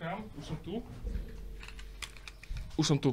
utekám, 0.00 0.24
už 0.40 0.44
som 0.48 0.56
tu. 0.64 0.74
Už 2.80 2.86
som 2.88 2.96
tu. 2.96 3.12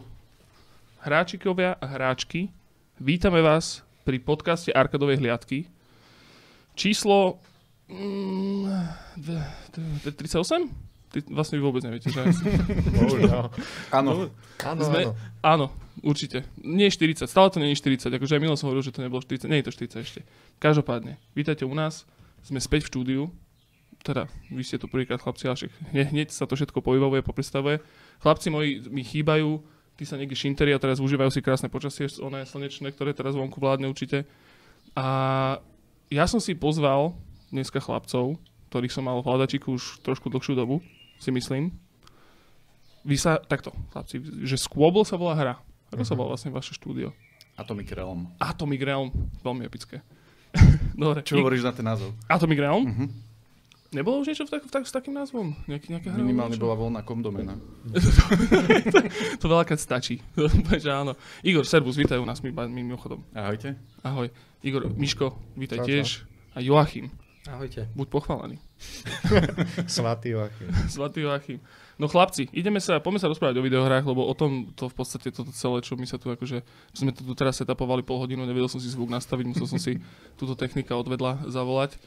Hráčikovia 1.04 1.76
a 1.76 1.84
hráčky, 1.84 2.48
vítame 2.96 3.44
vás 3.44 3.84
pri 4.08 4.24
podcaste 4.24 4.71
Arkadovej 4.71 5.20
hliadky. 5.20 5.68
Číslo... 6.80 7.44
Mm, 7.92 8.71
dve- 9.20 9.52
dve- 9.76 10.16
38? 10.16 10.71
Ty 11.11 11.18
vlastne 11.28 11.60
vy 11.60 11.64
vôbec 11.68 11.84
neviete, 11.84 12.08
že? 12.08 12.24
Áno. 13.92 14.32
Áno, 14.64 14.80
Sme- 14.80 15.11
áno. 15.11 15.16
Áno, 15.44 15.66
určite. 16.00 16.47
Nie 16.64 16.88
40, 16.88 17.28
stále 17.28 17.52
to 17.52 17.60
nie 17.60 17.75
je 17.75 17.83
40, 17.83 18.16
akože 18.16 18.32
aj 18.32 18.39
minule 18.39 18.56
som 18.56 18.72
hovoril, 18.72 18.88
že 18.88 18.96
to 18.96 19.04
nebolo 19.04 19.19
40, 19.19 19.52
nie 19.52 19.60
je 19.60 19.68
to 19.68 19.75
40 19.75 20.08
ešte. 20.08 20.19
Každopádne, 20.64 21.19
vítajte 21.36 21.68
u 21.68 21.75
nás, 21.75 22.08
sme 22.47 22.64
späť 22.64 22.88
v 22.88 22.92
štúdiu, 22.96 23.22
teda 24.07 24.24
vy 24.47 24.64
ste 24.64 24.79
tu 24.79 24.88
prvýkrát 24.88 25.20
chlapci, 25.20 25.46
ale 25.46 25.60
hneď, 25.92 26.07
hneď 26.10 26.28
sa 26.32 26.47
to 26.47 26.56
všetko 26.56 26.79
povybavuje, 26.79 27.20
popredstavuje. 27.21 27.84
Chlapci 28.18 28.47
moji 28.47 28.88
mi 28.88 29.04
chýbajú, 29.04 29.60
tí 29.93 30.04
sa 30.04 30.16
niekde 30.16 30.33
šinteri 30.33 30.71
a 30.71 30.80
teraz 30.80 30.97
užívajú 30.97 31.28
si 31.28 31.42
krásne 31.42 31.68
počasie, 31.68 32.08
oné 32.20 32.44
slnečné, 32.44 32.89
ktoré 32.89 33.11
teraz 33.11 33.36
vonku 33.36 33.59
vládne 33.59 33.86
určite. 33.86 34.23
A 34.94 35.59
ja 36.08 36.23
som 36.23 36.39
si 36.39 36.56
pozval 36.56 37.11
dneska 37.50 37.78
chlapcov, 37.78 38.39
ktorých 38.67 38.92
som 38.92 39.03
mal 39.03 39.20
v 39.20 39.28
hľadačiku 39.28 39.75
už 39.75 40.00
trošku 40.02 40.28
dlhšiu 40.28 40.55
dobu, 40.55 40.80
si 41.17 41.30
myslím. 41.30 41.75
Vy 43.03 43.16
sa, 43.16 43.39
takto, 43.39 43.72
chlapci, 43.89 44.19
že 44.44 44.55
Squabble 44.55 45.03
sa 45.03 45.16
volá 45.16 45.35
hra. 45.35 45.55
Ako 45.89 46.03
sa 46.03 46.13
Mhm. 46.13 46.19
volá 46.19 46.30
vlastne 46.35 46.52
vaše 46.52 46.72
štúdio? 46.72 47.16
Atomic 47.55 47.89
Realm. 47.89 48.28
Atomic 48.38 48.81
Realm, 48.83 49.09
veľmi 49.41 49.63
epické. 49.66 50.03
Dobre. 50.94 51.23
Čo 51.23 51.39
hovoríš 51.39 51.63
na 51.63 51.72
ten 51.72 51.83
názov? 51.83 52.11
Atomic 52.28 52.59
Realm? 52.59 52.83
Mhm. 52.85 53.05
Nebolo 53.88 54.19
už 54.19 54.35
niečo 54.35 54.43
v 54.43 54.52
tak, 54.52 54.61
v 54.67 54.71
tak, 54.71 54.83
s 54.83 54.91
takým 54.91 55.16
názvom? 55.16 55.55
Nejaký, 55.63 55.95
nejaká 55.95 56.11
hra? 56.11 56.19
Minimálne 56.19 56.59
niečo? 56.59 56.67
bola 56.67 56.75
voľná 56.75 57.02
komdomena. 57.07 57.55
to 59.41 59.45
veľakrát 59.47 59.79
stačí. 59.79 60.19
že 60.83 60.91
áno. 60.91 61.16
Igor, 61.39 61.63
servus, 61.63 61.95
vítaj 61.95 62.19
u 62.19 62.27
nás 62.27 62.44
mi, 62.44 62.52
mi, 62.52 62.83
mimochodom. 62.83 63.23
Ahojte. 63.31 63.79
Ahoj. 64.03 64.27
Igor, 64.59 64.91
Miško, 64.91 65.39
vítaj 65.55 65.79
Čau, 65.79 65.85
čau. 65.88 65.91
tiež. 65.94 66.07
A 66.52 66.59
Joachim, 66.59 67.07
Ahojte. 67.47 67.88
buď 67.95 68.07
pochválený. 68.11 68.59
Svatý 69.88 70.35
Joachim. 70.35 70.67
Svatý 70.91 71.23
Joachim. 71.23 71.63
No 71.95 72.11
chlapci, 72.11 72.51
ideme 72.51 72.83
sa, 72.83 72.99
poďme 72.99 73.23
sa 73.23 73.31
rozprávať 73.31 73.57
o 73.57 73.66
videohrách, 73.66 74.03
lebo 74.03 74.27
o 74.27 74.33
tom 74.35 74.69
to 74.75 74.91
v 74.91 74.95
podstate 74.99 75.31
toto 75.31 75.49
celé, 75.55 75.79
čo 75.79 75.95
my 75.95 76.05
sa 76.05 76.19
tu 76.19 76.27
akože, 76.29 76.61
čo 76.94 76.99
sme 77.01 77.16
to 77.16 77.23
tu 77.23 77.33
teraz 77.33 77.57
setupovali 77.57 78.03
pol 78.03 78.19
hodinu, 78.22 78.44
nevedel 78.44 78.69
som 78.69 78.83
si 78.83 78.91
zvuk 78.91 79.09
nastaviť, 79.09 79.45
musel 79.49 79.66
som 79.66 79.79
si 79.79 79.97
túto 80.35 80.53
technika 80.53 80.94
odvedla 80.94 81.41
zavolať. 81.49 81.97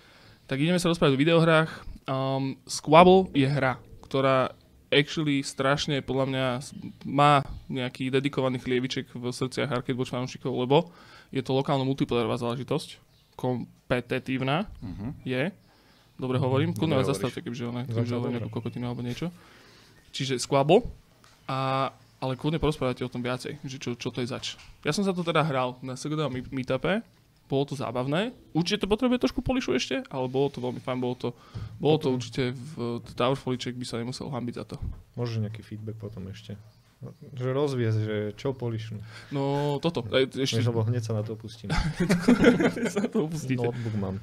Tak 0.51 0.59
ideme 0.59 0.83
sa 0.83 0.91
rozprávať 0.91 1.15
o 1.15 1.23
videohrách. 1.23 1.71
Um, 2.11 2.59
Squabble 2.67 3.31
je 3.31 3.47
hra, 3.47 3.79
ktorá 4.03 4.51
actually 4.91 5.47
strašne 5.47 6.03
podľa 6.03 6.27
mňa 6.27 6.47
má 7.07 7.47
nejaký 7.71 8.11
dedikovaný 8.11 8.59
chlieviček 8.59 9.15
v 9.15 9.31
srdciach 9.31 9.71
Arcade 9.71 9.95
Watch 9.95 10.11
fanúšikov, 10.11 10.51
lebo 10.51 10.91
je 11.31 11.39
to 11.39 11.55
lokálno 11.55 11.87
multiplayerová 11.87 12.35
záležitosť, 12.35 12.99
kompetitívna 13.39 14.67
Mhm. 14.83 15.23
je. 15.23 15.55
Dobre 16.19 16.37
hovorím, 16.37 16.75
kľudne 16.75 16.99
vás 16.99 17.07
zastavte, 17.07 17.41
keďže, 17.41 17.71
ona, 17.71 17.87
dobre. 18.21 18.35
nejakú 18.37 18.51
kokotinu 18.51 18.91
alebo 18.91 19.01
niečo. 19.01 19.31
Čiže 20.11 20.37
Squabble. 20.37 20.83
A, 21.47 21.89
ale 22.21 22.35
kľudne 22.35 22.59
porozprávajte 22.59 23.07
o 23.07 23.09
tom 23.09 23.23
viacej, 23.23 23.63
že 23.65 23.79
čo, 23.79 23.95
čo 23.95 24.11
to 24.11 24.21
je 24.21 24.29
zač. 24.29 24.59
Ja 24.83 24.91
som 24.91 25.07
sa 25.07 25.15
to 25.15 25.23
teda 25.23 25.41
hral 25.47 25.79
na 25.81 25.95
meet- 26.29 26.51
meetupe, 26.53 27.01
bolo 27.51 27.67
to 27.67 27.75
zábavné. 27.75 28.31
Určite 28.55 28.87
to 28.87 28.89
potrebuje 28.89 29.27
trošku 29.27 29.43
polišu 29.43 29.75
ešte, 29.75 30.07
ale 30.07 30.31
bolo 30.31 30.47
to 30.55 30.63
veľmi 30.63 30.79
fajn, 30.79 30.99
bolo 31.03 31.17
to, 31.19 31.29
bolo 31.83 31.99
to 31.99 32.15
Potom- 32.15 32.17
určite 32.23 32.55
v 32.55 33.03
Tower 33.19 33.35
Foliček 33.35 33.75
by 33.75 33.83
sa 33.83 33.99
nemusel 33.99 34.31
hambiť 34.31 34.55
za 34.55 34.65
to. 34.71 34.77
Možno 35.19 35.51
nejaký 35.51 35.67
feedback 35.67 35.99
potom 35.99 36.31
ešte. 36.31 36.55
Že 37.33 37.49
rozviez, 37.57 37.95
že 37.97 38.17
čo 38.37 38.53
polišnú. 38.53 39.01
No 39.33 39.77
toto, 39.81 40.05
e, 40.13 40.29
ešte 40.29 40.61
Vieš, 40.61 40.69
lebo 40.69 40.85
hneď 40.85 41.03
sa 41.03 41.17
na 41.17 41.25
to 41.25 41.33
pustím. 41.33 41.73
sa 42.95 43.09
to 43.09 43.25
opustíte. 43.25 43.65
Notebook 43.65 43.97
mám. 43.97 44.17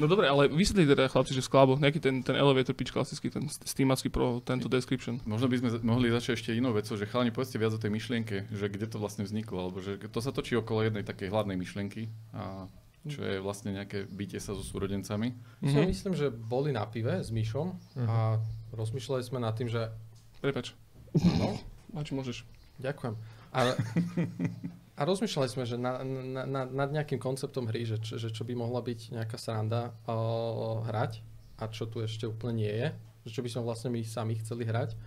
No 0.00 0.06
dobre, 0.06 0.24
ale 0.24 0.48
vysvetlite 0.48 0.90
teda 0.90 1.06
chlapci, 1.06 1.30
že 1.30 1.42
Squabble, 1.42 1.76
nejaký 1.76 2.00
ten, 2.00 2.20
ten 2.20 2.32
elevator 2.32 2.72
pitch 2.72 2.88
klasický, 2.88 3.28
ten 3.28 3.44
Steamacký 3.46 4.08
pro 4.08 4.40
tento 4.40 4.64
description. 4.66 5.20
Možno 5.22 5.44
by 5.44 5.56
sme 5.58 5.68
mohli 5.82 6.08
začať 6.08 6.32
ešte 6.34 6.50
inou 6.52 6.72
vecou, 6.72 6.94
že 6.94 7.04
chalani 7.04 7.28
povedzte 7.28 7.54
viac 7.54 7.70
o 7.70 7.78
tej 7.78 7.90
myšlienke, 7.90 8.48
že 8.48 8.66
kde 8.66 8.86
to 8.86 8.96
vlastne 8.96 9.22
vzniklo, 9.22 9.60
alebo 9.60 9.78
že 9.78 10.00
to 10.02 10.18
sa 10.18 10.30
točí 10.30 10.56
okolo 10.56 10.82
jednej 10.82 11.02
takej 11.02 11.28
hlavnej 11.28 11.54
myšlienky, 11.54 12.08
a 12.32 12.64
čo 13.02 13.20
je 13.22 13.38
vlastne 13.38 13.72
nejaké 13.72 14.04
bytie 14.06 14.36
sa 14.36 14.52
so 14.52 14.60
súrodencami. 14.60 15.36
My 15.60 15.66
sme, 15.66 15.82
Mhm. 15.82 15.90
myslím, 15.90 16.14
že 16.14 16.26
boli 16.28 16.68
na 16.70 16.84
pive 16.84 17.16
s 17.16 17.28
Myšom 17.28 17.68
Mhm. 17.94 18.06
a 18.06 18.40
rozmýšľali 18.70 19.20
sme 19.22 19.38
nad 19.38 19.52
tým, 19.52 19.68
že... 19.68 19.92
Prepač. 20.40 20.72
No, 21.14 21.60
Máči 21.90 22.12
môžeš. 22.12 22.44
ďakujem. 22.78 23.16
A, 23.50 23.76
a 25.00 25.02
rozmýšľali 25.08 25.48
sme, 25.48 25.64
že 25.64 25.80
na, 25.80 26.04
na, 26.04 26.44
na, 26.44 26.62
nad 26.68 26.90
nejakým 26.92 27.16
konceptom 27.16 27.64
hry, 27.72 27.88
že, 27.88 27.96
že 28.04 28.28
čo 28.28 28.44
by 28.44 28.52
mohla 28.52 28.84
byť 28.84 29.16
nejaká 29.16 29.40
sranda 29.40 29.96
o, 30.04 30.84
hrať 30.84 31.24
a 31.56 31.72
čo 31.72 31.88
tu 31.88 32.04
ešte 32.04 32.28
úplne 32.28 32.60
nie 32.60 32.68
je. 32.68 32.88
Že 33.24 33.30
čo 33.32 33.40
by 33.40 33.48
sme 33.48 33.62
vlastne 33.64 33.88
my 33.88 34.00
sami 34.04 34.36
chceli 34.36 34.68
hrať. 34.68 35.00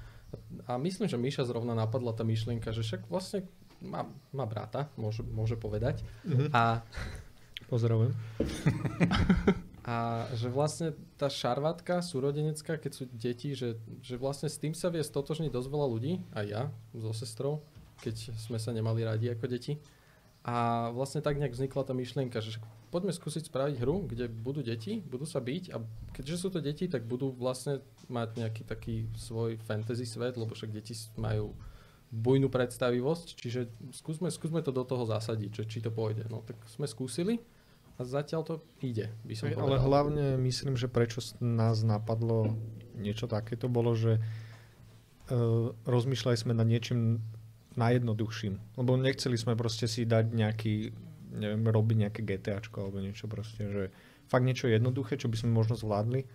A 0.65 0.81
myslím, 0.81 1.05
že 1.05 1.21
Míša 1.21 1.45
zrovna 1.45 1.77
napadla 1.77 2.09
tá 2.09 2.25
myšlienka, 2.25 2.73
že 2.73 2.81
však 2.81 3.05
vlastne 3.05 3.45
má, 3.85 4.09
má 4.33 4.49
brata, 4.49 4.89
môže, 4.97 5.21
môže 5.21 5.53
povedať. 5.61 6.01
Mhm. 6.25 6.49
A 6.57 6.81
Pozdravujem. 7.73 8.13
A 9.83 10.23
že 10.31 10.47
vlastne 10.47 10.95
tá 11.19 11.27
šarvátka 11.27 11.99
súrodenecká, 11.99 12.79
keď 12.79 12.91
sú 12.95 13.03
deti, 13.11 13.51
že, 13.51 13.75
že 13.99 14.15
vlastne 14.15 14.47
s 14.47 14.55
tým 14.55 14.71
sa 14.71 14.87
vie 14.87 15.03
stotožniť 15.03 15.51
dosť 15.51 15.67
veľa 15.67 15.87
ľudí, 15.91 16.23
aj 16.31 16.45
ja 16.47 16.63
so 16.95 17.11
sestrou, 17.11 17.67
keď 18.03 18.36
sme 18.36 18.59
sa 18.59 18.75
nemali 18.75 19.08
radi 19.08 19.31
ako 19.31 19.47
deti. 19.47 19.80
A 20.44 20.91
vlastne 20.91 21.24
tak 21.24 21.40
nejak 21.40 21.56
vznikla 21.56 21.88
tá 21.88 21.96
myšlienka, 21.96 22.44
že 22.44 22.59
poďme 22.91 23.16
skúsiť 23.16 23.47
spraviť 23.47 23.80
hru, 23.80 24.03
kde 24.12 24.28
budú 24.28 24.59
deti, 24.59 25.00
budú 25.00 25.24
sa 25.24 25.40
byť 25.40 25.72
a 25.72 25.80
keďže 26.12 26.36
sú 26.36 26.47
to 26.52 26.59
deti, 26.59 26.91
tak 26.91 27.08
budú 27.08 27.31
vlastne 27.31 27.80
mať 28.12 28.44
nejaký 28.44 28.68
taký 28.68 29.08
svoj 29.16 29.56
fantasy 29.64 30.03
svet, 30.03 30.36
lebo 30.36 30.52
však 30.52 30.75
deti 30.75 30.91
majú 31.16 31.56
bujnú 32.14 32.52
predstavivosť, 32.52 33.28
čiže 33.40 33.72
skúsme, 33.96 34.30
skúsme 34.30 34.62
to 34.62 34.70
do 34.70 34.85
toho 34.85 35.08
zasadiť, 35.08 35.64
že 35.64 35.64
či 35.66 35.80
to 35.81 35.90
pôjde. 35.90 36.30
No 36.30 36.46
tak 36.46 36.59
sme 36.70 36.85
skúsili 36.85 37.41
a 37.97 38.06
zatiaľ 38.06 38.41
to 38.46 38.56
ide, 38.85 39.09
by 39.25 39.34
som 39.34 39.50
povedal. 39.50 39.66
ale 39.66 39.78
hlavne 39.81 40.25
myslím, 40.46 40.78
že 40.78 40.85
prečo 40.85 41.25
nás 41.41 41.81
napadlo 41.81 42.53
niečo 42.94 43.25
takéto, 43.25 43.66
bolo, 43.66 43.97
že 43.97 44.18
uh, 44.18 45.74
rozmýšľali 45.90 46.38
sme 46.38 46.53
nad 46.53 46.70
niečím 46.70 47.25
najjednoduchším. 47.75 48.78
Lebo 48.78 48.95
nechceli 48.95 49.35
sme 49.35 49.53
proste 49.53 49.85
si 49.85 50.03
dať 50.03 50.25
nejaký, 50.29 50.73
neviem, 51.35 51.63
robiť 51.63 51.97
nejaké 52.07 52.22
GTAčko 52.22 52.78
alebo 52.79 53.00
niečo 53.00 53.25
proste, 53.25 53.66
že 53.66 53.84
fakt 54.28 54.45
niečo 54.45 54.66
jednoduché, 54.67 55.17
čo 55.17 55.28
by 55.28 55.38
sme 55.38 55.51
možno 55.51 55.73
zvládli. 55.73 56.25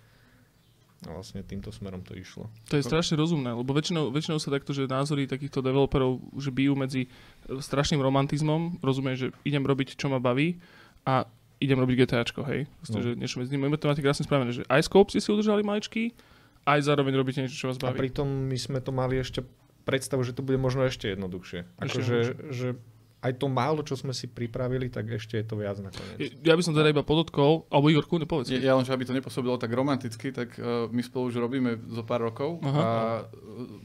A 1.06 1.14
vlastne 1.14 1.46
týmto 1.46 1.70
smerom 1.70 2.02
to 2.02 2.18
išlo. 2.18 2.50
To 2.66 2.74
je 2.74 2.82
strašne 2.82 3.14
rozumné, 3.14 3.54
lebo 3.54 3.70
väčšinou, 3.70 4.10
väčšinou 4.10 4.42
sa 4.42 4.50
takto, 4.50 4.74
že 4.74 4.90
názory 4.90 5.30
takýchto 5.30 5.62
developerov 5.62 6.18
že 6.34 6.50
bijú 6.50 6.74
medzi 6.74 7.06
strašným 7.46 8.02
romantizmom, 8.02 8.82
rozumiem, 8.82 9.14
že 9.14 9.30
idem 9.46 9.62
robiť, 9.62 9.94
čo 9.94 10.10
ma 10.10 10.18
baví 10.18 10.58
a 11.06 11.22
idem 11.62 11.78
robiť 11.78 12.02
GTAčko, 12.02 12.42
hej. 12.50 12.66
Proste, 12.82 12.98
No. 12.98 13.02
že 13.02 13.10
niečo 13.14 13.38
medzi 13.38 13.54
nimi. 13.54 13.70
To 13.70 13.86
máte 13.86 14.02
krásne 14.02 14.26
spravené, 14.26 14.50
že 14.50 14.66
aj 14.66 14.90
scope 14.90 15.14
si 15.14 15.22
si 15.22 15.30
udržali 15.30 15.62
maličký, 15.62 16.10
aj 16.66 16.82
zároveň 16.82 17.14
robíte 17.14 17.46
niečo, 17.46 17.54
čo 17.54 17.70
vás 17.70 17.78
A 17.78 17.94
baví. 17.94 18.10
pritom 18.10 18.26
my 18.26 18.58
sme 18.58 18.82
to 18.82 18.90
mali 18.90 19.22
ešte 19.22 19.46
predstavu, 19.88 20.20
že 20.20 20.36
to 20.36 20.44
bude 20.44 20.60
možno 20.60 20.84
ešte 20.84 21.16
jednoduchšie. 21.16 21.64
Akože, 21.80 22.16
že 22.52 22.68
aj 23.18 23.32
to 23.42 23.50
málo, 23.50 23.82
čo 23.82 23.98
sme 23.98 24.14
si 24.14 24.30
pripravili, 24.30 24.86
tak 24.86 25.10
ešte 25.10 25.42
je 25.42 25.44
to 25.46 25.58
viac 25.58 25.74
nakoniec. 25.82 26.38
Ja 26.46 26.54
by 26.54 26.62
som 26.62 26.70
teda 26.70 26.94
iba 26.94 27.02
podotkol, 27.02 27.66
alebo 27.66 27.90
Igor, 27.90 28.06
kľudne 28.06 28.30
povedz. 28.30 28.54
Ja, 28.54 28.62
ja 28.62 28.72
len, 28.78 28.86
že 28.86 28.94
aby 28.94 29.02
to 29.02 29.10
nepôsobilo 29.10 29.58
tak 29.58 29.74
romanticky, 29.74 30.30
tak 30.30 30.54
uh, 30.54 30.86
my 30.86 31.02
spolu 31.02 31.34
už 31.34 31.42
robíme 31.42 31.82
zo 31.90 32.06
pár 32.06 32.30
rokov 32.30 32.62
Aha. 32.62 32.78
a 32.78 32.86
uh, 33.26 33.26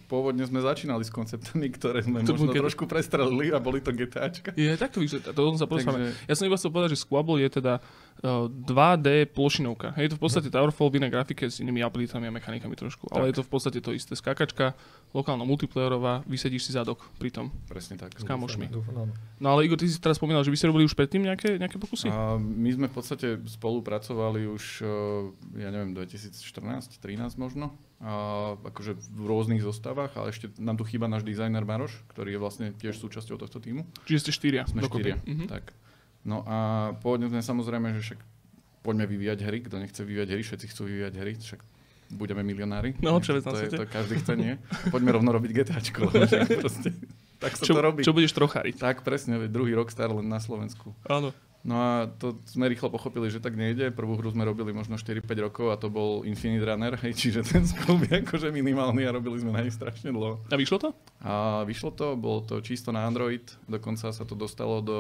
pôvodne 0.06 0.46
sme 0.46 0.62
začínali 0.62 1.02
s 1.02 1.10
konceptami, 1.10 1.66
ktoré 1.74 2.06
sme 2.06 2.22
To 2.22 2.38
možno 2.38 2.54
trošku 2.54 2.86
prestrelili 2.86 3.50
a 3.50 3.58
boli 3.58 3.82
to 3.82 3.90
GTAčka. 3.90 4.54
Je, 4.54 4.70
tak 4.78 4.94
to 4.94 5.02
vyzerá, 5.02 5.34
to 5.34 5.42
sa. 5.58 5.66
Takže 5.66 6.14
Ja 6.30 6.34
som 6.38 6.46
iba 6.46 6.58
chcel 6.62 6.70
povedať, 6.70 6.94
že 6.94 7.02
Squabble 7.02 7.42
je 7.42 7.50
teda 7.58 7.82
uh, 7.82 8.13
2D 8.22 9.28
plošinovka. 9.36 9.98
Je 10.00 10.12
to 10.12 10.16
v 10.16 10.24
podstate 10.24 10.48
Towerfall 10.48 10.88
v 10.94 11.04
inej 11.04 11.12
grafike 11.12 11.50
s 11.50 11.60
inými 11.60 11.84
abilitami 11.84 12.30
a 12.30 12.32
mechanikami 12.32 12.78
trošku. 12.78 13.12
Ale 13.12 13.34
je 13.34 13.42
to 13.42 13.44
v 13.44 13.52
podstate 13.52 13.80
to 13.84 13.92
isté. 13.92 14.16
Skákačka, 14.16 14.78
lokálno 15.12 15.44
multiplayerová, 15.44 16.24
vysedíš 16.24 16.70
si 16.70 16.72
zadok 16.72 17.04
pri 17.20 17.36
tom. 17.36 17.52
presne 17.68 18.00
tak. 18.00 18.16
S 18.16 18.24
kamošmi. 18.24 18.72
Dúfam. 18.72 19.12
No 19.44 19.48
ale 19.52 19.68
Igor, 19.68 19.76
ty 19.76 19.92
si 19.92 20.00
teraz 20.00 20.22
spomínal, 20.22 20.46
že 20.48 20.54
vy 20.54 20.58
ste 20.60 20.72
robili 20.72 20.88
už 20.88 20.96
predtým 20.96 21.20
nejaké, 21.20 21.60
nejaké 21.60 21.76
pokusy? 21.76 22.08
A 22.08 22.40
my 22.40 22.70
sme 22.72 22.88
v 22.88 22.96
podstate 22.96 23.28
spolupracovali 23.44 24.48
už, 24.48 24.64
uh, 24.88 25.28
ja 25.60 25.68
neviem, 25.74 25.92
2014, 25.92 27.04
13 27.04 27.36
možno. 27.36 27.76
A 28.04 28.56
akože 28.60 29.00
v 29.00 29.24
rôznych 29.24 29.64
zostavách, 29.64 30.12
ale 30.20 30.36
ešte 30.36 30.52
nám 30.60 30.76
tu 30.76 30.84
chýba 30.84 31.08
náš 31.08 31.24
dizajner 31.24 31.64
Maroš, 31.64 32.04
ktorý 32.12 32.36
je 32.36 32.40
vlastne 32.40 32.68
tiež 32.76 33.00
súčasťou 33.00 33.40
tohto 33.40 33.64
týmu. 33.64 33.88
Čiže 34.04 34.28
ste 34.28 34.32
štyria. 34.36 34.68
Sme 34.68 34.84
dokopy. 34.84 35.16
štyria. 35.16 35.16
Mhm. 35.24 35.48
Tak. 35.48 35.72
No 36.24 36.44
a 36.48 36.58
pôvodne 37.04 37.28
sme 37.28 37.44
samozrejme, 37.44 37.92
že 38.00 38.02
však 38.12 38.20
poďme 38.84 39.06
vyvíjať 39.08 39.40
hry, 39.44 39.60
kto 39.64 39.76
nechce 39.80 40.00
vyvíjať 40.04 40.30
hry, 40.32 40.42
všetci 40.44 40.66
chcú 40.72 40.82
vyvíjať 40.88 41.14
hry, 41.20 41.34
však 41.36 41.62
budeme 42.14 42.44
milionári. 42.46 42.96
No, 43.00 43.18
čo 43.20 43.36
to, 43.40 43.56
je, 43.58 43.72
to 43.74 43.86
každý 43.90 44.22
chce, 44.22 44.34
nie? 44.38 44.54
Poďme 44.94 45.18
rovno 45.20 45.32
robiť 45.34 45.52
GTAčko. 45.52 46.12
proste, 46.64 46.90
tak 47.42 47.58
sa 47.58 47.64
Čo, 47.66 47.74
to 47.76 47.82
robí. 47.82 48.02
čo 48.06 48.14
budeš 48.16 48.32
trocháriť? 48.38 48.76
Tak 48.80 49.02
presne, 49.02 49.40
veď 49.42 49.50
druhý 49.52 49.74
Rockstar 49.76 50.14
len 50.14 50.28
na 50.30 50.40
Slovensku. 50.40 50.94
Áno. 51.10 51.34
No 51.64 51.80
a 51.80 52.12
to 52.20 52.44
sme 52.44 52.68
rýchlo 52.68 52.92
pochopili, 52.92 53.32
že 53.32 53.40
tak 53.40 53.56
nejde. 53.56 53.88
Prvú 53.96 54.20
hru 54.20 54.28
sme 54.36 54.44
robili 54.44 54.76
možno 54.76 55.00
4-5 55.00 55.24
rokov 55.40 55.72
a 55.72 55.80
to 55.80 55.88
bol 55.88 56.28
Infinite 56.28 56.68
Runner, 56.68 57.00
hej, 57.00 57.16
čiže 57.16 57.40
ten 57.40 57.64
scope 57.64 58.04
je 58.04 58.20
akože 58.20 58.52
minimálny 58.52 59.08
a 59.08 59.16
robili 59.16 59.40
sme 59.40 59.56
na 59.56 59.64
nej 59.64 59.72
strašne 59.72 60.12
dlho. 60.12 60.44
A 60.52 60.56
vyšlo 60.60 60.78
to? 60.84 60.90
A 61.24 61.64
vyšlo 61.64 61.96
to, 61.96 62.20
bolo 62.20 62.44
to 62.44 62.60
čisto 62.60 62.92
na 62.92 63.08
Android, 63.08 63.48
dokonca 63.64 64.12
sa 64.12 64.24
to 64.28 64.36
dostalo 64.36 64.84
do 64.84 64.98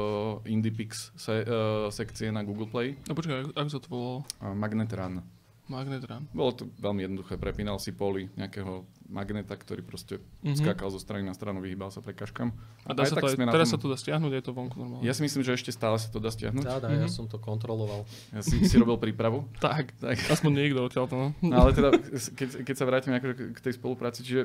IndiePix 0.48 1.12
se, 1.20 1.44
uh, 1.44 1.92
sekcie 1.92 2.32
na 2.32 2.48
Google 2.48 2.72
Play. 2.72 2.96
No 3.12 3.14
počkaj, 3.14 3.52
ako- 3.52 3.68
sa 3.68 3.80
to 3.84 3.90
volalo? 3.92 4.18
A 4.40 4.56
Magnet 4.56 4.96
Run. 4.96 5.20
Magnet 5.66 6.04
Run. 6.04 6.28
Bolo 6.30 6.52
to 6.52 6.64
veľmi 6.76 7.02
jednoduché, 7.02 7.36
prepínal 7.36 7.78
si 7.78 7.90
poli 7.90 8.28
nejakého 8.34 8.84
magneta, 9.06 9.54
ktorý 9.54 9.80
proste 9.80 10.18
Mhm. 10.42 10.58
skákal 10.58 10.90
zo 10.90 10.98
strany 10.98 11.22
na 11.22 11.32
stranu, 11.32 11.60
vyhýbal 11.60 11.88
sa 11.88 12.00
prekažkám. 12.00 12.50
A 12.84 12.92
dá 12.92 13.04
sa 13.04 13.14
to 13.14 13.24
aj, 13.24 13.38
teraz 13.38 13.70
tom- 13.70 13.74
sa 13.74 13.78
to 13.78 13.88
dá 13.88 13.96
stiahnuť, 13.96 14.32
je 14.34 14.42
to 14.42 14.52
vonku 14.52 14.76
normálne. 14.76 15.02
Ja 15.02 15.14
si 15.14 15.22
myslím, 15.22 15.40
že 15.42 15.54
ešte 15.54 15.70
stále 15.70 15.96
sa 15.96 16.08
to 16.08 16.18
dá 16.18 16.28
stiahnuť. 16.28 16.64
Dá, 16.64 16.78
dá, 16.78 16.90
ja 16.90 17.06
Mhm. 17.06 17.14
som 17.14 17.26
to 17.26 17.38
kontroloval. 17.38 18.04
Ja 18.30 18.42
si, 18.42 18.60
si 18.62 18.76
robil 18.76 18.98
prípravu. 18.98 19.46
Tak, 19.62 19.94
Tak. 19.96 20.18
aspoň 20.30 20.52
niekto 20.58 20.82
odtiaľ 20.82 21.06
to, 21.06 21.16
no. 21.16 21.28
No 21.42 21.56
ale 21.58 21.72
teda, 21.72 21.90
keď, 22.34 22.50
keď 22.64 22.76
sa 22.76 22.86
vrátime 22.86 23.16
akože 23.16 23.34
k- 23.54 23.62
tej 23.62 23.74
spolupráci, 23.74 24.20
čiže 24.22 24.42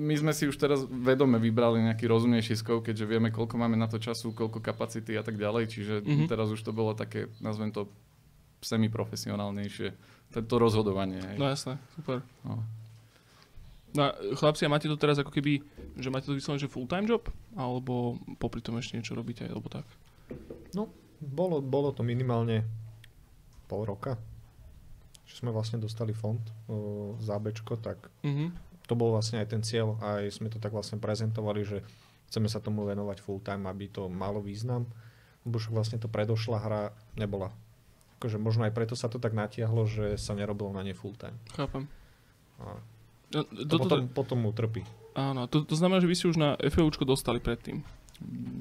my 0.00 0.14
sme 0.16 0.30
si 0.30 0.44
už 0.44 0.54
teraz 0.54 0.84
vedome 0.84 1.36
vybrali 1.36 1.82
nejaký 1.84 2.04
rozumnejší 2.04 2.54
skov, 2.54 2.82
keďže 2.82 3.04
vieme, 3.04 3.28
koľko 3.28 3.56
máme 3.56 3.74
na 3.74 3.86
to 3.86 3.96
času, 3.96 4.30
koľko 4.30 4.60
kapacity 4.60 5.12
a 5.12 5.22
tak 5.22 5.34
ďalej, 5.34 5.64
čiže 5.66 5.94
Mhm. 6.00 6.26
teraz 6.26 6.46
už 6.48 6.60
to 6.60 6.70
bolo 6.70 6.92
také, 6.92 7.26
nazvem 7.38 7.70
to 7.70 7.88
semiprofesionálnejšie, 8.60 9.88
to 10.38 10.54
rozhodovanie. 10.56 11.18
Hej. 11.18 11.36
No 11.36 11.46
jasné, 11.46 11.74
super. 11.94 12.20
No. 12.42 12.60
No 13.88 14.00
a 14.04 14.08
chlapci, 14.34 14.62
a 14.62 14.70
máte 14.70 14.84
to 14.84 14.94
teraz 14.94 15.16
ako 15.16 15.32
keby, 15.32 15.64
že 15.96 16.08
máte 16.08 16.28
to 16.28 16.36
vyslovene, 16.36 16.60
že 16.60 16.68
full-time 16.68 17.08
job? 17.08 17.24
Alebo 17.54 18.16
popri 18.36 18.60
tom 18.60 18.76
ešte 18.76 18.94
niečo 18.94 19.16
robíte, 19.16 19.42
alebo 19.42 19.66
tak? 19.66 19.88
Bolo, 21.18 21.58
bolo 21.58 21.90
to 21.90 22.02
minimálne 22.02 22.62
pol 23.66 23.82
roka, 23.82 24.14
že 25.24 25.34
sme 25.34 25.50
vlastne 25.50 25.76
dostali 25.76 26.14
fond 26.14 26.38
o, 26.64 26.76
za 27.18 27.34
Bčko, 27.36 27.74
tak 27.76 28.06
Mhm. 28.22 28.54
to 28.86 28.94
bol 28.94 29.10
vlastne 29.10 29.42
aj 29.42 29.50
ten 29.50 29.60
cieľ, 29.60 29.98
aj 29.98 30.30
sme 30.30 30.46
to 30.46 30.56
tak 30.56 30.70
vlastne 30.70 30.96
prezentovali, 30.96 31.66
že 31.66 31.82
chceme 32.30 32.46
sa 32.46 32.60
tomu 32.60 32.84
venovať 32.84 33.18
full 33.18 33.42
time, 33.42 33.66
aby 33.66 33.88
to 33.88 34.06
malo 34.06 34.38
význam, 34.38 34.86
lebo 35.42 35.58
však 35.58 35.74
vlastne 35.74 35.98
to 35.98 36.06
predošla 36.06 36.58
hra 36.58 36.82
nebola. 37.12 37.50
Akože 38.18 38.36
možno 38.36 38.62
aj 38.62 38.72
preto 38.72 38.92
sa 38.92 39.06
to 39.06 39.16
tak 39.16 39.30
natiahlo, 39.30 39.82
že 39.84 40.14
sa 40.14 40.32
nerobilo 40.32 40.70
na 40.70 40.82
ne 40.82 40.90
full 40.90 41.14
time. 41.14 41.38
Chápem. 41.50 41.86
A 42.58 42.74
No, 43.28 43.44
to 43.44 43.60
toto, 43.68 43.84
potom, 43.84 44.00
potom 44.08 44.38
utrpí. 44.46 44.82
áno, 45.12 45.44
to, 45.44 45.60
to 45.60 45.74
znamená, 45.74 46.00
že 46.00 46.08
vy 46.08 46.16
ste 46.16 46.26
už 46.26 46.36
na 46.36 46.56
FEUčko 46.56 47.04
dostali 47.04 47.38
predtým. 47.38 47.84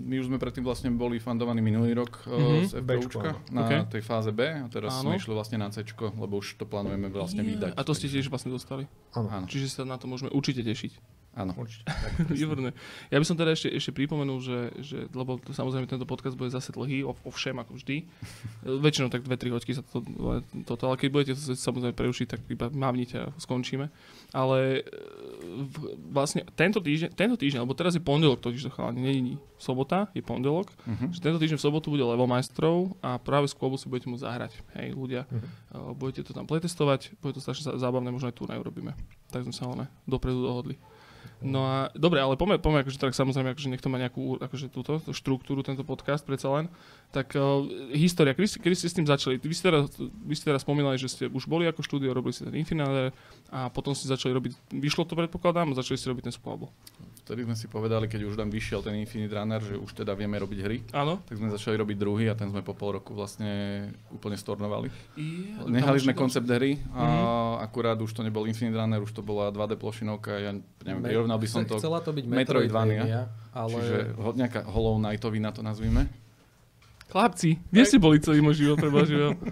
My 0.03 0.19
už 0.19 0.27
sme 0.27 0.35
predtým 0.35 0.61
vlastne 0.61 0.91
boli 0.91 1.17
fandovaní 1.17 1.57
minulý 1.59 1.95
rok 1.95 2.19
Mhm. 2.21 2.29
mm-hmm. 2.29 2.63
z 2.67 2.73
Bčko, 2.77 2.83
FPUčka 3.15 3.29
áno. 3.31 3.39
na 3.49 3.61
OK. 3.63 3.73
tej 3.89 4.03
fáze 4.03 4.29
B 4.29 4.43
a 4.43 4.67
teraz 4.67 4.91
Áno. 4.93 5.09
sme 5.09 5.17
išli 5.17 5.31
vlastne 5.31 5.57
na 5.57 5.71
C, 5.71 5.81
lebo 6.13 6.35
už 6.35 6.47
to 6.53 6.63
plánujeme 6.63 7.07
vlastne 7.07 7.41
vydať. 7.41 7.73
A 7.73 7.81
to 7.81 7.95
ste 7.95 8.05
tiež 8.05 8.27
vlastne 8.27 8.51
dostali. 8.51 8.85
Áno, 9.11 9.31
Áno, 9.31 9.47
Čiže 9.47 9.71
sa 9.71 9.81
na 9.81 9.95
to 9.95 10.05
môžeme 10.05 10.29
určite 10.29 10.61
tešiť. 10.61 10.91
Áno. 11.37 11.53
určite. 11.55 11.85
Výborné. 12.27 12.73
Ja 13.07 13.15
by 13.15 13.23
som 13.23 13.35
teda 13.35 13.53
ešte, 13.53 13.69
ešte 13.69 13.91
pripomenul, 13.91 14.37
že, 14.39 14.57
že 14.77 14.97
lebo 15.07 15.37
to, 15.37 15.51
samozrejme 15.51 15.85
tento 15.85 16.03
podcast 16.03 16.33
bude 16.33 16.49
zase 16.49 16.71
dlhý, 16.71 17.01
o, 17.01 17.13
o 17.13 17.29
všem 17.29 17.53
ako 17.55 17.75
vždy. 17.75 18.09
Väčšinou 18.83 19.07
tak 19.07 19.21
2-3 19.21 19.53
hoďky 19.53 19.71
sa 19.71 19.83
to, 19.83 20.01
toto, 20.63 20.83
ale 20.83 20.97
keď 20.97 21.09
budete 21.09 21.31
to 21.33 21.53
samozrejme 21.53 21.93
prerušiť, 21.93 22.27
tak 22.27 22.41
iba 22.47 22.67
mávnite 22.67 23.15
a 23.19 23.31
skončíme. 23.35 23.87
Ale 24.29 24.81
e, 24.81 25.61
vlastne 26.05 26.43
tento 26.51 26.79
týždeň, 26.79 27.13
tento 27.13 27.35
týždeň, 27.35 27.61
lebo 27.61 27.73
teraz 27.73 27.93
je 27.93 28.01
pondelok, 28.01 28.39
totiž 28.39 28.63
to 28.63 28.71
chalani, 28.71 28.99
nie 28.99 29.13
je 29.13 29.21
sobota, 29.57 30.09
je 30.11 30.21
pondelok, 30.21 30.69
Uh-huh. 30.79 31.09
že 31.09 31.19
tento 31.19 31.37
týždeň 31.37 31.55
v 31.55 31.63
sobotu 31.63 31.87
bude 31.89 32.01
level 32.01 32.25
majstrov 32.25 32.75
a 32.99 33.17
práve 33.17 33.45
z 33.45 33.53
klubu 33.53 33.75
si 33.75 33.85
budete 33.85 34.07
môcť 34.07 34.23
zahrať. 34.23 34.51
Hej, 34.73 34.87
ľudia, 34.93 35.21
Mhm. 35.27 35.47
uh, 35.73 35.91
budete 35.93 36.23
to 36.23 36.31
tam 36.31 36.43
pletestovať, 36.43 37.13
bude 37.17 37.33
to 37.33 37.41
strašne 37.41 37.63
zá- 37.65 37.77
zábavné, 37.77 38.07
možno 38.07 38.27
aj 38.27 38.35
tu 38.35 38.43
urobíme. 38.43 38.95
Tak 39.27 39.43
sme 39.43 39.51
sa 39.51 39.67
ale 39.67 39.85
dopredu 40.03 40.39
dohodli. 40.39 40.79
No 41.41 41.61
a 41.65 41.75
dobre, 41.93 42.17
ale 42.17 42.33
poďme, 42.33 42.57
poďme 42.57 42.81
akože 42.81 42.97
tak 42.97 43.13
samozrejme, 43.13 43.53
akože 43.53 43.69
nech 43.69 43.83
to 43.83 43.91
má 43.93 44.01
nejakú 44.01 44.41
akože 44.41 44.73
túto 44.73 44.97
tú 44.97 45.11
štruktúru, 45.13 45.61
tento 45.61 45.85
podcast 45.85 46.25
predsa 46.25 46.49
len. 46.49 46.65
Tak 47.13 47.37
uh, 47.37 47.63
história, 47.93 48.33
kedy, 48.33 48.57
kedy 48.57 48.75
ste 48.75 48.87
s 48.89 48.97
tým 48.97 49.07
začali? 49.07 49.37
Vy 49.37 49.55
ste, 49.55 49.69
teraz, 49.69 49.93
vy 49.99 50.33
ste 50.33 50.49
teraz 50.49 50.65
spomínali, 50.65 50.97
že 50.97 51.11
ste 51.11 51.23
už 51.29 51.45
boli 51.45 51.69
ako 51.69 51.85
štúdio, 51.85 52.15
robili 52.15 52.33
ste 52.33 52.49
ten 52.49 52.57
Infinite 52.57 53.13
a 53.53 53.69
potom 53.69 53.93
ste 53.93 54.09
začali 54.09 54.33
robiť, 54.33 54.75
vyšlo 54.75 55.05
to 55.05 55.13
predpokladám, 55.13 55.77
začali 55.77 55.97
ste 55.97 56.09
robiť 56.11 56.31
ten 56.31 56.35
squabble. 56.35 56.73
Vtedy 57.27 57.43
sme 57.43 57.53
si 57.53 57.67
povedali, 57.67 58.05
keď 58.05 58.23
už 58.23 58.33
tam 58.33 58.47
vyšiel 58.47 58.79
ten 58.79 58.95
Infinite 58.95 59.29
Runner, 59.29 59.59
že 59.59 59.75
už 59.75 59.91
teda 59.93 60.13
vieme 60.13 60.33
robiť 60.33 60.59
hry, 60.59 60.77
Áno? 60.89 61.19
tak 61.21 61.35
sme 61.35 61.47
začali 61.49 61.75
robiť 61.75 61.97
druhý 61.97 62.25
a 62.25 62.33
ten 62.33 62.47
sme 62.47 62.61
po 62.61 62.71
pol 62.71 62.95
roku 62.95 63.11
vlastne 63.11 63.51
úplne 64.07 64.33
stornovali. 64.33 64.87
Yeah, 65.13 65.67
Nehali 65.67 65.99
sme 65.99 66.13
koncept. 66.13 66.47
hry 66.47 66.79
a 66.89 67.03
Mhm. 67.03 67.23
akurát 67.61 67.97
už 67.97 68.09
to 68.09 68.21
nebol 68.21 68.43
Infinite 68.43 68.73
Runner, 68.73 68.97
už 68.97 69.11
to 69.11 69.19
bola 69.19 69.49
2D 69.49 69.75
plošinovka, 69.75 70.39
ja 70.39 70.55
neviem, 70.81 70.97
Me- 70.97 71.09
prirovnal 71.09 71.35
by 71.35 71.47
som 71.49 71.61
to, 71.61 71.75
Chcela 71.75 71.99
to 71.99 72.09
byť 72.09 72.23
Metroidvania. 72.23 73.03
Metroidvania, 73.03 73.21
ale... 73.51 73.75
čiže 73.75 73.97
ho, 74.15 74.29
nejaká 74.31 74.59
Hollow 74.63 74.95
Knightovina 74.97 75.51
to 75.51 75.59
nazvime. 75.59 76.07
Chlapci, 77.07 77.59
kde 77.65 77.83
ste 77.83 77.97
boli 77.97 78.17
celý 78.17 78.39
môj 78.39 78.55
život, 78.57 78.77
preba 78.77 79.03
život? 79.03 79.35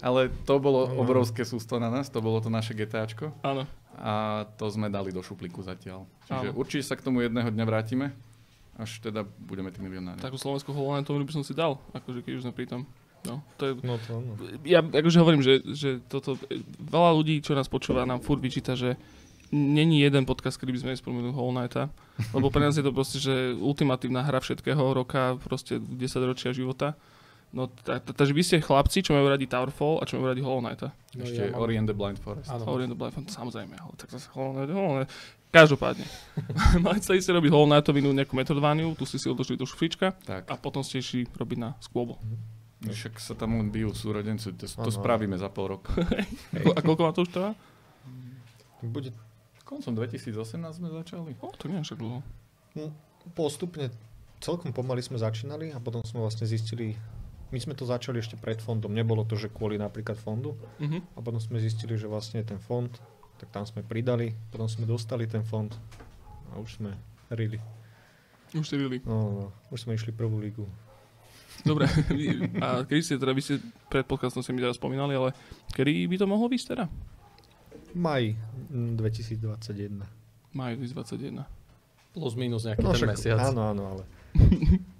Ale 0.00 0.34
to 0.42 0.58
bolo 0.58 0.86
Mhm. 0.88 0.98
obrovské 0.98 1.42
sústo 1.42 1.78
na 1.78 1.86
nás, 1.88 2.06
to 2.06 2.18
bolo 2.18 2.38
to 2.38 2.46
naše 2.46 2.72
GTAčko 2.72 3.30
Áno. 3.40 3.66
A 3.98 4.44
to 4.56 4.66
sme 4.72 4.88
dali 4.88 5.12
do 5.12 5.20
šuplíku 5.20 5.60
zatiaľ. 5.60 6.08
Čiže 6.26 6.48
Áno. 6.52 6.58
určite 6.58 6.84
sa 6.86 6.94
k 6.96 7.04
tomu 7.04 7.20
jedného 7.20 7.48
dňa 7.48 7.64
vrátime, 7.68 8.16
až 8.76 9.04
teda 9.04 9.26
budeme 9.44 9.68
tí 9.68 9.84
milionári. 9.84 10.20
Takú 10.20 10.40
slovenskú 10.40 10.72
Holland 10.72 11.04
by 11.04 11.34
som 11.34 11.44
si 11.44 11.52
dal, 11.52 11.76
akože 11.92 12.24
keď 12.24 12.32
už 12.40 12.42
sme 12.48 12.54
pri 12.56 12.66
tom. 12.68 12.82
No, 13.22 13.38
to 13.54 13.70
je, 13.70 13.72
No 13.86 14.02
to 14.02 14.18
áno. 14.18 14.34
ja 14.66 14.82
akože 14.82 15.18
hovorím, 15.22 15.42
že, 15.46 15.62
že 15.62 16.02
toto, 16.10 16.34
veľa 16.82 17.10
ľudí, 17.14 17.38
čo 17.38 17.54
nás 17.54 17.70
počúva, 17.70 18.02
nám 18.02 18.18
furt 18.18 18.42
vyčíta, 18.42 18.74
že 18.74 18.98
není 19.54 20.00
jeden 20.02 20.24
podcast, 20.26 20.58
kedy 20.58 20.72
by 20.74 20.80
sme 20.80 20.90
nespomenuli 20.96 21.30
Hollow 21.30 21.54
Knighta, 21.54 21.92
lebo 22.34 22.50
pre 22.50 22.64
nás 22.66 22.74
je 22.74 22.82
to 22.82 22.90
proste, 22.90 23.20
že 23.22 23.54
ultimatívna 23.54 24.24
hra 24.26 24.40
všetkého 24.42 24.80
roka, 24.96 25.38
proste 25.44 25.78
10 25.78 26.02
ročia 26.24 26.50
života. 26.50 26.96
No, 27.52 27.68
ta- 27.68 28.00
ta- 28.00 28.16
takže 28.16 28.32
vy 28.32 28.40
ste 28.40 28.56
chlapci, 28.58 29.00
čo 29.00 29.12
majú 29.12 29.28
radi 29.28 29.44
Towerfall 29.44 30.00
a 30.00 30.08
čo 30.08 30.16
majú 30.16 30.32
radi 30.32 30.40
Hollow 30.40 30.64
Knighta. 30.64 30.88
No, 31.12 31.20
Ešte 31.20 31.36
ja 31.38 31.52
mám- 31.52 31.60
Ori 31.60 31.74
and 31.76 31.84
the 31.84 31.92
Blind 31.92 32.16
Forest. 32.16 32.48
Áno. 32.48 32.64
Orient 32.66 32.90
of 32.90 32.98
Blind, 32.98 33.28
samozrejme, 33.28 33.76
ale 33.76 33.92
tak 33.94 34.08
zase 34.08 34.32
Hollow 34.32 34.56
Knight, 34.56 34.72
Hollow 34.72 34.94
Knight. 34.98 35.12
Každopádne. 35.52 36.04
Mali 36.80 36.98
ste 36.98 37.12
ísť 37.14 37.28
robiť 37.30 37.50
Hollow 37.52 37.68
Knightovinu 37.68 38.08
nejakú 38.10 38.32
metodvániu, 38.32 38.96
tu 38.96 39.04
ste 39.04 39.20
si 39.20 39.28
odložili 39.28 39.54
do 39.54 39.64
šuflička 39.64 40.16
Tak, 40.18 40.48
a 40.48 40.56
potom 40.56 40.80
ste 40.80 40.98
išli 40.98 41.28
robiť 41.28 41.58
na 41.60 41.76
Squabble. 41.78 42.16
však 42.82 43.20
sa 43.20 43.36
tam 43.36 43.54
len 43.54 43.68
bijú 43.68 43.92
súrodenci, 43.92 44.48
to, 44.50 44.64
to 44.64 44.88
spravíme 44.90 45.36
za 45.36 45.46
pol 45.46 45.76
roka. 45.76 45.92
A 46.72 46.80
koľko 46.80 47.04
vám 47.04 47.12
to 47.12 47.22
už 47.22 47.30
trvá? 47.30 47.52
Bude 48.80 49.12
Koncom 49.62 49.92
2018 49.94 50.34
sme 50.72 50.88
začali. 50.90 51.36
O, 51.38 51.52
to 51.52 51.68
nie 51.68 51.78
je 51.78 51.86
však 51.86 52.00
dlho. 52.00 52.24
postupne, 53.32 53.92
celkom 54.40 54.68
pomaly 54.68 54.98
sme 54.98 55.16
začínali 55.16 55.70
a 55.70 55.78
potom 55.78 56.02
sme 56.02 56.18
vlastne 56.18 56.42
zistili, 56.44 56.96
my 57.52 57.58
sme 57.58 57.72
to 57.72 57.84
začali 57.84 58.16
ešte 58.16 58.34
pred 58.34 58.56
fondom, 58.56 58.90
nebolo 58.90 59.22
to, 59.22 59.36
že 59.36 59.46
kvôli 59.46 59.76
napríklad 59.76 60.16
fondu 60.16 60.56
Mhm. 60.78 60.98
a 61.12 61.20
potom 61.20 61.36
sme 61.36 61.56
zistili, 61.58 61.94
že 61.94 62.04
vlastne 62.04 62.40
ten 62.40 62.56
fond, 62.58 62.88
tak 63.36 63.48
tam 63.50 63.62
sme 63.62 63.82
pridali, 63.82 64.32
potom 64.48 64.66
sme 64.66 64.84
dostali 64.84 65.24
ten 65.24 65.42
fond 65.42 65.68
a 66.48 66.56
už 66.56 66.78
sme 66.78 66.90
rili. 67.28 67.60
Už 68.50 68.64
ste 68.64 68.76
rili. 68.76 69.00
No, 69.02 69.16
no, 69.30 69.44
už 69.68 69.82
sme 69.82 69.92
išli 69.92 70.10
prvú 70.10 70.36
lígu. 70.36 70.64
Dobre. 71.62 71.86
A 72.64 72.82
kedy 72.82 73.00
ste 73.00 73.14
teda, 73.16 73.30
vy 73.30 73.40
ste 73.40 73.60
pred 73.86 74.02
podcastom 74.02 74.40
ste 74.40 74.50
mi 74.50 74.58
teraz 74.58 74.74
spomínali, 74.74 75.12
ale 75.12 75.30
kedy 75.70 76.04
by 76.06 76.16
to 76.16 76.26
mohlo 76.26 76.46
byť 76.46 76.62
teda? 76.66 76.84
Maj 77.92 78.34
mm, 78.68 78.96
2021. 78.96 80.00
Maj 80.50 80.72
2021. 80.74 81.44
Plus 82.10 82.32
minus 82.34 82.62
nejaký 82.62 82.80
No 82.80 82.90
ten 82.90 82.98
však, 82.98 83.08
mesiac. 83.10 83.38
áno, 83.42 83.62
áno, 83.64 83.82
ale 83.86 84.02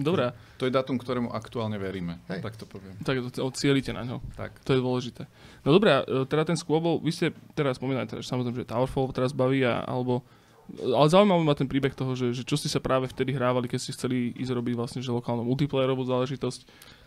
Dobre, 0.00 0.32
To 0.56 0.64
je 0.64 0.72
datum, 0.72 0.96
ktorému 0.96 1.28
aktuálne 1.30 1.76
veríme, 1.76 2.18
Hej. 2.26 2.40
tak 2.40 2.56
to 2.56 2.64
poviem. 2.64 2.96
tak 3.04 3.20
to 3.20 3.40
odcielite 3.40 3.92
na 3.92 4.02
ňo. 4.02 4.24
Tak. 4.34 4.60
To 4.64 4.72
je 4.72 4.80
dôležité. 4.80 5.22
No 5.62 5.72
dobré, 5.72 6.00
e, 6.00 6.24
teda 6.24 6.48
ten 6.48 6.56
Squabble, 6.56 7.00
vy 7.00 7.12
ste 7.12 7.26
teraz 7.52 7.76
spomínali, 7.76 8.08
teda, 8.08 8.24
že 8.24 8.28
samozrejme, 8.28 8.56
že 8.56 8.68
Towerfall 8.68 9.12
teraz 9.12 9.30
baví, 9.30 9.60
a, 9.62 9.84
alebo 9.84 10.24
ale 10.70 11.10
zaujímavý 11.10 11.42
ma 11.42 11.58
ten 11.58 11.66
príbeh 11.66 11.90
toho, 11.92 12.14
že, 12.14 12.30
že 12.30 12.46
čo 12.46 12.54
ste 12.54 12.70
sa 12.70 12.78
práve 12.78 13.10
vtedy 13.10 13.34
hrávali, 13.34 13.66
keď 13.66 13.78
ste 13.82 13.90
chceli 13.90 14.30
ísť 14.38 14.54
robiť 14.54 14.74
vlastne 14.78 15.00
že 15.02 15.10
lokálnu 15.10 15.42
multiplayerovú 15.42 16.06
záležitosť, 16.06 16.60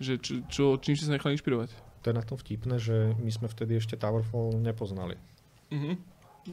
že 0.03 0.19
čo, 0.19 0.33
čo, 0.51 0.63
čím 0.77 0.99
ste 0.99 1.07
sa 1.07 1.15
nechali 1.15 1.39
inšpirovať? 1.39 1.71
to 2.03 2.11
je 2.11 2.19
na 2.19 2.27
tom 2.27 2.35
vtipné, 2.35 2.83
že 2.83 3.15
my 3.15 3.31
sme 3.31 3.47
vtedy 3.47 3.79
ešte 3.79 3.95
Towerfall 3.95 4.59
nepoznali. 4.59 5.15
Mhm. 5.71 5.95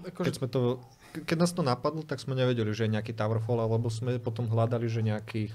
Akože, 0.06 0.26
Keď, 0.30 0.34
sme 0.38 0.46
to, 0.46 0.78
ke- 1.10 1.26
keď 1.26 1.36
nás 1.42 1.50
to 1.50 1.66
napadlo, 1.66 2.06
tak 2.06 2.22
sme 2.22 2.38
nevedeli, 2.38 2.70
že 2.70 2.86
je 2.86 2.94
nejaký 2.94 3.10
Towerfall, 3.10 3.58
alebo 3.58 3.90
sme 3.90 4.22
potom 4.22 4.46
hľadali, 4.46 4.86
že 4.86 5.02
nejakých 5.02 5.50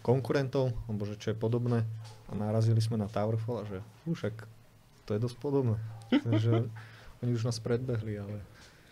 konkurentov, 0.00 0.70
alebo 0.84 1.02
že 1.02 1.16
čo 1.16 1.30
je 1.30 1.36
podobné 1.36 1.82
a 2.26 2.32
narazili 2.32 2.78
sme 2.78 2.94
na 2.94 3.06
Towerfall 3.06 3.62
a 3.62 3.68
že 3.68 3.78
"Fú, 4.00 4.12
však 4.12 4.46
to 5.04 5.10
je 5.10 5.20
dosť 5.20 5.36
podobné. 5.36 5.76
Takže 6.24 6.68
Oni 7.20 7.32
už 7.32 7.44
nás 7.44 7.56
predbehli, 7.56 8.16
ale... 8.16 8.36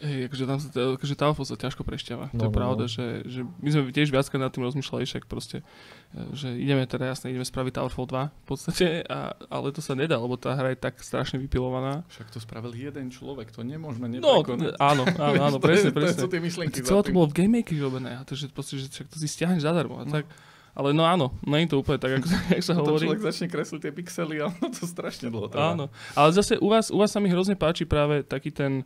Hej, 0.00 0.26
akože 0.26 0.44
tam 0.44 0.58
sa, 0.58 0.66
akože 0.96 1.14
Towerfall 1.14 1.46
sa 1.46 1.54
ťažko 1.54 1.84
prešťava. 1.84 2.32
No, 2.32 2.34
to 2.34 2.44
je 2.44 2.50
no, 2.50 2.56
pravda, 2.56 2.82
no. 2.82 2.90
Že, 2.90 3.04
že 3.22 3.40
my 3.44 3.68
sme 3.70 3.82
tiež 3.88 4.08
viackrát 4.08 4.40
nad 4.40 4.50
tým 4.50 4.64
rozmýšľali, 4.64 5.04
však 5.04 5.24
proste, 5.24 5.62
e, 6.10 6.26
že 6.32 6.50
ideme 6.50 6.82
teda 6.82 7.06
jasne, 7.06 7.28
ideme 7.28 7.44
spraviť 7.44 7.72
Towerfall 7.72 8.08
2 8.08 8.34
v 8.34 8.44
podstate, 8.44 8.86
a, 9.04 9.30
ale 9.46 9.70
to 9.70 9.78
sa 9.78 9.92
nedá, 9.92 10.16
lebo 10.16 10.34
tá 10.34 10.52
hra 10.52 10.72
je 10.72 10.80
tak 10.80 10.98
strašne 10.98 11.38
vypilovaná. 11.38 12.02
Však 12.08 12.28
to 12.28 12.40
spravil 12.40 12.72
jeden 12.72 13.08
človek, 13.08 13.48
to 13.48 13.62
nemôžno 13.62 14.10
No, 14.10 14.42
neprekonať. 14.42 14.74
áno, 14.74 15.02
áno, 15.06 15.38
áno, 15.46 15.56
To 15.56 15.62
je- 15.62 15.66
presne, 15.70 15.88
To 15.88 15.98
presne. 16.00 16.18
sú 16.18 16.26
tie 16.26 16.40
myšlienky 16.40 16.78
celé 16.80 16.98
to 16.98 17.12
bolo 17.12 17.26
v 17.28 17.34
Game 17.36 17.54
Makery 17.54 17.78
robené, 17.78 18.10
a 18.16 18.24
to, 18.24 18.34
že, 18.34 18.48
proste, 18.48 18.74
že 18.76 18.90
však 18.90 19.06
to 19.06 19.16
si 19.20 19.28
stiahneš 19.28 19.62
zadarmo. 19.62 20.02
A 20.02 20.08
tak, 20.08 20.26
ale 20.72 20.90
no 20.90 21.02
áno, 21.02 21.36
nie 21.42 21.64
je 21.64 21.70
to 21.70 21.78
úplne 21.78 21.96
tak, 21.96 22.16
ako 22.16 22.26
jak 22.54 22.62
sa 22.62 22.72
hovorí. 22.72 23.04
človek 23.04 23.22
začne 23.22 23.46
kresliť 23.46 23.80
tie 23.80 23.92
pixely 23.92 24.36
a 24.38 24.48
ono 24.48 24.68
to 24.68 24.84
strašne 24.84 25.28
dlho 25.28 25.46
trvá. 25.46 25.72
Áno, 25.72 25.86
ale 26.12 26.28
zase 26.30 26.56
u 26.56 26.66
vás, 26.66 26.88
u 26.88 26.96
vás 26.96 27.08
sa 27.08 27.18
mi 27.18 27.28
hrozne 27.28 27.54
páči 27.54 27.84
práve 27.84 28.20
taký 28.22 28.48
ten, 28.48 28.82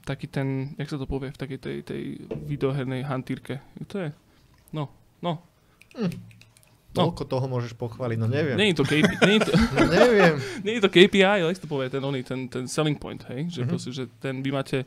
taký 0.00 0.26
ten, 0.26 0.72
jak 0.74 0.86
sa 0.86 0.96
to 0.96 1.04
povie, 1.04 1.28
v 1.28 1.38
takej 1.38 1.58
tej, 1.58 1.76
tej 1.82 2.02
videohernej 2.44 3.02
hantírke. 3.02 3.58
To 3.84 3.96
je, 3.96 4.08
no, 4.70 4.90
no. 5.20 5.42
No. 6.94 7.10
Toľko 7.10 7.26
toho 7.26 7.46
môžeš 7.46 7.74
pochváliť, 7.74 8.14
no 8.16 8.30
neviem. 8.30 8.54
Je 8.54 8.70
to, 8.72 8.86
KPI, 8.86 9.18
nie 9.26 9.42
je 9.42 9.50
to, 9.50 9.52
No 9.74 9.82
neviem. 9.84 10.34
je 10.78 10.78
to 10.78 10.86
KPI, 10.86 11.42
ale 11.42 11.50
to 11.52 11.66
povie, 11.66 11.90
ten, 11.90 11.98
oný, 11.98 12.22
ten, 12.22 12.46
ten 12.46 12.70
selling 12.70 12.94
point, 12.94 13.18
hej? 13.26 13.50
Že, 13.50 13.60
Mhm. 13.62 13.68
proste, 13.68 13.90
že 13.90 14.04
ten 14.22 14.38
vy 14.38 14.54
máte, 14.54 14.86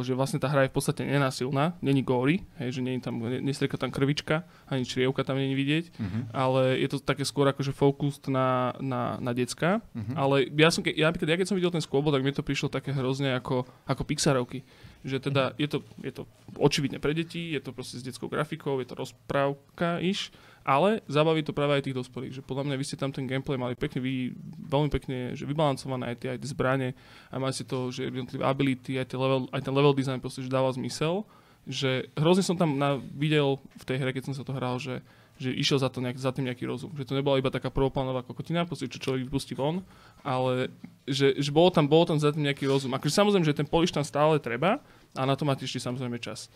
že 0.00 0.12
vlastne 0.12 0.36
tá 0.36 0.46
hra 0.46 0.62
je 0.62 0.70
v 0.70 0.76
podstate 0.76 1.02
nenásilná, 1.02 1.72
není 1.80 2.00
gory, 2.00 2.44
hej, 2.56 2.70
že 2.70 2.80
je 2.82 3.00
tam, 3.00 3.16
ne, 3.18 3.40
nestrieka 3.40 3.74
tam 3.74 3.88
krvička, 3.88 4.42
ani 4.66 4.84
črievka 4.84 5.22
tam 5.22 5.36
není 5.36 5.52
vidieť, 5.52 5.84
Mhm. 5.96 6.20
ale 6.30 6.76
je 6.76 6.88
to 6.88 6.98
také 6.98 7.22
skôr 7.22 7.46
akože 7.46 7.70
focused 7.70 8.26
na, 8.26 8.48
na, 8.78 9.16
na 9.16 9.32
decka. 9.32 9.80
Mhm. 9.92 10.14
Ale 10.14 10.34
ja 10.50 10.68
som, 10.68 10.80
ke- 10.80 10.92
ja, 10.92 11.08
ja 11.08 11.34
keď 11.34 11.46
som 11.46 11.56
videl 11.56 11.70
ten 11.70 11.80
skôbol, 11.80 12.10
tak 12.10 12.20
mi 12.20 12.30
to 12.30 12.40
prišlo 12.40 12.68
také 12.68 12.90
hrozne 12.90 13.32
ako, 13.32 13.64
ako 13.84 14.02
Pixarovky. 14.04 14.60
Že 15.00 15.16
teda 15.22 15.42
je 15.56 15.64
to, 15.66 15.78
je 15.98 16.12
to 16.12 16.28
očividne 16.54 16.98
pre 16.98 17.10
deti, 17.10 17.50
je 17.50 17.58
to 17.58 17.70
proste 17.70 17.96
s 17.96 18.04
detskou 18.04 18.26
grafikou, 18.26 18.76
je 18.76 18.86
to 18.86 18.94
rozprávka 18.94 19.96
iš, 19.98 20.28
ale 20.64 21.00
zabaví 21.08 21.40
to 21.42 21.56
práve 21.56 21.80
aj 21.80 21.84
tých 21.88 21.96
dospelých. 21.96 22.40
Že 22.40 22.42
podľa 22.44 22.64
mňa 22.70 22.76
vy 22.76 22.84
ste 22.84 23.00
tam 23.00 23.10
ten 23.10 23.24
gameplay 23.24 23.56
mali 23.56 23.74
pekne, 23.74 24.00
vy, 24.04 24.36
veľmi 24.68 24.90
pekne 24.92 25.32
že 25.34 25.48
vybalancované 25.48 26.12
aj 26.12 26.16
tie, 26.20 26.28
aj 26.36 26.38
tie 26.44 26.50
zbranie, 26.52 26.90
a 27.32 27.36
máte 27.40 27.64
to, 27.64 27.88
že 27.90 28.08
jednotlivé 28.08 28.44
ability, 28.44 29.00
aj, 29.00 29.12
level, 29.16 29.48
aj 29.50 29.62
ten 29.64 29.74
level 29.74 29.94
design 29.96 30.20
proste, 30.20 30.44
že 30.44 30.52
dáva 30.52 30.72
zmysel. 30.72 31.24
Že 31.68 32.08
hrozne 32.16 32.44
som 32.44 32.56
tam 32.56 32.80
na, 32.80 32.96
videl 33.14 33.60
v 33.76 33.84
tej 33.84 33.96
hre, 34.00 34.10
keď 34.16 34.32
som 34.32 34.34
sa 34.36 34.44
to 34.44 34.56
hral, 34.56 34.80
že 34.80 35.04
že 35.40 35.56
išiel 35.56 35.80
za, 35.80 35.88
to 35.88 36.04
nejak, 36.04 36.20
za 36.20 36.36
tým 36.36 36.52
nejaký 36.52 36.68
rozum. 36.68 36.92
Že 36.92 37.08
to 37.08 37.16
nebola 37.16 37.40
iba 37.40 37.48
taká 37.48 37.72
prvoplánová 37.72 38.20
kokotina, 38.20 38.68
proste, 38.68 38.92
čo 38.92 39.00
človek 39.00 39.24
vypustí 39.24 39.56
von, 39.56 39.80
ale 40.20 40.68
že, 41.08 41.32
že 41.40 41.48
bolo, 41.48 41.72
tam, 41.72 41.88
bolo 41.88 42.04
tam 42.04 42.20
za 42.20 42.28
tým 42.28 42.44
nejaký 42.44 42.68
rozum. 42.68 42.92
Akože 42.92 43.16
samozrejme, 43.16 43.48
že 43.48 43.56
ten 43.56 43.64
poliš 43.64 43.96
tam 43.96 44.04
stále 44.04 44.36
treba 44.36 44.84
a 45.16 45.22
na 45.24 45.32
to 45.32 45.48
máte 45.48 45.64
ešte 45.64 45.80
samozrejme 45.80 46.20
čas. 46.20 46.52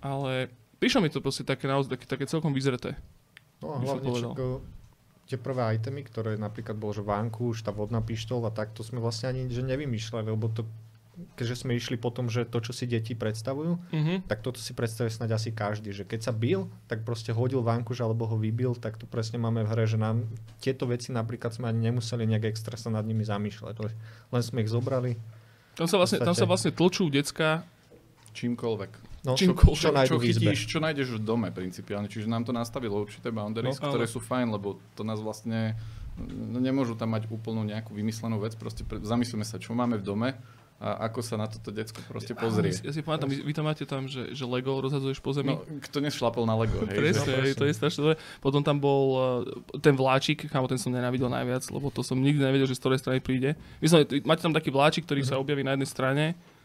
Ale 0.00 0.48
prišlo 0.80 1.04
mi 1.04 1.12
to 1.12 1.20
proste 1.20 1.44
také 1.44 1.68
naozaj 1.68 1.92
také, 1.92 2.08
také 2.08 2.24
celkom 2.24 2.56
vyzreté. 2.56 2.96
No 3.62 3.72
a 3.72 3.76
hlavne 3.78 4.10
čak, 4.12 4.34
tie 5.24 5.38
prvé 5.38 5.62
itemy, 5.72 6.02
ktoré 6.02 6.34
napríklad 6.36 6.74
bolo, 6.74 6.92
že 6.92 7.00
vánku, 7.00 7.48
už 7.48 7.62
tá 7.62 7.70
vodná 7.70 7.98
pištol 7.98 8.42
a 8.42 8.50
tak, 8.50 8.70
to 8.70 8.82
sme 8.82 8.98
vlastne 8.98 9.30
ani 9.30 9.46
že 9.46 9.62
nevymýšľali, 9.62 10.28
lebo 10.28 10.50
to, 10.50 10.66
keďže 11.34 11.62
sme 11.62 11.72
išli 11.72 11.94
po 11.94 12.08
tom, 12.08 12.26
že 12.26 12.42
to, 12.42 12.58
čo 12.58 12.72
si 12.72 12.84
deti 12.84 13.14
predstavujú, 13.14 13.78
Mhm. 13.88 14.26
tak 14.26 14.40
toto 14.40 14.58
si 14.58 14.72
predstavuje 14.72 15.08
snáď 15.08 15.30
asi 15.34 15.50
každý, 15.50 15.90
že 15.90 16.02
keď 16.02 16.20
sa 16.22 16.32
bil, 16.32 16.66
tak 16.84 17.00
proste 17.02 17.30
hodil 17.30 17.62
vankuš 17.62 18.00
alebo 18.00 18.24
ho 18.24 18.34
vybil, 18.34 18.74
tak 18.74 18.96
to 18.96 19.06
presne 19.06 19.38
máme 19.38 19.62
v 19.62 19.70
hre, 19.70 19.84
že 19.84 19.96
nám 19.96 20.26
tieto 20.58 20.84
veci 20.84 21.08
napríklad 21.08 21.50
sme 21.50 21.68
ani 21.68 21.88
nemuseli 21.88 22.26
nejak 22.26 22.50
extra 22.50 22.74
sa 22.74 22.88
nad 22.88 23.06
nimi 23.06 23.22
zamýšľať, 23.22 23.74
len- 23.78 23.96
sme 24.42 24.58
ich 24.58 24.68
zobrali. 24.68 25.16
Tam 25.72 25.86
sa 25.86 25.96
vlastne, 25.96 26.18
tam 26.18 26.34
sa 26.34 26.44
vlastne 26.44 26.68
tlčú 26.70 27.08
decka. 27.08 27.64
Čímkoľvek. 28.32 29.11
No, 29.22 29.38
Čím 29.38 29.54
čo, 29.54 29.70
čo 29.78 29.94
čo 29.94 30.18
chytíš, 30.18 30.66
čo 30.66 30.82
nájdeš 30.82 31.14
v 31.14 31.20
dome 31.22 31.54
principiálne. 31.54 32.10
Čiže 32.10 32.26
nám 32.26 32.42
to 32.42 32.50
nastavilo 32.50 32.98
určité 32.98 33.30
boundaries, 33.30 33.78
No, 33.78 33.94
ktoré 33.94 34.10
áno. 34.10 34.14
sú 34.14 34.18
fajn, 34.18 34.50
lebo 34.50 34.82
to 34.98 35.06
nás 35.06 35.22
vlastne 35.22 35.78
no, 36.18 36.58
nemôžu 36.58 36.98
tam 36.98 37.14
mať 37.14 37.30
úplnú 37.30 37.62
nejakú 37.62 37.94
vymyslenú 37.94 38.42
vec. 38.42 38.58
Proste 38.58 38.82
pre, 38.82 38.98
zamyslíme 38.98 39.46
sa, 39.46 39.62
čo 39.62 39.78
máme 39.78 39.94
v 40.02 40.04
dome 40.04 40.28
a 40.82 41.06
ako 41.06 41.22
sa 41.22 41.38
na 41.38 41.46
toto 41.46 41.70
decko 41.70 42.02
proste 42.10 42.34
pozrie. 42.34 42.74
Áno, 42.74 42.82
Ja 42.82 42.90
si 42.90 43.06
pamätám, 43.06 43.30
vy, 43.30 43.46
vy 43.46 43.52
tam 43.54 43.70
máte 43.70 43.86
tam, 43.86 44.10
že, 44.10 44.34
že 44.34 44.42
Lego 44.42 44.82
rozhadzuješ 44.82 45.22
po 45.22 45.30
zemi. 45.30 45.54
No, 45.54 45.62
kto 45.62 46.02
nešlapol 46.02 46.42
na 46.42 46.58
Lego, 46.58 46.82
hej? 46.82 46.98
Presne, 46.98 47.46
hej, 47.46 47.54
to 47.54 47.70
je 47.70 47.78
strašne 47.78 48.00
dobré. 48.02 48.16
Potom 48.42 48.66
tam 48.66 48.82
bol 48.82 49.02
uh, 49.14 49.78
ten 49.78 49.94
vláčik, 49.94 50.50
kámo, 50.50 50.66
ten 50.66 50.82
som 50.82 50.90
nenávidel 50.90 51.30
najviac, 51.30 51.62
lebo 51.70 51.94
to 51.94 52.02
som 52.02 52.18
nikdy 52.18 52.42
nevedel, 52.42 52.66
že 52.66 52.74
z 52.74 52.82
ktorej 52.82 52.98
strany 52.98 53.22
príde. 53.22 53.54
Vy 53.78 53.86
som, 53.86 54.02
máte 54.26 54.42
tam 54.42 54.50
taký 54.50 54.74
vláčik, 54.74 55.06
ktorý 55.06 55.22
sa 55.22 55.38
objaví 55.38 55.62
na 55.62 55.78
jednej 55.78 55.86
strane, 55.86 56.24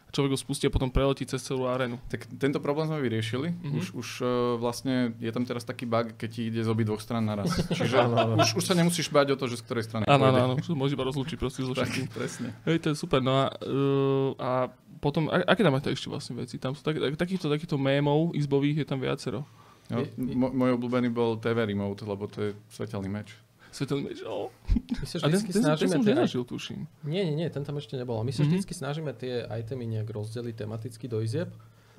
človek 0.10 0.34
ho 0.34 0.40
spustí 0.40 0.66
a 0.66 0.72
potom 0.72 0.88
preletí 0.88 1.24
cez 1.24 1.42
celú 1.42 1.66
arénu. 1.66 2.00
Tak 2.08 2.26
tento 2.32 2.58
problém 2.58 2.86
sme 2.86 3.00
vyriešili. 3.00 3.52
Mhm. 3.54 3.76
Už, 3.76 3.86
už 3.94 4.08
uh, 4.20 4.28
vlastne 4.56 5.12
je 5.18 5.30
tam 5.30 5.44
teraz 5.44 5.62
taký 5.62 5.84
bug, 5.84 6.16
keď 6.16 6.30
ti 6.30 6.42
ide 6.48 6.62
z 6.62 6.70
obi 6.70 6.84
dvoch 6.84 7.00
stran 7.00 7.24
naraz. 7.24 7.52
Čiže 7.78 7.98
Áno, 8.00 8.16
áno. 8.16 8.34
už, 8.40 8.56
už 8.56 8.64
sa 8.64 8.74
nemusíš 8.74 9.08
báť 9.08 9.34
o 9.34 9.38
to, 9.38 9.46
že 9.46 9.60
z 9.60 9.64
ktorej 9.64 9.84
strany 9.84 10.04
Áno, 10.06 10.18
áno, 10.24 10.32
pôjde. 10.32 10.44
áno, 10.44 10.54
už 10.58 10.68
môže 10.74 10.94
iba 10.94 11.06
rozlúčiť 11.06 11.38
proste 11.38 11.62
so 11.62 11.72
všetkým. 11.72 12.08
presne. 12.10 12.56
Hej, 12.64 12.78
to 12.82 12.88
je 12.92 12.96
super. 12.96 13.20
No 13.20 13.34
a, 13.38 13.46
uh, 13.52 14.32
a 14.38 14.52
potom, 14.98 15.28
a, 15.28 15.46
aké 15.46 15.62
tam 15.62 15.72
máte 15.72 15.90
ešte 15.90 16.08
vlastne 16.08 16.34
veci? 16.36 16.58
Tam 16.58 16.74
sú 16.74 16.82
tak, 16.82 16.98
tak, 16.98 17.14
takýchto, 17.14 17.48
takýchto 17.48 17.76
mémov 17.76 18.34
izbových 18.34 18.82
je 18.82 18.88
tam 18.88 18.98
viacero. 18.98 19.46
No, 19.88 20.04
mo- 20.18 20.52
môj 20.52 20.76
obľúbený 20.76 21.08
bol 21.08 21.38
TV 21.38 21.64
Remote, 21.64 22.04
lebo 22.04 22.28
to 22.28 22.38
je 22.42 22.52
svetelný 22.68 23.08
meč. 23.08 23.32
Svetelný 23.70 24.04
meč, 24.06 24.20
oh. 24.22 24.50
My 24.92 25.06
sa 25.06 25.18
A 25.18 25.22
ten, 25.24 25.30
vždycky 25.34 25.52
ten, 25.52 25.62
ten, 25.62 25.76
ten 25.78 25.90
som 25.90 26.02
už 26.02 26.08
nenažil, 26.08 26.44
tuším. 26.44 26.80
Nie, 27.04 27.22
nie, 27.24 27.36
nie, 27.36 27.48
ten 27.48 27.62
tam 27.62 27.76
ešte 27.76 27.94
nebol. 27.94 28.20
My 28.20 28.30
sa 28.30 28.42
Mhm. 28.42 28.50
vždycky 28.50 28.74
snažíme 28.74 29.12
tie 29.14 29.44
itemy 29.46 29.86
nejak 29.86 30.08
rozdeliť 30.08 30.56
tematicky 30.58 31.06
do 31.06 31.20
izieb, 31.20 31.52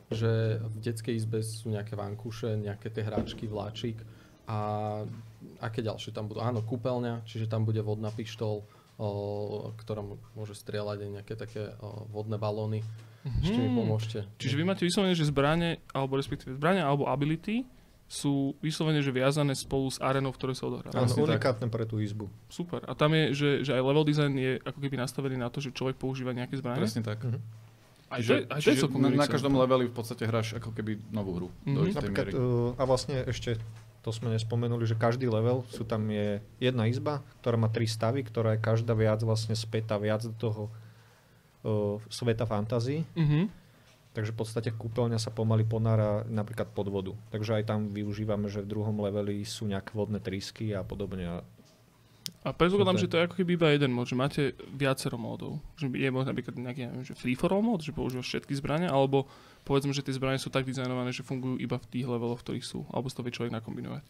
že 0.09 0.29
v 0.59 0.77
detskej 0.79 1.15
izbe 1.15 1.39
sú 1.41 1.69
nejaké 1.69 1.93
vankúše, 1.95 2.55
nejaké 2.55 2.89
tie 2.89 3.03
hráčky, 3.03 3.45
vláčik 3.45 4.01
a 4.45 4.59
aké 5.59 5.81
ďalšie 5.81 6.11
tam 6.11 6.27
budú. 6.27 6.41
Áno, 6.41 6.61
kúpeľňa, 6.61 7.23
čiže 7.23 7.47
tam 7.47 7.63
bude 7.63 7.79
vodná 7.79 8.09
pištol, 8.09 8.65
o, 8.97 9.09
ktorá 9.77 10.01
m- 10.01 10.17
môže 10.33 10.53
strieľať 10.53 10.99
aj 10.99 11.11
nejaké 11.13 11.35
také 11.35 11.77
o, 11.77 12.09
vodné 12.09 12.35
balóny. 12.35 12.81
Ešte 13.39 13.59
mi 13.59 13.69
Mhm. 13.69 13.77
pomôžte. 13.77 14.19
Čiže 14.37 14.57
vy 14.57 14.65
máte 14.65 14.83
vyslovene, 14.83 15.13
že 15.13 15.23
zbranie, 15.25 15.85
alebo 15.91 16.17
respektíve 16.17 16.57
zbranie, 16.57 16.81
alebo 16.81 17.05
ability 17.05 17.69
sú 18.09 18.57
vyslovene, 18.65 19.05
že 19.05 19.13
viazané 19.13 19.53
spolu 19.53 19.93
s 19.93 20.01
arenou, 20.01 20.33
v 20.33 20.41
ktorej 20.41 20.57
sa 20.57 20.65
odohráva. 20.73 20.97
Áno, 20.97 21.13
unikátne 21.13 21.69
pre 21.69 21.85
tú 21.85 22.01
izbu. 22.01 22.33
Super. 22.49 22.81
A 22.89 22.97
tam 22.97 23.13
je, 23.13 23.37
že, 23.37 23.51
že 23.69 23.77
aj 23.77 23.83
level 23.85 24.05
design 24.09 24.33
je 24.33 24.57
ako 24.65 24.81
keby 24.81 24.97
nastavený 24.97 25.37
na 25.37 25.53
to, 25.53 25.61
že 25.61 25.77
človek 25.77 26.01
používa 26.01 26.33
nejaké 26.33 26.57
zbranie. 26.57 26.81
Presne 26.81 27.05
tak. 27.05 27.21
Mhm. 27.21 27.39
Aj 28.09 28.25
je, 28.25 28.49
aj 28.49 28.61
celkom 28.65 29.05
na, 29.05 29.13
na 29.13 29.29
každom 29.29 29.53
leveli 29.53 29.85
v 29.85 29.93
podstate 29.93 30.25
hráš 30.25 30.57
ako 30.57 30.73
keby 30.73 30.97
novú 31.13 31.37
hru. 31.37 31.49
Mhm. 31.69 31.75
Do 31.77 31.81
istej 31.85 31.97
Napríklad, 32.01 32.27
uh, 32.33 32.73
a 32.81 32.83
vlastne 32.89 33.21
ešte 33.29 33.61
to 34.01 34.09
sme 34.09 34.33
nespomenuli, 34.33 34.89
že 34.89 34.97
každý 34.97 35.29
level 35.29 35.69
sú 35.69 35.85
tam 35.85 36.09
je 36.09 36.41
jedna 36.57 36.89
izba, 36.89 37.21
ktorá 37.45 37.61
má 37.61 37.69
tri 37.69 37.85
stavy, 37.85 38.25
ktorá 38.25 38.57
je 38.57 38.65
každá 38.65 38.97
viac 38.97 39.21
vlastne 39.21 39.53
spätá 39.53 40.01
viac 40.01 40.25
do 40.25 40.33
toho 40.33 40.63
uh, 41.69 42.01
sveta 42.09 42.49
fantázii. 42.49 43.05
Mhm. 43.13 43.41
Takže 44.19 44.35
v 44.35 44.39
podstate 44.43 44.75
kúpeľňa 44.75 45.23
sa 45.23 45.31
pomaly 45.31 45.63
ponára 45.63 46.27
napríklad 46.27 46.75
pod 46.75 46.91
vodu. 46.91 47.15
Takže 47.31 47.63
aj 47.63 47.71
tam 47.71 47.95
využívame, 47.95 48.51
že 48.51 48.67
v 48.67 48.75
druhom 48.75 48.99
leveli 48.99 49.47
sú 49.47 49.71
nejaké 49.71 49.95
vodné 49.95 50.19
trysky 50.19 50.75
a 50.75 50.83
podobne. 50.83 51.47
A 52.43 52.49
predpokladám, 52.51 52.99
že 52.99 53.07
to 53.07 53.15
je 53.15 53.31
ako 53.31 53.39
keby 53.39 53.55
iba 53.55 53.71
jeden 53.71 53.95
mod, 53.95 54.11
že 54.11 54.19
máte 54.19 54.59
viacero 54.75 55.15
módov. 55.15 55.63
Že 55.79 55.95
je 55.95 56.11
možno 56.11 56.35
napríklad 56.35 56.59
nejaký, 56.59 56.91
neviem, 56.91 57.07
že 57.07 57.15
free 57.15 57.39
for 57.39 57.55
all 57.55 57.63
mod, 57.63 57.79
že 57.79 57.95
používaš 57.95 58.27
všetky 58.27 58.59
zbrania, 58.59 58.91
alebo 58.91 59.31
povedzme, 59.63 59.95
že 59.95 60.03
tie 60.03 60.19
zbranie 60.19 60.43
sú 60.43 60.51
tak 60.51 60.67
dizajnované, 60.67 61.15
že 61.15 61.23
fungujú 61.23 61.55
iba 61.63 61.79
v 61.79 61.87
tých 61.87 62.11
leveloch, 62.11 62.43
v 62.43 62.59
ktorých 62.59 62.67
sú, 62.67 62.91
alebo 62.91 63.07
to 63.15 63.23
vie 63.23 63.31
človek 63.31 63.55
nakombinovať. 63.55 64.03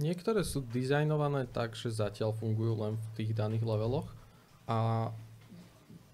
Niektoré 0.00 0.48
sú 0.48 0.64
dizajnované 0.64 1.44
tak, 1.52 1.76
že 1.76 1.92
zatiaľ 1.92 2.32
fungujú 2.32 2.72
len 2.88 2.96
v 2.96 3.08
tých 3.20 3.36
daných 3.36 3.68
leveloch 3.68 4.08
a 4.64 5.12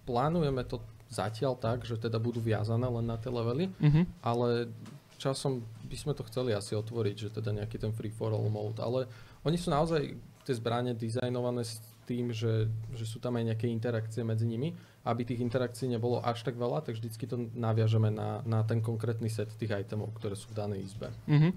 plánujeme 0.03 0.67
to 0.67 0.83
zatiaľ 1.09 1.57
tak, 1.57 1.83
že 1.83 1.97
teda 1.97 2.17
budú 2.17 2.37
viazané 2.39 2.85
len 2.85 3.05
na 3.05 3.17
tie 3.17 3.33
levely, 3.33 3.73
Mhm. 3.81 4.01
ale 4.21 4.69
časom 5.17 5.59
by 5.83 5.97
sme 5.97 6.13
to 6.13 6.23
chceli 6.29 6.53
asi 6.53 6.77
otvoriť, 6.77 7.15
že 7.17 7.29
teda 7.33 7.51
nejaký 7.51 7.75
ten 7.75 7.91
free 7.91 8.13
for 8.13 8.31
all 8.31 8.47
mode, 8.47 8.79
ale 8.79 9.09
oni 9.43 9.57
sú 9.57 9.67
naozaj 9.69 10.15
tie 10.45 10.55
zbranie 10.55 10.93
dizajnované 10.93 11.65
s 11.65 11.77
tým, 12.05 12.33
že, 12.33 12.65
že 12.97 13.05
sú 13.05 13.21
tam 13.21 13.37
aj 13.37 13.53
nejaké 13.53 13.69
interakcie 13.69 14.25
medzi 14.25 14.49
nimi. 14.49 14.73
Aby 15.05 15.23
tých 15.23 15.39
interakcií 15.39 15.87
nebolo 15.87 16.19
až 16.19 16.43
tak 16.43 16.59
veľa, 16.59 16.83
tak 16.83 16.97
vždycky 16.99 17.23
to 17.23 17.47
naviažeme 17.55 18.11
na, 18.11 18.43
na 18.43 18.65
ten 18.67 18.83
konkrétny 18.83 19.29
set 19.31 19.47
tých 19.55 19.71
itemov, 19.71 20.11
ktoré 20.17 20.35
sú 20.35 20.51
v 20.51 20.57
danej 20.59 20.89
izbe. 20.89 21.07
Mhm. 21.29 21.49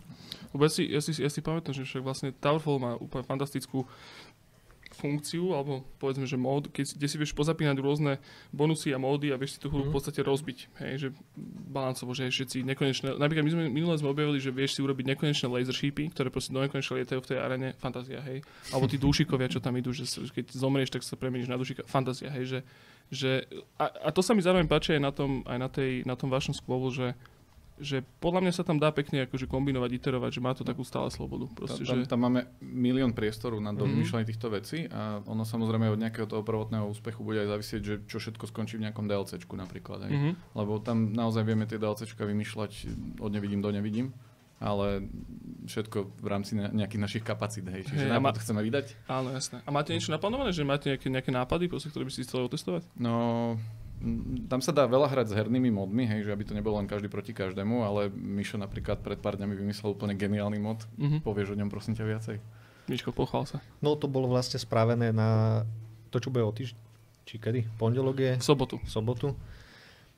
Lebo 0.55 0.63
ja 0.63 0.71
si, 0.71 0.83
ja, 0.87 1.01
si, 1.03 1.11
ja 1.19 1.27
si 1.33 1.41
pamätám, 1.43 1.75
že 1.75 1.83
však 1.83 2.05
vlastne 2.05 2.31
Towerfall 2.37 2.79
má 2.79 2.93
úplne 3.01 3.25
fantastickú 3.27 3.83
funkciu, 4.95 5.53
alebo 5.53 5.83
povedzme, 5.99 6.25
že 6.25 6.37
mód, 6.37 6.69
keď, 6.69 6.97
kde 6.97 7.07
si 7.09 7.17
vieš 7.17 7.33
pozapínať 7.33 7.81
rôzne 7.81 8.21
bonusy 8.51 8.93
a 8.93 8.99
módy 9.01 9.33
a 9.33 9.37
vieš 9.37 9.57
si 9.57 9.61
tú 9.61 9.69
hru 9.69 9.85
v 9.85 9.91
Mhm. 9.91 9.95
podstate 9.95 10.21
rozbiť. 10.21 10.59
Hej, 10.79 10.93
že 10.97 11.09
balancovo, 11.73 12.13
že 12.13 12.29
všetci 12.29 12.63
nekonečné... 12.65 13.17
Napríklad 13.17 13.45
my 13.45 13.53
sme 13.53 13.63
minule 13.69 13.97
sme 13.97 14.13
objavili, 14.13 14.39
že 14.39 14.53
vieš 14.53 14.77
si 14.77 14.81
urobiť 14.85 15.17
nekonečné 15.17 15.47
laser 15.49 15.75
shipy, 15.75 16.13
ktoré 16.13 16.29
proste 16.29 16.53
do 16.53 16.61
nekonečna 16.61 17.01
lietajú 17.01 17.21
v 17.21 17.29
tej 17.33 17.39
arene. 17.41 17.69
Fantázia, 17.81 18.21
hej. 18.23 18.45
Alebo 18.71 18.87
tí 18.87 19.01
dúšikovia, 19.01 19.49
čo 19.49 19.59
tam 19.59 19.75
idú, 19.75 19.93
že 19.93 20.05
keď 20.07 20.53
zomrieš, 20.53 20.93
tak 20.93 21.03
sa 21.03 21.17
premeníš 21.17 21.49
na 21.49 21.57
dušika. 21.57 21.89
Fantázia, 21.89 22.29
hej, 22.31 22.45
že, 22.47 22.59
že 23.09 23.31
a, 23.81 23.89
a, 23.89 24.09
to 24.13 24.21
sa 24.21 24.37
mi 24.37 24.45
zároveň 24.45 24.69
páči 24.69 24.97
aj 24.97 25.03
na 25.03 25.13
tom, 25.13 25.43
aj 25.49 25.59
na, 25.59 25.69
tej, 25.73 26.05
na 26.05 26.15
tom 26.15 26.29
vašom 26.29 26.53
skôlu, 26.53 26.93
že 26.93 27.17
že 27.83 27.97
podľa 28.17 28.41
mňa 28.41 28.53
sa 28.53 28.63
tam 28.63 28.79
dá 28.79 28.89
pekne 28.89 29.27
akože 29.27 29.45
kombinovať, 29.45 29.91
iterovať, 29.93 30.31
že 30.31 30.41
má 30.41 30.53
to 30.53 30.63
takú 30.63 30.81
stále 30.81 31.11
slobodu. 31.11 31.51
Proste, 31.53 31.83
tam, 31.83 31.99
že... 31.99 32.07
tam 32.07 32.21
máme 32.23 32.41
milión 32.61 33.11
priestoru 33.11 33.59
na 33.59 33.71
Mhm. 33.71 33.79
domýšľanie 33.79 34.25
týchto 34.25 34.49
vecí 34.49 34.87
a 34.87 35.21
ono 35.21 35.43
samozrejme 35.43 35.87
od 35.89 35.99
nejakého 35.99 36.25
toho 36.25 36.41
prvotného 36.41 36.87
úspechu 36.87 37.21
bude 37.21 37.39
aj 37.39 37.51
závisieť, 37.51 37.81
že 37.81 37.95
čo 38.07 38.17
všetko 38.17 38.47
skončí 38.47 38.79
v 38.79 38.87
nejakom 38.87 39.05
DLCčku 39.05 39.53
napríklad. 39.53 40.07
Hej. 40.07 40.13
Mhm. 40.13 40.31
Lebo 40.55 40.79
tam 40.79 41.11
naozaj 41.11 41.43
vieme 41.43 41.67
tie 41.67 41.77
DLCčka 41.77 42.23
vymýšľať 42.23 42.73
od 43.19 43.29
nevidím 43.29 43.59
do 43.59 43.69
nevidím, 43.69 44.15
ale 44.57 45.03
všetko 45.65 46.23
v 46.23 46.29
rámci 46.29 46.55
ne- 46.55 46.71
nejakých 46.73 47.01
našich 47.01 47.25
kapacít. 47.25 47.67
Hej. 47.67 47.83
Čiže 47.85 48.07
Hej, 48.07 48.11
a 48.11 48.15
najprv 48.15 48.31
to 48.33 48.43
chceme 48.43 48.61
vydať. 48.63 48.87
Áno, 49.07 49.29
jasné. 49.31 49.59
A 49.61 49.71
máte 49.71 49.91
niečo 49.91 50.11
naplánované, 50.11 50.55
že 50.55 50.63
máte 50.63 50.87
nejaké, 50.89 51.11
nejaké 51.11 51.31
nápady, 51.31 51.67
proste, 51.67 51.91
ktoré 51.91 52.07
by 52.07 52.13
ste 52.13 52.23
chceli 52.23 52.47
otestovať? 52.47 52.83
No, 52.95 53.59
tam 54.47 54.59
sa 54.59 54.75
dá 54.75 54.85
veľa 54.85 55.07
hrať 55.09 55.27
s 55.31 55.37
hernými 55.39 55.71
modmi, 55.71 56.05
hej, 56.05 56.27
že 56.27 56.33
aby 56.35 56.43
to 56.43 56.53
nebolo 56.53 56.79
len 56.79 56.91
každý 56.91 57.07
proti 57.07 57.31
každému, 57.31 57.87
ale 57.87 58.11
Mišo 58.11 58.59
napríklad 58.59 58.99
pred 59.01 59.19
pár 59.23 59.39
dňami 59.39 59.55
vymyslel 59.55 59.95
úplne 59.95 60.19
geniálny 60.19 60.59
mod. 60.59 60.83
Mhm. 60.99 61.23
Povieš 61.23 61.55
o 61.55 61.59
ňom 61.59 61.71
prosím 61.71 61.95
ťa 61.95 62.05
viacej. 62.05 62.37
Miško, 62.91 63.15
pochvál 63.15 63.47
sa. 63.47 63.63
No 63.79 63.95
to 63.95 64.11
bolo 64.11 64.27
vlastne 64.27 64.59
spravené 64.59 65.15
na 65.15 65.63
to, 66.11 66.19
čo 66.19 66.35
bude 66.35 66.43
o 66.43 66.51
týždeň, 66.51 66.79
či 67.25 67.39
kedy? 67.39 67.79
Pondelok 67.79 68.19
je, 68.19 68.33
V 68.37 68.45
sobotu. 68.45 68.77
v 68.83 68.91
sobotu. 68.91 69.29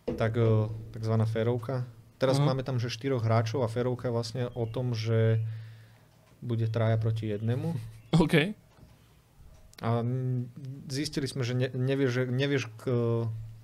Tak 0.08 0.32
eh, 0.36 0.68
takzvaná 0.90 1.28
férovka. 1.28 1.84
Teraz 2.16 2.40
Aha. 2.40 2.48
máme 2.48 2.64
tam, 2.64 2.80
že 2.80 2.88
štyroch 2.88 3.20
hráčov 3.20 3.62
a 3.62 3.68
férovka 3.68 4.08
je 4.08 4.16
vlastne 4.16 4.42
o 4.56 4.64
tom, 4.64 4.96
že 4.96 5.44
bude 6.40 6.64
traja 6.72 6.96
proti 6.96 7.28
jednému. 7.28 7.76
OK. 8.24 8.56
A 9.84 10.00
mm, 10.00 10.54
zistili 10.88 11.28
sme, 11.28 11.44
že 11.44 11.52
ne, 11.52 11.68
nevieš, 11.68 12.10
že 12.10 12.22
nevieš 12.30 12.64
k, 12.80 12.82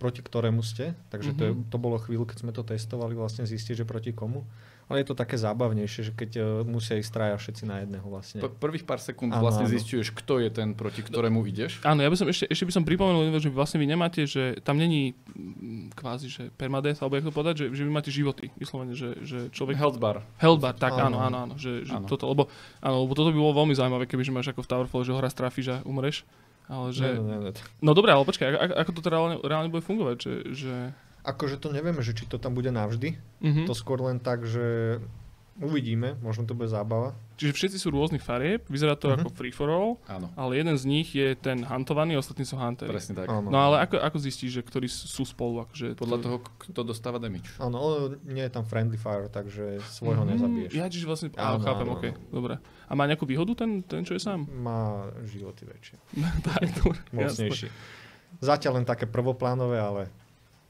proti 0.01 0.19
ktorému 0.19 0.59
ste, 0.61 0.97
takže 1.07 1.31
to, 1.31 1.43
je, 1.45 1.53
Mhm. 1.53 1.69
to 1.69 1.77
bolo 1.77 1.97
chvíľu, 1.97 2.25
keď 2.25 2.39
sme 2.41 2.51
to 2.51 2.65
testovali, 2.65 3.13
vlastne 3.13 3.45
zistiť, 3.45 3.75
že 3.77 3.85
proti 3.85 4.11
komu. 4.11 4.49
Ale 4.87 4.99
je 4.99 5.09
to 5.09 5.15
také 5.15 5.39
zábavnejšie, 5.39 6.03
že 6.03 6.13
keď 6.13 6.31
uh, 6.35 6.45
musia 6.67 6.99
ísť 6.99 7.13
traja 7.13 7.37
všetci 7.37 7.63
na 7.63 7.79
jedného 7.79 8.03
vlastne. 8.03 8.41
P- 8.41 8.51
prvých 8.51 8.83
pár 8.83 8.99
sekúnd 8.99 9.31
Áno, 9.31 9.39
vlastne 9.39 9.63
áno. 9.63 9.71
zistuješ, 9.71 10.11
kto 10.11 10.41
je 10.41 10.51
ten, 10.51 10.75
proti 10.75 10.99
ktorému 11.01 11.47
ideš. 11.47 11.79
Áno, 11.85 12.01
ja 12.01 12.11
by 12.11 12.17
som 12.17 12.27
ešte, 12.27 12.51
ešte 12.51 12.65
by 12.65 12.73
som 12.73 12.83
pripomenul, 12.83 13.31
že 13.37 13.47
vlastne 13.49 13.79
vy 13.79 13.87
nemáte, 13.87 14.27
že 14.27 14.59
tam 14.59 14.75
není 14.75 15.15
mm, 15.31 15.95
kvázi, 15.95 16.27
že 16.27 16.43
permadeath, 16.51 16.99
alebo 16.99 17.15
jak 17.15 17.23
to 17.23 17.31
povedať, 17.31 17.55
že, 17.57 17.67
že 17.71 17.83
vy 17.83 17.93
máte 17.93 18.11
životy, 18.11 18.51
vyslovene, 18.57 18.91
že, 18.93 19.15
že 19.21 19.47
človek... 19.51 19.79
Health 19.79 20.03
bar. 20.03 20.27
Health 20.37 20.59
bar, 20.59 20.75
tak 20.75 20.91
áno, 20.93 21.23
Áno. 21.23 21.23
áno, 21.23 21.37
áno, 21.41 21.55
že, 21.55 21.85
že 21.85 21.95
Áno. 21.95 22.11
toto, 22.11 22.27
lebo, 22.27 22.51
áno, 22.81 22.97
lebo 23.01 23.15
toto 23.15 23.31
by 23.31 23.39
bolo 23.39 23.55
veľmi 23.57 23.73
zaujímavé, 23.73 24.05
keby 24.05 24.23
že 24.23 24.33
máš 24.33 24.49
ako 24.49 24.61
v 24.61 24.71
Towerfall, 24.71 25.07
že 25.07 25.15
ho 25.15 25.21
raz 25.21 25.31
trafíš 25.33 25.71
a 25.71 25.77
umreš. 25.85 26.27
Ale 26.71 26.95
že... 26.95 27.19
Ne, 27.19 27.19
ne, 27.19 27.37
ne. 27.51 27.53
No 27.83 27.99
dobré, 27.99 28.15
ale 28.15 28.23
počkaj, 28.23 28.47
ako, 28.55 28.75
ako 28.79 28.91
to 28.95 29.01
teda 29.03 29.15
reálne, 29.19 29.37
reálne 29.43 29.71
bude 29.75 29.83
fungovať, 29.83 30.17
že... 30.23 30.33
že... 30.55 30.75
Akože 31.27 31.59
to 31.61 31.75
nevieme, 31.75 32.01
že 32.01 32.15
či 32.15 32.25
to 32.31 32.39
tam 32.39 32.55
bude 32.55 32.71
navždy. 32.71 33.19
Mhm. 33.43 33.67
To 33.67 33.75
skôr 33.75 33.99
len 34.01 34.23
tak, 34.23 34.47
že 34.47 34.99
uvidíme, 35.57 36.15
možno 36.17 36.45
to 36.45 36.53
bude 36.53 36.67
zábava. 36.67 37.13
Čiže 37.35 37.53
všetci 37.53 37.79
sú 37.79 37.89
rôznych 37.89 38.21
farieb, 38.21 38.63
vyzerá 38.67 38.95
to 38.95 39.09
Mhm. 39.09 39.17
ako 39.17 39.29
free 39.31 39.51
for 39.51 39.67
all, 39.67 39.97
Áno, 40.07 40.29
ale 40.35 40.57
jeden 40.57 40.73
z 40.73 40.85
nich 40.85 41.09
je 41.11 41.33
ten 41.35 41.61
huntovaný, 41.61 42.15
ostatní 42.15 42.45
sú 42.45 42.55
huntery. 42.55 42.87
presne 42.87 43.17
tak. 43.17 43.27
Áno. 43.27 43.49
No 43.49 43.59
ale 43.59 43.81
ako, 43.81 43.97
ako 43.99 44.17
zistíš, 44.21 44.51
že 44.53 44.63
ktorí 44.63 44.87
sú 44.87 45.25
spolu? 45.25 45.63
Akože 45.63 45.95
Podľa 45.95 46.17
to- 46.17 46.23
toho, 46.23 46.37
kto 46.61 46.81
dostáva 46.83 47.17
damage. 47.17 47.49
Áno, 47.57 47.77
ale 47.77 47.95
nie 48.25 48.41
je 48.41 48.53
tam 48.53 48.63
friendly 48.63 48.95
fire, 48.95 49.27
takže 49.27 49.81
svojho 49.91 50.23
Mhm, 50.23 50.31
nezabiješ. 50.31 50.71
Ja, 50.71 50.87
čiže 50.87 51.05
vlastne, 51.05 51.29
áno, 51.35 51.57
Áno, 51.57 51.65
chápem, 51.65 51.87
áno, 51.87 51.95
OK, 51.95 52.05
áno. 52.07 52.21
dobre. 52.31 52.55
A 52.85 52.93
má 52.93 53.05
nejakú 53.05 53.25
výhodu 53.25 53.53
ten, 53.57 53.81
ten 53.83 54.03
čo 54.03 54.13
je 54.13 54.21
sám? 54.21 54.45
Má 54.45 55.09
životy 55.25 55.65
väčšie, 55.65 55.97
tak, 56.47 56.61
dobre. 56.77 57.01
mocnejší. 57.11 57.69
Zatiaľ 58.39 58.73
len 58.75 58.87
také 58.87 59.05
prvoplánové, 59.05 59.77
ale 59.77 60.03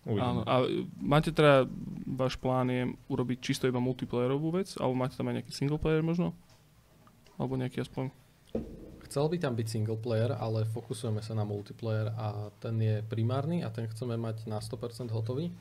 Áno, 0.08 0.40
a 0.48 0.64
máte 0.96 1.28
teda, 1.28 1.68
váš 2.08 2.40
plán 2.40 2.72
je 2.72 2.88
urobiť 3.12 3.38
čisto 3.44 3.68
iba 3.68 3.84
multiplayerovú 3.84 4.56
vec, 4.56 4.72
alebo 4.80 4.96
máte 4.96 5.12
tam 5.12 5.28
aj 5.28 5.44
nejaký 5.44 5.52
single 5.52 5.76
player 5.76 6.00
možno? 6.00 6.32
Alebo 7.36 7.60
nejaký 7.60 7.84
aspoň... 7.84 8.08
Chcel 9.10 9.26
by 9.28 9.36
tam 9.42 9.54
byť 9.58 9.66
single 9.68 10.00
player, 10.00 10.32
ale 10.32 10.64
fokusujeme 10.64 11.20
sa 11.20 11.36
na 11.36 11.44
multiplayer 11.44 12.14
a 12.16 12.48
ten 12.62 12.78
je 12.80 13.02
primárny 13.04 13.60
a 13.60 13.68
ten 13.68 13.84
chceme 13.90 14.16
mať 14.16 14.48
na 14.48 14.62
100% 14.62 15.12
hotový. 15.12 15.52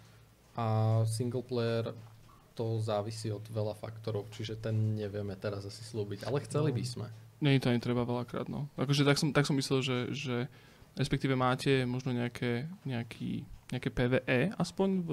A 0.56 1.02
single 1.04 1.44
player 1.44 1.92
to 2.60 2.80
závisí 2.84 3.32
od 3.32 3.44
veľa 3.48 3.72
faktorov, 3.80 4.28
čiže 4.36 4.60
ten 4.60 4.76
nevieme 5.00 5.36
teraz 5.40 5.64
asi 5.64 5.80
slúbiť, 5.80 6.28
ale 6.28 6.44
chceli 6.44 6.76
by 6.76 6.84
sme. 6.84 7.08
Nie 7.40 7.56
to 7.60 7.72
ani 7.72 7.80
treba 7.80 8.04
veľakrát, 8.04 8.52
no. 8.52 8.68
Akože 8.76 9.08
tak 9.08 9.16
som, 9.16 9.32
tak 9.32 9.48
som 9.48 9.56
myslel, 9.56 9.80
že, 9.80 9.98
že 10.12 10.38
respektíve 11.00 11.40
máte 11.40 11.88
možno 11.88 12.12
nejaké, 12.12 12.68
nejaký, 12.84 13.48
nejaké 13.70 13.94
PVE 13.94 14.54
aspoň 14.58 14.90
v, 15.06 15.10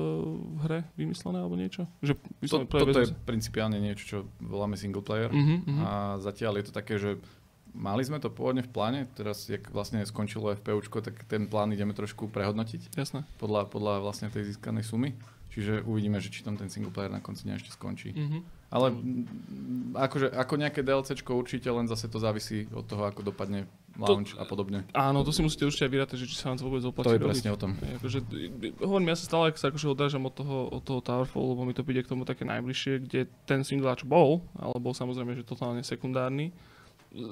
v 0.56 0.58
hre 0.64 0.78
vymyslené 0.96 1.44
alebo 1.44 1.60
niečo? 1.60 1.84
Že 2.00 2.16
To, 2.48 2.64
toto 2.64 2.98
je 3.04 3.12
principiálne 3.28 3.76
niečo, 3.76 4.04
čo 4.04 4.18
voláme 4.40 4.80
single 4.80 5.04
player. 5.04 5.28
Mhm, 5.28 5.56
mhm. 5.68 5.80
A 5.84 5.90
zatiaľ 6.24 6.60
je 6.60 6.64
to 6.68 6.72
také, 6.72 6.96
že 6.96 7.20
mali 7.76 8.00
sme 8.00 8.16
to 8.16 8.32
pôvodne 8.32 8.64
v 8.64 8.72
pláne, 8.72 9.00
teraz 9.12 9.44
jak 9.52 9.68
vlastne 9.68 10.00
skončilo 10.08 10.56
FPUčko, 10.56 11.04
tak 11.04 11.28
ten 11.28 11.44
plán 11.44 11.76
ideme 11.76 11.92
trošku 11.92 12.32
prehodnotiť 12.32 12.96
Jasné. 12.96 13.28
podľa, 13.36 13.68
podľa 13.68 14.00
vlastne 14.00 14.32
tej 14.32 14.56
získanej 14.56 14.84
sumy. 14.88 15.12
Čiže 15.52 15.84
uvidíme, 15.84 16.20
že 16.20 16.28
či 16.32 16.44
tam 16.44 16.56
ten 16.56 16.68
single 16.68 16.92
player 16.92 17.12
na 17.12 17.20
konci 17.20 17.48
dňa 17.48 17.60
ešte 17.60 17.76
skončí. 17.76 18.16
Mhm. 18.16 18.55
Ale 18.66 18.90
akože, 19.94 20.34
ako 20.34 20.54
nejaké 20.58 20.82
DLCčko 20.82 21.38
určite, 21.38 21.70
len 21.70 21.86
zase 21.86 22.10
to 22.10 22.18
závisí 22.18 22.66
od 22.74 22.82
toho, 22.82 23.06
ako 23.06 23.22
dopadne 23.22 23.70
launch 23.96 24.36
a 24.36 24.44
podobne. 24.44 24.84
Áno, 24.92 25.24
to 25.24 25.32
si 25.32 25.40
musíte 25.40 25.64
určite 25.64 25.88
aj 25.88 25.92
vyrátať, 25.92 26.16
že 26.20 26.26
či 26.28 26.36
sa 26.36 26.52
vám 26.52 26.58
to 26.60 26.66
vôbec 26.68 26.84
oplatí 26.84 27.06
To 27.08 27.16
je 27.16 27.22
robiť. 27.22 27.30
presne 27.32 27.50
o 27.54 27.58
tom. 27.58 27.70
Akože, 27.78 28.18
hovorím, 28.82 29.08
ja 29.08 29.16
sa 29.16 29.24
stále 29.24 29.54
sa 29.56 29.72
akože 29.72 29.86
odrážam 29.88 30.26
od 30.28 30.34
toho, 30.36 30.68
od 30.68 30.82
toho 30.84 31.00
Towerfall, 31.00 31.56
lebo 31.56 31.64
mi 31.64 31.72
to 31.72 31.86
príde 31.86 32.04
k 32.04 32.10
tomu 32.12 32.28
také 32.28 32.44
najbližšie, 32.44 32.92
kde 33.08 33.20
ten 33.48 33.64
singláč 33.64 34.04
bol, 34.04 34.44
ale 34.58 34.76
bol 34.76 34.92
samozrejme, 34.92 35.32
že 35.32 35.48
totálne 35.48 35.80
sekundárny. 35.80 36.52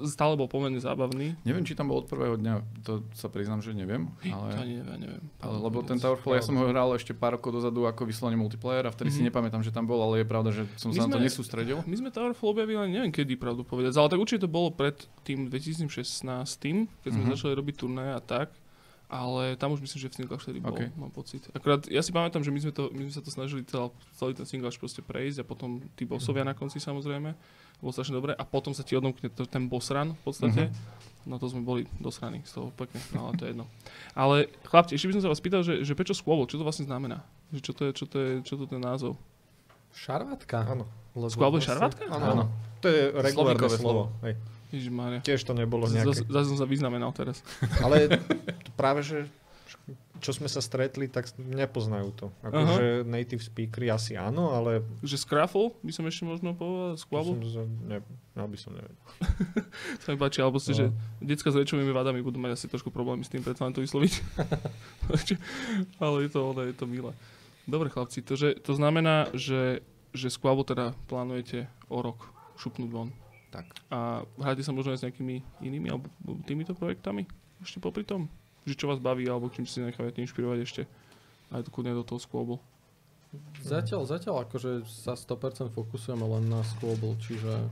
Stále 0.03 0.33
bol 0.33 0.45
pomerne 0.45 0.75
zábavný. 0.75 1.37
Neviem, 1.41 1.61
či 1.61 1.71
tam 1.71 1.87
bol 1.87 1.99
od 1.99 2.05
prvého 2.05 2.35
dňa, 2.35 2.53
to 2.81 3.05
sa 3.11 3.25
priznám, 3.25 3.59
že 3.59 3.69
neviem. 3.69 4.09
To 4.19 4.33
Ale, 4.33 4.47
ani 4.57 4.73
neviem, 4.77 4.97
neviem. 4.99 5.23
ale 5.37 5.55
lebo 5.59 5.79
ten 5.81 5.95
Towerfall, 5.95 6.33
ja 6.33 6.41
som 6.41 6.53
ho 6.53 6.65
hral 6.65 6.89
ešte 6.91 7.11
pár 7.11 7.35
rokov 7.35 7.53
dozadu 7.53 7.83
ako 7.83 8.01
vyslovene 8.03 8.33
multiplayer 8.35 8.81
a 8.81 8.91
vtedy 8.91 9.09
si 9.09 9.19
Mhm. 9.19 9.29
nepamätám, 9.29 9.61
že 9.61 9.69
tam 9.69 9.83
bol, 9.83 9.99
ale 9.99 10.21
je 10.21 10.27
pravda, 10.27 10.49
že 10.51 10.65
som 10.75 10.89
My 10.89 10.95
sa 10.95 11.05
na 11.05 11.07
to 11.07 11.17
sme- 11.17 11.25
nesústredil. 11.25 11.77
My 11.83 11.95
sme 11.95 12.09
Towerfall 12.09 12.49
objavili, 12.51 12.75
ale 12.75 12.89
neviem 12.89 13.09
kedy, 13.09 13.35
pravdu 13.35 13.61
povedať. 13.61 13.93
Ale 13.93 14.07
tak 14.07 14.17
určite 14.17 14.41
to 14.41 14.49
bolo 14.49 14.69
pred 14.69 14.95
tým 15.21 15.45
2016, 15.47 16.57
keď 16.99 17.09
sme 17.11 17.23
Mhm. 17.23 17.31
začali 17.31 17.53
robiť 17.53 17.75
turné 17.77 18.11
a 18.11 18.19
tak. 18.19 18.49
Ale 19.05 19.53
tam 19.53 19.69
už 19.69 19.79
myslím, 19.79 19.99
že 19.99 20.09
v 20.09 20.15
Singlash 20.17 20.41
vtedy 20.41 20.57
bol, 20.59 20.73
OK. 20.73 20.89
mám 20.97 21.13
pocit. 21.13 21.45
Akurát 21.53 21.85
ja 21.85 22.01
si 22.01 22.09
pamätám, 22.09 22.41
že 22.41 22.49
my 22.49 22.57
sme, 22.59 22.73
to, 22.73 22.89
my 22.89 23.05
sme 23.05 23.13
sa 23.13 23.21
to 23.21 23.29
snažili 23.29 23.61
celý, 23.63 23.93
celý 24.11 24.33
ten 24.33 24.49
Singlash 24.49 24.81
proste 24.81 24.99
prejsť 24.99 25.37
a 25.39 25.45
potom 25.45 25.77
tí 25.93 26.03
bossovia 26.03 26.41
na 26.41 26.51
konci 26.51 26.81
samozrejme. 26.81 27.37
Bolo 27.77 27.91
strašne 27.91 28.13
dobre 28.13 28.31
a 28.31 28.43
potom 28.43 28.71
sa 28.71 28.81
ti 28.81 28.93
odomkne 28.93 29.27
to, 29.27 29.43
ten 29.43 29.65
boss 29.65 29.89
run 29.89 30.13
v 30.13 30.21
podstate. 30.23 30.71
No 31.23 31.35
to 31.35 31.49
sme 31.49 31.59
boli 31.59 31.89
dosraní 31.97 32.45
z 32.45 32.53
toho 32.53 32.69
pekne, 32.71 33.01
no 33.11 33.27
ale 33.27 33.33
to 33.33 33.43
je 33.43 33.51
jedno. 33.51 33.65
Ale 34.13 34.35
chlapci, 34.63 34.93
ešte 34.93 35.09
by 35.09 35.13
som 35.13 35.23
sa 35.23 35.31
vás 35.31 35.41
pýtal, 35.41 35.61
že, 35.61 35.81
že 35.81 35.91
prečo 35.91 36.13
Squabble, 36.13 36.45
čo 36.45 36.55
to 36.55 36.63
vlastne 36.63 36.85
znamená? 36.85 37.25
Že 37.49 37.59
čo 37.61 37.71
to 37.73 37.81
je, 37.81 37.91
čo 37.91 38.05
to 38.05 38.15
je, 38.15 38.31
čo 38.41 38.53
to 38.55 38.63
je 38.63 38.71
ten 38.71 38.79
názov? 38.79 39.17
Šarvátka. 39.91 40.67
Áno. 40.67 40.85
Lebo 41.11 41.25
Squabble 41.27 41.57
je 41.57 41.65
vlastne- 41.65 41.71
šarvátka? 41.71 42.03
Áno, 42.07 42.25
Áno. 42.27 42.43
To 42.77 42.87
je 42.87 43.01
regulárne 43.15 43.65
slovo. 43.65 43.75
slovo. 43.75 44.03
Hej. 44.21 44.33
Ježišmária. 44.69 45.19
Tiež 45.21 45.41
to 45.41 45.53
nebolo 45.53 45.87
nejaké. 45.87 46.13
zase 46.21 46.45
som 46.45 46.59
sa 46.59 46.67
vyznamenal 46.67 47.09
teraz. 47.09 47.41
Ale 47.79 48.21
práve, 48.79 49.01
že 49.01 49.25
čo 50.15 50.31
sme 50.31 50.45
sa 50.45 50.57
stretli, 50.57 51.05
tak 51.05 51.29
nepoznajú 51.35 52.09
to. 52.11 52.25
Akože 52.41 53.03
native 53.03 53.39
speakery 53.39 53.87
asi 53.87 54.13
áno, 54.13 54.49
ale 54.49 54.81
Že 54.99 55.17
Scraffle 55.19 55.69
by 55.77 55.91
som 55.91 56.03
ešte 56.03 56.23
možno 56.23 56.51
povedal, 56.51 56.97
Squabble, 56.97 57.37
som, 57.37 57.61
za- 57.61 57.69
ne, 57.83 58.01
ja 58.31 58.43
by 58.43 58.57
som 58.57 58.73
nevedel. 58.73 58.97
sa 60.01 60.07
mi 60.09 60.17
páči, 60.17 60.39
alebo 60.39 60.57
si, 60.57 60.71
No. 60.71 60.77
že 60.79 60.85
decka 61.19 61.47
s 61.47 61.55
rečovými 61.55 61.91
vadami 61.91 62.19
budú 62.19 62.37
mať 62.37 62.55
asi 62.55 62.65
trošku 62.65 62.89
problémy 62.89 63.21
s 63.21 63.29
tým, 63.29 63.39
preto 63.39 63.61
len 63.61 63.71
to 63.71 63.79
vysloviť. 63.79 64.13
ale 65.99 66.15
je 66.21 66.29
to, 66.29 66.39
ale 66.43 66.61
je 66.65 66.75
to 66.75 66.85
milé. 66.85 67.11
Dobre 67.65 67.89
chlapci, 67.89 68.21
to, 68.21 68.33
že, 68.33 68.57
to 68.57 68.73
znamená, 68.73 69.29
že, 69.31 69.81
že 70.11 70.29
Squabble 70.29 70.63
teda 70.63 70.93
plánujete 71.05 71.65
o 71.85 72.01
rok 72.01 72.29
šupnúť 72.55 72.89
von. 72.89 73.09
Tak. 73.49 73.65
A 73.87 74.21
hráte 74.35 74.61
sa 74.61 74.71
možno 74.71 74.91
aj 74.91 74.99
s 74.99 75.05
nejakými 75.05 75.35
inými 75.61 75.87
alebo 75.87 76.09
týmito 76.43 76.73
projektami 76.73 77.23
ešte 77.59 77.79
popri 77.79 78.03
tom? 78.03 78.27
Že 78.65 78.73
čo 78.75 78.85
vás 78.87 78.97
baví, 78.97 79.25
alebo 79.25 79.47
čím 79.47 79.63
si 79.63 79.79
nechávate 79.79 80.19
inšpirovať 80.19 80.59
ešte 80.59 80.83
aj 81.53 81.61
to 81.61 81.69
kľudne 81.69 81.93
do 81.93 82.01
toho 82.01 82.17
Squabble. 82.17 82.59
Zatiaľ, 83.61 84.03
zatiaľ 84.03 84.43
akože 84.43 84.83
sa 84.85 85.13
100% 85.13 85.69
fokusujeme 85.69 86.25
len 86.25 86.47
na 86.47 86.65
Squabble, 86.65 87.13
čiže 87.19 87.67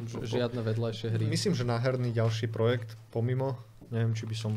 ži- 0.00 0.24
žiadne 0.24 0.60
vedľajšie 0.60 1.08
hry. 1.08 1.24
Myslím, 1.24 1.52
že 1.52 1.62
náherný 1.62 2.10
ďalší 2.10 2.48
projekt 2.48 2.98
pomimo 3.08 3.56
Neviem, 3.88 4.12
či 4.12 4.28
by 4.28 4.36
som 4.36 4.52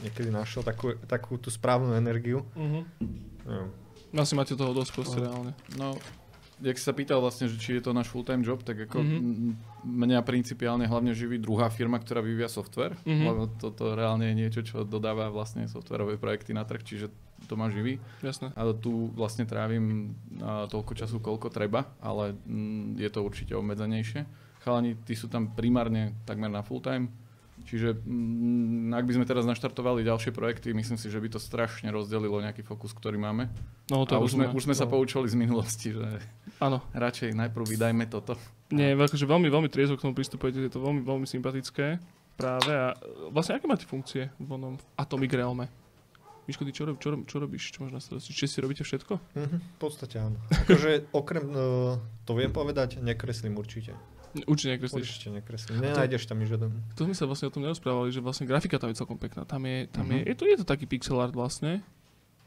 niekedy 0.00 0.32
našiel 0.32 0.64
takú, 0.64 0.96
takú 1.04 1.36
tú 1.36 1.52
správnu 1.52 1.92
energiu. 1.92 2.40
Uh-huh. 2.56 2.80
Neviem. 3.44 3.68
Asi 4.16 4.32
máte 4.32 4.56
toho 4.56 4.72
dosť 4.72 4.90
proste 4.96 5.20
No. 5.20 5.24
reálne. 5.28 5.52
No, 5.76 5.88
jak 6.62 6.78
si 6.78 6.84
sa 6.84 6.94
pýtal 6.94 7.18
vlastne, 7.18 7.50
že 7.50 7.58
či 7.58 7.74
je 7.74 7.82
to 7.82 7.90
náš 7.90 8.06
full-time 8.06 8.40
job, 8.40 8.62
tak 8.62 8.86
ako 8.86 9.02
Mhm. 9.02 9.16
mm-hmm. 9.18 9.52
mňa 9.82 10.18
principiálne 10.22 10.86
hlavne 10.86 11.10
živí 11.10 11.36
druhá 11.36 11.66
firma, 11.68 11.98
ktorá 11.98 12.22
vyvíja 12.22 12.46
software, 12.46 12.94
Mhm. 13.02 13.24
lebo 13.26 13.42
toto 13.52 13.92
reálne 13.92 14.30
je 14.30 14.38
niečo, 14.38 14.60
čo 14.62 14.86
dodáva 14.86 15.26
vlastne 15.28 15.66
softwarové 15.66 16.16
projekty 16.16 16.54
na 16.54 16.62
trh, 16.62 16.80
čiže 16.80 17.06
to 17.42 17.58
ma 17.58 17.66
živí. 17.66 17.98
Jasné. 18.22 18.54
A 18.54 18.70
tu 18.70 19.10
vlastne 19.12 19.42
trávim 19.42 20.14
a, 20.38 20.70
toľko 20.70 20.94
času, 20.94 21.18
koľko 21.18 21.50
treba, 21.50 21.90
ale 21.98 22.38
mm, 22.38 22.94
je 22.96 23.10
to 23.10 23.20
určite 23.20 23.50
obmedzenejšie. 23.52 24.22
Chalani, 24.62 24.94
tí 25.02 25.18
sú 25.18 25.26
tam 25.26 25.50
primárne 25.50 26.14
takmer 26.22 26.46
na 26.46 26.62
full 26.62 26.78
time, 26.78 27.10
čiže 27.66 27.98
mm, 27.98 28.94
ak 28.94 29.02
by 29.02 29.12
sme 29.18 29.26
teraz 29.26 29.42
naštartovali 29.42 30.06
ďalšie 30.06 30.30
projekty, 30.30 30.70
myslím 30.70 30.94
si, 30.94 31.10
že 31.10 31.18
by 31.18 31.34
to 31.34 31.42
strašne 31.42 31.90
rozdelilo 31.90 32.38
nejaký 32.38 32.62
fokus, 32.62 32.94
ktorý 32.94 33.18
máme. 33.18 33.50
No 33.90 34.06
to 34.06 34.14
A 34.14 34.22
už 34.22 34.38
sme, 34.38 34.46
už 34.46 34.62
sme 34.62 34.78
sa 34.78 34.86
poučili 34.86 35.26
z 35.26 35.34
minulosti, 35.34 35.90
že 35.90 36.22
Áno. 36.62 36.78
radšej 36.92 37.34
najprv 37.34 37.64
vydajme 37.66 38.06
toto. 38.06 38.38
Nie, 38.70 38.94
akože 38.94 39.26
veľmi, 39.26 39.48
veľmi 39.48 39.66
triezvo 39.66 39.98
k 39.98 40.06
tomu 40.06 40.14
pristupujete, 40.14 40.62
je 40.62 40.70
to 40.70 40.78
veľmi, 40.78 41.02
veľmi 41.02 41.26
sympatické 41.26 41.98
práve 42.32 42.70
a 42.70 42.94
e, 42.94 42.96
vlastne 43.28 43.58
aké 43.58 43.66
máte 43.66 43.84
funkcie 43.84 44.30
v 44.38 44.48
onom 44.48 44.78
Atomic 44.94 45.28
Realme? 45.28 45.66
Miško, 46.42 46.62
ty 46.62 46.72
čo, 46.72 46.82
rob, 46.84 46.96
čo, 46.96 47.10
rob, 47.10 47.22
čo 47.22 47.36
robíš? 47.36 47.68
Čo 47.68 47.84
máš 47.84 47.92
na 47.92 48.00
starosti? 48.00 48.32
Či 48.32 48.46
si 48.46 48.58
robíte 48.58 48.80
všetko? 48.80 49.14
Mhm, 49.36 49.56
v 49.58 49.78
podstate 49.78 50.16
áno. 50.16 50.38
Akože 50.48 51.06
okrem, 51.12 51.46
uh, 51.46 51.94
to 52.22 52.32
viem 52.32 52.50
povedať, 52.50 52.98
nekreslím 52.98 53.54
určite. 53.54 53.94
Určite 54.42 54.74
nekreslíš. 54.74 55.04
Určite 55.04 55.28
nekreslím. 55.30 55.76
Nenájdeš 55.78 56.24
tam 56.24 56.40
žiaden. 56.40 56.72
To 56.96 57.04
sme 57.04 57.12
sa 57.12 57.28
vlastne 57.28 57.46
o 57.46 57.52
tom 57.52 57.62
nerozprávali, 57.62 58.08
že 58.08 58.18
vlastne 58.18 58.48
grafika 58.48 58.80
tam 58.80 58.88
je 58.88 58.96
celkom 58.96 59.14
pekná. 59.14 59.44
Tam 59.44 59.60
je, 59.60 59.86
tam 59.86 60.08
je, 60.08 60.18
Mhm. 60.18 60.26
je, 60.26 60.34
to, 60.34 60.42
je 60.46 60.56
to 60.56 60.66
taký 60.66 60.88
pixel 60.88 61.20
art 61.20 61.30
vlastne. 61.30 61.84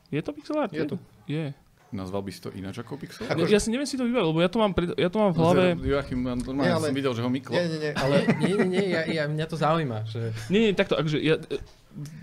Je 0.10 0.18
to 0.20 0.34
pixel 0.34 0.58
art? 0.58 0.74
Je 0.74 0.84
to. 0.84 0.98
Je. 1.24 1.54
Nazval 1.88 2.22
by 2.22 2.32
si 2.32 2.40
to 2.40 2.50
ináč 2.50 2.78
ako 2.78 2.98
Pixel? 2.98 3.24
Ako- 3.26 3.46
Ja 3.46 3.58
si 3.58 3.70
neviem 3.70 3.86
si 3.86 3.94
to 3.94 4.04
vybaviť, 4.04 4.26
lebo 4.26 4.40
ja 4.40 4.48
to 4.48 4.58
mám, 4.58 4.72
pred, 4.72 4.90
ja 4.94 5.08
to 5.08 5.18
mám 5.18 5.32
v 5.32 5.38
hlave... 5.38 5.64
Joachim, 5.78 6.22
ja 6.22 6.34
normálne 6.34 6.64
Nie, 6.64 6.74
ale- 6.74 6.88
som 6.88 6.96
videl, 6.96 7.14
že 7.14 7.22
ho 7.22 7.30
myklo. 7.30 7.54
Nie, 7.54 7.66
nie, 7.66 7.80
nie, 7.80 7.92
Ale 7.94 8.16
nie, 8.42 8.54
nie, 8.54 8.68
nie, 8.68 8.86
ja, 8.88 9.02
ja, 9.06 9.24
mňa 9.26 9.46
to 9.46 9.56
zaujíma, 9.56 10.00
že 10.04 10.34
Nie, 10.48 10.60
nie, 10.62 10.72
takto, 10.72 10.94
akože 10.94 11.18
ja, 11.18 11.38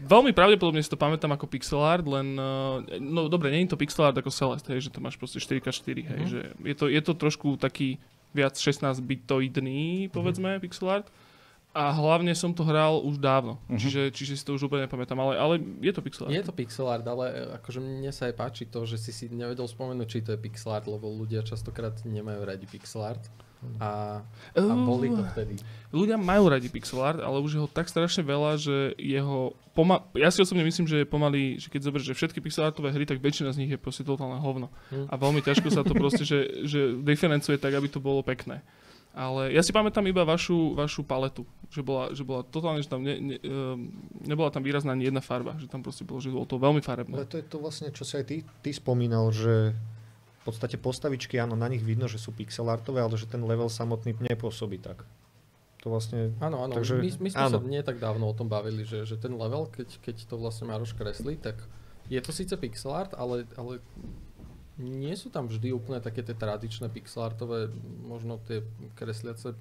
veľmi 0.04 0.30
pravdepodobne 0.30 0.78
si 0.78 0.86
to 0.86 0.96
pamätám 0.96 1.30
ako 1.30 1.46
pixel 1.46 1.80
art, 1.80 2.04
len, 2.04 2.34
uh, 2.34 2.78
no 2.98 3.26
dobre, 3.26 3.48
nie 3.48 3.64
je 3.64 3.72
to 3.72 3.80
pixel 3.80 4.04
art 4.04 4.14
ako 4.14 4.28
Celeste, 4.28 4.68
hej, 4.68 4.82
že 4.82 4.90
to 4.90 4.98
máš 4.98 5.16
proste 5.16 5.38
4x4, 5.38 5.88
hej, 6.02 6.20
Mhm. 6.20 6.28
že 6.28 6.40
je 6.60 6.74
to, 6.74 6.84
je 6.86 7.00
to 7.00 7.12
trošku 7.14 7.56
taký 7.56 7.96
viac 8.30 8.52
16-bitoidný, 8.52 10.08
povedzme, 10.08 10.58
pixel 10.58 10.88
art. 10.90 11.08
A 11.72 11.88
hlavne 11.90 12.32
som 12.32 12.52
to 12.52 12.62
hral 12.62 13.00
už 13.00 13.16
dávno, 13.16 13.56
Mhm. 13.64 13.80
čiže, 13.80 14.02
čiže 14.10 14.32
si 14.36 14.44
to 14.44 14.52
už 14.52 14.68
úplne 14.68 14.84
nepamätám, 14.84 15.16
ale, 15.16 15.32
ale 15.34 15.54
je 15.80 15.88
to 15.88 16.00
pixel 16.00 16.24
art. 16.24 16.34
je 16.34 16.42
to 16.42 16.52
pixel 16.52 16.84
art, 16.86 17.00
ale 17.02 17.24
e, 17.26 17.34
akože 17.56 17.80
mne 17.80 18.10
sa 18.10 18.28
aj 18.28 18.34
páči 18.34 18.64
to, 18.64 18.84
že 18.84 18.96
si 18.96 19.08
si 19.08 19.24
nevedel 19.26 19.64
spomenúť, 19.64 20.04
či 20.06 20.20
to 20.20 20.32
je 20.32 20.38
pixel 20.38 20.68
art, 20.70 20.84
lebo 20.84 21.08
ľudia 21.08 21.40
častokrát 21.40 21.96
nemajú 22.02 22.40
radi 22.42 22.64
pixel 22.66 23.02
art. 23.02 23.24
A, 23.78 24.18
a 24.52 24.74
boli 24.74 25.06
to 25.06 25.22
vtedy. 25.32 25.54
Ľudia 25.88 26.18
majú 26.18 26.50
radi 26.50 26.66
pixel 26.66 26.98
art, 26.98 27.22
ale 27.22 27.38
už 27.38 27.50
je 27.52 27.60
ho 27.60 27.70
tak 27.70 27.86
strašne 27.86 28.20
veľa, 28.20 28.58
že 28.58 28.90
jeho 28.98 29.54
poma- 29.70 30.02
ja 30.12 30.28
si 30.28 30.42
osobne 30.42 30.66
myslím, 30.66 30.84
že 30.84 30.96
je 30.98 31.06
pomaly, 31.06 31.56
že 31.56 31.70
keď 31.70 31.80
zoberieš 31.86 32.10
že 32.10 32.18
všetky 32.18 32.42
pixel 32.42 32.66
artové 32.66 32.90
hry, 32.90 33.06
tak 33.06 33.22
väčšina 33.22 33.54
z 33.54 33.62
nich 33.62 33.70
je 33.70 33.78
proste 33.78 34.02
totálne 34.02 34.34
hovno. 34.36 34.66
Hm. 34.90 35.06
A 35.06 35.14
veľmi 35.14 35.40
ťažko 35.40 35.70
sa 35.70 35.80
to 35.80 35.94
proste, 35.94 36.26
že, 36.26 36.66
že 36.66 36.98
diferencuje 36.98 37.54
tak, 37.54 37.70
aby 37.70 37.86
to 37.86 38.02
bolo 38.02 38.20
pekné. 38.20 38.66
Ale 39.12 39.52
ja 39.52 39.60
si 39.60 39.76
pamätám 39.76 40.08
iba 40.08 40.24
vašu, 40.24 40.72
vašu 40.72 41.04
paletu, 41.04 41.44
že 41.68 41.84
bola, 41.84 42.16
že 42.16 42.24
bola 42.24 42.40
totálne, 42.48 42.80
že 42.80 42.88
tam 42.88 43.04
ne, 43.04 43.20
ne, 43.20 43.36
um, 43.44 43.92
nebola 44.24 44.48
tam 44.48 44.64
výrazná 44.64 44.96
ani 44.96 45.12
jedna 45.12 45.20
farba, 45.20 45.52
že 45.60 45.68
tam 45.68 45.84
proste 45.84 46.00
bolo, 46.00 46.16
že 46.16 46.32
bolo 46.32 46.48
to 46.48 46.56
veľmi 46.56 46.80
Ale 46.80 46.88
farebné. 46.88 47.14
to 47.28 47.36
je 47.36 47.44
to 47.44 47.60
vlastne, 47.60 47.92
čo 47.92 48.08
si 48.08 48.16
aj 48.16 48.24
ty, 48.24 48.36
ty 48.64 48.70
spomínal, 48.72 49.28
že 49.28 49.76
v 50.42 50.42
podstate 50.48 50.80
postavičky, 50.80 51.36
áno, 51.36 51.54
na 51.54 51.68
nich 51.68 51.84
vidno, 51.84 52.08
že 52.08 52.16
sú 52.16 52.32
pixelartové, 52.32 53.04
ale 53.04 53.14
že 53.20 53.28
ten 53.28 53.44
level 53.44 53.68
samotný 53.68 54.16
nepôsobí 54.32 54.80
tak. 54.80 55.04
To 55.84 55.92
vlastne... 55.92 56.32
Áno, 56.40 56.64
áno. 56.64 56.72
Takže- 56.72 56.98
my, 56.98 57.10
my 57.20 57.30
sme 57.30 57.42
áno. 57.46 57.56
sa 57.60 57.68
nie 57.68 57.82
tak 57.84 58.00
dávno 58.00 58.26
o 58.26 58.34
tom 58.34 58.48
bavili, 58.48 58.88
že, 58.88 59.04
že 59.04 59.20
ten 59.20 59.36
level, 59.36 59.68
keď, 59.68 60.00
keď 60.00 60.16
to 60.24 60.40
vlastne 60.40 60.72
Maroš 60.72 60.96
kreslí, 60.96 61.36
tak 61.36 61.60
je 62.08 62.18
to 62.18 62.32
síce 62.32 62.54
pixel 62.56 62.96
art, 62.96 63.12
ale, 63.14 63.44
ale 63.60 63.78
nie 64.82 65.14
sú 65.14 65.30
tam 65.30 65.46
vždy 65.46 65.70
úplne 65.70 66.02
také 66.02 66.26
tie 66.26 66.34
tradičné 66.34 66.90
pixelartové, 66.90 67.70
možno 68.02 68.42
tie 68.42 68.66
kresliace 68.98 69.54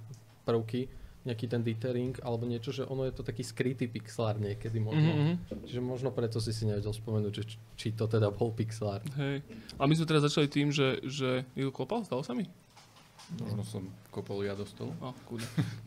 prvky, 0.43 0.89
nejaký 1.21 1.45
ten 1.45 1.61
dithering 1.61 2.17
alebo 2.25 2.49
niečo, 2.49 2.73
že 2.73 2.81
ono 2.81 3.05
je 3.05 3.13
to 3.13 3.21
taký 3.21 3.45
skrytý 3.45 3.85
pixel 3.85 4.25
art 4.25 4.41
niekedy 4.41 4.81
možno. 4.81 5.11
Mhm, 5.13 5.21
mhm. 5.21 5.35
Čiže 5.69 5.81
možno 5.81 6.09
preto 6.09 6.41
si 6.41 6.49
si 6.49 6.65
nevedel 6.65 6.89
spomenúť, 6.89 7.33
že 7.33 7.43
či, 7.45 7.57
či 7.77 7.87
to 7.93 8.09
teda 8.09 8.33
bol 8.33 8.49
pixel 8.49 8.89
art. 8.89 9.05
Hej. 9.21 9.45
Ale 9.77 9.85
my 9.85 9.93
sme 9.93 10.09
teraz 10.09 10.25
začali 10.25 10.49
tým, 10.49 10.73
že, 10.73 10.97
že 11.05 11.45
niekto 11.53 11.69
klopal, 11.69 12.01
stalo 12.01 12.25
sa 12.25 12.33
mi? 12.33 12.49
Možno 13.37 13.63
som 13.63 13.83
kopol 14.11 14.43
ja 14.43 14.57
do 14.57 14.65
stolu. 14.67 14.91
No. 14.99 15.13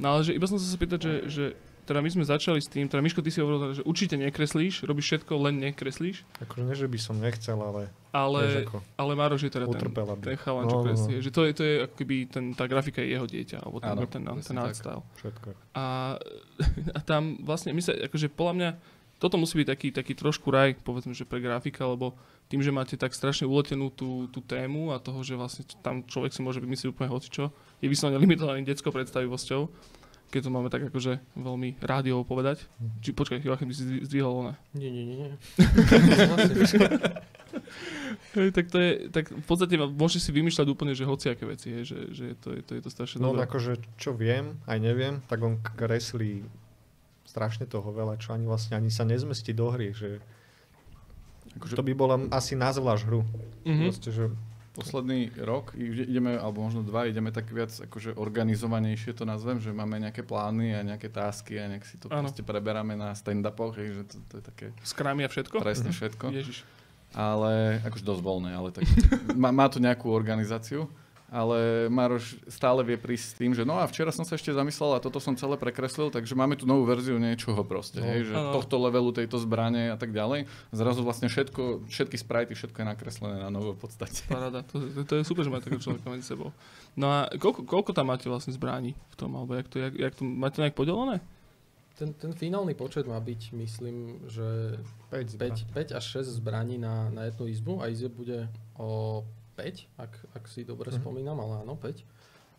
No 0.01 0.07
ale 0.17 0.25
že 0.25 0.33
iba 0.33 0.49
som 0.49 0.57
sa 0.57 0.65
spýtať, 0.65 1.01
že, 1.03 1.15
že 1.29 1.45
teda 1.85 2.01
my 2.01 2.11
sme 2.11 2.25
začali 2.25 2.59
s 2.59 2.69
tým, 2.73 2.89
teda 2.89 3.05
Miško, 3.05 3.21
ty 3.21 3.29
si 3.29 3.45
hovoril, 3.45 3.77
že 3.77 3.85
určite 3.85 4.17
nekreslíš, 4.17 4.89
robíš 4.89 5.07
všetko, 5.13 5.33
len 5.37 5.61
nekreslíš, 5.61 6.25
Akože 6.41 6.63
nie, 6.65 6.77
že 6.77 6.89
by 6.89 6.99
som 6.99 7.17
nechcel, 7.21 7.61
ale... 7.61 7.93
ale, 8.11 8.65
ako, 8.65 8.81
ale 8.97 9.13
Maroš 9.13 9.45
je 9.45 9.53
teda 9.53 9.69
ten, 9.69 9.93
ten 10.25 10.37
chalan, 10.41 10.65
No, 10.65 10.71
čo 10.73 10.77
no, 10.77 10.81
no. 10.81 10.87
kreslí. 10.89 11.13
Že 11.21 11.31
to 11.31 11.41
je, 11.45 11.51
to 11.53 11.63
je 11.63 11.75
ako 11.85 11.95
keby 12.01 12.17
ten, 12.27 12.45
tá 12.57 12.65
grafika 12.65 13.05
je 13.05 13.09
jeho 13.13 13.27
dieťa, 13.29 13.59
alebo 13.61 13.79
ten, 13.85 13.93
Áno, 13.93 14.09
ten, 14.09 14.23
ten, 14.25 14.57
art 14.57 14.75
style. 14.75 15.05
všetko. 15.21 15.49
A, 15.77 15.85
a 16.97 17.01
tam 17.05 17.39
vlastne, 17.45 17.77
my 17.77 17.85
sa, 17.85 17.93
akože 17.93 18.33
podľa 18.33 18.55
mňa, 18.57 18.71
toto 19.23 19.39
musí 19.39 19.61
byť 19.61 19.69
taký, 19.69 19.89
taký 19.95 20.13
trošku 20.19 20.51
raj, 20.51 20.77
povedzme, 20.83 21.15
že 21.15 21.29
pre 21.29 21.39
grafika, 21.39 21.87
lebo 21.87 22.13
tým, 22.49 22.61
že 22.61 22.75
máte 22.75 22.95
tak 23.01 23.17
strašne 23.17 23.49
uletenú 23.49 23.89
tú, 23.89 24.29
tú 24.29 24.45
tému 24.45 24.93
a 24.93 25.01
toho, 25.01 25.25
že 25.25 25.33
vlastne 25.33 25.65
tam 25.81 26.05
človek 26.05 26.35
si 26.35 26.45
môže 26.45 26.61
vymyslieť 26.61 26.93
úplne 26.93 27.09
hocičo, 27.09 27.49
je 27.81 27.89
vyslovene 27.89 28.21
limitovaný 28.21 28.69
detskou 28.69 28.93
predstavivosťou, 28.93 29.71
keď 30.35 30.43
to 30.43 30.51
máme 30.51 30.67
tak 30.67 30.83
akože 30.85 31.23
veľmi 31.33 31.79
rádiovo 31.79 32.27
povedať. 32.27 32.67
Či 32.99 33.15
počkaj, 33.15 33.39
Joachim, 33.41 33.71
ty 33.71 33.77
si 33.77 33.87
zdvi- 33.87 34.03
zdvihol 34.03 34.35
ona. 34.43 34.53
Nie, 34.73 34.91
nie, 34.91 35.05
nie. 35.07 35.17
nie. 35.23 35.31
Hej, 38.35 38.51
tak 38.51 38.67
to 38.67 38.77
je, 38.77 38.91
tak 39.09 39.31
v 39.31 39.45
podstate 39.45 39.79
môžete 39.79 40.21
si 40.21 40.31
vymýšľať 40.33 40.67
úplne, 40.67 40.91
že 40.91 41.07
hociaké 41.07 41.45
veci, 41.45 41.71
hej, 41.71 41.85
že, 41.87 41.99
že 42.11 42.25
je 42.27 42.37
to, 42.37 42.49
je 42.51 42.63
to, 42.63 42.73
je 42.75 42.83
to 42.83 42.91
strašne 42.91 43.19
No 43.19 43.31
dobré. 43.31 43.47
akože, 43.47 43.73
čo 43.95 44.11
viem, 44.11 44.59
aj 44.67 44.79
neviem, 44.81 45.23
tak 45.25 45.39
on 45.39 45.63
kreslí 45.63 46.43
strašne 47.25 47.65
toho 47.65 47.87
veľa, 47.87 48.19
čo 48.19 48.35
ani 48.35 48.45
vlastne 48.45 48.75
ani 48.75 48.91
sa 48.91 49.03
nezmestí 49.03 49.55
do 49.55 49.71
hry, 49.71 49.91
že 49.91 50.19
Akože 51.55 51.79
to 51.79 51.87
by 51.87 51.95
bola 51.95 52.19
asi 52.35 52.59
na 52.59 52.75
zvlášť 52.75 53.07
hru. 53.07 53.23
Mhm. 53.63 53.83
Proste, 53.87 54.11
že 54.11 54.25
posledný 54.75 55.31
rok 55.39 55.71
ide- 55.73 56.05
ideme, 56.05 56.35
alebo 56.35 56.61
možno 56.61 56.83
dva, 56.83 57.07
ideme 57.07 57.31
tak 57.31 57.47
viac 57.49 57.71
akože 57.71 58.19
organizovanejšie 58.19 59.15
to 59.15 59.23
nazvem, 59.23 59.57
že 59.57 59.71
máme 59.71 59.97
nejaké 59.97 60.21
plány 60.21 60.75
a 60.75 60.83
nejaké 60.83 61.07
tásky 61.09 61.57
a 61.57 61.71
nejak 61.71 61.87
si 61.87 61.95
to 61.97 62.11
Áno. 62.11 62.27
proste 62.27 62.43
preberáme 62.43 62.93
na 62.93 63.15
stand-upoch, 63.15 63.79
že 63.79 64.03
to, 64.05 64.19
to 64.27 64.35
je 64.39 64.45
také 64.45 64.67
Skrámy 64.83 65.23
a 65.25 65.31
všetko? 65.31 65.63
presne 65.63 65.95
všetko. 65.95 66.35
Ježiš. 66.35 66.67
Ale, 67.15 67.79
akože 67.87 68.03
dosť 68.03 68.23
voľné, 68.27 68.51
ale 68.51 68.69
tak 68.75 68.83
má, 69.39 69.55
má 69.55 69.71
to 69.71 69.79
nejakú 69.79 70.11
organizáciu. 70.11 70.91
Ale 71.35 71.91
Maroš 71.91 72.39
stále 72.47 72.87
vie 72.87 72.95
prísť 72.95 73.27
s 73.27 73.35
tým, 73.35 73.51
že 73.59 73.67
no 73.67 73.75
a 73.75 73.91
včera 73.91 74.15
som 74.15 74.23
sa 74.23 74.39
ešte 74.39 74.55
zamyslel 74.55 74.95
a 74.95 75.03
toto 75.03 75.19
som 75.19 75.35
celé 75.35 75.59
prekreslil, 75.59 76.15
takže 76.15 76.39
máme 76.39 76.55
tu 76.55 76.63
novú 76.63 76.87
verziu 76.87 77.19
niečoho 77.19 77.59
proste, 77.67 77.99
No. 77.99 78.07
hej, 78.07 78.31
že 78.31 78.35
Áno. 78.39 78.55
tohto 78.55 78.79
levelu, 78.79 79.11
tejto 79.11 79.43
zbrane 79.43 79.91
a 79.91 79.99
tak 79.99 80.15
ďalej. 80.15 80.47
Zrazu 80.71 81.03
vlastne 81.03 81.27
všetko, 81.27 81.91
všetky 81.91 82.15
sprajty, 82.15 82.55
všetko 82.55 82.79
je 82.79 82.87
nakreslené 82.87 83.43
na 83.43 83.51
novo 83.51 83.75
v 83.75 83.83
podstate. 83.83 84.23
Paráda, 84.31 84.63
to, 84.63 84.79
to, 85.03 85.19
je 85.19 85.27
super, 85.27 85.43
že 85.43 85.51
máte 85.51 85.67
takého 85.67 85.83
človeka 85.83 86.07
medzi 86.07 86.23
sebou. 86.23 86.55
No 86.95 87.11
a 87.11 87.27
koľko, 87.35 87.67
koľko 87.67 87.91
tam 87.91 88.15
máte 88.15 88.31
vlastne 88.31 88.55
zbraní 88.55 88.95
v 89.11 89.17
tom, 89.19 89.35
alebo 89.35 89.59
jak 89.59 89.67
to, 89.67 89.83
jak, 89.83 89.91
jak 89.91 90.15
to 90.15 90.23
máte 90.23 90.63
nejak 90.63 90.79
podelené? 90.79 91.19
Ten, 91.99 92.15
ten 92.15 92.31
finálny 92.31 92.75
počet 92.75 93.07
má 93.07 93.19
byť, 93.19 93.55
myslím, 93.55 94.23
že 94.31 94.79
5 95.11 95.35
5, 95.35 95.75
5 95.75 95.99
až 95.99 96.05
6 96.23 96.39
zbraní 96.39 96.79
na, 96.79 97.11
na 97.11 97.27
jednu 97.27 97.47
izbu 97.47 97.83
a 97.83 97.91
izieb 97.91 98.15
bude 98.15 98.51
o 98.79 99.23
5, 99.55 99.87
ak, 99.97 100.13
ak 100.35 100.45
si 100.47 100.63
dobre 100.63 100.91
Mhm. 100.91 100.99
spomínam, 100.99 101.39
ale 101.39 101.63
áno, 101.63 101.75
5. 101.75 102.03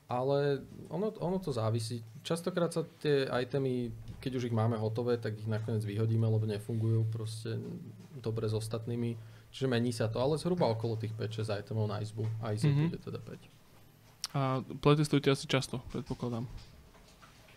Ale 0.06 0.62
ono, 0.88 1.10
ono 1.18 1.38
to 1.38 1.50
závisí. 1.50 2.00
Častokrát 2.22 2.70
sa 2.70 2.86
tie 2.96 3.26
itemy, 3.26 3.90
keď 4.20 4.32
už 4.36 4.44
ich 4.46 4.54
máme 4.54 4.78
hotové, 4.78 5.18
tak 5.18 5.34
ich 5.34 5.46
nakoniec 5.46 5.82
vyhodíme, 5.82 6.24
lebo 6.24 6.46
nefungujú 6.46 7.10
proste 7.10 7.58
dobre 8.16 8.46
s 8.46 8.54
ostatnými. 8.54 9.18
Čiže 9.50 9.66
mení 9.66 9.90
sa 9.90 10.06
to, 10.06 10.20
ale 10.20 10.38
zhruba 10.38 10.68
okolo 10.68 10.94
tých 10.96 11.10
5-6 11.12 11.50
itemov 11.50 11.88
na 11.88 12.00
izbu 12.00 12.22
a 12.40 12.52
izieb 12.52 12.72
Mhm. 12.72 12.84
bude 12.86 13.00
teda 13.02 13.20
5. 13.20 13.50
A 14.32 14.42
playtestujete 14.76 15.28
asi 15.28 15.48
často, 15.48 15.82
predpokladám. 15.90 16.46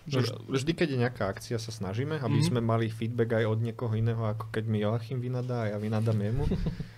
Že 0.07 0.19
vž- 0.23 0.41
vždy, 0.49 0.73
keď 0.73 0.89
je 0.89 0.99
nejaká 0.99 1.25
akcia, 1.27 1.59
sa 1.59 1.69
snažíme, 1.69 2.17
aby 2.17 2.39
Mhm. 2.39 2.47
sme 2.47 2.61
mali 2.63 2.89
feedback 2.89 3.35
aj 3.35 3.45
od 3.47 3.61
niekoho 3.61 3.93
iného, 3.93 4.25
ako 4.25 4.49
keď 4.49 4.65
mi 4.65 4.81
Joachim 4.81 5.19
vynadá 5.19 5.69
a 5.69 5.71
ja 5.71 5.77
vynadám 5.77 6.17
jemu. 6.17 6.49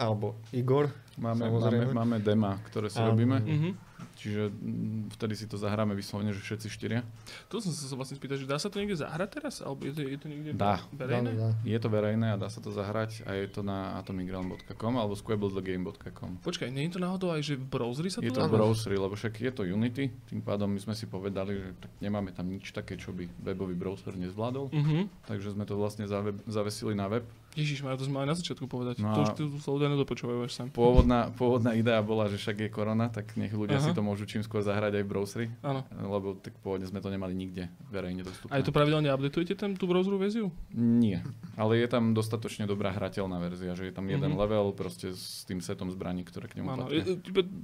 Alebo 0.00 0.40
Igor. 0.56 0.88
Máme, 1.20 1.52
máme, 1.52 1.84
máme 1.92 2.16
dema, 2.24 2.56
ktoré 2.72 2.88
si 2.88 2.96
Áno. 2.96 3.12
robíme. 3.12 3.36
Mhm. 3.44 3.89
Čiže 4.16 4.48
mm, 4.48 5.14
vtedy 5.14 5.34
si 5.34 5.44
to 5.44 5.54
zahráme 5.54 5.92
vyslovene, 5.92 6.30
že 6.30 6.40
všetci 6.40 6.68
štyria. 6.68 7.00
To 7.46 7.58
som 7.58 7.70
sa 7.70 7.86
vlastne 7.92 8.14
spýtať, 8.14 8.36
že 8.38 8.46
dá 8.46 8.56
sa 8.56 8.66
to 8.66 8.76
niekde 8.76 8.96
zahrať 8.96 9.28
teraz? 9.32 9.54
Alebo 9.58 9.82
je 9.82 9.92
to, 9.92 10.00
je 10.02 10.16
to 10.16 10.26
niekde 10.26 10.50
Dá. 10.52 10.80
verejné? 10.90 11.30
Dá, 11.30 11.48
dá. 11.48 11.50
Je 11.62 11.76
to 11.76 11.88
verejné 11.88 12.26
a 12.28 12.36
dá 12.36 12.46
sa 12.46 12.58
to 12.58 12.70
zahrať 12.70 13.22
a 13.22 13.32
je 13.32 13.46
to 13.46 13.60
na 13.60 13.96
atomicground.com 13.98 14.94
alebo 14.94 15.14
squabblethegame.com. 15.14 16.40
Počkaj, 16.40 16.68
nie 16.68 16.86
je 16.86 16.92
to 16.92 17.00
náhodou 17.00 17.30
aj, 17.30 17.42
že 17.42 17.54
v 17.54 17.66
browseri 17.66 18.08
sa 18.08 18.18
to 18.18 18.24
Je 18.24 18.32
to 18.32 18.40
v 18.40 18.52
browseri, 18.52 18.96
lebo 18.96 19.12
však 19.12 19.34
je 19.36 19.50
to 19.50 19.62
Unity, 19.62 20.04
tým 20.26 20.40
pádom 20.40 20.68
my 20.68 20.78
sme 20.78 20.92
si 20.92 21.04
povedali, 21.04 21.54
že 21.54 21.68
tak 21.78 21.90
nemáme 22.00 22.30
tam 22.30 22.46
nič 22.46 22.70
také, 22.70 22.94
čo 22.94 23.10
by 23.10 23.26
webový 23.42 23.74
browser 23.74 24.14
nezvládol, 24.14 24.70
Mhm. 24.70 25.26
takže 25.26 25.52
sme 25.52 25.64
to 25.64 25.74
vlastne 25.74 26.04
zave- 26.04 26.36
zavesili 26.44 26.92
na 26.92 27.06
web. 27.06 27.24
Ježiš, 27.50 27.82
to 27.82 28.06
sme 28.06 28.22
mali 28.22 28.30
na 28.30 28.38
začiatku 28.38 28.62
povedať. 28.64 29.02
No 29.02 29.10
to 29.10 29.20
už 29.20 29.30
tu 29.34 29.44
sa 29.58 29.74
ľudia 29.74 29.90
nedopočúvajú 29.90 30.38
až 30.40 30.54
sem. 30.54 30.66
Pôvodná, 30.70 31.34
pôvodná 31.34 31.74
idea 31.74 31.98
bola, 31.98 32.30
že 32.30 32.38
však 32.38 32.56
je 32.56 32.70
korona, 32.70 33.10
tak 33.10 33.34
nech 33.34 33.50
ľudia 33.50 33.76
Aha. 33.76 33.84
si 33.84 33.89
to 33.92 34.02
môžu 34.02 34.24
čím 34.24 34.40
skôr 34.40 34.60
zahrať 34.60 34.98
aj 34.98 35.04
v 35.04 35.08
browseri, 35.08 35.46
Áno. 35.60 35.82
lebo 35.90 36.34
tak 36.34 36.54
pôvodne 36.58 36.84
sme 36.84 36.98
to 36.98 37.08
nemali 37.08 37.30
nikde 37.30 37.66
verejne 37.88 38.22
dostupné. 38.22 38.50
A 38.50 38.58
je 38.58 38.66
to 38.66 38.70
pravidelne 38.70 39.08
updateujete 39.08 39.54
tam 39.54 39.72
tú 39.72 39.84
browserovú 39.84 40.20
verziu? 40.20 40.46
Nie, 40.72 41.20
ale 41.54 41.76
je 41.76 41.86
tam 41.86 42.10
dostatočne 42.10 42.64
dobrá 42.64 42.90
hrateľná 42.90 43.38
verzia, 43.38 43.72
že 43.72 43.88
je 43.88 43.92
tam 43.92 44.04
jeden 44.04 44.30
Mhm. 44.30 44.38
level 44.38 44.66
proste 44.70 45.10
s 45.10 45.42
tým 45.44 45.58
setom 45.58 45.88
zbraní, 45.88 46.22
ktoré 46.22 46.46
k 46.46 46.58
nemu 46.58 46.68
Áno. 46.68 46.82
patria. 46.86 47.04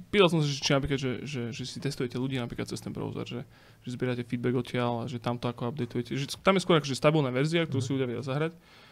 Pýtal 0.07 0.27
som 0.27 0.39
sa, 0.39 0.47
že, 0.47 0.57
či 0.57 0.71
napríklad, 0.71 0.99
že, 0.99 1.11
že, 1.23 1.41
že, 1.51 1.63
si 1.63 1.77
testujete 1.77 2.15
ľudí 2.15 2.35
napríklad 2.35 2.65
cez 2.65 2.79
ten 2.79 2.91
browser, 2.91 3.23
že, 3.23 3.41
že 3.81 3.89
zbierate 3.89 4.23
feedback 4.23 4.55
odtiaľ 4.55 5.03
a 5.03 5.11
že 5.11 5.17
tam 5.17 5.35
to 5.35 5.47
ako 5.47 5.71
updateujete. 5.71 6.13
Že 6.13 6.39
tam 6.39 6.55
je 6.55 6.61
skôr 6.61 6.77
akože 6.77 6.93
stabilná 6.93 7.29
verzia, 7.29 7.63
ktorú 7.63 7.79
si 7.79 7.91
ľudia 7.91 8.05
vedia 8.05 8.21
zahrať. 8.21 8.51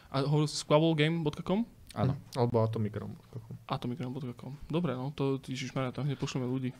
A 0.09 0.21
hovoril 0.21 0.47
si 0.47 0.55
squabblegame.com? 0.57 1.65
Áno. 1.95 2.13
Alebo 2.35 2.59
atomikrom. 2.59 3.15
atomikron.com. 3.65 4.53
Dobre, 4.67 4.93
no 4.93 5.11
to 5.11 5.39
Ježišmarja, 5.41 5.91
tam 5.91 6.05
hneď 6.05 6.19
pošleme 6.19 6.45
ľudí. 6.45 6.75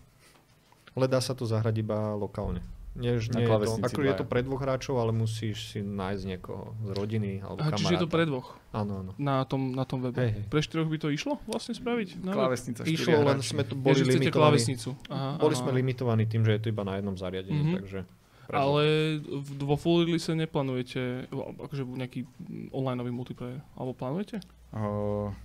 Ale 0.96 1.06
dá 1.06 1.20
sa 1.20 1.32
to 1.32 1.44
zahrať 1.44 1.76
iba 1.78 1.96
lokálne. 2.14 2.64
Nie, 2.96 3.12
nie 3.12 3.44
je 3.44 3.52
to, 3.52 3.84
ako 3.84 4.00
je 4.02 4.16
to 4.16 4.24
pre 4.24 4.40
dvoch 4.40 4.56
hráčov, 4.58 4.96
ale 4.96 5.12
musíš 5.12 5.68
si 5.68 5.84
nájsť 5.84 6.24
niekoho 6.26 6.72
z 6.82 6.90
rodiny 6.96 7.44
alebo 7.44 7.60
Aha, 7.60 7.68
kamaráta. 7.68 7.80
čiže 7.82 7.92
je 7.92 8.00
to 8.00 8.08
pre 8.08 8.24
dvoch 8.24 8.48
Áno, 8.72 8.94
áno. 8.98 9.12
na 9.18 9.44
tom, 9.44 9.62
na 9.70 9.84
tom 9.84 10.00
webe. 10.00 10.16
Hej, 10.16 10.32
hej. 10.32 10.44
Pre 10.48 10.62
štyroch 10.62 10.88
by 10.88 10.98
to 10.98 11.12
išlo 11.12 11.36
vlastne 11.44 11.76
spraviť? 11.76 12.24
Na 12.24 12.32
web? 12.32 12.48
Klávesnica, 12.48 12.82
Išlo, 12.82 13.20
len 13.20 13.36
hráči. 13.36 13.52
sme 13.52 13.62
tu 13.62 13.76
boli 13.76 14.00
chcete 14.00 14.16
limitovaní. 14.16 14.32
klávesnicu. 14.32 14.90
Aha, 15.06 15.36
Boli 15.36 15.52
áno, 15.52 15.60
sme 15.60 15.72
limitovaní 15.74 16.24
tým, 16.24 16.42
že 16.42 16.52
je 16.54 16.62
to 16.62 16.72
iba 16.72 16.82
na 16.82 16.96
jednom 16.96 17.14
zariadení, 17.14 17.62
Mhm. 17.66 17.76
takže... 17.78 18.00
Ale 18.48 18.84
v- 19.20 19.56
vo 19.60 19.76
full 19.76 20.06
release 20.06 20.30
neplánujete 20.30 21.28
akože 21.60 21.84
nejaký 21.84 22.24
online 22.72 23.12
multiplayer? 23.12 23.60
Alebo 23.74 23.92
plánujete? 23.92 24.40
O, 24.72 25.36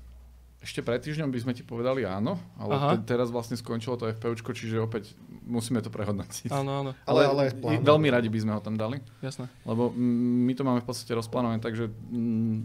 ešte 0.60 0.84
pred 0.84 1.00
týždňom 1.00 1.32
by 1.32 1.38
sme 1.40 1.52
ti 1.56 1.64
povedali 1.64 2.04
áno, 2.04 2.36
ale 2.60 2.72
Aha. 2.76 2.88
te, 3.00 3.16
teraz 3.16 3.32
vlastne 3.32 3.56
skončilo 3.56 3.96
to 3.96 4.12
FPUčko, 4.12 4.52
čiže 4.52 4.76
opäť 4.76 5.16
musíme 5.48 5.80
to 5.80 5.88
prehodnotiť. 5.88 6.52
Áno, 6.52 6.84
áno, 6.84 6.90
Ale, 7.08 7.20
ale, 7.24 7.42
plánujeme. 7.56 7.80
veľmi 7.80 8.08
radi 8.12 8.28
by 8.28 8.38
sme 8.44 8.52
ho 8.52 8.60
tam 8.60 8.76
dali, 8.76 9.00
jasné. 9.24 9.48
lebo 9.64 9.88
my 9.96 10.52
to 10.52 10.62
máme 10.62 10.84
v 10.84 10.86
podstate 10.86 11.16
rozplánované, 11.16 11.64
takže 11.64 11.88
mm, 11.88 12.58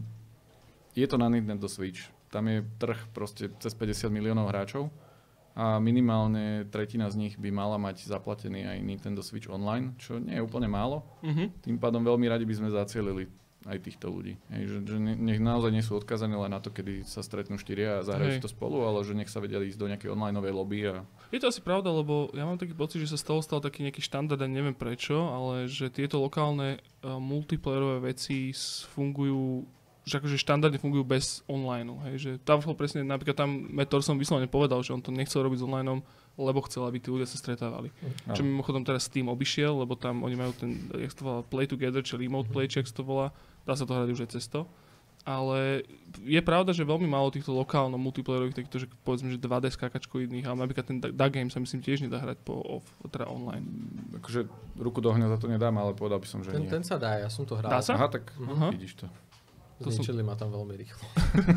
je 0.92 1.06
to 1.08 1.16
na 1.16 1.32
Nintendo 1.32 1.72
Switch. 1.72 2.12
Tam 2.28 2.52
je 2.52 2.68
trh 2.78 3.00
proste 3.16 3.48
cez 3.64 3.72
50 3.72 4.12
miliónov 4.12 4.52
hráčov 4.52 4.92
a 5.56 5.80
minimálne 5.80 6.68
tretina 6.68 7.08
z 7.08 7.16
nich 7.16 7.34
by 7.40 7.48
mala 7.48 7.80
mať 7.80 8.04
zaplatený 8.12 8.68
aj 8.68 8.78
Nintendo 8.84 9.24
Switch 9.24 9.48
Online, 9.48 9.96
čo 9.96 10.20
nie 10.20 10.36
je 10.36 10.44
úplne 10.44 10.68
málo. 10.68 11.08
Mhm. 11.24 11.64
Tým 11.64 11.80
pádom 11.80 12.04
veľmi 12.04 12.28
radi 12.28 12.44
by 12.44 12.60
sme 12.60 12.70
zacielili 12.76 13.32
aj 13.66 13.78
týchto 13.82 14.14
ľudí. 14.14 14.38
Hej, 14.54 14.64
že, 14.70 14.78
že 14.86 14.98
ne- 15.02 15.18
nech 15.18 15.42
naozaj 15.42 15.74
nie 15.74 15.82
sú 15.82 15.98
odkazaní 15.98 16.38
len 16.38 16.54
na 16.54 16.62
to, 16.62 16.70
kedy 16.70 17.02
sa 17.02 17.26
stretnú 17.26 17.58
štyria 17.58 18.00
a 18.00 18.06
zahrajú 18.06 18.38
si 18.38 18.46
to 18.46 18.50
spolu, 18.50 18.86
ale 18.86 19.02
že 19.02 19.18
nech 19.18 19.30
sa 19.30 19.42
vedia 19.42 19.58
ísť 19.58 19.80
do 19.82 19.90
nejakej 19.90 20.14
online 20.14 20.38
lobby 20.38 20.86
a 20.86 21.02
Je 21.34 21.42
to 21.42 21.50
asi 21.50 21.66
pravda, 21.66 21.90
lebo 21.90 22.30
ja 22.38 22.46
mám 22.46 22.62
taký 22.62 22.78
pocit, 22.78 23.02
že 23.02 23.12
sa 23.12 23.18
z 23.18 23.26
toho 23.26 23.42
stal 23.42 23.60
taký 23.60 23.82
nejaký 23.82 24.06
štandard 24.06 24.38
a 24.38 24.46
neviem 24.46 24.78
prečo, 24.78 25.18
ale 25.18 25.66
že 25.66 25.90
tieto 25.90 26.22
lokálne 26.22 26.78
uh, 27.02 27.18
multiplayerové 27.18 28.14
veci 28.14 28.54
fungujú 28.94 29.66
že 30.06 30.22
akože 30.22 30.38
štandardne 30.38 30.78
fungujú 30.78 31.02
bez 31.02 31.42
online. 31.50 31.90
Hej, 32.06 32.16
že 32.22 32.32
tam 32.46 32.62
presne, 32.78 33.02
napríklad 33.02 33.34
tam 33.34 33.66
Metor 33.74 34.06
som 34.06 34.22
vyslovene 34.22 34.46
povedal, 34.46 34.86
že 34.86 34.94
on 34.94 35.02
to 35.02 35.10
nechcel 35.10 35.42
robiť 35.42 35.58
s 35.58 35.66
online, 35.66 36.06
lebo 36.38 36.62
chcel, 36.70 36.86
aby 36.86 37.02
tí 37.02 37.10
ľudia 37.10 37.26
sa 37.26 37.42
stretávali. 37.42 37.90
Áno. 38.30 38.38
Čo 38.38 38.46
mimochodom 38.46 38.86
teraz 38.86 39.10
Steam 39.10 39.34
obišiel, 39.34 39.74
lebo 39.82 39.98
tam 39.98 40.22
oni 40.22 40.38
majú 40.38 40.54
ten, 40.54 40.78
jak 40.94 41.18
to 41.18 41.26
volá, 41.26 41.42
play 41.42 41.66
together, 41.66 42.06
či 42.06 42.22
remote 42.22 42.54
play, 42.54 42.70
či 42.70 42.86
jak 42.86 42.94
to 42.94 43.02
volá, 43.02 43.34
dá 43.66 43.74
sa 43.74 43.84
to 43.84 43.92
hrať 43.92 44.10
už 44.10 44.22
aj 44.22 44.32
cez 44.32 44.46
to. 44.46 44.64
Ale 45.22 45.82
je 46.22 46.38
pravda, 46.38 46.70
že 46.70 46.86
veľmi 46.86 47.10
málo 47.10 47.34
týchto 47.34 47.50
lokálno 47.50 47.98
multiplayerových, 47.98 48.62
takýchto, 48.62 48.78
že 48.78 48.88
povedzme, 49.02 49.34
že 49.34 49.42
2D 49.42 49.74
skákačkovidných, 49.74 50.46
ale 50.46 50.62
napríklad 50.62 50.86
ten 50.86 51.02
Duck 51.02 51.34
Game 51.34 51.50
sa 51.50 51.58
myslím 51.58 51.82
tiež 51.82 52.06
nedá 52.06 52.22
hrať 52.22 52.46
po 52.46 52.54
off, 52.62 52.86
teda 53.10 53.26
online. 53.26 53.66
akože 54.16 54.46
ruku 54.78 55.02
do 55.02 55.10
ohňa 55.10 55.26
za 55.28 55.42
to 55.42 55.50
nedám, 55.50 55.74
ale 55.76 55.98
povedal 55.98 56.22
by 56.22 56.30
som, 56.30 56.46
že 56.46 56.54
Ten, 56.54 56.62
nie. 56.62 56.70
ten 56.70 56.86
sa 56.86 57.02
dá, 57.02 57.18
ja 57.18 57.26
som 57.26 57.42
to 57.42 57.58
hral. 57.58 57.74
Dá 57.74 57.82
sa? 57.82 57.98
Aha, 57.98 58.06
tak 58.06 58.38
Aha. 58.38 58.70
vidíš 58.70 59.02
to. 59.02 59.10
to 59.76 59.90
som- 59.90 60.06
Zničili 60.06 60.22
ma 60.22 60.38
tam 60.38 60.54
veľmi 60.54 60.78
rýchlo. 60.78 61.04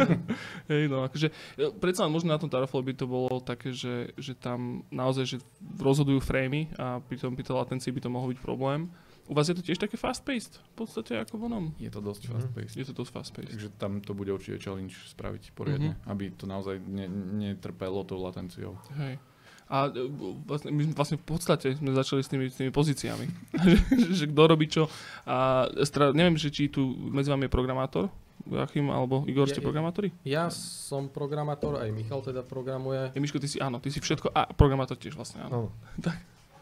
Hej, 0.72 0.88
no, 0.88 1.04
akože, 1.04 1.28
e, 1.54 1.68
predsa 1.76 2.02
len 2.02 2.10
možno 2.10 2.32
na 2.32 2.40
tom 2.40 2.48
Terraflow 2.48 2.80
by 2.80 2.96
to 2.96 3.04
bolo 3.04 3.36
také, 3.38 3.70
že, 3.70 4.16
že 4.16 4.32
tam 4.32 4.80
naozaj, 4.88 5.24
že 5.26 5.36
rozhodujú 5.76 6.18
framey 6.18 6.72
a 6.74 6.98
pri 6.98 7.20
tom, 7.20 7.36
pri 7.36 7.44
tej 7.44 7.54
latencii 7.54 7.92
by 7.92 8.00
to 8.00 8.08
mohol 8.08 8.26
byť 8.26 8.40
problém. 8.40 8.88
U 9.28 9.32
vás 9.32 9.44
je 9.44 9.52
to 9.52 9.60
tiež 9.60 9.76
také 9.76 9.94
fast-paced, 9.94 10.56
v 10.56 10.74
podstate 10.74 11.12
ako 11.14 11.36
v 11.36 11.42
onom. 11.44 11.64
Je 11.76 11.86
to 11.86 12.00
dosť 12.00 12.22
Mhm. 12.22 12.30
fast 12.30 12.48
paced. 12.50 12.74
Je 12.74 12.82
to 12.82 12.94
dosť 12.94 13.12
fast-paced. 13.12 13.52
Takže 13.52 13.68
tam 13.76 14.00
to 14.00 14.10
bude 14.10 14.28
určite 14.28 14.56
challenge 14.58 14.96
spraviť 15.06 15.52
poriadne, 15.52 15.94
Mhm. 15.94 16.08
aby 16.08 16.24
to 16.30 16.44
naozaj 16.44 16.80
ne, 16.80 17.04
netrpelo 17.06 18.02
tou 18.02 18.16
latenciou. 18.18 18.80
Hej. 18.94 19.20
A 19.68 19.84
e, 19.86 20.08
vlastne, 20.42 20.70
my 20.70 20.80
sme 20.82 20.94
vlastne 20.94 21.16
v 21.16 21.26
podstate 21.26 21.76
sme 21.76 21.92
začali 21.92 22.18
s 22.18 22.26
tými, 22.26 22.48
s 22.48 22.56
tými 22.56 22.72
pozíciami. 22.72 23.26
že, 23.54 23.76
že 24.16 24.24
kto 24.26 24.42
robí 24.42 24.64
čo. 24.66 24.88
A 25.22 25.68
stra, 25.84 26.08
neviem, 26.10 26.34
že 26.34 26.48
či 26.48 26.66
tu 26.66 26.80
medzi 26.88 27.28
vami 27.28 27.44
je 27.44 27.52
programátor, 27.52 28.08
Joachim 28.40 28.88
alebo 28.88 29.28
Igor, 29.28 29.44
ste 29.44 29.60
Ja- 29.60 29.66
programátori? 29.66 30.08
Ja 30.24 30.44
som 30.48 31.06
programátor, 31.06 31.76
aj 31.76 31.90
Michal 31.90 32.22
teda 32.22 32.40
programuje. 32.40 33.12
Ja, 33.12 33.18
Miško, 33.18 33.36
ty 33.36 33.44
si, 33.46 33.60
áno, 33.60 33.76
ty 33.76 33.90
si 33.90 34.00
všetko, 34.00 34.32
a 34.32 34.48
programátor 34.48 34.96
tiež 34.96 35.12
vlastne, 35.12 35.42
áno. 35.42 35.52
Áno. 35.60 35.68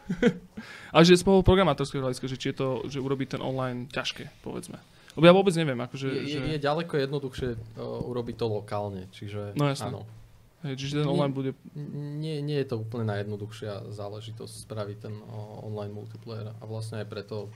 Ale 0.91 1.03
že 1.03 1.13
z 1.13 1.21
pohľadu 1.21 1.43
programátorského 1.43 1.99
hľadiska, 1.99 2.25
že 2.25 2.35
či 2.35 2.47
je 2.49 2.57
to, 2.57 2.67
že 2.85 2.97
urobiť 2.97 3.27
ten 3.33 3.41
online 3.41 3.85
ťažké, 3.87 4.29
povedzme. 4.39 4.79
Lebo 5.13 5.23
ja 5.23 5.33
vôbec 5.33 5.53
neviem, 5.53 5.77
akože, 5.77 6.07
Je, 6.07 6.21
je, 6.23 6.29
že, 6.31 6.39
je 6.47 6.59
ďaleko 6.59 6.93
jednoduchšie 6.95 7.49
uh, 7.49 7.59
urobiť 8.03 8.35
to 8.35 8.45
lokálne, 8.47 9.09
čiže 9.09 9.53
No 9.53 9.65
áno. 9.67 10.05
hej, 10.61 10.73
čiže 10.75 10.93
ten 10.95 11.03
Nie- 11.03 11.11
online 11.11 11.33
bude, 11.33 11.51
N- 11.71 12.17
Nie, 12.17 12.37
nie 12.39 12.55
je 12.55 12.67
to 12.67 12.77
úplne 12.79 13.05
najjednoduchšia 13.07 13.89
záležitosť 13.89 14.53
spraviť 14.63 14.97
ten 14.99 15.13
o, 15.19 15.39
online 15.63 15.89
multiplayer 15.91 16.51
a 16.51 16.63
vlastne 16.63 17.01
aj 17.01 17.07
preto 17.07 17.49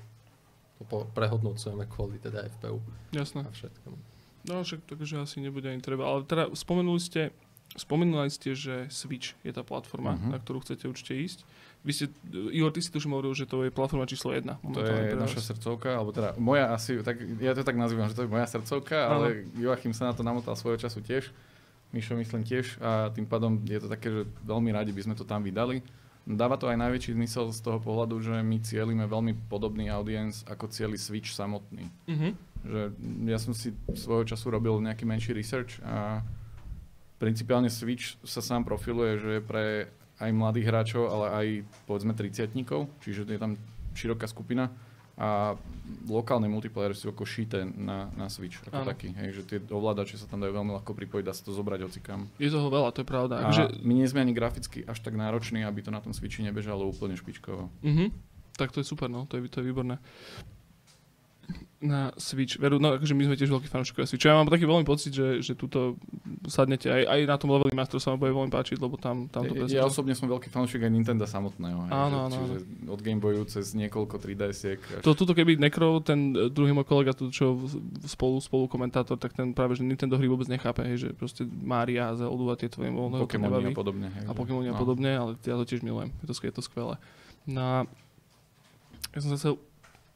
to 0.75 0.83
po, 0.83 1.05
prehodnocujeme 1.07 1.85
kvôli 1.85 2.17
teda 2.17 2.49
FPU 2.51 2.81
jasné. 3.11 3.41
a 3.41 3.49
všetkom. 3.49 3.93
No 4.43 4.59
však 4.59 4.81
takže 4.87 5.21
asi 5.21 5.37
nebude 5.37 5.65
ani 5.65 5.77
treba. 5.77 6.03
Ale 6.03 6.25
teda 6.25 6.49
spomenuli 6.51 6.97
ste, 6.97 7.29
spomenuli 7.71 8.25
ste, 8.27 8.51
že 8.51 8.89
Switch 8.89 9.37
je 9.39 9.49
tá 9.49 9.61
platforma, 9.61 10.17
Mhm. 10.17 10.29
na 10.29 10.37
ktorú 10.37 10.59
chcete 10.59 10.83
určite 10.83 11.13
ísť. 11.15 11.45
Vy 11.81 11.91
ste, 11.97 12.05
Igor, 12.53 12.69
ty 12.69 12.77
si 12.77 12.93
tuším 12.93 13.17
hovoril, 13.17 13.33
že 13.33 13.49
to 13.49 13.65
je 13.65 13.73
platforma 13.73 14.05
číslo 14.05 14.29
1. 14.37 14.45
To 14.69 14.79
je 14.85 15.17
naša 15.17 15.41
srdcovka, 15.41 15.97
alebo 15.97 16.13
teda 16.13 16.37
moja 16.37 16.69
asi, 16.69 17.01
tak 17.01 17.17
ja 17.41 17.57
to 17.57 17.65
tak 17.65 17.73
nazývam, 17.73 18.05
že 18.05 18.13
to 18.13 18.23
je 18.25 18.29
moja 18.29 18.45
srdcovka, 18.45 19.09
Áno. 19.09 19.13
ale 19.17 19.49
Joachim 19.57 19.89
sa 19.89 20.09
na 20.09 20.13
to 20.13 20.21
namotal 20.21 20.53
svojho 20.53 20.77
času 20.77 21.01
tiež. 21.01 21.33
Mišo 21.89 22.13
myslím 22.15 22.45
tiež 22.45 22.77
a 22.79 23.09
tým 23.09 23.25
pádom 23.25 23.59
je 23.65 23.81
to 23.81 23.89
také, 23.89 24.13
že 24.13 24.21
veľmi 24.45 24.69
radi 24.71 24.93
by 24.93 25.01
sme 25.09 25.15
to 25.17 25.25
tam 25.25 25.41
vydali. 25.41 25.81
Dáva 26.21 26.53
to 26.53 26.69
aj 26.69 26.77
najväčší 26.77 27.17
zmysel 27.17 27.49
z 27.49 27.59
toho 27.65 27.81
pohľadu, 27.81 28.21
že 28.21 28.45
my 28.45 28.61
cielime 28.61 29.09
veľmi 29.09 29.49
podobný 29.49 29.89
audience 29.89 30.45
ako 30.45 30.69
cieli 30.69 31.01
Switch 31.01 31.33
samotný. 31.33 31.89
Mhm. 32.05 32.29
Že 32.61 32.81
ja 33.25 33.41
som 33.41 33.57
si 33.57 33.73
svojho 33.97 34.29
času 34.29 34.53
robil 34.53 34.77
nejaký 34.85 35.01
menší 35.01 35.33
research 35.33 35.81
a 35.81 36.21
principiálne 37.17 37.73
Switch 37.73 38.21
sa 38.21 38.37
sám 38.37 38.61
profiluje, 38.69 39.17
že 39.17 39.29
je 39.37 39.41
pre 39.41 39.65
aj 40.21 40.31
mladých 40.31 40.69
hráčov, 40.69 41.03
ale 41.09 41.25
aj 41.33 41.47
povedzme 41.89 42.13
30 42.13 42.53
čiže 43.01 43.25
je 43.25 43.39
tam 43.41 43.57
široká 43.97 44.29
skupina 44.29 44.69
a 45.21 45.53
lokálne 46.07 46.47
multiplayer 46.47 46.95
sú 46.95 47.11
ako 47.11 47.27
šité 47.27 47.67
na, 47.67 48.07
na 48.15 48.31
Switch 48.31 48.63
ako 48.63 48.81
Áno. 48.81 48.89
taký, 48.89 49.11
hej, 49.11 49.37
že 49.37 49.41
tie 49.43 49.57
ovládače 49.69 50.15
sa 50.15 50.25
tam 50.25 50.41
dajú 50.41 50.55
veľmi 50.55 50.71
ľahko 50.81 50.97
pripojiť, 50.97 51.23
dá 51.27 51.33
sa 51.35 51.43
to 51.43 51.51
zobrať 51.51 51.83
hocikam. 51.83 52.25
Je 52.39 52.49
toho 52.49 52.71
veľa, 52.71 52.89
to 52.95 53.03
je 53.03 53.07
pravda. 53.07 53.43
A 53.43 53.51
Akože, 53.51 53.85
my 53.85 53.93
nie 53.93 54.07
sme 54.07 54.23
ani 54.23 54.33
graficky 54.33 54.81
až 54.87 55.03
tak 55.03 55.13
nároční, 55.13 55.61
aby 55.67 55.83
to 55.83 55.91
na 55.91 56.01
tom 56.01 56.15
Switchi 56.15 56.41
nebežalo 56.41 56.87
úplne 56.87 57.13
špičkovo. 57.13 57.69
mhm. 57.85 58.09
Tak 58.51 58.75
to 58.75 58.83
je 58.83 58.85
super, 58.85 59.07
no, 59.07 59.25
to 59.25 59.39
je, 59.39 59.47
to 59.47 59.63
je 59.63 59.65
výborné. 59.65 59.95
Na 61.81 62.13
Switch. 62.15 62.61
Veru, 62.61 62.77
no 62.77 62.93
akože 62.93 63.17
my 63.17 63.25
sme 63.25 63.35
tiež 63.35 63.49
veľkí 63.49 63.65
fanúšikovia 63.65 64.05
Switch. 64.05 64.21
Ja 64.21 64.37
mám 64.37 64.45
taký 64.47 64.69
veľmi 64.69 64.85
pocit, 64.85 65.17
že, 65.17 65.41
že 65.41 65.57
tuto 65.57 65.97
sadnete 66.45 66.93
aj, 66.93 67.03
aj 67.09 67.19
na 67.25 67.35
tom 67.41 67.49
leveli 67.49 67.73
Master 67.73 67.97
sa 67.97 68.13
vám 68.13 68.21
bude 68.21 68.37
veľmi 68.37 68.53
páčiť, 68.53 68.77
lebo 68.77 69.01
tam, 69.01 69.25
tam 69.33 69.49
to 69.49 69.65
ja, 69.65 69.81
ja 69.81 69.83
osobne 69.83 70.13
som 70.13 70.29
veľký 70.29 70.53
fanúšik 70.53 70.85
aj 70.85 70.93
Nintendo 70.93 71.25
samotného. 71.25 71.89
Hej, 71.89 71.91
Áno, 71.91 72.17
áno, 72.29 72.35
čiže 72.37 72.55
od 72.85 72.99
Game 73.01 73.17
Boyu 73.17 73.41
cez 73.49 73.73
niekoľko 73.73 74.21
3DS-iek. 74.21 74.79
Až... 74.79 75.01
To, 75.01 75.17
tuto 75.17 75.33
keby 75.33 75.57
Necro, 75.57 75.97
ten 76.05 76.37
e, 76.37 76.53
druhý 76.53 76.69
môj 76.69 76.85
kolega, 76.85 77.17
tu, 77.17 77.33
čo 77.33 77.57
spolu, 78.05 78.37
spolu 78.37 78.69
komentátor, 78.69 79.17
tak 79.17 79.33
ten 79.33 79.49
práve, 79.51 79.73
že 79.73 79.81
Nintendo 79.81 80.21
hry 80.21 80.29
vôbec 80.29 80.45
nechápe, 80.45 80.85
hej, 80.85 81.09
že 81.09 81.09
proste 81.17 81.49
Maria, 81.49 82.13
Zelda 82.13 82.53
a 82.53 82.55
tieto 82.55 82.85
im 82.85 82.93
Pokémony 82.93 83.49
nebaví. 83.49 83.73
a 83.73 83.77
podobne. 83.77 84.07
Hej, 84.13 84.23
a 84.29 84.33
Pokémon 84.37 84.61
a 84.61 84.73
no. 84.73 84.77
podobne, 84.77 85.11
ale 85.17 85.31
ja 85.41 85.57
to 85.57 85.65
tiež 85.65 85.81
milujem. 85.81 86.13
Je 86.21 86.29
to, 86.29 86.35
je 86.37 86.53
to 86.53 86.61
skvelé. 86.61 87.01
No 87.49 87.61
a 87.61 87.75
ja 89.11 89.19
som 89.19 89.33
zase 89.33 89.57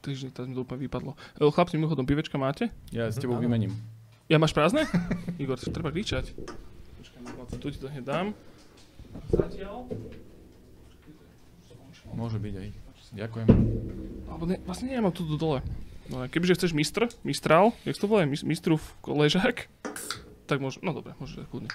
Takže 0.06 0.30
teraz 0.30 0.46
mi 0.46 0.54
to 0.54 0.62
úplne 0.62 0.86
vypadlo. 0.86 1.18
E, 1.18 1.50
Chlapci, 1.50 1.82
mimochodom, 1.82 2.06
pivečka 2.06 2.38
máte? 2.38 2.70
Ja 2.94 3.10
s 3.10 3.18
tebou 3.18 3.41
Áno. 3.41 3.41
vymením. 3.41 3.74
Ja 4.30 4.38
máš 4.38 4.54
prázdne? 4.54 4.86
Igor, 5.41 5.58
to 5.58 5.74
treba 5.74 5.89
kričať. 5.89 6.38
Počkaj, 7.02 7.58
tu 7.58 7.74
ti 7.74 7.82
to 7.82 7.89
hneď 7.89 8.06
dám. 8.06 8.28
Zatiaľ. 9.34 9.89
Môže 12.13 12.38
byť 12.38 12.54
aj. 12.54 12.68
Ďakujem. 13.18 13.48
Alebo 14.30 14.44
ne, 14.46 14.62
vlastne 14.68 14.94
nemám 14.94 15.10
tu 15.10 15.26
dole. 15.26 15.65
No, 16.06 16.30
kebyže 16.30 16.62
chceš 16.62 16.78
mistr, 16.78 17.10
mistral, 17.26 17.74
jak 17.82 17.98
to 17.98 18.06
volá, 18.06 18.30
mis, 18.30 18.46
mistrov 18.46 18.78
ležák, 19.02 19.65
tak 20.46 20.62
môže, 20.62 20.78
no 20.86 20.94
dobre, 20.94 21.18
môže 21.18 21.41
kľudne. 21.50 21.74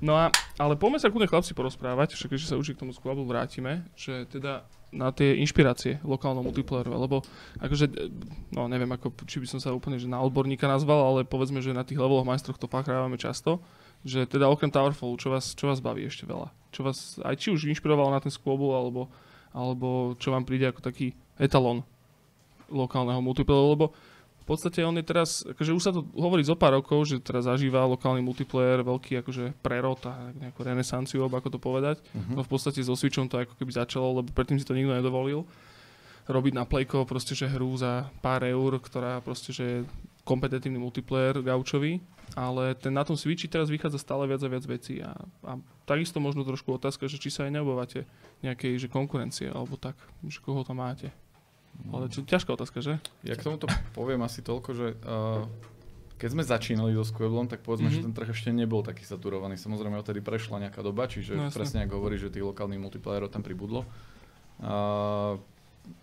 No 0.00 0.16
a, 0.16 0.32
ale 0.56 0.78
poďme 0.78 1.02
sa 1.02 1.12
kľudne 1.12 1.28
chlapci 1.28 1.52
porozprávať, 1.52 2.16
však 2.16 2.32
keďže 2.32 2.48
sa 2.48 2.56
už 2.56 2.72
k 2.72 2.80
tomu 2.80 2.96
skvabu 2.96 3.28
vrátime, 3.28 3.84
že 3.92 4.24
teda 4.30 4.64
na 4.88 5.12
tie 5.12 5.36
inšpirácie 5.44 6.00
lokálneho 6.00 6.48
multiplayeru, 6.48 6.96
lebo 6.96 7.20
akože, 7.60 7.86
e, 7.92 8.08
no 8.56 8.66
neviem, 8.72 8.88
ako, 8.88 9.12
či 9.28 9.36
by 9.40 9.46
som 9.46 9.60
sa 9.60 9.76
úplne 9.76 10.00
že 10.00 10.08
na 10.08 10.20
odborníka 10.24 10.64
nazval, 10.64 11.12
ale 11.12 11.28
povedzme, 11.28 11.60
že 11.60 11.76
na 11.76 11.84
tých 11.84 12.00
leveloch 12.00 12.24
majstroch 12.24 12.56
to 12.56 12.70
fakt 12.70 12.88
často, 13.20 13.60
že 14.06 14.24
teda 14.24 14.48
okrem 14.48 14.72
Towerfallu, 14.72 15.20
čo 15.20 15.28
vás, 15.28 15.52
čo 15.52 15.68
vás 15.68 15.84
baví 15.84 16.08
ešte 16.08 16.24
veľa? 16.24 16.48
Čo 16.72 16.80
vás 16.86 17.20
aj 17.20 17.34
či 17.36 17.48
už 17.52 17.68
inšpirovalo 17.68 18.08
na 18.14 18.22
ten 18.22 18.32
skôbu, 18.32 18.72
alebo, 18.72 19.12
alebo 19.52 20.16
čo 20.16 20.32
vám 20.32 20.48
príde 20.48 20.70
ako 20.70 20.80
taký 20.80 21.12
etalón 21.36 21.84
lokálneho 22.72 23.20
multiplayeru, 23.20 23.74
lebo 23.76 23.86
podstate 24.48 24.80
on 24.80 24.96
je 24.96 25.04
teraz, 25.04 25.44
akože 25.44 25.70
už 25.76 25.82
sa 25.84 25.92
to 25.92 26.08
hovorí 26.16 26.40
zo 26.40 26.56
pár 26.56 26.80
rokov, 26.80 27.04
že 27.04 27.20
teraz 27.20 27.44
zažíva 27.44 27.84
lokálny 27.84 28.24
multiplayer 28.24 28.80
veľký 28.80 29.20
akože 29.20 29.60
prerod 29.60 30.00
a 30.08 30.32
nejakú 30.32 30.64
renesanciu, 30.64 31.28
ako 31.28 31.48
to 31.52 31.58
povedať. 31.60 32.00
Mhm. 32.16 32.34
No 32.34 32.40
v 32.40 32.50
podstate 32.50 32.80
so 32.80 32.96
Switchom 32.96 33.28
to 33.28 33.36
ako 33.36 33.54
keby 33.60 33.72
začalo, 33.76 34.24
lebo 34.24 34.32
predtým 34.32 34.56
si 34.56 34.64
to 34.64 34.72
nikto 34.72 34.96
nedovolil. 34.96 35.44
Robiť 36.28 36.52
na 36.56 36.68
Playko 36.68 37.08
proste, 37.08 37.32
že 37.32 37.48
hru 37.48 37.72
za 37.76 38.08
pár 38.20 38.44
eur, 38.44 38.76
ktorá 38.80 39.20
proste, 39.24 39.52
že 39.52 39.64
je 39.64 39.78
kompetitívny 40.28 40.76
multiplayer 40.76 41.40
gaučový, 41.40 42.04
ale 42.36 42.76
ten 42.76 42.92
na 42.92 43.00
tom 43.00 43.16
Switchi 43.16 43.48
teraz 43.48 43.72
vychádza 43.72 43.96
stále 43.96 44.28
viac 44.28 44.44
a 44.44 44.52
viac 44.52 44.64
vecí 44.68 45.00
a, 45.00 45.16
a 45.40 45.56
takisto 45.88 46.20
možno 46.20 46.44
trošku 46.44 46.76
otázka, 46.76 47.08
že 47.08 47.16
či 47.16 47.32
sa 47.32 47.48
aj 47.48 47.56
neobávate 47.56 48.04
nejakej 48.44 48.76
že 48.76 48.88
konkurencie 48.92 49.48
alebo 49.48 49.80
tak, 49.80 49.96
že 50.28 50.44
koho 50.44 50.68
tam 50.68 50.84
máte. 50.84 51.08
Ale 51.88 52.08
čo, 52.08 52.20
ťažká 52.20 52.50
otázka, 52.50 52.78
že? 52.78 52.98
Ja 53.22 53.32
k 53.32 53.42
tomuto 53.42 53.64
poviem 53.92 54.20
asi 54.20 54.40
toľko, 54.40 54.70
že 54.72 54.86
uh, 54.98 55.46
keď 56.16 56.28
sme 56.30 56.42
začínali 56.42 56.90
so 56.92 57.02
Squablom, 57.02 57.46
tak 57.46 57.60
povedzme, 57.60 57.86
Mhm. 57.86 57.94
že 57.94 58.02
ten 58.02 58.12
trh 58.12 58.28
ešte 58.28 58.50
nebol 58.50 58.82
taký 58.82 59.02
saturovaný. 59.02 59.54
Samozrejme, 59.54 59.94
odtedy 59.96 60.18
prešla 60.18 60.58
nejaká 60.60 60.80
doba, 60.80 61.06
čiže 61.06 61.32
No 61.32 61.46
jasne. 61.46 61.54
presne 61.54 61.78
ako 61.82 61.94
hovorí, 61.96 62.16
že 62.16 62.28
tých 62.28 62.42
lokálnych 62.44 62.80
multiplayerov 62.80 63.28
tam 63.28 63.40
pribudlo. 63.40 63.86
Uh, 64.58 65.38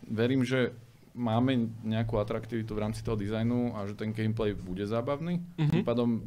verím, 0.06 0.42
že 0.42 0.72
máme 1.12 1.56
nejakú 1.82 2.16
atraktivitu 2.16 2.72
v 2.72 2.82
rámci 2.82 3.00
toho 3.00 3.16
dizajnu 3.16 3.72
a 3.74 3.84
že 3.84 3.94
ten 3.94 4.12
gameplay 4.12 4.52
bude 4.52 4.84
zábavný. 4.84 5.44
Mhm. 5.58 5.70
Tým 5.70 5.84
pádom 5.84 6.24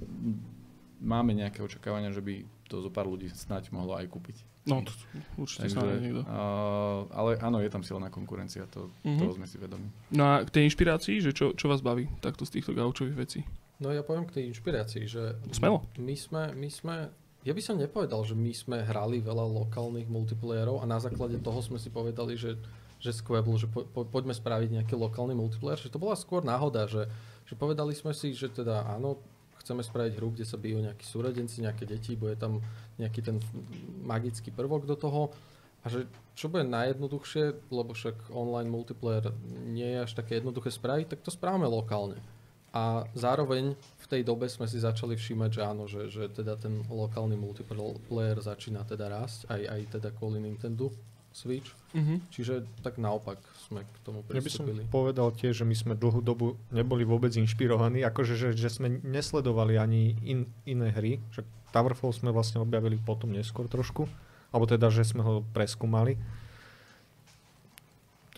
máme 0.98 1.32
nejaké 1.32 1.60
očakávania, 1.60 2.10
že 2.10 2.20
by 2.20 2.34
to 2.64 2.80
zo 2.80 2.90
pár 2.90 3.04
ľudí 3.04 3.26
snať 3.26 3.70
mohlo 3.70 3.94
aj 3.94 4.04
kúpiť. 4.06 4.36
No, 4.68 4.80
to, 4.80 4.92
určite 5.36 5.66
sa 5.66 5.80
nájde 5.80 6.00
niekto. 6.00 6.22
uh, 6.22 6.30
ale 7.10 7.36
áno, 7.38 7.58
je 7.58 7.68
tam 7.68 7.80
silná 7.80 8.08
konkurencia, 8.08 8.64
to, 8.66 8.92
Mhm. 9.02 9.18
toho 9.18 9.32
sme 9.34 9.44
si 9.44 9.56
vedomi. 9.56 9.88
No 10.10 10.24
a 10.26 10.34
k 10.40 10.50
tej 10.50 10.62
inšpirácii, 10.64 11.16
že 11.18 11.32
čo, 11.32 11.52
čo 11.52 11.66
vás 11.66 11.80
baví 11.80 12.06
takto 12.18 12.42
z 12.42 12.54
týchto 12.54 12.72
gaučových 12.72 13.16
vecí? 13.16 13.40
No 13.78 13.88
ja 13.88 14.00
poviem 14.00 14.24
k 14.24 14.34
tej 14.34 14.44
inšpirácii, 14.48 15.04
že 15.04 15.38
Smelo. 15.50 15.86
my 15.96 16.14
sme, 16.14 16.42
my 16.52 16.68
sme, 16.68 16.94
ja 17.40 17.52
by 17.52 17.60
som 17.60 17.76
nepovedal, 17.76 18.20
že 18.22 18.34
my 18.34 18.50
sme 18.50 18.78
hrali 18.80 19.18
veľa 19.18 19.46
lokálnych 19.46 20.06
multiplayerov 20.06 20.78
a 20.78 20.84
na 20.84 20.98
základe 20.98 21.38
toho 21.38 21.58
sme 21.58 21.76
si 21.76 21.88
povedali, 21.88 22.34
že, 22.34 22.58
že 22.96 23.10
Squabble, 23.12 23.54
že 23.54 23.64
po, 23.64 23.82
po, 23.84 24.02
poďme 24.02 24.32
spraviť 24.32 24.68
nejaký 24.74 24.94
lokálny 24.94 25.32
multiplayer, 25.32 25.78
že 25.78 25.88
to 25.88 25.96
bola 25.96 26.12
skôr 26.12 26.42
náhoda, 26.42 26.84
že, 26.84 27.06
že 27.44 27.54
povedali 27.54 27.94
sme 27.94 28.10
si, 28.10 28.32
že 28.32 28.50
teda 28.50 28.82
áno, 28.84 29.22
chceme 29.68 29.84
spraviť 29.84 30.16
hru, 30.16 30.32
kde 30.32 30.48
sa 30.48 30.56
bijú 30.56 30.80
nejakí 30.80 31.04
súrodenci, 31.04 31.60
nejaké 31.60 31.84
deti, 31.84 32.16
bude 32.16 32.40
tam 32.40 32.64
nejaký 32.96 33.20
ten 33.20 33.36
magický 34.00 34.48
prvok 34.48 34.88
do 34.88 34.96
toho 34.96 35.28
a 35.84 35.92
že 35.92 36.08
čo 36.32 36.48
bude 36.48 36.64
najjednoduchšie, 36.64 37.68
lebo 37.68 37.92
však 37.92 38.32
online 38.32 38.72
multiplayer 38.72 39.28
nie 39.68 39.92
je 39.92 40.08
až 40.08 40.12
také 40.16 40.40
jednoduché 40.40 40.72
spraviť, 40.72 41.12
tak 41.12 41.20
to 41.20 41.28
správame 41.28 41.68
lokálne. 41.68 42.16
A 42.72 43.04
zároveň 43.12 43.76
v 43.76 44.06
tej 44.08 44.24
dobe 44.24 44.48
sme 44.48 44.64
si 44.64 44.80
začali 44.80 45.20
všímať, 45.20 45.50
že 45.52 45.62
áno, 45.64 45.84
že, 45.84 46.08
že 46.08 46.32
teda 46.32 46.56
ten 46.56 46.80
lokálny 46.88 47.36
multiplayer 47.36 48.40
začína 48.40 48.88
teda 48.88 49.12
rásť, 49.12 49.52
aj, 49.52 49.62
aj 49.68 49.80
teda 50.00 50.08
kvôli 50.16 50.40
Nintendo 50.40 50.88
Switch. 51.32 51.70
Mhm. 51.94 52.28
Čiže 52.32 52.66
tak 52.82 52.98
naopak 52.98 53.38
sme 53.68 53.84
k 53.84 53.96
tomu 54.04 54.24
Ja 54.28 54.40
by 54.40 54.50
som 54.50 54.64
pristúpili. 54.68 54.88
povedal 54.88 55.28
tiež, 55.32 55.62
že 55.62 55.64
my 55.64 55.76
sme 55.76 55.94
dlhú 55.94 56.20
dobu 56.20 56.56
neboli 56.72 57.04
vôbec 57.04 57.32
inšpirovaní, 57.36 58.04
akože 58.04 58.34
že, 58.34 58.48
že 58.56 58.68
sme 58.68 59.00
nesledovali 59.00 59.76
ani 59.78 60.16
in, 60.24 60.48
iné 60.64 60.88
hry. 60.92 61.20
Však 61.32 61.46
Towerfall 61.72 62.16
sme 62.16 62.32
vlastne 62.32 62.64
objavili 62.64 62.96
potom 62.96 63.32
neskôr 63.32 63.68
trošku, 63.68 64.08
alebo 64.50 64.64
teda, 64.64 64.88
že 64.88 65.04
sme 65.04 65.20
ho 65.20 65.34
preskúmali. 65.52 66.16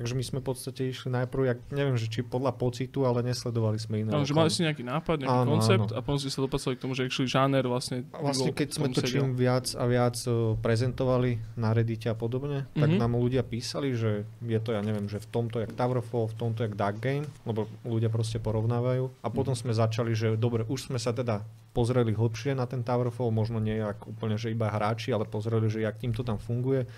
Takže 0.00 0.16
my 0.16 0.24
sme 0.24 0.38
v 0.38 0.46
podstate 0.46 0.80
išli 0.86 1.12
najprv, 1.12 1.42
jak, 1.44 1.58
neviem, 1.68 1.92
že 1.92 2.08
či 2.08 2.24
podľa 2.24 2.50
pocitu, 2.52 3.04
ale 3.04 3.20
nesledovali 3.20 3.76
sme 3.76 4.00
iné. 4.00 4.08
Áno, 4.10 4.24
že 4.24 4.32
mali 4.32 4.48
si 4.48 4.64
nejaký 4.64 4.80
nápad, 4.80 5.20
nejaký 5.20 5.38
Áno, 5.38 5.50
koncept 5.52 5.86
áno. 5.86 5.92
a 5.92 6.00
potom 6.00 6.16
ste 6.16 6.28
sa 6.28 6.40
dopracovali 6.40 6.72
k 6.72 6.80
tomu, 6.80 6.92
že 6.94 7.04
actually 7.04 7.28
žáner 7.28 7.60
vlastne... 7.62 8.08
A 8.10 8.18
vlastne 8.18 8.48
keď 8.50 8.68
sme 8.70 8.88
to 8.88 8.98
sedel. 8.98 9.12
čím 9.22 9.36
viac 9.36 9.68
a 9.70 9.84
viac 9.84 10.16
o, 10.24 10.56
prezentovali 10.56 11.30
na 11.54 11.70
Reddite 11.70 12.08
a 12.08 12.14
podobne, 12.14 12.64
tak 12.72 12.88
Mhm. 12.88 12.96
nám 12.98 13.12
ľudia 13.14 13.42
písali, 13.42 13.92
že 13.92 14.24
je 14.40 14.58
to, 14.58 14.70
ja 14.70 14.80
neviem, 14.80 15.04
že 15.04 15.18
v 15.18 15.28
tomto 15.28 15.60
jak 15.60 15.70
Towerfall, 15.70 16.26
v 16.26 16.36
tomto 16.38 16.60
jak 16.62 16.72
Dark 16.72 16.96
Game, 16.96 17.28
lebo 17.44 17.68
ľudia 17.84 18.08
proste 18.08 18.38
porovnávajú. 18.38 19.12
A 19.20 19.28
potom 19.28 19.52
Mhm. 19.52 19.60
sme 19.60 19.72
začali, 19.74 20.10
že 20.10 20.32
dobre, 20.34 20.64
už 20.64 20.88
sme 20.88 20.96
sa 20.96 21.12
teda 21.12 21.44
pozreli 21.70 22.10
hlbšie 22.10 22.52
na 22.52 22.64
ten 22.64 22.80
Towerfall, 22.80 23.28
možno 23.30 23.58
nie 23.58 23.76
úplne, 24.02 24.34
že 24.34 24.48
iba 24.48 24.66
hráči, 24.66 25.10
ale 25.10 25.22
pozreli, 25.22 25.68
že 25.68 25.80
jak 25.80 25.94
tým 25.94 26.10
to 26.10 26.24
tam 26.24 26.34
funguje, 26.36 26.88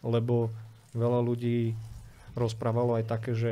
lebo 0.00 0.50
veľa 0.92 1.22
ľudí 1.22 1.72
rozprávalo 2.34 2.94
aj 2.94 3.04
také, 3.06 3.32
že 3.32 3.50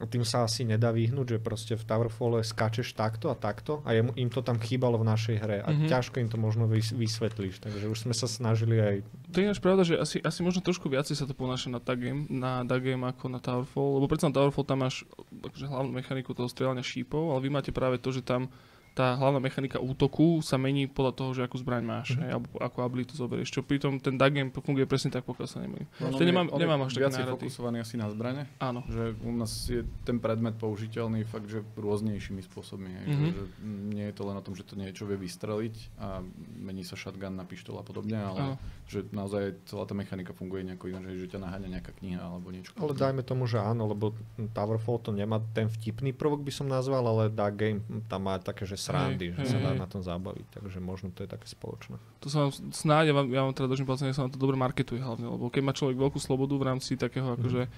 tým 0.00 0.24
sa 0.24 0.42
asi 0.42 0.64
nedá 0.64 0.88
vyhnúť, 0.90 1.26
že 1.30 1.38
proste 1.38 1.76
v 1.76 1.84
Towerfalle 1.84 2.40
skáčeš 2.40 2.96
takto 2.96 3.28
a 3.28 3.36
takto 3.36 3.84
a 3.84 3.92
im 3.92 4.28
to 4.28 4.40
tam 4.40 4.56
chýbalo 4.56 4.96
v 4.96 5.04
našej 5.04 5.36
hre 5.36 5.58
a 5.60 5.68
Mhm. 5.68 5.92
ťažko 5.92 6.16
im 6.18 6.28
to 6.28 6.36
možno 6.36 6.64
vys- 6.64 6.88
vysvetlíš, 6.90 7.60
takže 7.60 7.84
už 7.84 7.98
sme 8.00 8.14
sa 8.14 8.24
snažili 8.24 8.80
aj 8.80 8.94
To 9.28 9.36
je 9.36 9.44
ináč 9.44 9.60
pravda, 9.60 9.84
že 9.84 9.94
asi, 9.94 10.16
asi 10.18 10.40
možno 10.40 10.58
trošku 10.58 10.88
viacej 10.88 11.12
sa 11.12 11.28
to 11.28 11.34
ponáša 11.34 11.68
na 11.68 11.78
Dark 11.78 12.00
Game, 12.00 12.24
na 12.26 12.64
Dark 12.64 12.80
Game 12.80 13.04
ako 13.04 13.28
na 13.28 13.38
Towerfall, 13.38 14.00
lebo 14.00 14.08
predsa 14.08 14.26
na 14.26 14.34
Towerfall 14.34 14.64
tam 14.64 14.80
máš 14.80 15.04
akože 15.28 15.68
hlavnú 15.68 15.92
mechaniku 15.92 16.32
toho 16.32 16.48
strieľania 16.48 16.80
šípov, 16.82 17.30
ale 17.30 17.40
vy 17.42 17.50
máte 17.50 17.68
práve 17.68 17.94
to, 17.94 18.08
že 18.08 18.22
tam 18.22 18.48
tá 18.92 19.14
hlavná 19.14 19.38
mechanika 19.38 19.78
útoku 19.78 20.40
sa 20.40 20.54
mení 20.54 20.84
podľa 20.84 21.12
toho, 21.12 21.30
že 21.32 21.40
akú 21.40 21.56
zbraň 21.56 21.82
máš, 21.82 22.08
Mhm. 22.10 22.18
hej, 22.18 22.30
alebo 22.32 22.46
akú 22.58 22.78
abilitu 22.80 23.14
zoberieš. 23.14 23.48
Čo 23.48 23.62
pritom 23.62 23.96
ten 23.96 24.14
Dark 24.14 24.30
Game 24.30 24.50
funguje 24.50 24.82
presne 24.82 25.08
tak, 25.08 25.22
pokiaľ 25.22 25.46
sa 25.46 25.58
nemýlim. 25.58 25.86
No, 25.96 26.08
on 26.08 26.16
je- 26.16 26.26
nemám- 26.26 26.48
on 26.48 26.58
je 26.58 26.62
nemám 26.62 26.80
až 26.82 26.92
viacej 26.92 27.22
náratý. 27.22 27.46
fokusovaný 27.46 27.76
asi 27.78 27.94
na 27.94 28.06
zbrane, 28.06 28.42
Áno. 28.58 28.82
že 28.86 29.14
u 29.16 29.30
nás 29.30 29.50
je 29.64 29.82
ten 30.02 30.16
predmet 30.16 30.54
použiteľný 30.54 31.22
fakt, 31.22 31.46
že 31.46 31.62
rôznejšími 31.74 32.42
spôsobmi. 32.42 32.90
Hej, 32.90 33.06
Mhm. 33.06 33.14
že, 33.16 33.30
že 33.30 33.42
nie 33.88 34.04
je 34.04 34.12
to 34.12 34.22
len 34.22 34.34
o 34.34 34.42
tom, 34.42 34.52
že 34.52 34.62
to 34.62 34.74
niečo 34.74 35.04
vie 35.04 35.16
vystreliť 35.16 35.74
a 35.96 36.20
mení 36.56 36.82
sa 36.82 36.94
shotgun 36.94 37.32
na 37.32 37.42
pištol 37.42 37.76
a 37.76 37.82
podobne, 37.82 38.16
ale 38.16 38.40
Áno. 38.42 38.54
Že 38.90 39.06
naozaj 39.14 39.54
celá 39.70 39.86
tá 39.86 39.94
mechanika 39.94 40.34
funguje 40.34 40.66
nejako 40.66 40.90
inak, 40.90 41.06
že, 41.06 41.22
že 41.22 41.26
ťa 41.30 41.46
naháňa 41.46 41.68
nejaká 41.78 41.94
kniha 41.94 42.18
alebo 42.18 42.50
niečo. 42.50 42.74
Ale 42.74 42.90
dajme 42.90 43.22
tomu, 43.22 43.46
že 43.46 43.62
áno, 43.62 43.86
lebo 43.86 44.10
Towerfall 44.50 44.98
to 44.98 45.14
nemá 45.14 45.38
ten 45.54 45.70
vtipný 45.70 46.10
prvok 46.10 46.42
by 46.42 46.50
som 46.50 46.66
nazval, 46.66 47.06
ale 47.06 47.30
Dark 47.30 47.54
Game 47.54 47.86
tam 48.10 48.26
má 48.26 48.42
také, 48.42 48.66
že 48.66 48.74
srandy, 48.74 49.30
Hej, 49.30 49.38
že 49.38 49.42
hej, 49.46 49.50
sa 49.54 49.58
dá 49.62 49.72
hej. 49.72 49.80
na 49.80 49.86
tom 49.86 50.02
zabaviť, 50.02 50.46
takže 50.58 50.82
možno 50.82 51.14
to 51.14 51.22
je 51.22 51.30
také 51.30 51.46
spoločné. 51.46 52.02
To 52.18 52.26
sa 52.26 52.50
vám 52.50 52.52
snáď, 52.74 53.04
ja 53.08 53.14
vám, 53.14 53.26
ja 53.30 53.40
vám 53.46 53.54
teda 53.54 53.70
držím 53.70 53.86
palce, 53.86 54.10
nech 54.10 54.18
sa 54.18 54.26
vám 54.26 54.34
to 54.34 54.42
dobre 54.42 54.58
marketuje 54.58 54.98
hlavne, 54.98 55.30
lebo 55.30 55.46
keď 55.54 55.62
má 55.62 55.70
človek 55.70 55.94
veľkú 55.94 56.18
slobodu 56.18 56.58
v 56.58 56.66
rámci 56.66 56.98
takého 56.98 57.38
akože, 57.38 57.70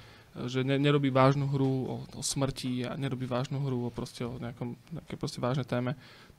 že 0.49 0.65
ne, 0.65 0.81
nerobí 0.81 1.13
vážnu 1.13 1.45
hru 1.45 1.69
o, 1.69 1.95
o 2.17 2.23
smrti 2.25 2.89
a 2.89 2.97
nerobí 2.97 3.29
vážnu 3.29 3.61
hru 3.61 3.85
o 3.85 3.91
proste 3.93 4.25
o 4.25 4.41
nejakom, 4.41 4.81
nejaké 4.89 5.21
proste 5.21 5.45
vážnej 5.45 5.69
téme, 5.69 5.93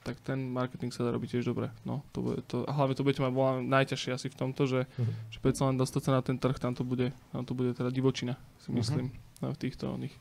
tak 0.03 0.19
ten 0.19 0.51
marketing 0.51 0.91
sa 0.91 1.07
dá 1.07 1.11
robiť 1.11 1.39
tiež 1.39 1.47
dobre. 1.47 1.71
No, 1.83 2.03
to 2.11 2.19
bude 2.19 2.43
to, 2.45 2.67
a 2.67 2.71
hlavne 2.71 2.93
to 2.93 3.01
budete 3.01 3.23
mať 3.23 3.31
volá, 3.31 3.57
najťažšie 3.57 4.11
asi 4.11 4.27
v 4.27 4.35
tomto, 4.35 4.67
že, 4.67 4.83
Mhm. 4.99 5.13
že 5.31 5.37
predsa 5.39 5.63
len 5.67 5.79
dostať 5.79 6.01
sa 6.03 6.11
na 6.11 6.21
ten 6.21 6.35
trh, 6.35 6.59
tam 6.59 6.75
to 6.75 6.83
bude, 6.83 7.15
tam 7.31 7.43
to 7.43 7.55
bude 7.55 7.71
teda 7.73 7.87
divočina, 7.87 8.35
si 8.59 8.69
Mhm. 8.69 8.77
myslím, 8.77 9.05
no, 9.39 9.49
v 9.49 9.57
týchto 9.57 9.87
oných 9.89 10.15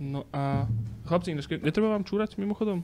No 0.00 0.24
a 0.32 0.66
chlapci, 1.06 1.30
ináč, 1.30 1.46
netreba 1.52 1.92
vám 1.92 2.02
čúrať 2.02 2.34
mimochodom? 2.34 2.82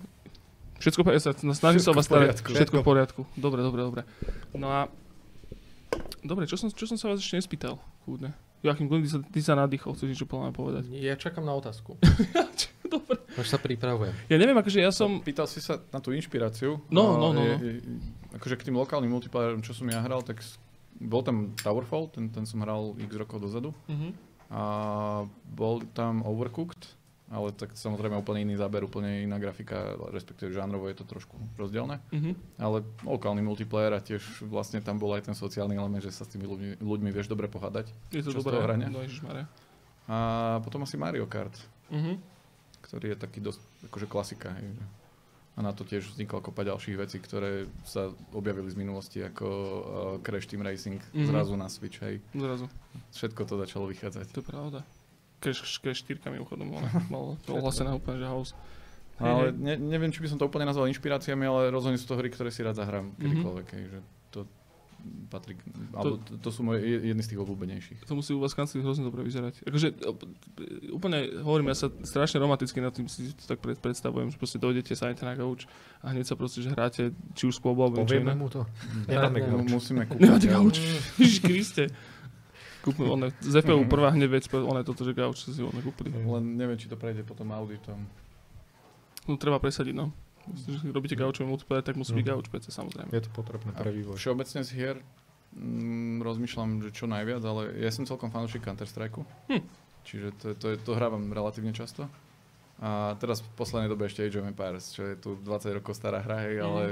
Všetko, 0.78 1.02
ja 1.10 1.18
sa 1.18 1.34
snažím 1.34 1.82
sa 1.82 1.90
o 1.90 1.96
vás 1.96 2.06
starať. 2.06 2.38
Všetko 2.38 2.78
v 2.78 2.86
poriadku. 2.86 3.20
Dobre, 3.34 3.64
dobre, 3.64 3.82
dobre. 3.82 4.02
No 4.54 4.70
a... 4.70 4.80
Dobre, 6.22 6.46
čo 6.46 6.54
som, 6.54 6.70
čo 6.70 6.86
som 6.86 6.94
sa 6.94 7.10
vás 7.10 7.18
ešte 7.18 7.34
nespýtal? 7.34 7.80
Kúdne. 8.06 8.36
Joachim, 8.62 8.86
ty 8.86 9.08
sa, 9.08 9.18
ty 9.22 9.40
sa 9.42 9.54
nadýchol, 9.54 9.94
chceš 9.94 10.08
niečo 10.14 10.26
povedať. 10.26 10.86
Ja 10.94 11.14
čakám 11.14 11.42
na 11.42 11.54
otázku. 11.54 11.98
dobre. 12.94 13.16
Už 13.34 13.46
sa 13.46 13.56
pripravujem. 13.56 14.14
Ja 14.26 14.36
neviem, 14.36 14.54
akože 14.54 14.78
ja 14.78 14.90
som... 14.90 15.20
Pýtal 15.20 15.44
si 15.44 15.58
sa 15.58 15.78
na 15.86 15.98
tú 15.98 16.10
inšpiráciu. 16.10 16.80
No, 16.88 17.14
no, 17.14 17.30
no, 17.30 17.40
je- 17.40 17.54
no. 17.54 17.62
je- 17.62 17.82
akože 18.34 18.54
k 18.54 18.66
tým 18.66 18.76
lokálnym 18.76 19.08
multiplayerom, 19.08 19.60
čo 19.60 19.72
som 19.72 19.84
ja 19.84 19.98
hral, 19.98 20.20
tak 20.20 20.40
bol 20.94 21.20
tam 21.20 21.54
Towerfall, 21.54 22.08
ten, 22.08 22.28
ten 22.28 22.42
som 22.42 22.58
hral 22.58 22.96
x 22.98 23.10
rokov 23.12 23.38
dozadu. 23.40 23.70
Mhm. 23.86 24.08
A 24.48 24.62
bol 25.44 25.84
tam 25.92 26.20
Overcooked, 26.22 26.96
ale 27.28 27.52
tak 27.52 27.76
samozrejme 27.76 28.16
úplne 28.16 28.40
iný 28.42 28.56
záber, 28.56 28.80
úplne 28.80 29.20
iná 29.20 29.36
grafika, 29.36 29.76
respektíve 30.08 30.48
žánrovo 30.50 30.88
je 30.88 30.96
to 30.96 31.04
trošku 31.04 31.36
rozdielne. 31.54 32.00
Mhm. 32.10 32.32
Ale 32.56 32.80
lokálny 33.02 33.40
multiplayer 33.40 33.92
a 33.92 34.00
tiež 34.00 34.20
vlastne 34.42 34.80
tam 34.80 34.96
bol 34.96 35.12
aj 35.12 35.28
ten 35.28 35.36
sociálny 35.36 35.76
element, 35.76 36.00
že 36.00 36.08
sa 36.10 36.24
s 36.24 36.32
tými 36.32 36.44
ľuďmi, 36.44 36.70
ľuďmi 36.80 37.10
vieš 37.10 37.28
dobre 37.28 37.44
pohádať. 37.46 37.92
Je 38.08 38.24
to 38.24 38.32
dobré. 38.32 38.56
No, 38.82 39.00
ježišmarja. 39.00 39.44
A 40.08 40.16
potom 40.58 40.80
asi 40.82 40.96
Mario 40.96 41.24
Kart, 41.24 41.52
Mhm. 41.88 42.37
Ktorý 42.88 43.12
je 43.12 43.18
taký 43.18 43.38
dosť 43.38 43.60
akože 43.84 44.06
klasika. 44.06 44.48
Hej. 44.54 44.72
A 45.52 45.60
na 45.60 45.70
to 45.70 45.82
tiež 45.82 46.06
vznikla 46.08 46.38
kopa 46.40 46.62
ďalších 46.62 46.96
vecí, 46.96 47.18
ktoré 47.18 47.66
sa 47.82 48.08
objavili 48.30 48.66
z 48.66 48.76
minulosti, 48.76 49.18
ako 49.20 49.46
uh, 49.46 49.76
Crash 50.18 50.46
Team 50.46 50.60
Racing 50.60 51.02
Mhm. 51.12 51.26
zrazu 51.26 51.52
na 51.52 51.66
Switch. 51.66 51.98
Hej. 51.98 52.22
Zrazu. 52.30 52.70
Všetko 53.10 53.42
to 53.42 53.54
začalo 53.58 53.84
vychádzať. 53.86 54.26
To 54.30 54.38
je 54.38 54.46
pravda. 54.46 54.78
Crash, 55.38 55.60
Crash 55.76 56.02
4 56.02 56.18
mimochodom 56.28 56.66
mal, 56.68 56.82
mal 57.08 57.24
ohlasené 57.52 57.90
úplne, 57.90 58.18
že 58.18 58.26
house. 58.26 58.52
Ale 59.18 59.50
ne, 59.50 59.74
neviem, 59.74 60.08
či 60.08 60.22
by 60.22 60.30
som 60.30 60.38
to 60.38 60.46
úplne 60.46 60.62
nazval 60.62 60.86
inšpiráciami, 60.86 61.42
ale 61.42 61.68
rozhodne 61.68 61.98
sú 61.98 62.06
to 62.06 62.14
hry, 62.14 62.30
ktoré 62.30 62.48
si 62.48 62.62
rád 62.62 62.78
zahrám 62.78 63.10
kedykoľvek. 63.18 63.66
Hej, 63.68 63.84
že 63.88 63.98
to 63.98 64.17
patrí, 65.26 65.54
k- 65.54 65.64
alebo 65.92 66.16
to, 66.18 66.36
to 66.36 66.48
sú 66.48 66.60
moje 66.60 66.80
je- 66.80 67.02
jedny 67.06 67.20
z 67.20 67.28
tých 67.28 67.40
obľúbenejších. 67.40 67.98
To 68.02 68.14
musí 68.14 68.30
u 68.30 68.38
vás 68.38 68.50
kancli 68.50 68.78
hrozne 68.78 69.02
dobre 69.02 69.22
vyzerať. 69.22 69.62
Akože 69.62 69.88
op- 70.02 70.24
úplne 70.90 71.18
hovorím, 71.38 71.68
ja 71.68 71.76
sa 71.76 71.92
strašne 72.02 72.36
romanticky 72.36 72.78
nad 72.78 72.90
tým 72.90 73.06
si 73.06 73.30
to 73.32 73.44
tak 73.46 73.58
pred- 73.58 73.76
predstavujem, 73.76 74.28
že 74.28 74.36
proste 74.36 74.56
dojdete 74.56 74.92
sa 74.92 75.08
aj 75.08 75.20
na 75.22 75.34
gauč 75.34 75.64
a 75.98 76.10
hneď 76.10 76.24
sa 76.24 76.34
proste, 76.34 76.60
že 76.60 76.70
hráte 76.70 77.08
či 77.32 77.44
už 77.44 77.56
spolu 77.56 77.82
alebo 77.82 78.02
niečo 78.02 78.18
iné. 78.18 78.32
mu 78.32 78.48
to. 78.48 78.64
Nemáme 79.06 79.38
gauč. 79.40 79.68
musíme 79.68 80.02
kúpiť. 80.04 80.22
Nemáte 80.22 80.46
gauč? 80.46 80.76
Ježiš 81.16 81.38
Kriste. 81.40 81.84
Kúpme 82.78 83.04
one, 83.06 83.28
z 83.38 83.58
FPU 83.58 83.84
prvá 83.84 84.08
hneď 84.10 84.30
vec, 84.30 84.44
one 84.48 84.80
toto, 84.80 85.02
že 85.02 85.12
gauč 85.12 85.44
si 85.44 85.60
one 85.60 85.78
kúpili. 85.78 86.08
Len 86.08 86.54
neviem, 86.54 86.74
či 86.74 86.86
to 86.86 86.94
prejde 86.94 87.20
potom 87.20 87.50
auditom. 87.50 88.00
No 89.24 89.36
treba 89.36 89.58
presadiť, 89.58 89.92
no. 89.92 90.08
Myslím, 90.46 90.74
že 90.74 90.84
robíte 90.88 91.14
gaučový 91.14 91.44
multiplayer, 91.44 91.82
tak 91.82 91.94
musí 91.94 92.12
byť 92.12 92.22
Mhm. 92.22 92.30
gauč 92.30 92.46
PC 92.46 92.64
samozrejme. 92.68 93.10
Je 93.10 93.20
to 93.20 93.30
potrebné 93.30 93.70
pre 93.72 93.90
vývoj. 93.90 94.14
Všeobecne 94.14 94.60
z 94.60 94.70
hier 94.70 94.96
mm, 95.50 96.20
rozmýšľam, 96.20 96.80
že 96.80 96.90
čo 96.90 97.04
najviac, 97.04 97.42
ale 97.42 97.74
ja 97.76 97.88
som 97.88 98.02
celkom 98.02 98.28
fanúšik 98.28 98.62
Counter-Strike. 98.62 99.18
Hm. 99.48 99.62
Čiže 100.02 100.28
to, 100.34 100.46
to, 100.54 100.66
to 100.78 100.90
hrávam 100.92 101.26
relatívne 101.26 101.70
často. 101.70 102.08
A 102.78 103.12
teraz 103.16 103.40
v 103.40 103.50
poslednej 103.54 103.88
dobe 103.88 104.06
ešte 104.06 104.22
Age 104.22 104.38
of 104.38 104.46
Empires, 104.46 104.88
čo 104.88 105.02
je 105.02 105.14
tu 105.14 105.34
20 105.36 105.74
rokov 105.74 105.92
stará 105.92 106.18
hra, 106.18 106.46
hej, 106.46 106.56
Mhm. 106.56 106.64
ale 106.64 106.82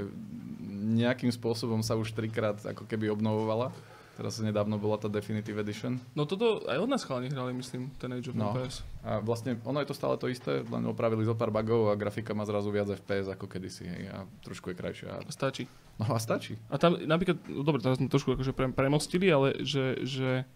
nejakým 0.99 1.31
spôsobom 1.31 1.81
sa 1.81 1.95
už 1.95 2.11
trikrát 2.11 2.59
ako 2.59 2.85
keby 2.85 3.09
obnovovala. 3.09 3.71
Teraz 4.17 4.41
nedávno 4.41 4.81
bola 4.81 4.97
tá 4.97 5.13
Definitive 5.13 5.61
Edition. 5.61 6.01
No 6.17 6.25
toto 6.25 6.65
aj 6.65 6.81
od 6.81 6.89
nás 6.89 7.05
chalani 7.05 7.29
hrali, 7.29 7.53
myslím, 7.53 7.93
ten 8.01 8.17
Age 8.17 8.33
of 8.33 8.37
No. 8.41 8.49
Empires. 8.49 8.81
A 9.05 9.21
vlastne 9.21 9.61
ono 9.61 9.77
je 9.85 9.93
to 9.93 9.95
stále 9.95 10.17
to 10.17 10.25
isté, 10.33 10.65
len 10.65 10.89
opravili 10.89 11.21
zo 11.29 11.37
pár 11.37 11.53
bugov 11.53 11.93
a 11.93 12.01
grafika 12.01 12.33
má 12.33 12.49
zrazu 12.49 12.73
viac 12.73 12.89
FPS 12.89 13.29
ako 13.29 13.45
kedysi. 13.45 13.85
Hej, 13.85 14.03
a 14.09 14.25
trošku 14.41 14.73
je 14.73 14.77
krajšia. 14.81 15.21
Stačí. 15.29 15.69
No 16.01 16.09
a 16.09 16.17
stačí. 16.17 16.57
A 16.73 16.81
tam 16.81 16.97
napríklad, 16.97 17.45
no 17.45 17.61
dobre, 17.61 17.85
teraz 17.85 18.01
sme 18.01 18.09
trošku 18.09 18.33
akože 18.33 18.57
pre, 18.57 18.73
premostili, 18.73 19.29
ale 19.29 19.61
že, 19.61 20.01
že 20.01 20.49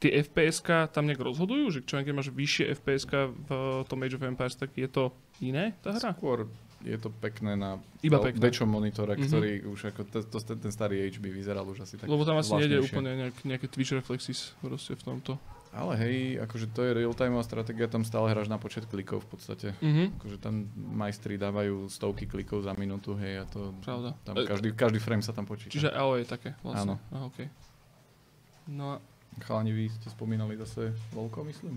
tie 0.00 0.12
FPS-ka 0.24 0.88
tam 0.92 1.08
nejak 1.08 1.20
rozhodujú, 1.20 1.72
že 1.72 1.80
čo 1.84 2.00
keď 2.00 2.12
máš 2.16 2.28
vyššie 2.32 2.76
FPS-ka 2.80 3.28
v 3.28 3.50
tom 3.88 4.00
Age 4.04 4.16
of 4.16 4.24
Empires, 4.24 4.56
tak 4.56 4.72
je 4.76 4.88
to 4.88 5.12
iné 5.40 5.76
tá 5.84 5.92
hra? 5.96 6.16
Skôr 6.16 6.48
je 6.86 6.96
to 6.96 7.10
pekné 7.10 7.52
na 7.52 7.82
Iba 7.98 8.22
pekné. 8.22 8.38
väčšom 8.40 8.64
monitore, 8.64 9.12
Mhm. 9.12 9.22
ktorý 9.24 9.50
už 9.66 9.80
ako 9.88 10.00
to, 10.06 10.18
to, 10.24 10.38
ten, 10.40 10.56
ten 10.60 10.70
starý 10.70 11.02
HB 11.04 11.26
vyzeral 11.28 11.66
už 11.66 11.82
asi 11.82 11.98
tak 11.98 12.06
Lebo 12.06 12.22
tam 12.22 12.38
asi 12.38 12.54
nejde 12.54 12.78
úplne 12.78 13.10
nejak, 13.18 13.42
nejaké 13.42 13.66
Twitch 13.66 13.90
reflexes 13.92 14.54
proste 14.56 14.94
v 14.94 15.02
tomto. 15.04 15.34
Ale 15.70 15.92
hej, 15.98 16.16
akože 16.40 16.72
to 16.72 16.80
je 16.80 16.96
real-timeová 16.96 17.42
stratégia, 17.42 17.84
tam 17.84 18.00
stále 18.00 18.30
hráš 18.30 18.46
na 18.46 18.56
počet 18.56 18.86
klikov 18.86 19.20
v 19.20 19.36
podstate. 19.36 19.68
Mhm. 19.76 20.16
Akože 20.16 20.38
tam 20.38 20.64
majstri 20.72 21.36
dávajú 21.36 21.84
stovky 21.86 22.24
klikov 22.24 22.62
za 22.62 22.72
minútu, 22.72 23.12
hej, 23.14 23.42
a 23.42 23.44
to 23.44 23.74
Pravda. 23.80 24.14
tam 24.22 24.34
E, 24.34 24.46
každý, 24.46 24.72
každý 24.72 24.96
frame 24.96 25.20
sa 25.20 25.30
tam 25.30 25.44
počíta. 25.44 25.68
Čiže 25.68 25.90
AO 25.90 26.14
je 26.14 26.24
také 26.24 26.54
vlastne. 26.62 26.94
Áno. 26.94 27.02
Aha, 27.10 27.24
okay. 27.26 27.50
No 28.66 28.84
a 28.90 28.96
Chalani, 29.38 29.70
vy 29.70 29.90
ste 29.90 30.08
spomínali 30.08 30.56
zase 30.56 30.96
Volko, 31.10 31.44
myslím? 31.44 31.76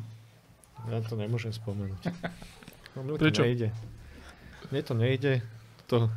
Ja 0.85 1.01
to 1.01 1.13
nemôžem 1.13 1.51
spomenúť. 1.51 1.99
No, 2.95 3.15
Prečo? 3.15 3.43
to 3.43 3.47
nejde. 3.47 3.69
Mne 4.69 4.81
to 4.81 4.93
nejde. 4.93 5.41
To 5.87 6.09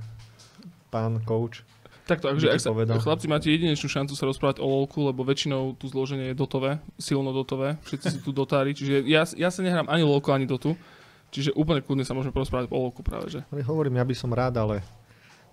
pán 0.89 1.25
coach. 1.25 1.65
takto, 2.05 2.29
akože 2.29 2.47
ti 2.47 2.53
ak 2.53 2.61
sa, 2.61 2.69
povedal. 2.69 3.01
chlapci 3.01 3.25
máte 3.25 3.49
jedinečnú 3.49 3.89
šancu 3.89 4.13
sa 4.13 4.29
rozprávať 4.29 4.61
o 4.61 4.67
LoLku, 4.67 5.09
lebo 5.09 5.25
väčšinou 5.25 5.73
tu 5.75 5.89
zloženie 5.89 6.31
je 6.31 6.37
dotové, 6.37 6.77
silno 7.01 7.33
dotové, 7.33 7.81
všetci 7.89 8.07
sú 8.13 8.21
tu 8.21 8.31
dotári, 8.31 8.77
čiže 8.77 9.01
ja, 9.07 9.25
ja 9.25 9.49
sa 9.49 9.61
nehrám 9.65 9.89
ani 9.89 10.05
LoLku, 10.05 10.29
ani 10.29 10.45
dotu, 10.45 10.77
čiže 11.33 11.57
úplne 11.57 11.81
kľudne 11.81 12.05
sa 12.05 12.13
môžeme 12.13 12.29
porozprávať 12.31 12.69
o 12.69 12.77
LoLku 12.77 13.01
práve, 13.01 13.33
že. 13.33 13.41
Ale 13.49 13.65
hovorím, 13.65 13.97
ja 13.97 14.05
by 14.05 14.13
som 14.13 14.29
rád, 14.29 14.61
ale 14.61 14.85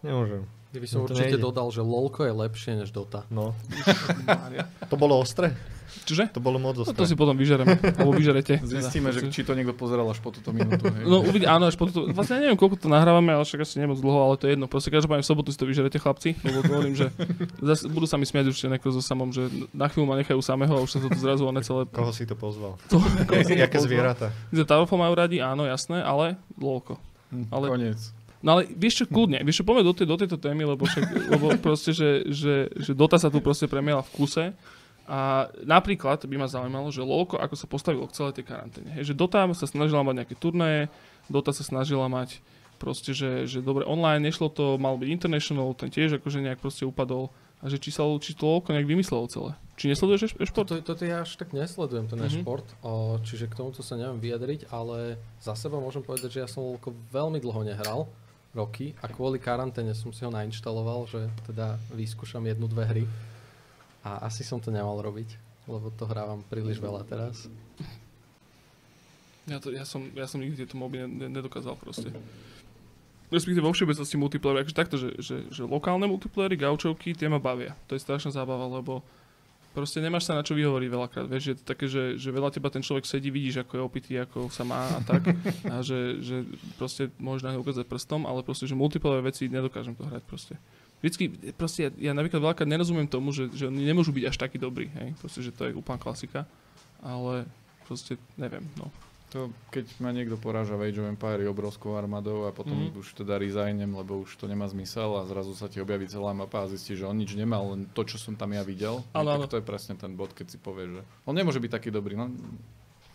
nemôžem. 0.04 0.44
Ja 0.70 0.78
by 0.78 0.86
som 0.86 0.98
No 1.00 1.04
určite 1.08 1.34
nejde. 1.34 1.42
dodal, 1.42 1.68
že 1.72 1.82
LOLko 1.82 2.22
je 2.28 2.34
lepšie 2.36 2.72
než 2.78 2.92
Dota. 2.92 3.24
No. 3.32 3.56
To 4.92 4.96
bolo 5.00 5.18
ostré? 5.18 5.56
Čože? 6.06 6.30
To 6.34 6.42
bolo 6.42 6.58
moc 6.62 6.78
No 6.80 6.94
to 6.94 7.06
si 7.06 7.16
potom 7.18 7.36
vyžereme, 7.36 7.76
alebo 7.76 8.12
vyžerete. 8.14 8.62
Zistíme, 8.66 9.10
že 9.12 9.28
či 9.34 9.42
to 9.44 9.54
niekto 9.58 9.74
pozeral 9.74 10.06
až 10.10 10.22
po 10.22 10.30
túto 10.30 10.54
minútu. 10.54 10.90
Hej. 10.90 11.04
No 11.06 11.22
uvidí, 11.26 11.46
áno, 11.46 11.70
až 11.70 11.76
po 11.76 11.90
toto, 11.90 12.10
vlastne 12.14 12.40
ja 12.40 12.50
neviem, 12.50 12.58
koľko 12.58 12.82
to 12.82 12.88
nahrávame, 12.88 13.34
ale 13.34 13.44
však 13.44 13.66
asi 13.66 13.82
nemoc 13.82 13.98
dlho, 14.00 14.20
ale 14.20 14.36
to 14.38 14.48
je 14.48 14.58
jedno. 14.58 14.66
Proste 14.70 14.90
každopádne 14.94 15.26
v 15.26 15.30
sobotu 15.30 15.50
si 15.54 15.58
to 15.60 15.66
vyžerete 15.66 15.98
chlapci, 15.98 16.38
lebo 16.46 16.62
to 16.62 16.72
hovorím, 16.72 16.96
že 16.96 17.08
zase 17.60 17.90
budú 17.90 18.06
sa 18.06 18.16
mi 18.18 18.26
smiať 18.26 18.46
určite 18.50 18.70
neko 18.74 18.90
so 18.94 19.02
samom, 19.02 19.30
že 19.34 19.50
na 19.74 19.90
chvíľu 19.92 20.06
ma 20.08 20.16
nechajú 20.18 20.40
samého 20.42 20.74
a 20.74 20.82
už 20.82 20.90
sa 20.96 21.00
to 21.02 21.08
tu 21.12 21.20
zrazu 21.20 21.46
one 21.46 21.62
celé... 21.66 21.86
Koho 21.90 22.14
si 22.14 22.26
to 22.30 22.38
pozval? 22.38 22.78
To, 22.90 23.02
Jaké 23.66 23.78
zvieratá? 23.82 24.32
Towerfall 24.54 25.02
majú 25.02 25.14
radi, 25.18 25.42
áno, 25.42 25.66
jasné, 25.66 26.00
ale 26.06 26.38
lolko. 26.56 27.02
Hm, 27.34 27.50
ale- 27.50 27.68
Koniec. 27.70 28.02
No 28.40 28.56
ale 28.56 28.72
vieš 28.72 29.04
čo, 29.04 29.06
kľudne, 29.06 29.44
vieš 29.44 29.62
čo, 29.62 29.68
poďme 29.68 29.84
do, 29.84 29.92
tej, 29.92 30.08
do 30.08 30.16
tejto 30.16 30.38
témy, 30.40 30.64
lebo, 30.64 30.88
však, 30.88 31.04
lebo 31.28 31.60
proste, 31.60 31.92
že, 31.92 32.24
že, 32.32 32.72
že 32.72 32.96
Dota 32.96 33.20
sa 33.20 33.28
tu 33.28 33.44
proste 33.44 33.68
premiela 33.68 34.00
v 34.00 34.12
kuse 34.16 34.46
a 35.10 35.20
napríklad 35.60 36.22
by 36.22 36.36
ma 36.36 36.46
zaujímalo, 36.46 36.88
že 36.88 37.02
LoLko 37.02 37.36
ako 37.36 37.56
sa 37.56 37.66
postavilo 37.66 38.06
k 38.06 38.14
celej 38.14 38.38
tej 38.38 38.46
karanténe. 38.46 38.94
Hej, 38.94 39.10
že 39.10 39.14
Dota 39.14 39.42
sa 39.52 39.66
snažila 39.66 40.00
mať 40.02 40.16
nejaké 40.22 40.36
turnaje, 40.36 40.86
Dota 41.26 41.50
sa 41.50 41.62
snažila 41.62 42.06
mať 42.06 42.38
proste, 42.78 43.12
že, 43.12 43.44
že 43.44 43.60
dobre 43.60 43.84
online, 43.84 44.24
nešlo 44.24 44.48
to, 44.48 44.78
mal 44.78 44.96
byť 44.96 45.10
international, 45.10 45.74
ten 45.74 45.90
tiež 45.90 46.16
akože 46.16 46.40
nejak 46.40 46.62
proste 46.62 46.86
upadol 46.86 47.28
a 47.60 47.68
že 47.68 47.76
či 47.76 47.90
sa 47.90 48.06
či 48.16 48.32
to 48.32 48.46
LoLko 48.46 48.72
nejak 48.72 48.86
vymyslelo 48.86 49.26
celé. 49.28 49.52
Či 49.76 49.90
nesleduješ 49.90 50.22
eš- 50.26 50.38
e-šport? 50.40 50.70
Toto, 50.70 50.80
toto 50.86 51.04
ja 51.04 51.24
až 51.24 51.36
tak 51.36 51.52
nesledujem, 51.52 52.06
ten 52.06 52.16
Mhm. 52.16 52.28
e-šport, 52.30 52.64
o, 52.80 53.18
čiže 53.20 53.48
k 53.48 53.58
tomuto 53.58 53.82
sa 53.82 53.98
neviem 53.98 54.22
vyjadriť, 54.22 54.70
ale 54.70 55.18
za 55.40 55.58
seba 55.58 55.76
môžem 55.76 56.00
povedať, 56.00 56.30
že 56.32 56.40
ja 56.40 56.48
som 56.48 56.64
LoLko 56.64 56.94
veľmi 57.10 57.40
dlho 57.40 57.66
nehral, 57.66 58.08
roky, 58.50 58.98
a 58.98 59.06
kvôli 59.06 59.38
karanténe 59.38 59.94
som 59.94 60.10
si 60.10 60.24
ho 60.24 60.32
nainštaloval, 60.32 61.06
že 61.06 61.22
teda 61.46 61.78
vyskúšam 61.92 62.42
jednu, 62.42 62.66
dve 62.66 62.84
hry. 62.84 63.04
A 64.10 64.26
asi 64.26 64.42
som 64.42 64.58
to 64.58 64.74
nemal 64.74 64.98
robiť, 64.98 65.38
lebo 65.70 65.94
to 65.94 66.10
hrávam 66.10 66.42
príliš 66.50 66.82
veľa 66.82 67.06
teraz. 67.06 67.46
Ja, 69.46 69.62
to, 69.62 69.70
ja, 69.70 69.86
som, 69.86 70.10
ja 70.18 70.26
som 70.26 70.42
nikdy 70.42 70.66
tieto 70.66 70.78
moby 70.78 71.06
ne- 71.06 71.10
ne- 71.10 71.30
nedokázal 71.30 71.78
proste. 71.78 72.10
Respektíve 73.30 73.62
vo 73.62 73.70
všeobecnosti 73.70 74.18
multiplayer, 74.18 74.66
akože 74.66 74.78
takto, 74.78 74.98
že, 74.98 75.14
že, 75.22 75.46
že 75.54 75.62
lokálne 75.62 76.10
multiplayery, 76.10 76.58
gaučovky, 76.58 77.14
tie 77.14 77.30
ma 77.30 77.38
bavia. 77.38 77.78
To 77.86 77.94
je 77.94 78.02
strašná 78.02 78.34
zábava, 78.34 78.66
lebo 78.66 79.06
proste 79.78 80.02
nemáš 80.02 80.26
sa 80.26 80.34
na 80.34 80.42
čo 80.42 80.58
vyhovoriť 80.58 80.90
veľakrát. 80.90 81.30
Vieš, 81.30 81.44
je 81.46 81.56
to 81.62 81.64
také, 81.70 81.86
že, 81.86 82.18
že 82.18 82.34
veľa 82.34 82.50
teba 82.50 82.74
ten 82.74 82.82
človek 82.82 83.06
sedí, 83.06 83.30
vidíš, 83.30 83.62
ako 83.62 83.74
je 83.78 83.86
opitý, 83.86 84.14
ako 84.18 84.50
sa 84.50 84.66
má 84.66 84.90
a 84.90 85.02
tak. 85.06 85.30
A 85.70 85.86
že, 85.86 86.18
že 86.26 86.42
proste 86.82 87.14
môžeš 87.22 87.46
na 87.46 87.62
ukázať 87.62 87.86
prstom, 87.86 88.26
ale 88.26 88.42
proste, 88.42 88.66
že 88.66 88.74
multiplayer 88.74 89.22
veci 89.22 89.46
nedokážem 89.46 89.94
to 89.94 90.10
hrať 90.10 90.26
proste. 90.26 90.58
Vždycky, 91.00 91.24
proste 91.54 91.80
ja, 91.82 91.92
ja 92.02 92.12
napríklad 92.12 92.42
veľakrát 92.42 92.68
nerozumiem 92.68 93.06
tomu, 93.06 93.32
že, 93.32 93.48
že 93.50 93.66
oni 93.66 93.82
nemôžu 93.82 94.12
byť 94.12 94.26
až 94.26 94.38
takí 94.38 94.56
dobrí, 94.56 94.92
hej. 94.92 95.16
Proste, 95.16 95.40
že 95.40 95.50
to 95.50 95.64
je 95.64 95.74
úplná 95.74 95.96
klasika. 95.96 96.44
Ale 97.00 97.48
proste 97.84 98.20
neviem, 98.36 98.68
no. 98.76 98.92
To, 99.30 99.48
keď 99.70 99.86
ma 100.00 100.10
niekto 100.10 100.36
poráža 100.36 100.74
v 100.74 100.90
Age 100.90 100.98
of 100.98 101.08
Empire 101.08 101.46
obrovskou 101.46 101.94
armádou 101.94 102.44
a 102.44 102.52
potom 102.52 102.90
Mhm. 102.90 102.98
už 102.98 103.14
teda 103.16 103.38
resignem, 103.38 103.88
lebo 103.88 104.20
už 104.20 104.34
to 104.34 104.44
nemá 104.44 104.66
zmysel 104.66 105.16
a 105.16 105.24
zrazu 105.24 105.54
sa 105.54 105.70
ti 105.70 105.78
objaví 105.78 106.04
celá 106.04 106.34
mapa 106.34 106.66
a 106.66 106.68
zistíš, 106.68 107.00
že 107.00 107.08
on 107.08 107.14
nič 107.14 107.32
nemá, 107.34 107.62
len 107.62 107.86
to, 107.88 108.02
čo 108.04 108.18
som 108.18 108.34
tam 108.34 108.52
ja 108.52 108.62
videl. 108.62 109.06
Áno. 109.14 109.38
tak 109.38 109.48
to 109.48 109.58
je 109.58 109.66
presne 109.68 109.94
ten 109.94 110.12
bod, 110.12 110.34
keď 110.34 110.48
si 110.48 110.58
povie, 110.58 110.90
že 110.90 111.02
on 111.24 111.32
nemôže 111.32 111.58
byť 111.58 111.72
taký 111.72 111.90
dobrý. 111.90 112.18
No, 112.18 112.28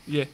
Je. 0.07 0.25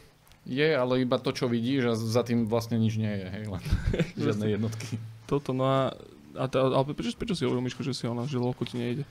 Je, 0.42 0.68
ale 0.68 1.00
iba 1.00 1.16
to, 1.16 1.32
čo 1.32 1.44
vidíš 1.46 1.82
a 1.82 1.92
za 1.92 2.22
tým 2.22 2.44
vlastne 2.44 2.76
nič 2.76 2.96
nie 2.96 3.10
je, 3.10 3.26
hej, 3.30 3.44
len 3.46 3.62
žiadne 4.20 4.46
jednotky. 4.50 4.96
Toto, 5.24 5.52
no 5.52 5.64
a, 5.64 5.96
a, 6.32 6.44
a, 6.44 6.58
ale 6.72 6.84
prečo, 6.90 7.12
prečo 7.12 7.32
si 7.32 7.42
hovoril, 7.42 7.62
Miško, 7.62 7.80
že 7.80 7.92
si 7.92 8.04
ona, 8.04 8.24
že 8.24 8.36
lolko 8.36 8.62
ti 8.62 8.76
nejde? 8.76 9.04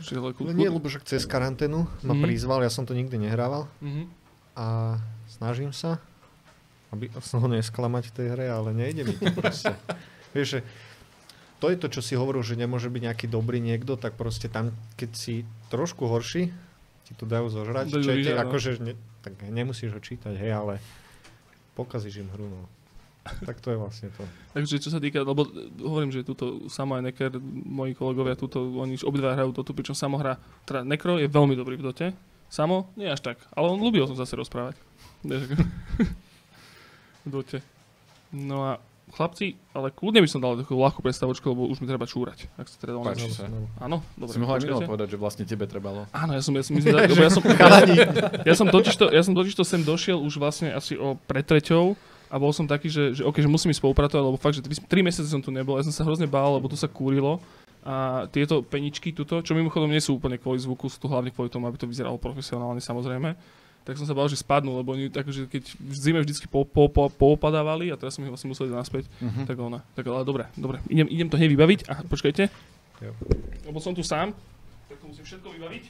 Že 0.00 0.18
lolko, 0.20 0.42
No 0.42 0.50
nie, 0.50 0.66
lebo 0.66 0.82
však 0.82 1.04
cez 1.04 1.22
karanténu 1.22 1.86
ma 2.02 2.12
Mhm. 2.12 2.22
prizval, 2.22 2.60
ja 2.60 2.68
som 2.68 2.82
to 2.82 2.92
nikdy 2.92 3.14
nehrával 3.16 3.70
Mhm. 3.78 4.10
a 4.52 4.98
snažím 5.28 5.70
sa, 5.70 6.02
aby 6.90 7.10
som 7.20 7.38
ho 7.38 7.48
nesklamať 7.48 8.04
v 8.06 8.14
tej 8.14 8.26
hre, 8.32 8.46
ale 8.48 8.70
nejde 8.70 9.02
mi 9.02 9.14
to 9.14 9.30
proste. 9.30 9.70
Vieš, 10.34 10.48
že 10.48 10.60
to 11.56 11.66
je 11.68 11.76
to, 11.76 11.88
čo 11.88 12.00
si 12.00 12.12
hovoril, 12.12 12.40
že 12.40 12.54
nemôže 12.54 12.86
byť 12.86 13.02
nejaký 13.04 13.26
dobrý 13.26 13.58
niekto, 13.58 13.94
tak 13.94 14.14
proste 14.14 14.46
tam, 14.46 14.68
keď 14.94 15.10
si 15.12 15.34
trošku 15.70 16.04
horší, 16.04 16.50
ti 17.04 17.12
to 17.12 17.24
dajú 17.24 17.48
zožrať. 17.48 17.90
Dajú 17.90 18.02
je, 18.04 18.14
vyžrať, 18.16 18.36
no. 18.36 18.42
akože, 18.44 18.70
ne, 18.80 18.92
tak 19.20 19.34
nemusíš 19.42 19.90
ho 19.90 19.98
čítať, 19.98 20.34
hej, 20.34 20.52
ale 20.52 20.74
pokazíš 21.74 22.20
im 22.20 22.30
hru, 22.30 22.46
no. 22.46 22.62
Tak 23.24 23.56
to 23.64 23.72
je 23.72 23.78
vlastne 23.80 24.08
to. 24.12 24.22
Takže 24.52 24.84
čo 24.84 24.92
sa 24.92 25.00
týka, 25.00 25.24
lebo 25.24 25.48
hovorím, 25.80 26.12
že 26.12 26.28
túto 26.28 26.68
Samo 26.68 26.96
a 26.96 27.00
Necker, 27.00 27.40
moji 27.64 27.96
kolegovia, 27.96 28.36
túto, 28.36 28.60
oni 28.76 29.00
obidva 29.00 29.32
hrajú 29.32 29.56
Dotu, 29.56 29.72
pričom 29.72 29.96
Samo 29.96 30.20
hrá, 30.20 30.36
teda 30.68 30.84
Necro 30.84 31.16
je 31.16 31.24
veľmi 31.24 31.56
dobrý 31.56 31.80
v 31.80 31.88
Dote, 31.88 32.06
Samo 32.52 32.92
nie 32.94 33.08
až 33.08 33.24
tak, 33.24 33.40
ale 33.56 33.72
on 33.72 33.80
ľúbil 33.80 34.04
som 34.04 34.14
zase 34.14 34.36
rozprávať. 34.36 34.76
V 37.24 37.32
Dote. 37.32 37.64
No 38.28 38.68
a 38.68 38.72
chlapci, 39.14 39.56
ale 39.72 39.88
kľudne 39.88 40.20
by 40.20 40.28
som 40.28 40.44
dal 40.44 40.60
takú 40.60 40.76
ľahkú 40.76 41.00
predstavočku, 41.00 41.44
lebo 41.44 41.70
už 41.70 41.80
mi 41.80 41.88
treba 41.88 42.04
čúrať. 42.04 42.50
Ak 42.60 42.68
sa 42.68 42.76
teda 42.76 43.00
Páči 43.00 43.30
sa. 43.30 43.48
Áno, 43.80 44.04
dobre. 44.16 44.34
si 44.34 44.40
mohol 44.42 44.60
aj 44.60 44.84
povedať, 44.84 45.08
že 45.14 45.16
vlastne 45.16 45.44
tebe 45.48 45.64
trebalo. 45.64 46.04
Áno, 46.10 46.36
ja 46.36 46.42
som, 46.42 46.52
ja 46.56 46.64
som, 46.66 46.74
myslím, 46.76 46.92
ja 46.98 47.30
som, 47.30 47.42
ja, 47.44 47.68
ja 48.50 48.54
som 48.56 48.66
totiž 48.68 48.94
to, 48.96 49.06
ja 49.08 49.22
som 49.22 49.32
totiž 49.32 49.54
to 49.54 49.64
sem 49.64 49.80
došiel 49.80 50.18
už 50.18 50.36
vlastne 50.36 50.72
asi 50.72 50.98
o 50.98 51.16
pred 51.16 51.46
treťou 51.46 51.96
a 52.32 52.36
bol 52.40 52.50
som 52.50 52.64
taký, 52.64 52.88
že, 52.88 53.14
že, 53.14 53.22
okay, 53.22 53.44
že 53.44 53.50
musím 53.50 53.70
ísť 53.70 53.80
spolupracovať, 53.80 54.22
lebo 54.24 54.36
fakt, 54.40 54.56
že 54.56 54.62
3, 54.64 54.80
mesiace 55.00 55.28
som 55.28 55.42
tu 55.42 55.52
nebol, 55.52 55.76
ja 55.76 55.84
som 55.84 55.94
sa 55.94 56.04
hrozne 56.04 56.24
bál, 56.26 56.56
lebo 56.56 56.66
tu 56.66 56.76
sa 56.76 56.88
kúrilo 56.88 57.38
a 57.84 58.24
tieto 58.32 58.64
peničky 58.64 59.12
tuto, 59.12 59.44
čo 59.44 59.52
mimochodom 59.52 59.92
nie 59.92 60.00
sú 60.00 60.16
úplne 60.16 60.40
kvôli 60.40 60.56
zvuku, 60.56 60.88
sú 60.88 60.96
tu 60.96 61.06
hlavne 61.06 61.28
kvôli 61.28 61.52
tomu, 61.52 61.68
aby 61.68 61.76
to 61.76 61.84
vyzeralo 61.84 62.16
profesionálne 62.16 62.80
samozrejme, 62.80 63.36
tak 63.84 64.00
som 64.00 64.08
sa 64.08 64.16
bál, 64.16 64.24
že 64.32 64.40
spadnú, 64.40 64.80
lebo 64.80 64.96
oni 64.96 65.12
takže 65.12 65.44
keď 65.44 65.76
v 65.76 65.92
zime 65.92 66.24
vždycky 66.24 66.48
po, 66.48 66.64
po, 66.64 66.88
po, 66.88 67.36
a 67.36 67.96
teraz 68.00 68.16
som 68.16 68.24
ich 68.24 68.32
vlastne 68.32 68.48
musel 68.48 68.72
ísť 68.72 68.76
naspäť, 68.80 69.04
Mhm. 69.20 69.44
tak 69.44 69.56
ona, 69.60 69.84
tak 69.92 70.08
ale 70.08 70.24
dobre, 70.24 70.48
dobre, 70.56 70.80
idem, 70.88 71.04
idem 71.12 71.28
to 71.28 71.36
hneď 71.36 71.50
vybaviť 71.52 71.80
a 71.92 72.00
počkajte, 72.08 72.48
Jo. 73.04 73.12
lebo 73.68 73.76
som 73.84 73.92
tu 73.92 74.00
sám, 74.00 74.32
tak 74.88 74.96
to 74.96 75.04
musím 75.04 75.28
všetko 75.28 75.48
vybaviť. 75.52 75.84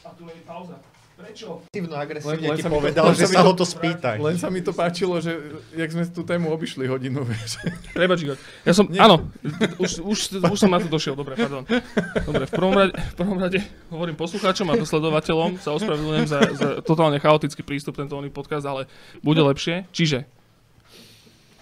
A 0.00 0.08
tu 0.16 0.24
je 0.28 0.44
pauza. 0.44 0.76
Prečo? 1.20 1.62
Agresívne 1.70 2.48
len 2.48 2.56
ti 2.56 2.64
to- 2.64 2.72
povedal, 2.72 3.04
len 3.06 3.14
že 3.14 3.28
sa 3.28 3.40
to- 3.40 3.46
ho 3.46 3.52
to 3.52 3.62
spýtaj. 3.62 4.16
Len 4.18 4.36
sa 4.36 4.48
mi 4.48 4.60
to 4.60 4.72
páčilo, 4.72 5.20
že 5.20 5.36
jak 5.72 5.86
sme 5.86 6.08
tú 6.08 6.22
tému 6.22 6.48
obišli 6.48 6.86
hodinu, 6.86 7.22
vieš. 7.28 7.60
Prebač, 7.92 8.24
Igor. 8.24 8.38
Ja 8.64 8.72
som, 8.72 8.88
Nie. 8.88 8.98
áno, 9.00 9.28
už, 9.76 10.00
už, 10.00 10.18
už 10.40 10.58
som 10.58 10.68
na 10.68 10.78
to 10.78 10.88
došiel, 10.88 11.12
dobre, 11.12 11.34
pardon. 11.34 11.62
Dobre, 12.24 12.44
v 12.44 12.52
prvom 12.52 12.74
rade, 12.74 12.92
v 12.92 13.14
prvom 13.14 13.38
rade 13.38 13.60
hovorím 13.88 14.16
poslucháčom 14.16 14.66
a 14.66 14.80
sledovateľom, 14.80 15.58
sa 15.58 15.70
ospravedlňujem 15.72 16.26
za, 16.26 16.38
za 16.50 16.68
totálne 16.80 17.16
chaotický 17.16 17.60
prístup 17.60 17.94
tento 17.94 18.16
oný 18.16 18.28
podcast, 18.28 18.64
ale 18.64 18.88
bude 19.20 19.38
lepšie. 19.40 19.86
Čiže, 19.90 20.24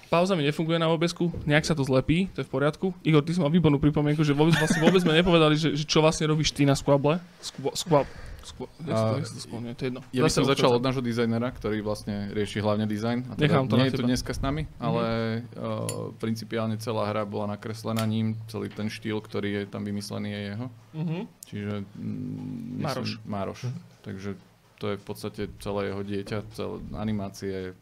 pauza 0.08 0.32
mi 0.32 0.42
nefunguje 0.42 0.78
na 0.78 0.88
obesku, 0.88 1.28
nejak 1.44 1.64
sa 1.64 1.76
to 1.76 1.84
zlepí, 1.84 2.32
to 2.32 2.40
je 2.40 2.46
v 2.46 2.52
poriadku. 2.52 2.96
Igor, 3.02 3.20
ty 3.20 3.36
si 3.36 3.40
mal 3.40 3.52
výbornú 3.52 3.76
pripomienku, 3.76 4.24
že 4.24 4.32
vôbec, 4.32 4.56
vlastne, 4.56 4.80
vôbec 4.80 5.04
sme 5.04 5.12
nepovedali, 5.12 5.52
že, 5.52 5.76
že 5.76 5.84
čo 5.84 6.00
vlastne 6.00 6.24
robíš 6.24 6.50
ty 6.50 6.64
na 6.64 6.72
Squabble. 6.72 7.20
Squa, 7.38 7.76
squab, 7.76 8.06
squab, 8.06 8.06
jak 8.50 8.88
sa 8.88 9.04
to- 9.04 9.14
A- 9.14 9.16
jak 9.16 9.26
sa 9.26 9.34
to 9.34 9.42
skloňuje, 9.42 9.72
to 9.72 9.82
je 9.82 9.88
jedno. 9.88 10.00
Ja 10.10 10.22
by 10.22 10.30
som 10.30 10.44
začal 10.44 10.70
od 10.70 10.80
nášho 10.80 11.00
dizajnera, 11.00 11.48
ktorý 11.50 11.78
vlastne 11.80 12.30
rieši 12.30 12.58
hlavne 12.58 12.84
dizajn. 12.84 13.18
A 13.26 13.32
teda 13.32 13.42
Nechám 13.42 13.64
to 13.64 13.74
na 13.74 13.78
nie 13.78 13.86
je 13.86 13.92
tu. 13.92 14.02
Mhm. 14.02 14.08
dneska 14.08 14.30
s 14.30 14.40
nami, 14.40 14.62
ale 14.78 15.04
uh, 15.52 15.84
principiálne 16.14 16.76
celá 16.76 17.06
hra 17.06 17.22
bola 17.22 17.50
nakreslená 17.50 18.04
ním, 18.04 18.36
celý 18.46 18.68
ten 18.68 18.86
štýl, 18.86 19.18
ktorý 19.18 19.48
je 19.52 19.62
tam 19.66 19.82
vymyslený 19.82 20.28
je 20.28 20.42
jeho. 20.48 20.66
Mhm. 20.94 21.18
Čiže... 21.44 21.74
Mm, 21.94 22.80
Mároš. 22.80 23.10
Mároš. 23.22 23.60
Takže 24.00 24.36
to 24.76 24.84
je 24.88 24.96
v 24.96 25.04
podstate 25.04 25.42
celé 25.58 25.80
jeho 25.88 26.02
dieťa, 26.02 26.38
celé 26.52 26.74
animácie. 26.94 27.74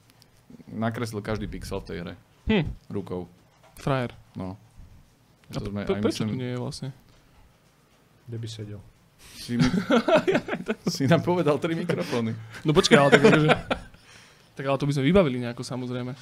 Nakreslil 0.66 1.20
každý 1.20 1.44
pixel 1.44 1.78
v 1.78 1.86
tej 1.86 1.96
hre. 2.00 2.14
Hm, 2.46 2.64
Rukou. 2.88 3.26
frajer. 3.76 4.14
No. 4.32 4.56
A 5.46 5.52
To 5.52 5.66
sme 5.66 5.82
pre, 5.82 5.94
aj 5.94 6.02
prečo 6.02 6.22
tu 6.22 6.30
myslím, 6.30 6.38
nie 6.38 6.50
je 6.50 6.58
vlastne? 6.58 6.88
Kde 8.24 8.36
by 8.36 8.48
sedel? 8.48 8.80
Si, 9.34 9.56
mi, 9.56 9.66
si 10.88 11.04
nám 11.04 11.20
povedal 11.20 11.58
tri 11.58 11.74
mikrofóny. 11.74 12.34
No 12.62 12.70
počkaj, 12.70 12.96
ale 12.96 13.10
tak 13.10 13.22
akože... 13.22 13.48
Tak 14.52 14.64
ale 14.64 14.76
to 14.76 14.84
by 14.84 14.92
sme 14.92 15.04
vybavili 15.04 15.36
nejako 15.38 15.60
samozrejme. 15.60 16.16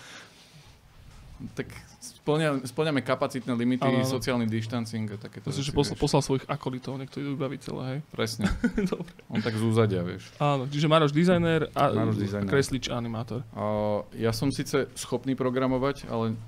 Tak 1.54 1.66
splňa, 2.00 2.62
splňame 2.64 2.98
kapacitné 2.98 3.52
limity, 3.52 3.84
Áno, 3.84 4.00
áno. 4.00 4.08
sociálny 4.08 4.46
distancing 4.46 5.06
a 5.08 5.18
takéto 5.18 5.50
Myslím, 5.50 5.66
že 5.66 5.72
poslal, 5.72 5.96
poslal 5.96 6.20
svojich 6.20 6.46
akolitov, 6.46 6.96
nech 6.96 7.10
to 7.10 7.18
idú 7.18 7.34
vybaviť 7.34 7.60
celé, 7.60 7.82
hej. 7.84 7.98
Presne. 8.16 8.46
Dobre. 8.92 9.12
On 9.28 9.38
tak 9.38 9.54
zúzadia, 9.54 10.00
vieš. 10.00 10.30
Áno, 10.36 10.64
čiže 10.64 10.86
Maroš 10.86 11.10
dizajner 11.10 11.68
a 11.70 11.82
Maroš 11.90 12.16
dizajner. 12.16 12.48
kreslič 12.48 12.86
a 12.86 12.96
animátor. 12.96 13.42
A 13.50 13.62
ja 14.14 14.30
som 14.30 14.48
síce 14.48 14.88
schopný 14.94 15.34
programovať, 15.34 16.06
ale 16.06 16.38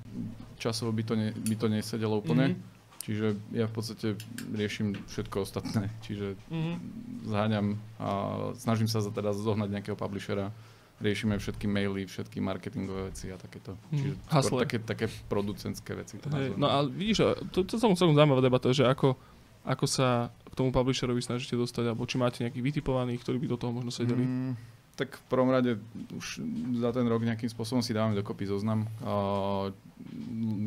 časovo 0.56 0.90
by 0.90 1.02
to, 1.02 1.14
ne, 1.14 1.30
by 1.34 1.54
to 1.54 1.66
nesedelo 1.68 2.18
úplne. 2.18 2.56
Mhm. 2.56 2.75
Čiže 3.06 3.26
ja 3.52 3.64
v 3.64 3.72
podstate 3.72 4.06
riešim 4.50 4.98
všetko 5.06 5.36
ostatné. 5.40 5.86
Čiže 6.02 6.34
Mhm. 6.44 6.72
zháňam 7.24 7.66
a 7.96 8.08
snažím 8.56 8.86
sa 8.86 8.98
za- 8.98 9.10
teda 9.10 9.30
zohnať 9.30 9.70
nejakého 9.70 9.94
publishera. 9.94 10.50
Riešime 10.96 11.36
všetky 11.36 11.66
maily, 11.66 12.02
všetky 12.04 12.40
marketingové 12.40 13.12
veci 13.12 13.28
a 13.28 13.36
takéto. 13.36 13.78
Mhm. 13.86 13.94
Čiže 13.94 14.12
skôr 14.42 14.60
také, 14.60 14.76
také 14.80 15.06
producentské 15.28 15.92
veci. 15.92 16.18
To 16.18 16.26
Hej, 16.28 16.50
nazvem. 16.50 16.58
no 16.58 16.66
a 16.66 16.76
vidíš, 16.82 17.16
to, 17.52 17.62
to 17.62 17.76
celkom 17.76 17.94
celkom 17.94 18.14
zaujímavá 18.14 18.40
debata, 18.40 18.68
že 18.70 18.82
ako, 18.82 19.14
ako 19.62 19.84
sa 19.84 20.08
k 20.46 20.54
tomu 20.56 20.72
publisherovi 20.72 21.20
snažíte 21.20 21.52
dostať, 21.52 21.84
alebo 21.86 22.02
či 22.02 22.16
máte 22.16 22.40
nejakých 22.40 22.64
vytipovaných, 22.64 23.20
ktorí 23.20 23.36
by 23.36 23.46
do 23.46 23.56
toho 23.56 23.70
možno 23.70 23.92
sedeli. 23.92 24.24
Mm, 24.24 24.56
tak 24.96 25.14
v 25.14 25.24
prvom 25.28 25.52
rade 25.52 25.76
už 26.10 26.40
za 26.76 26.90
ten 26.90 27.04
rok 27.04 27.20
nejakým 27.20 27.46
spôsobom 27.46 27.84
si 27.84 27.92
dávame 27.92 28.16
dokopy 28.16 28.48
zoznam, 28.48 28.88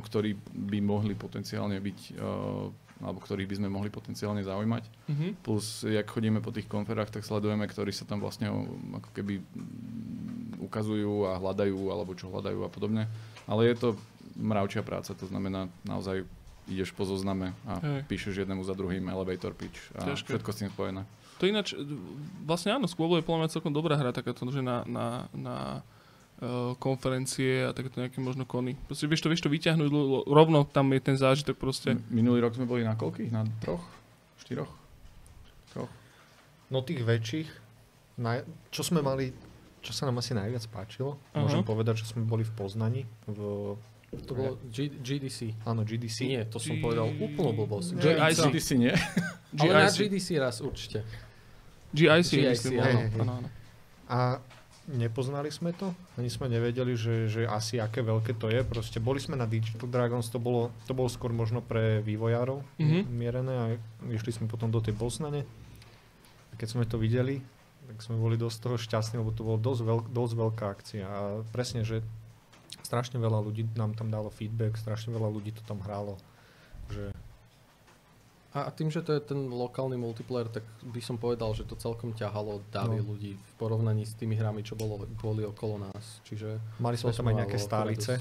ktorí 0.04 0.36
by 0.72 0.80
mohli 0.82 1.14
potenciálne 1.14 1.78
byť, 1.78 2.00
a, 2.18 2.70
alebo 3.00 3.20
ktorých 3.24 3.48
by 3.48 3.56
sme 3.62 3.70
mohli 3.70 3.90
potenciálne 3.94 4.42
zaujímať. 4.44 4.84
Mhm. 5.08 5.28
Plus, 5.46 5.86
jak 5.86 6.10
chodíme 6.10 6.42
po 6.42 6.52
tých 6.52 6.68
konferách, 6.68 7.14
tak 7.14 7.24
sledujeme, 7.24 7.64
ktorí 7.70 7.94
sa 7.94 8.04
tam 8.10 8.20
vlastne 8.20 8.50
o, 8.50 8.66
ako 9.00 9.10
keby 9.14 9.40
mm, 9.40 10.60
ukazujú 10.66 11.30
a 11.30 11.38
hľadajú, 11.40 11.80
alebo 11.94 12.12
čo 12.18 12.28
hľadajú 12.28 12.60
a 12.66 12.70
podobne. 12.70 13.08
Ale 13.46 13.70
je 13.70 13.76
to 13.78 13.90
mravčia 14.36 14.82
práca, 14.82 15.14
to 15.14 15.26
znamená 15.30 15.70
naozaj 15.86 16.26
ideš 16.70 16.94
po 16.94 17.02
zozname 17.02 17.58
a 17.66 17.82
Hej. 17.82 18.00
píšeš 18.06 18.46
jednému 18.46 18.62
za 18.62 18.78
druhým 18.78 19.10
elevator 19.10 19.58
pitch 19.58 19.90
a 19.98 20.06
Ťažké. 20.06 20.38
všetko 20.38 20.50
s 20.54 20.58
tým 20.62 20.70
spojené. 20.70 21.02
To 21.42 21.50
ináč, 21.50 21.74
e, 21.74 21.82
vlastne 22.46 22.78
áno, 22.78 22.86
Squabble 22.86 23.20
je 23.20 23.26
podľa 23.26 23.40
mňa 23.42 23.54
celkom 23.58 23.74
dobrá 23.74 23.98
hra, 23.98 24.14
takáto, 24.14 24.46
že 24.54 24.62
na, 24.62 24.86
na, 24.86 25.26
na 25.34 25.56
uh, 25.82 25.99
konferencie 26.80 27.68
a 27.68 27.76
takéto 27.76 28.00
nejaké 28.00 28.24
možno 28.24 28.48
kony. 28.48 28.80
Proste 28.88 29.06
vieš 29.06 29.20
to, 29.20 29.28
vieš 29.28 29.44
to 29.44 29.52
vyťahnuť, 29.52 29.88
rovno 30.24 30.64
tam 30.64 30.88
je 30.96 31.02
ten 31.04 31.20
zážitok 31.20 31.60
proste. 31.60 32.00
Minulý 32.08 32.40
rok 32.40 32.56
sme 32.56 32.64
boli 32.64 32.88
na 32.88 32.96
koľkých? 32.96 33.28
Na 33.28 33.44
troch? 33.60 33.84
Štyroch? 34.40 34.72
Troch? 35.76 35.92
No 36.72 36.80
tých 36.80 37.04
väčších, 37.04 37.48
naj, 38.18 38.48
čo 38.72 38.88
sme 38.88 39.04
mali, 39.04 39.36
čo 39.84 39.92
sa 39.92 40.08
nám 40.08 40.24
asi 40.24 40.32
najviac 40.32 40.64
páčilo, 40.72 41.20
Aha. 41.36 41.44
môžem 41.44 41.60
povedať, 41.60 42.04
že 42.04 42.12
sme 42.12 42.24
boli 42.24 42.48
v 42.48 42.54
Poznani, 42.56 43.04
v, 43.28 43.76
To 44.26 44.32
bolo 44.34 44.52
G- 44.72 44.96
GDC. 44.96 45.54
áno, 45.68 45.84
GDC. 45.84 46.18
Nie, 46.26 46.42
to 46.48 46.58
som 46.58 46.80
povedal 46.80 47.10
úplnú 47.10 47.52
blbosť. 47.54 47.94
GIC. 47.94 48.16
GIC. 48.16 48.38
GDC 48.48 48.70
nie? 48.80 48.94
Ale 49.60 49.72
na 49.76 49.92
GIC. 49.92 49.98
GDC 50.08 50.28
raz 50.40 50.64
určite. 50.64 51.04
GIC, 51.94 52.30
GIC, 52.32 52.64
áno, 52.80 53.00
áno. 53.28 53.48
A 54.10 54.42
nepoznali 54.90 55.54
sme 55.54 55.70
to, 55.72 55.94
ani 56.18 56.28
sme 56.28 56.50
nevedeli, 56.50 56.98
že, 56.98 57.30
že 57.30 57.42
asi 57.46 57.78
aké 57.78 58.02
veľké 58.02 58.34
to 58.36 58.50
je. 58.50 58.66
Proste 58.66 58.98
boli 58.98 59.22
sme 59.22 59.38
na 59.38 59.46
Digital 59.46 59.86
Dragons, 59.86 60.26
to 60.28 60.42
bolo, 60.42 60.74
to 60.90 60.98
bolo 60.98 61.06
skôr 61.06 61.30
možno 61.30 61.62
pre 61.62 62.02
vývojárov 62.02 62.66
Mhm. 62.82 63.00
mierené 63.08 63.54
a 63.54 63.66
išli 64.10 64.34
sme 64.34 64.50
potom 64.50 64.74
do 64.74 64.82
tej 64.82 64.98
Bosnane. 64.98 65.46
A 66.50 66.54
keď 66.58 66.68
sme 66.74 66.90
to 66.90 66.98
videli, 66.98 67.40
tak 67.86 68.02
sme 68.02 68.18
boli 68.18 68.38
dosť 68.38 68.58
toho 68.62 68.78
šťastní, 68.78 69.22
lebo 69.22 69.34
to 69.34 69.46
bolo 69.46 69.58
dosť, 69.58 69.82
veľk, 69.82 70.06
dosť 70.10 70.34
veľká 70.34 70.66
akcia. 70.70 71.06
A 71.06 71.20
presne, 71.50 71.82
že 71.82 72.02
strašne 72.82 73.22
veľa 73.22 73.42
ľudí 73.42 73.70
nám 73.78 73.94
tam 73.94 74.10
dalo 74.10 74.30
feedback, 74.30 74.78
strašne 74.78 75.14
veľa 75.14 75.30
ľudí 75.30 75.54
to 75.54 75.62
tam 75.66 75.82
hrálo. 75.82 76.18
Že 76.90 77.14
A 78.52 78.68
tým, 78.68 78.88
že 78.88 79.00
to 79.00 79.12
je 79.12 79.22
ten 79.22 79.38
lokálny 79.46 79.94
multiplayer, 79.94 80.50
tak 80.50 80.62
by 80.82 80.98
som 80.98 81.16
povedal, 81.16 81.54
že 81.54 81.62
to 81.64 81.76
celkom 81.76 82.12
ťahalo 82.12 82.66
davy 82.68 82.98
No. 82.98 83.14
ľudí 83.14 83.38
v 83.38 83.52
porovnaní 83.56 84.02
s 84.02 84.14
tými 84.14 84.34
hrami, 84.34 84.62
čo 84.62 84.74
bolo, 84.74 84.98
boli 85.16 85.44
okolo 85.44 85.78
nás. 85.80 86.18
Čiže 86.24 86.58
mali 86.78 86.96
sme 86.96 87.12
tam 87.12 87.28
aj 87.28 87.36
nejaké 87.38 87.58
stálice. 87.58 88.18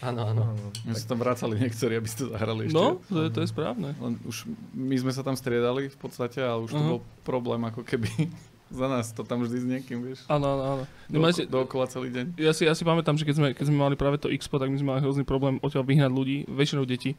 áno, 0.00 0.26
áno. 0.26 0.42
My 0.82 0.92
tak- 0.92 0.98
sa 0.98 1.06
tam 1.06 1.18
vracali 1.18 1.54
niektorí, 1.58 1.94
aby 1.94 2.06
ste 2.06 2.26
zahrali 2.26 2.66
ešte. 2.66 2.74
No, 2.74 2.98
to 3.04 3.18
je, 3.20 3.30
to 3.30 3.40
je 3.40 3.48
správne. 3.48 3.94
Len 3.94 4.18
už 4.24 4.46
my 4.72 4.96
sme 4.96 5.10
sa 5.10 5.22
tam 5.22 5.34
striedali 5.34 5.86
v 5.86 5.96
podstate, 5.96 6.38
ale 6.38 6.58
už 6.60 6.70
to 6.70 6.78
Aha. 6.80 6.90
bol 6.92 7.00
problém 7.22 7.62
ako 7.62 7.82
keby 7.82 8.10
Za 8.68 8.84
nás 8.84 9.08
to 9.08 9.24
tam 9.24 9.40
vždy 9.40 9.58
s 9.58 9.66
niekým, 9.66 10.04
vieš. 10.04 10.28
Áno, 10.28 10.44
áno, 10.44 10.64
áno. 10.68 10.84
Do, 10.84 11.16
Nemáte, 11.16 11.48
dookola 11.48 11.88
celý 11.88 12.12
deň. 12.12 12.36
ja, 12.36 12.52
si, 12.52 12.68
ja 12.68 12.76
si 12.76 12.84
pamätám, 12.84 13.16
že 13.16 13.24
keď 13.24 13.34
sme, 13.34 13.48
keď 13.56 13.64
sme 13.64 13.80
mali 13.80 13.96
práve 13.96 14.20
to 14.20 14.28
Expo, 14.28 14.60
tak 14.60 14.68
my 14.68 14.76
sme 14.76 14.92
mali 14.92 15.00
hrozný 15.00 15.24
problém 15.24 15.56
odtiaľ 15.58 15.88
vyhnať 15.88 16.12
ľudí, 16.12 16.44
väčšinou 16.44 16.84
deti, 16.84 17.16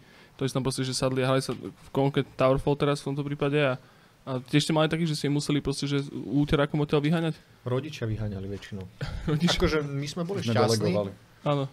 si 0.48 0.56
tam 0.56 0.64
proste, 0.64 0.88
že 0.88 0.96
sadli 0.96 1.26
a 1.26 1.28
hrali 1.28 1.44
sa 1.44 1.52
v 1.58 1.90
konkrétne 1.92 2.32
Towerfall 2.40 2.80
teraz 2.80 3.04
v 3.04 3.12
tomto 3.12 3.26
prípade 3.28 3.60
a, 3.60 3.76
a 4.24 4.40
tiež 4.40 4.64
ste 4.70 4.76
mali 4.76 4.88
takých, 4.88 5.18
že 5.18 5.20
si 5.20 5.26
museli 5.28 5.60
proste, 5.60 5.90
že 5.90 6.06
úterakom 6.14 6.80
odtiaľ 6.80 7.04
vyháňať? 7.04 7.36
Rodičia 7.68 8.08
vyháňali 8.08 8.48
väčšinou. 8.48 8.86
Rodič, 9.32 9.60
Akože 9.60 9.84
my 9.84 10.08
sme 10.08 10.24
boli 10.24 10.46
Sme 10.46 10.56
šťastní, 10.56 10.94
áno. 11.44 11.66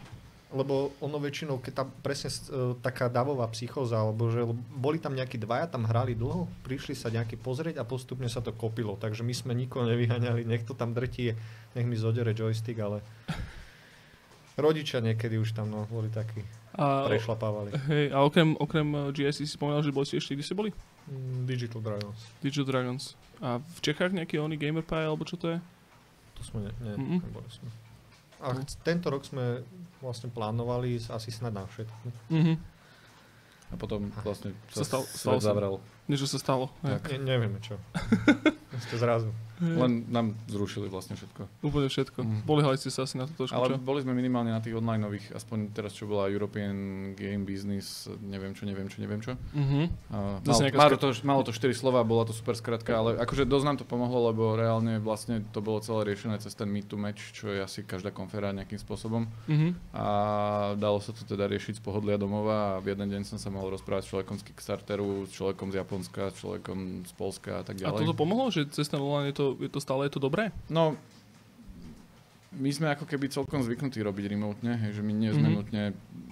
lebo 0.51 0.95
ono 0.99 1.19
väčšinou, 1.21 1.63
keď 1.63 1.73
tam 1.85 1.89
presne 2.01 2.31
e, 2.33 2.75
taká 2.83 3.07
davová 3.07 3.47
psychóza, 3.55 4.01
alebo 4.01 4.33
že 4.33 4.43
boli 4.75 4.99
tam 4.99 5.15
nejakí 5.15 5.39
dvaja, 5.39 5.71
tam 5.71 5.87
hrali 5.87 6.17
dlho, 6.19 6.49
prišli 6.67 6.97
sa 6.97 7.13
nejaký 7.13 7.39
pozrieť 7.39 7.79
a 7.79 7.85
postupne 7.87 8.27
sa 8.27 8.43
to 8.43 8.57
kopilo. 8.57 8.99
Takže 8.99 9.23
my 9.23 9.35
sme 9.37 9.53
nikoho 9.55 9.87
nevyháňali, 9.87 10.49
nech 10.49 10.67
to 10.67 10.75
tam 10.75 10.97
drtí, 10.97 11.37
nech 11.77 11.87
mi 11.87 11.95
zodere 11.95 12.35
joystick, 12.35 12.79
ale 12.81 13.05
rodičia 14.57 15.05
niekedy 15.05 15.37
už 15.37 15.53
tam 15.53 15.69
no, 15.71 15.85
boli 15.93 16.09
takí, 16.09 16.41
A, 16.77 17.09
prešlapávali. 17.09 17.73
hej, 17.87 18.07
a 18.11 18.21
okrem, 18.21 18.53
okrem 18.55 18.85
eh, 18.85 19.01
GSC 19.11 19.43
si 19.43 19.53
spomínal, 19.53 19.81
že 19.81 19.91
boli 19.91 20.05
ste 20.05 20.17
ešte, 20.17 20.33
kde 20.33 20.45
ste 20.45 20.53
boli? 20.53 20.71
Mm, 21.07 21.45
Digital 21.45 21.81
Dragons. 21.81 22.19
Digital 22.39 22.67
Dragons. 22.67 23.05
A 23.39 23.59
v 23.59 23.79
Čechách 23.81 24.11
nejaký 24.11 24.37
oný 24.37 24.55
Gamer 24.55 24.81
Pie, 24.81 25.03
alebo 25.03 25.23
čo 25.23 25.35
to 25.35 25.51
je? 25.51 25.59
To 26.35 26.43
sme, 26.43 26.59
ne, 26.63 26.73
ne, 26.79 26.93
neboli 27.19 27.49
sme. 27.49 27.69
A 28.39 28.53
No. 28.53 28.61
tento 28.83 29.09
rok 29.09 29.23
sme 29.23 29.65
vlastne 29.99 30.29
plánovali 30.29 31.01
asi 31.01 31.31
snad 31.31 31.51
na 31.51 31.65
všetko. 31.65 31.97
Mhm. 32.29 32.55
A 33.67 33.75
potom 33.75 34.13
vlastne 34.21 34.53
Sa 34.71 34.85
sa, 34.85 35.01
stal- 35.01 35.09
stalo 35.09 35.41
zavrel. 35.41 35.75
Niečo 36.07 36.25
sa 36.25 36.37
stalo. 36.37 36.71
hej. 36.83 37.19
Ne, 37.19 37.35
nevieme 37.35 37.59
čo. 37.59 37.75
Ste 38.85 38.95
zrazu. 38.95 39.33
Hej. 39.57 39.77
Len 39.77 39.93
nám 40.09 40.27
zrušili 40.47 40.87
vlastne 40.87 41.17
všetko. 41.17 41.65
Úplne 41.65 41.89
všetko. 41.89 42.19
Mhm. 42.21 42.39
Polihali 42.45 42.77
ste 42.77 42.91
sa 42.91 43.05
asi 43.05 43.17
na 43.17 43.25
to 43.25 43.33
trošku, 43.35 43.57
Ale 43.57 43.75
čo? 43.75 43.81
boli 43.81 44.05
sme 44.05 44.13
minimálne 44.13 44.53
na 44.53 44.61
tých 44.61 44.77
onlineových, 44.77 45.33
aspoň 45.33 45.59
teraz 45.73 45.97
čo 45.97 46.05
bola 46.05 46.29
European 46.29 46.77
Game 47.13 47.43
Business, 47.43 48.05
neviem 48.21 48.53
čo, 48.53 48.65
neviem 48.65 48.87
čo, 48.87 48.99
neviem 49.01 49.21
čo. 49.21 49.33
Mhm. 49.53 49.81
A 50.13 50.17
Zase 50.45 50.69
mal, 50.69 50.87
malo, 50.87 50.97
to, 50.97 51.09
malo 51.25 51.43
to 51.43 51.53
4 51.53 51.73
slova, 51.73 52.01
bola 52.03 52.25
to 52.25 52.33
super 52.33 52.53
skratka, 52.53 52.93
ale 52.93 53.17
akože 53.17 53.45
dosť 53.45 53.65
nám 53.65 53.77
to 53.79 53.85
pomohlo, 53.85 54.29
lebo 54.29 54.55
reálne 54.55 55.01
vlastne 55.01 55.41
to 55.51 55.61
bolo 55.61 55.81
celé 55.81 56.13
riešené 56.13 56.37
cez 56.39 56.53
ten 56.53 56.69
meet 56.69 56.87
to 56.87 56.97
match, 56.97 57.33
čo 57.33 57.49
je 57.49 57.61
asi 57.61 57.81
každá 57.81 58.11
konfera 58.11 58.53
nejakým 58.53 58.77
spôsobom. 58.77 59.25
Mhm. 59.49 59.69
A 59.93 60.05
dalo 60.77 61.01
sa 61.01 61.13
to 61.13 61.25
teda 61.25 61.47
riešiť 61.47 61.79
z 61.79 61.83
pohodlia 61.83 62.17
domova 62.17 62.77
a 62.77 62.83
v 62.83 62.93
jeden 62.93 63.09
deň 63.09 63.23
som 63.25 63.39
sa 63.39 63.49
mohol 63.49 63.73
rozprávať 63.73 64.05
s 64.05 64.09
človekom 64.13 64.37
z 64.37 64.45
Kickstarteru, 64.47 65.25
s 65.25 65.33
človekom 65.33 65.69
z 65.71 65.77
Japonska, 65.81 66.23
s 66.31 66.37
človekom 66.41 66.79
z 67.05 67.13
Polska 67.15 67.53
a 67.59 67.63
tak 67.63 67.81
A 67.81 67.89
ďalej. 67.89 68.05
toto 68.05 68.15
pomohlo, 68.15 68.49
že 68.51 68.67
cez 68.69 68.87
ten 68.87 68.99
online 68.99 69.31
je 69.31 69.37
to, 69.37 69.46
je 69.55 69.71
to 69.71 69.79
stále 69.79 70.03
je 70.03 70.13
to 70.13 70.19
dobré? 70.19 70.51
No, 70.67 70.99
my 72.57 72.71
sme 72.73 72.89
ako 72.89 73.05
keby 73.05 73.29
celkom 73.29 73.61
zvyknutí 73.61 74.01
robiť 74.01 74.25
remotne, 74.33 74.81
že 74.91 75.05
my 75.05 75.13
nie 75.13 75.31
sme 75.31 75.53
Mhm. 75.53 75.55
nutne 75.55 75.83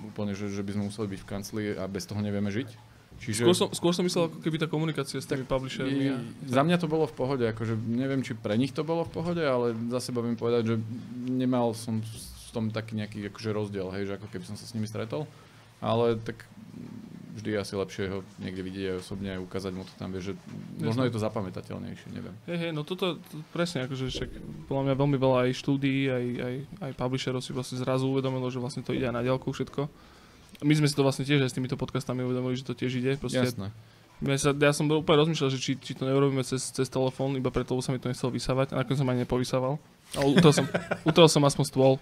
úplne, 0.02 0.32
že, 0.32 0.48
že 0.48 0.64
by 0.64 0.70
sme 0.72 0.82
museli 0.88 1.06
byť 1.12 1.20
v 1.20 1.28
kancli 1.28 1.62
a 1.76 1.84
bez 1.84 2.08
toho 2.08 2.18
nevieme 2.18 2.48
žiť. 2.48 2.68
Čiže 3.14 3.46
Skôr 3.46 3.54
som, 3.54 3.68
skôr 3.70 3.92
som 3.94 4.02
myslel 4.02 4.26
ako 4.26 4.42
keby 4.42 4.56
tá 4.58 4.66
komunikácia 4.66 5.22
s 5.22 5.28
tými 5.28 5.46
publishermi. 5.46 6.10
A... 6.10 6.18
Za 6.50 6.66
mňa 6.66 6.82
to 6.82 6.90
bolo 6.90 7.06
v 7.06 7.14
pohode, 7.14 7.46
akože 7.46 7.78
neviem, 7.78 8.26
či 8.26 8.34
pre 8.34 8.58
nich 8.58 8.74
to 8.74 8.82
bolo 8.82 9.06
v 9.06 9.12
pohode, 9.14 9.38
ale 9.38 9.70
za 9.86 10.10
seba 10.10 10.18
viem 10.18 10.34
povedať, 10.34 10.74
že 10.74 10.76
nemal 11.30 11.78
som 11.78 12.02
v 12.02 12.48
tom 12.50 12.74
taký 12.74 12.98
nejaký 12.98 13.30
akože 13.30 13.50
rozdiel, 13.54 13.86
hej, 13.94 14.10
že 14.10 14.12
ako 14.18 14.26
keby 14.34 14.44
som 14.50 14.58
sa 14.58 14.66
s 14.66 14.74
nimi 14.74 14.90
stretol, 14.90 15.30
ale 15.78 16.18
tak 16.18 16.42
vždy 17.34 17.50
asi 17.58 17.74
lepšie 17.74 18.04
ho 18.14 18.18
niekde 18.38 18.62
vidieť 18.62 18.84
aj 18.94 18.96
osobne 19.02 19.30
a 19.34 19.42
ukázať 19.42 19.72
mu 19.74 19.82
to 19.82 19.94
tam, 19.98 20.14
vieš, 20.14 20.32
že 20.32 20.34
možno 20.78 21.02
je 21.02 21.12
to 21.12 21.20
zapamätateľnejšie, 21.20 22.08
neviem. 22.14 22.34
Hej, 22.46 22.58
hej, 22.62 22.70
no 22.70 22.86
toto 22.86 23.18
to, 23.18 23.34
presne, 23.50 23.84
akože 23.84 24.06
však 24.08 24.30
podľa 24.70 24.82
mňa 24.86 24.94
veľmi 24.94 25.16
veľa 25.18 25.38
aj 25.46 25.50
štúdií, 25.58 26.00
aj, 26.06 26.24
aj, 26.38 26.54
aj 26.86 26.92
publisherov 26.94 27.42
si 27.42 27.50
vlastne 27.50 27.82
zrazu 27.82 28.06
uvedomilo, 28.06 28.46
že 28.48 28.62
vlastne 28.62 28.86
to 28.86 28.94
ide 28.94 29.10
aj 29.10 29.14
na 29.18 29.22
diaľku 29.26 29.50
všetko. 29.50 29.90
My 30.62 30.74
sme 30.78 30.86
si 30.86 30.94
to 30.94 31.02
vlastne 31.02 31.26
tiež 31.26 31.42
aj 31.42 31.50
s 31.50 31.56
týmito 31.58 31.74
podcastami 31.74 32.22
uvedomili, 32.22 32.54
že 32.54 32.64
to 32.64 32.78
tiež 32.78 33.02
ide. 33.02 33.18
Proste, 33.18 33.42
Jasné. 33.42 33.74
Mne 34.22 34.38
sa, 34.38 34.54
ja 34.54 34.70
som 34.70 34.86
úplne 34.86 35.26
rozmýšľal, 35.26 35.50
že 35.50 35.58
či, 35.58 35.72
či 35.74 35.98
to 35.98 36.06
neurobíme 36.06 36.46
cez, 36.46 36.70
cez 36.70 36.86
telefón, 36.86 37.34
iba 37.34 37.50
preto, 37.50 37.74
lebo 37.74 37.82
sa 37.82 37.90
mi 37.90 37.98
to 37.98 38.06
nechcel 38.06 38.30
vysávať. 38.30 38.70
A 38.72 38.80
nakoniec 38.80 39.02
som 39.02 39.10
ani 39.10 39.26
nepovysával. 39.26 39.74
Ale 40.14 40.26
utrel 40.38 40.54
som, 40.54 40.66
utrel 41.10 41.26
som 41.26 41.42
aspoň 41.42 41.64
stôl. 41.66 41.92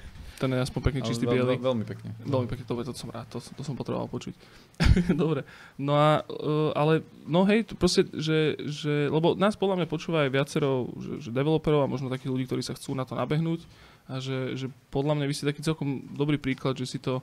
Ten 0.43 0.51
je 0.51 0.59
aspoň 0.59 0.81
pekný, 0.83 1.01
Ale 1.01 1.09
čistý, 1.09 1.25
veľ- 1.25 1.35
biely. 1.39 1.55
veľ- 1.55 1.63
veľmi 1.63 1.85
pekne. 1.87 2.11
Veľmi 2.27 2.49
pekne, 2.51 2.65
to, 2.67 2.75
to 2.75 2.99
som 2.99 3.09
rád, 3.09 3.31
to, 3.31 3.39
to 3.39 3.63
som 3.63 3.79
potreboval 3.79 4.11
počuť. 4.11 4.35
Dobre, 5.15 5.47
no 5.79 5.95
a, 5.95 6.27
uh, 6.27 6.75
ale, 6.75 7.07
no 7.23 7.47
hej, 7.47 7.63
proste, 7.73 8.11
že, 8.11 8.59
že, 8.59 9.07
lebo 9.07 9.39
nás 9.39 9.55
podľa 9.55 9.79
mňa 9.79 9.87
počúva 9.87 10.27
aj 10.27 10.35
viacero 10.35 10.91
že, 10.99 11.23
že 11.23 11.31
developerov 11.31 11.87
a 11.87 11.93
možno 11.93 12.11
takých 12.11 12.35
ľudí, 12.35 12.51
ktorí 12.51 12.59
sa 12.59 12.75
chcú 12.75 12.99
na 12.99 13.07
to 13.07 13.15
nabehnúť 13.15 13.63
a 14.11 14.19
že, 14.19 14.59
že 14.59 14.67
podľa 14.91 15.15
mňa 15.15 15.27
vy 15.31 15.35
ste 15.39 15.47
taký 15.47 15.63
celkom 15.63 16.03
dobrý 16.11 16.35
príklad, 16.35 16.75
že 16.75 16.91
si 16.91 16.99
to, 16.99 17.23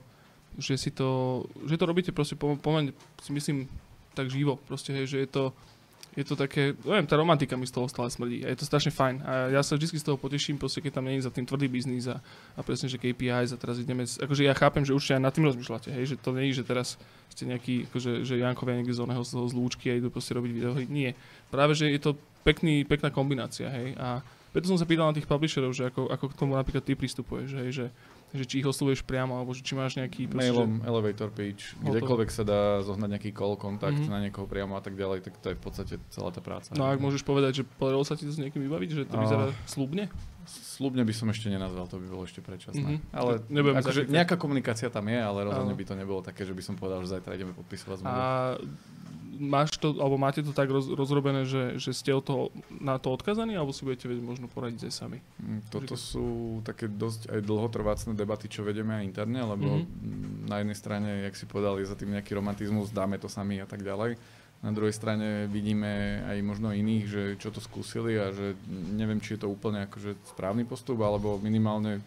že 0.56 0.80
si 0.80 0.88
to, 0.88 1.44
že 1.68 1.76
to 1.76 1.84
robíte 1.84 2.08
proste 2.10 2.40
pom- 2.40 2.56
pomerne, 2.56 2.96
si 3.20 3.36
myslím, 3.36 3.68
tak 4.16 4.32
živo, 4.32 4.56
proste, 4.64 4.96
hej, 4.96 5.04
že 5.06 5.18
je 5.20 5.28
to, 5.28 5.44
je 6.10 6.24
to 6.24 6.34
také, 6.34 6.74
neviem, 6.82 7.06
tá 7.06 7.14
romantika 7.14 7.54
mi 7.54 7.62
z 7.62 7.70
toho 7.70 7.86
stále 7.86 8.10
smrdí 8.10 8.42
a 8.42 8.50
je 8.50 8.58
to 8.58 8.66
strašne 8.66 8.90
fajn 8.90 9.22
a 9.22 9.32
ja 9.54 9.62
sa 9.62 9.78
vždy 9.78 9.94
z 9.94 10.02
toho 10.02 10.18
poteším, 10.18 10.58
proste 10.58 10.82
keď 10.82 10.98
tam 10.98 11.06
je 11.06 11.22
za 11.22 11.30
tým 11.30 11.46
tvrdý 11.46 11.70
biznis 11.70 12.10
a, 12.10 12.18
a 12.54 12.60
presne, 12.60 12.90
že 12.90 12.98
KPIs 12.98 13.54
a 13.54 13.56
teraz 13.56 13.78
ideme, 13.78 14.02
s- 14.02 14.18
akože 14.18 14.42
ja 14.42 14.50
chápem, 14.50 14.82
že 14.82 14.90
určite 14.90 15.14
aj 15.14 15.22
nad 15.22 15.30
tým 15.30 15.46
rozmýšľate, 15.46 15.94
hej, 15.94 16.04
že 16.10 16.16
to 16.18 16.34
je, 16.34 16.50
že 16.50 16.64
teraz 16.66 16.98
ste 17.30 17.46
nejaký, 17.46 17.86
akože, 17.94 18.26
že 18.26 18.42
Jankovia 18.42 18.74
niekde 18.74 18.90
z 18.90 19.00
oného 19.00 19.22
z 19.22 19.38
z 19.38 19.52
lúčky 19.54 19.86
a 19.86 19.94
idú 19.94 20.10
proste 20.10 20.34
robiť 20.34 20.50
videohry, 20.50 20.84
nie. 20.90 21.14
Práve, 21.46 21.78
že 21.78 21.86
je 21.86 22.02
to 22.02 22.18
pekný, 22.42 22.82
pekná 22.82 23.14
kombinácia, 23.14 23.70
hej, 23.70 23.94
a 23.94 24.18
preto 24.50 24.66
som 24.66 24.74
sa 24.74 24.82
pýtal 24.82 25.06
na 25.06 25.14
tých 25.14 25.30
publisherov, 25.30 25.70
že 25.70 25.94
ako, 25.94 26.10
ako 26.10 26.26
k 26.26 26.34
tomu 26.34 26.58
napríklad 26.58 26.82
ty 26.82 26.98
pristupuješ, 26.98 27.54
hej, 27.54 27.70
že, 27.70 27.86
že 28.32 28.44
či 28.44 28.54
ich 28.56 28.64
oslovuješ 28.64 29.02
priamo, 29.02 29.34
alebo 29.34 29.50
že 29.50 29.60
či 29.60 29.72
máš 29.72 29.94
nejaký 29.94 30.24
proste, 30.24 30.48
Mailom, 30.48 30.82
elevator 30.82 31.28
page, 31.28 31.74
Hotovo. 31.76 31.90
kdekoľvek 31.92 32.28
sa 32.28 32.42
dá 32.42 32.60
zohnať 32.80 33.08
nejaký 33.10 33.30
call, 33.30 33.54
kontakt 33.54 33.96
Mhm. 33.96 34.06
na 34.08 34.18
niekoho 34.20 34.44
priamo 34.44 34.72
a 34.72 34.80
tak 34.80 34.94
ďalej, 34.94 35.22
tak 35.22 35.34
to 35.36 35.46
je 35.48 35.56
v 35.56 35.62
podstate 35.62 35.94
celá 36.08 36.28
tá 36.28 36.38
práca. 36.38 36.68
že, 36.68 36.76
no 36.76 36.84
a 36.84 36.90
ak 36.90 36.98
môžeš 36.98 37.20
povedať, 37.20 37.52
že 37.56 37.68
podarilo 37.68 38.00
sa 38.00 38.14
ti 38.14 38.22
to 38.22 38.30
s 38.30 38.38
niekým 38.38 38.60
vybaviť, 38.60 38.88
že 38.88 39.02
to 39.04 39.14
A- 39.14 39.20
vyzerá 39.20 39.44
slúbne? 39.64 40.06
Slubne 40.46 41.02
by 41.02 41.12
som 41.12 41.28
ešte 41.28 41.46
nenazval, 41.46 41.84
to 41.84 41.96
by 41.96 42.06
bolo 42.06 42.22
ešte 42.22 42.40
predčasné. 42.40 42.82
Mhm. 42.98 43.12
Ale 43.12 43.32
Nebudeme 43.46 43.78
akože 43.78 44.06
nejaká 44.06 44.34
komunikácia 44.34 44.86
tam 44.86 45.04
je, 45.04 45.14
ale 45.16 45.44
rozhodne 45.44 45.72
by 45.72 45.84
to 45.84 45.94
nebolo 45.94 46.20
také, 46.20 46.42
že 46.42 46.50
by 46.50 46.60
som 46.60 46.74
povedal, 46.74 46.98
že 47.00 47.12
zajtra 47.12 47.34
ideme 47.34 47.52
podpisovať 47.52 47.96
zmluvu. 47.98 48.14
A 48.16 48.56
máš 49.40 49.72
to, 49.74 49.96
alebo 49.96 50.14
máte 50.14 50.38
to 50.38 50.52
tak 50.52 50.68
roz, 50.68 50.86
rozrobené, 50.86 51.42
že, 51.42 51.80
že 51.80 51.90
ste 51.90 52.12
od 52.12 52.20
toho, 52.20 52.42
na 52.70 53.00
to 53.00 53.08
odkazaní, 53.08 53.56
alebo 53.56 53.72
si 53.72 53.82
budete 53.82 54.04
vedieť 54.04 54.20
možno 54.22 54.46
poradiť 54.46 54.84
aj 54.84 54.92
sami? 54.92 55.18
Mm, 55.40 55.64
Toto 55.66 55.96
sú 55.96 56.26
také 56.60 56.86
dosť 56.86 57.32
aj 57.32 57.40
dlhotrvácne 57.40 58.12
debaty, 58.12 58.46
čo 58.46 58.60
vedeme 58.60 58.94
aj 58.94 59.06
interne, 59.06 59.40
lebo 59.40 59.80
Mhm. 59.80 59.82
mm, 59.82 60.46
na 60.46 60.60
jednej 60.60 60.76
strane, 60.76 61.08
jak 61.24 61.34
si 61.34 61.44
povedal, 61.44 61.80
je 61.80 61.88
za 61.88 61.96
tým 61.96 62.12
nejaký 62.12 62.36
romantizmus, 62.36 62.92
dáme 62.92 63.16
to 63.16 63.26
sami 63.26 63.56
a 63.56 63.66
tak 63.66 63.80
ďalej. 63.80 64.20
Na 64.60 64.76
druhej 64.76 64.92
strane 64.92 65.48
vidíme 65.48 66.20
aj 66.28 66.36
možno 66.44 66.68
iných, 66.68 67.04
že 67.08 67.22
čo 67.40 67.48
to 67.48 67.64
skúsili 67.64 68.20
a 68.20 68.28
že 68.28 68.52
neviem, 68.92 69.16
či 69.16 69.32
je 69.32 69.40
to 69.40 69.48
úplne 69.48 69.88
akože 69.88 70.12
správny 70.28 70.68
postup, 70.68 71.00
alebo 71.00 71.40
minimálne 71.40 72.04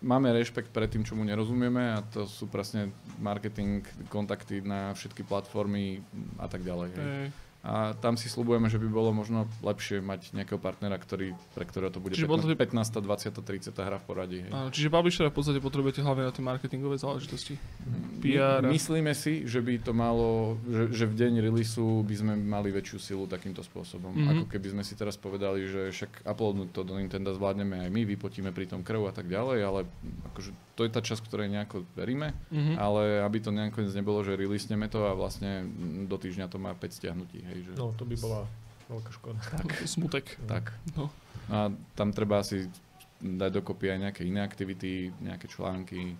máme 0.00 0.32
rešpekt 0.32 0.72
pred 0.72 0.88
tým, 0.88 1.04
čomu 1.04 1.24
nerozumieme 1.24 1.96
a 1.96 2.02
to 2.02 2.24
sú 2.24 2.48
presne 2.48 2.92
marketing, 3.20 3.84
kontakty 4.08 4.64
na 4.64 4.96
všetky 4.96 5.24
platformy 5.24 6.00
a 6.40 6.48
tak 6.48 6.64
ďalej. 6.64 6.88
hej. 6.96 7.49
A 7.60 7.92
tam 7.92 8.16
si 8.16 8.32
slubujeme, 8.32 8.72
že 8.72 8.80
by 8.80 8.88
bolo 8.88 9.12
možno 9.12 9.44
lepšie 9.60 10.00
mať 10.00 10.32
nejakého 10.32 10.56
partnera, 10.56 10.96
ktorý, 10.96 11.36
pre 11.52 11.68
ktorého 11.68 11.92
to 11.92 12.00
bude 12.00 12.16
Čiže 12.16 12.24
bolo 12.24 12.40
to- 12.40 12.56
15, 12.56 13.04
20, 13.04 13.36
30 13.36 13.76
hra 13.76 14.00
v 14.00 14.04
poradí. 14.08 14.38
Hej. 14.40 14.48
Áno, 14.48 14.68
čiže 14.72 14.88
publishera 14.88 15.28
v 15.28 15.36
podstate 15.36 15.60
potrebujete 15.60 16.00
hlavne 16.00 16.24
na 16.24 16.32
tie 16.32 16.40
marketingové 16.40 16.96
záležitosti. 16.96 17.60
PR. 18.24 18.64
My, 18.64 18.72
myslíme 18.72 19.12
si, 19.12 19.44
že 19.44 19.60
by 19.60 19.76
to 19.84 19.92
malo, 19.92 20.56
že, 20.64 20.88
že 20.88 21.04
v 21.04 21.14
deň 21.20 21.32
releaseu 21.44 22.00
by 22.00 22.14
sme 22.16 22.32
mali 22.40 22.72
väčšiu 22.72 22.96
silu 22.96 23.24
takýmto 23.28 23.60
spôsobom. 23.60 24.08
Mhm. 24.16 24.28
Ako 24.32 24.44
keby 24.48 24.80
sme 24.80 24.82
si 24.82 24.96
teraz 24.96 25.20
povedali, 25.20 25.68
že 25.68 25.92
však 25.92 26.24
uploadnúť 26.24 26.72
to 26.72 26.80
do 26.80 26.96
Nintendo 26.96 27.36
zvládneme 27.36 27.76
aj 27.84 27.90
my, 27.92 28.08
vypotíme 28.08 28.56
pri 28.56 28.72
tom 28.72 28.80
krv 28.80 29.04
a 29.04 29.12
tak 29.12 29.28
ďalej, 29.28 29.58
ale 29.60 29.80
akože 30.32 30.56
to 30.80 30.88
je 30.88 30.90
tá 30.90 31.02
časť, 31.02 31.20
ktorej 31.22 31.48
nejako 31.50 31.84
veríme, 31.92 32.32
Mhm. 32.48 32.74
ale 32.74 33.20
aby 33.20 33.36
to 33.38 33.50
nakoniec 33.50 33.92
nebolo, 33.92 34.20
že 34.20 34.32
releasneme 34.32 34.86
to 34.86 35.04
a 35.04 35.12
vlastne 35.12 35.68
do 36.04 36.16
týždňa 36.16 36.46
to 36.46 36.56
má 36.56 36.72
5 36.72 36.88
stiahnutí. 36.90 37.44
Hej, 37.44 37.58
že... 37.62 37.70
No, 37.76 37.92
to 37.92 38.02
by 38.02 38.16
bola 38.16 38.48
veľká 38.88 39.10
škoda. 39.12 39.40
Smutek. 39.86 40.40
Tak. 40.42 40.72
No. 40.96 41.12
A 41.46 41.68
tam 41.92 42.08
treba 42.10 42.40
asi 42.40 42.64
dať 43.18 43.52
dokopy 43.54 43.92
aj 43.92 43.98
nejaké 44.00 44.22
iné 44.22 44.40
aktivity, 44.40 45.12
nejaké 45.14 45.44
články, 45.46 46.16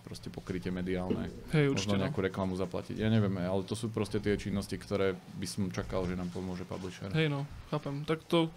proste 0.00 0.28
pokrytie 0.28 0.68
mediálne, 0.70 1.28
Hej, 1.50 1.68
určite. 1.70 1.76
možno 1.86 1.94
No. 1.94 2.02
nejakú 2.02 2.20
reklamu 2.22 2.52
zaplatiť. 2.54 2.96
Ja 2.96 3.08
neviem, 3.08 3.32
ale 3.38 3.60
to 3.62 3.72
sú 3.72 3.88
proste 3.88 4.16
tie 4.18 4.32
činnosti, 4.34 4.72
ktoré 4.74 5.12
by 5.34 5.44
som 5.44 5.68
čakal, 5.68 6.04
že 6.04 6.12
nám 6.12 6.28
pomôže 6.28 6.62
publisher. 6.62 7.08
Hej 7.10 7.28
no, 7.28 7.44
chápem. 7.68 8.04
Tak 8.04 8.20
to 8.22 8.48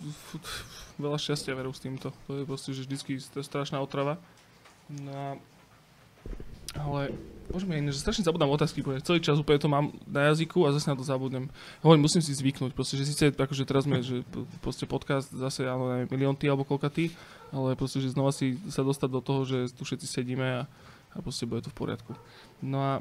veľa 0.98 1.16
šťastia 1.16 1.54
veru 1.54 1.70
s 1.70 1.80
týmto. 1.80 2.12
To 2.26 2.36
je 2.36 2.44
proste, 2.44 2.72
že 2.72 2.84
vždycky 2.84 3.16
st- 3.16 3.40
strašná 3.40 3.78
otrava. 3.78 4.20
No 4.90 5.40
ale 6.78 7.12
Môžeme 7.48 7.80
iné, 7.80 7.96
že 7.96 8.04
strašne 8.04 8.28
zabudám 8.28 8.52
otázky, 8.52 8.84
úplne 8.84 9.00
celý 9.00 9.24
čas 9.24 9.40
úplne 9.40 9.56
to 9.56 9.72
mám 9.72 9.96
na 10.04 10.28
jazyku 10.32 10.68
a 10.68 10.76
zase 10.76 10.92
na 10.92 11.00
to 11.00 11.08
zabudnem. 11.08 11.48
Hovorím, 11.80 12.04
musím 12.04 12.20
si 12.20 12.36
zvyknúť, 12.36 12.76
proste, 12.76 13.00
že 13.00 13.08
síce 13.08 13.32
akože 13.32 13.64
teraz 13.64 13.88
sme, 13.88 14.04
že 14.04 14.28
proste 14.60 14.84
podcast 14.84 15.32
zase, 15.32 15.64
áno, 15.64 15.88
neviem, 15.88 16.12
milión 16.12 16.36
ty 16.36 16.52
alebo 16.52 16.68
koľka 16.68 16.92
ty, 16.92 17.16
ale 17.56 17.80
proste, 17.80 18.04
že 18.04 18.12
znova 18.12 18.36
si 18.36 18.60
sa 18.68 18.84
dostať 18.84 19.10
do 19.16 19.22
toho, 19.24 19.48
že 19.48 19.72
tu 19.72 19.88
všetci 19.88 20.04
sedíme 20.04 20.44
a, 20.44 20.62
a 21.16 21.18
proste 21.24 21.48
bude 21.48 21.64
to 21.64 21.72
v 21.72 21.80
poriadku. 21.80 22.12
No 22.60 22.84
a 22.84 22.92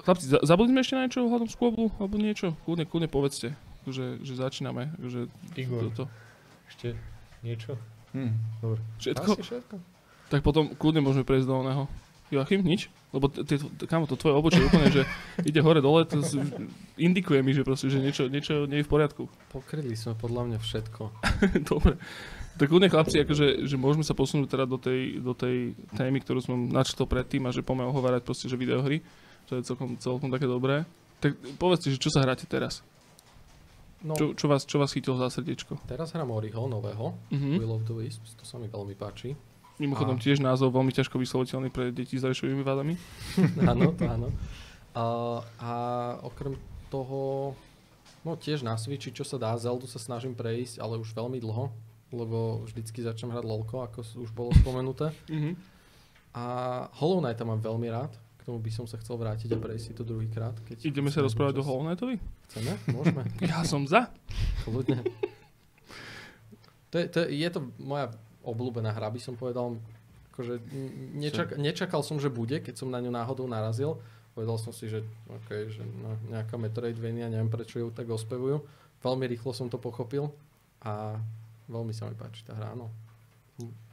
chlapci, 0.00 0.24
za- 0.32 0.40
zabudli 0.40 0.72
sme 0.72 0.80
ešte 0.80 0.96
na 0.96 1.04
niečo 1.04 1.28
ohľadom 1.28 1.52
skôblu, 1.52 1.92
alebo 2.00 2.16
niečo? 2.16 2.56
Kľudne, 2.64 2.88
kľudne 2.88 3.12
povedzte, 3.12 3.52
že, 3.84 4.24
že 4.24 4.40
začíname, 4.40 4.88
že 5.04 5.28
Igor, 5.52 5.92
toto. 5.92 6.08
ešte 6.64 6.96
niečo? 7.44 7.76
Hm. 8.16 8.32
Dobre. 8.64 8.80
Všetko? 8.96 9.30
Asi 9.36 9.44
všetko. 9.44 9.91
Tak 10.32 10.40
potom 10.40 10.72
kľudne 10.72 11.00
môžeme 11.00 11.22
prejsť 11.22 11.44
do 11.44 11.54
oného. 11.54 11.82
Joachim, 12.30 12.64
nič? 12.64 12.88
Lebo 13.12 13.28
t- 13.28 13.44
t- 13.44 13.60
t- 13.60 13.84
kámo, 13.84 14.08
to 14.08 14.16
tvoje 14.16 14.32
obočie 14.32 14.64
úplne, 14.64 14.88
že 14.88 15.04
ide 15.44 15.60
hore 15.60 15.78
dole, 15.78 16.00
to 16.02 16.24
indikuje 16.96 17.44
mi, 17.44 17.52
že 17.52 17.60
proste, 17.60 17.86
že 17.86 18.00
niečo, 18.00 18.24
niečo 18.26 18.64
nie 18.64 18.80
je 18.80 18.86
v 18.86 18.90
poriadku. 18.90 19.28
Pokryli 19.52 19.92
sme 19.92 20.16
podľa 20.16 20.48
mňa 20.48 20.58
všetko. 20.58 21.02
Dobre. 21.68 22.00
Tak 22.54 22.66
kľudne 22.66 22.88
chlapci, 22.88 23.20
akože, 23.20 23.46
že 23.62 23.76
môžeme 23.76 24.00
sa 24.00 24.12
posunúť 24.12 24.48
teda 24.48 24.64
do 24.64 24.76
tej, 24.76 25.20
do 25.20 25.32
tej 25.32 25.76
témy, 25.92 26.18
ktorú 26.18 26.40
som 26.40 26.56
načítal 26.56 27.04
predtým 27.04 27.44
a 27.44 27.52
že 27.52 27.60
poďme 27.60 27.84
ohovárať 27.86 28.22
proste, 28.22 28.48
že 28.48 28.56
videohry. 28.56 29.04
To 29.46 29.60
je 29.60 29.62
celkom, 29.62 29.96
celkom 29.96 30.28
také 30.28 30.44
dobré. 30.44 30.88
Tak 31.20 31.36
povedzte, 31.56 31.88
že 31.88 31.98
čo 31.98 32.08
sa 32.08 32.20
hráte 32.20 32.44
teraz? 32.44 32.80
No, 34.00 34.12
Čo, 34.12 34.32
čo, 34.32 34.48
vás, 34.48 34.64
čo 34.64 34.76
vás 34.76 34.90
chytilo 34.90 35.14
za 35.14 35.28
srdiečko? 35.28 35.78
teraz 35.84 36.10
hrám 36.10 36.32
Oriho 36.32 36.64
nového, 36.64 37.12
Mhm. 37.28 37.60
Will 37.60 37.72
of 37.72 37.84
the 37.84 37.94
Wisps, 37.94 38.32
to 38.34 38.42
sa 38.42 38.56
mi 38.56 38.66
veľmi 38.66 38.96
páči. 38.96 39.36
Mimochodom 39.80 40.16
A- 40.16 40.22
tiež 40.22 40.40
názov 40.44 40.72
veľmi 40.72 40.92
ťažko 40.92 41.16
vysloviteľný 41.16 41.68
pre 41.72 41.88
deti 41.92 42.16
s 42.18 42.24
rešovými 42.24 42.60
vádami. 42.60 42.94
áno, 43.70 43.96
áno. 44.04 44.28
A, 44.92 45.04
a 45.56 45.72
okrem 46.20 46.56
toho, 46.92 47.52
no 48.20 48.36
tiež 48.36 48.60
na 48.60 48.76
Switchi, 48.76 49.08
čo 49.12 49.24
sa 49.24 49.40
dá, 49.40 49.56
Zeldu 49.56 49.88
sa 49.88 49.96
snažím 49.96 50.36
prejsť, 50.36 50.76
ale 50.76 51.00
už 51.00 51.16
veľmi 51.16 51.40
dlho, 51.40 51.72
lebo 52.12 52.68
vždycky 52.68 53.00
začnem 53.00 53.32
hrať 53.32 53.44
LoLko, 53.48 53.88
ako 53.88 54.04
už 54.20 54.30
bolo 54.36 54.52
spomenuté. 54.60 55.10
Mhm. 55.32 55.56
A 56.32 56.44
Hollow 56.96 57.20
Knighta 57.20 57.44
mám 57.44 57.60
veľmi 57.60 57.92
rád, 57.92 58.12
k 58.40 58.48
tomu 58.48 58.56
by 58.56 58.72
som 58.72 58.88
sa 58.88 58.96
chcel 58.96 59.20
vrátiť 59.20 59.52
a 59.52 59.60
prejsť 59.60 59.84
si 59.84 59.92
to 59.92 60.00
druhýkrát. 60.00 60.56
Ideme 60.80 61.12
sa 61.12 61.20
rozprávať 61.20 61.60
o 61.60 61.62
čas. 61.62 61.68
Hollow 61.68 61.84
Knightovi? 61.88 62.16
Chceme? 62.48 62.72
Môžeme. 62.88 63.22
Ja 63.52 63.64
som 63.64 63.84
za. 63.88 64.08
Kľudne. 64.64 65.04
To 66.92 66.96
je, 67.00 67.06
to 67.08 67.18
je, 67.24 67.40
je 67.40 67.48
to 67.48 67.60
moja 67.80 68.12
obľúbená 68.42 68.90
hra, 68.94 69.08
by 69.10 69.20
som 69.22 69.34
povedal. 69.34 69.78
Akože 70.32 70.60
nečak, 71.16 71.60
nečakal 71.60 72.00
som, 72.00 72.16
že 72.16 72.32
bude, 72.32 72.60
keď 72.62 72.74
som 72.78 72.88
na 72.88 73.00
ňu 73.02 73.12
náhodou 73.12 73.44
narazil. 73.46 74.00
Povedal 74.32 74.56
som 74.56 74.72
si, 74.72 74.88
že, 74.88 75.04
okay, 75.28 75.68
že 75.68 75.84
no, 75.84 76.16
nejaká 76.32 76.56
Metroidvania, 76.56 77.28
neviem 77.28 77.52
prečo 77.52 77.76
ju 77.76 77.92
tak 77.92 78.08
ospevujú. 78.08 78.64
Veľmi 79.04 79.28
rýchlo 79.28 79.52
som 79.52 79.68
to 79.68 79.76
pochopil 79.76 80.32
a 80.80 81.20
veľmi 81.68 81.92
sa 81.92 82.08
mi 82.08 82.16
páči 82.16 82.40
tá 82.48 82.56
hra, 82.56 82.72
áno. 82.72 82.88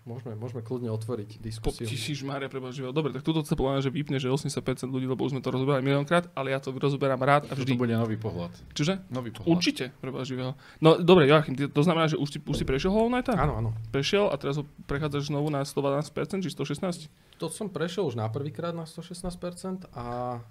Môžeme, 0.10 0.34
môžeme 0.34 0.66
kľudne 0.66 0.90
otvoriť 0.90 1.38
diskusiu. 1.38 1.86
Ježiš 1.86 2.26
Mária, 2.26 2.50
preba 2.50 2.74
živel. 2.74 2.90
Dobre, 2.90 3.14
tak 3.14 3.22
túto 3.22 3.46
sa 3.46 3.54
že 3.78 3.94
vypne, 3.94 4.18
že 4.18 4.26
80% 4.26 4.90
ľudí, 4.90 5.06
lebo 5.06 5.22
už 5.22 5.38
sme 5.38 5.42
to 5.46 5.54
rozoberali 5.54 5.86
miliónkrát, 5.86 6.34
ale 6.34 6.50
ja 6.50 6.58
to 6.58 6.74
rozoberám 6.74 7.22
rád 7.22 7.46
a 7.46 7.54
vždy. 7.54 7.78
bude 7.78 7.94
nový 7.94 8.18
pohľad. 8.18 8.50
Čože? 8.74 9.06
Nový 9.14 9.30
pohľad. 9.30 9.54
Určite, 9.54 9.94
preba 10.02 10.26
živého. 10.26 10.58
No 10.82 10.98
dobre, 10.98 11.30
Joachim, 11.30 11.54
to 11.54 11.82
znamená, 11.86 12.10
že 12.10 12.18
už, 12.18 12.26
si, 12.26 12.38
už 12.42 12.58
si 12.58 12.66
prešiel 12.66 12.90
Hollow 12.90 13.14
Knighta? 13.14 13.38
Áno, 13.38 13.62
áno. 13.62 13.70
Prešiel 13.94 14.34
a 14.34 14.36
teraz 14.42 14.58
ho 14.58 14.66
prechádzaš 14.90 15.30
znovu 15.30 15.54
na 15.54 15.62
112% 15.62 16.42
či 16.42 16.50
116? 16.50 17.06
To 17.38 17.46
som 17.54 17.70
prešiel 17.70 18.10
už 18.10 18.18
na 18.18 18.26
prvýkrát 18.34 18.74
na 18.74 18.90
116% 18.90 19.94
a 19.94 20.42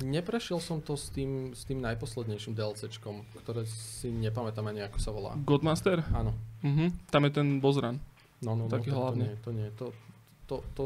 neprešiel 0.00 0.58
som 0.58 0.80
to 0.80 0.96
s 0.96 1.12
tým, 1.12 1.52
s 1.52 1.68
tým 1.68 1.78
najposlednejším 1.84 2.56
DLCčkom, 2.56 3.22
ktoré 3.44 3.68
si 3.68 4.10
nepamätám 4.10 4.66
ani 4.66 4.82
ako 4.88 4.98
sa 4.98 5.12
volá. 5.12 5.36
Godmaster? 5.44 6.02
Áno. 6.10 6.32
Mhm. 6.64 7.12
Tam 7.12 7.22
je 7.28 7.30
ten 7.30 7.60
boss 7.60 7.76
run. 7.76 8.00
No, 8.44 8.52
no, 8.54 8.68
no, 8.68 8.72
Taký 8.72 8.90
tak 8.92 8.96
hlavný. 8.96 9.24
to 9.24 9.26
nie, 9.26 9.34
to 9.40 9.50
nie. 9.50 9.68
To, 9.80 9.86
to, 10.44 10.56
to, 10.76 10.84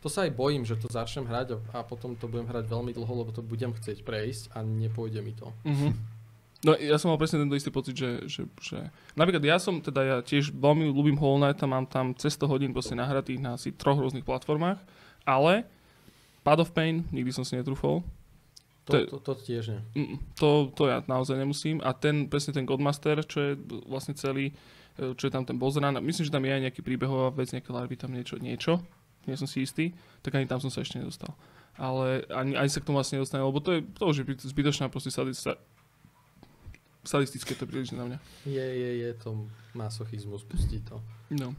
to 0.00 0.08
sa 0.08 0.24
aj 0.24 0.32
bojím, 0.32 0.64
že 0.64 0.76
to 0.76 0.88
začnem 0.88 1.28
hrať 1.28 1.56
a, 1.56 1.56
a 1.76 1.84
potom 1.84 2.16
to 2.16 2.26
budem 2.26 2.48
hrať 2.48 2.64
veľmi 2.66 2.90
dlho, 2.90 3.12
lebo 3.12 3.30
to 3.30 3.44
budem 3.44 3.72
chcieť 3.72 4.00
prejsť 4.02 4.56
a 4.56 4.64
nepôjde 4.64 5.20
mi 5.20 5.36
to. 5.36 5.52
Mhm. 5.68 6.16
No 6.64 6.72
ja 6.74 6.96
som 6.96 7.12
mal 7.12 7.20
presne 7.20 7.44
tento 7.44 7.54
istý 7.54 7.68
pocit, 7.68 7.94
že, 7.94 8.26
že, 8.26 8.42
že... 8.58 8.90
Napríklad 9.12 9.44
ja 9.44 9.60
som, 9.60 9.78
teda 9.78 10.00
ja 10.02 10.16
tiež 10.24 10.50
veľmi 10.50 10.88
ľúbim 10.88 11.14
Hollow 11.14 11.38
Knight 11.38 11.60
a 11.62 11.68
mám 11.68 11.84
tam 11.84 12.16
cez 12.16 12.32
100 12.34 12.48
hodín 12.48 12.72
proste 12.72 12.96
nahratých 12.96 13.38
na 13.38 13.54
asi 13.54 13.70
troch 13.70 14.00
rôznych 14.00 14.24
platformách, 14.24 14.80
ale 15.22 15.68
Pad 16.42 16.64
of 16.64 16.72
Pain 16.72 17.04
nikdy 17.12 17.30
som 17.30 17.44
si 17.44 17.54
netrúfol. 17.54 18.02
To, 18.88 18.98
To 19.04 19.18
to, 19.18 19.18
to 19.20 19.32
tiež 19.46 19.64
nie. 19.68 19.80
Mm, 19.94 20.16
To, 20.40 20.72
to 20.72 20.88
ja 20.88 21.04
naozaj 21.04 21.36
nemusím. 21.36 21.82
A 21.84 21.92
ten, 21.92 22.24
presne 22.26 22.56
ten 22.56 22.64
Godmaster, 22.64 23.20
čo 23.26 23.38
je 23.42 23.52
vlastne 23.84 24.16
celý, 24.16 24.54
čo 24.96 25.24
je 25.28 25.32
tam 25.32 25.44
ten 25.44 25.56
a 25.56 26.00
myslím, 26.00 26.24
že 26.24 26.32
tam 26.32 26.44
je 26.44 26.52
aj 26.52 26.62
nejaký 26.68 26.80
príbehová 26.80 27.28
vec, 27.36 27.52
nejaké 27.52 27.70
larvy, 27.72 27.94
tam 28.00 28.16
niečo, 28.16 28.40
niečo, 28.40 28.80
nie 29.28 29.36
som 29.36 29.44
si 29.44 29.62
istý, 29.62 29.92
tak 30.24 30.34
ani 30.34 30.48
tam 30.48 30.58
som 30.58 30.72
sa 30.72 30.80
ešte 30.80 30.96
nedostal. 30.98 31.36
Ale 31.76 32.24
ani, 32.32 32.56
ani 32.56 32.70
sa 32.72 32.80
k 32.80 32.88
tomu 32.88 32.96
vlastne 32.96 33.20
nedostane, 33.20 33.44
lebo 33.44 33.60
to 33.60 33.76
je 33.76 33.80
to 33.84 34.02
už 34.08 34.24
je 34.24 34.48
zbytočná 34.48 34.88
proste 34.88 35.12
sadista, 35.12 35.60
sadistické 37.04 37.52
to 37.54 37.68
príliš 37.68 37.92
na 37.92 38.08
mňa. 38.08 38.18
Je, 38.48 38.66
je, 38.66 38.90
je 39.04 39.10
to 39.20 39.46
masochizmus, 39.76 40.42
pustí 40.42 40.80
to. 40.82 40.98
No. 41.30 41.52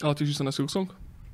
Ale 0.00 0.14
tešíš 0.16 0.40
sa 0.40 0.46
na? 0.46 0.54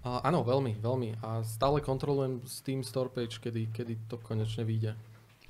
A, 0.09 0.25
áno, 0.25 0.43
veľmi, 0.43 0.81
veľmi. 0.81 1.21
A 1.23 1.43
stále 1.45 1.85
kontrolujem 1.85 2.43
Steam 2.47 2.83
Store 2.83 3.11
page, 3.11 3.39
kedy, 3.39 3.71
kedy 3.71 3.95
to 4.11 4.17
konečne 4.19 4.65
vyjde. 4.65 4.97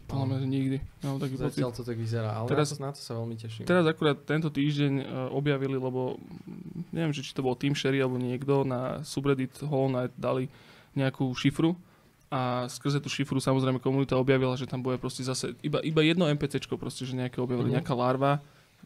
Podľa 0.08 0.24
mňa, 0.26 0.36
nikdy. 0.42 0.76
Mám 1.04 1.20
taký 1.20 1.36
pocit. 1.36 1.52
Zatiaľ 1.54 1.70
to 1.70 1.82
tak 1.84 1.96
vyzerá, 1.96 2.30
ale 2.32 2.48
Teraz- 2.48 2.72
na, 2.72 2.76
to, 2.76 2.82
na 2.82 2.92
to 2.96 3.00
sa 3.00 3.12
veľmi 3.14 3.36
teším. 3.36 3.64
Teraz 3.64 3.84
akurát 3.84 4.16
tento 4.18 4.48
týždeň 4.48 4.92
uh, 4.96 5.04
objavili, 5.30 5.76
lebo 5.76 6.16
mm, 6.16 6.90
neviem, 6.90 7.12
že 7.12 7.20
či 7.20 7.30
to 7.30 7.40
bol 7.40 7.52
Team 7.52 7.72
Sherry 7.72 8.00
alebo 8.00 8.16
niekto, 8.16 8.64
na 8.64 9.04
subreddit 9.04 9.52
Hollow 9.60 9.92
Knight 9.92 10.16
dali 10.16 10.48
nejakú 10.92 11.28
šifru 11.30 11.76
a 12.28 12.64
skrze 12.66 12.98
tú 12.98 13.08
šifru 13.08 13.36
samozrejme 13.36 13.78
komunita 13.78 14.12
objavila, 14.12 14.52
že 14.52 14.64
tam 14.64 14.80
bude 14.80 14.96
proste 14.96 15.20
zase 15.22 15.52
iba, 15.60 15.80
iba 15.80 16.00
jedno 16.00 16.24
NPCčko 16.26 16.76
proste, 16.76 17.04
že 17.04 17.12
nejaké 17.12 17.38
objavili, 17.38 17.72
Mhm. 17.72 17.74
nejaká 17.80 17.92
larva, 17.92 18.40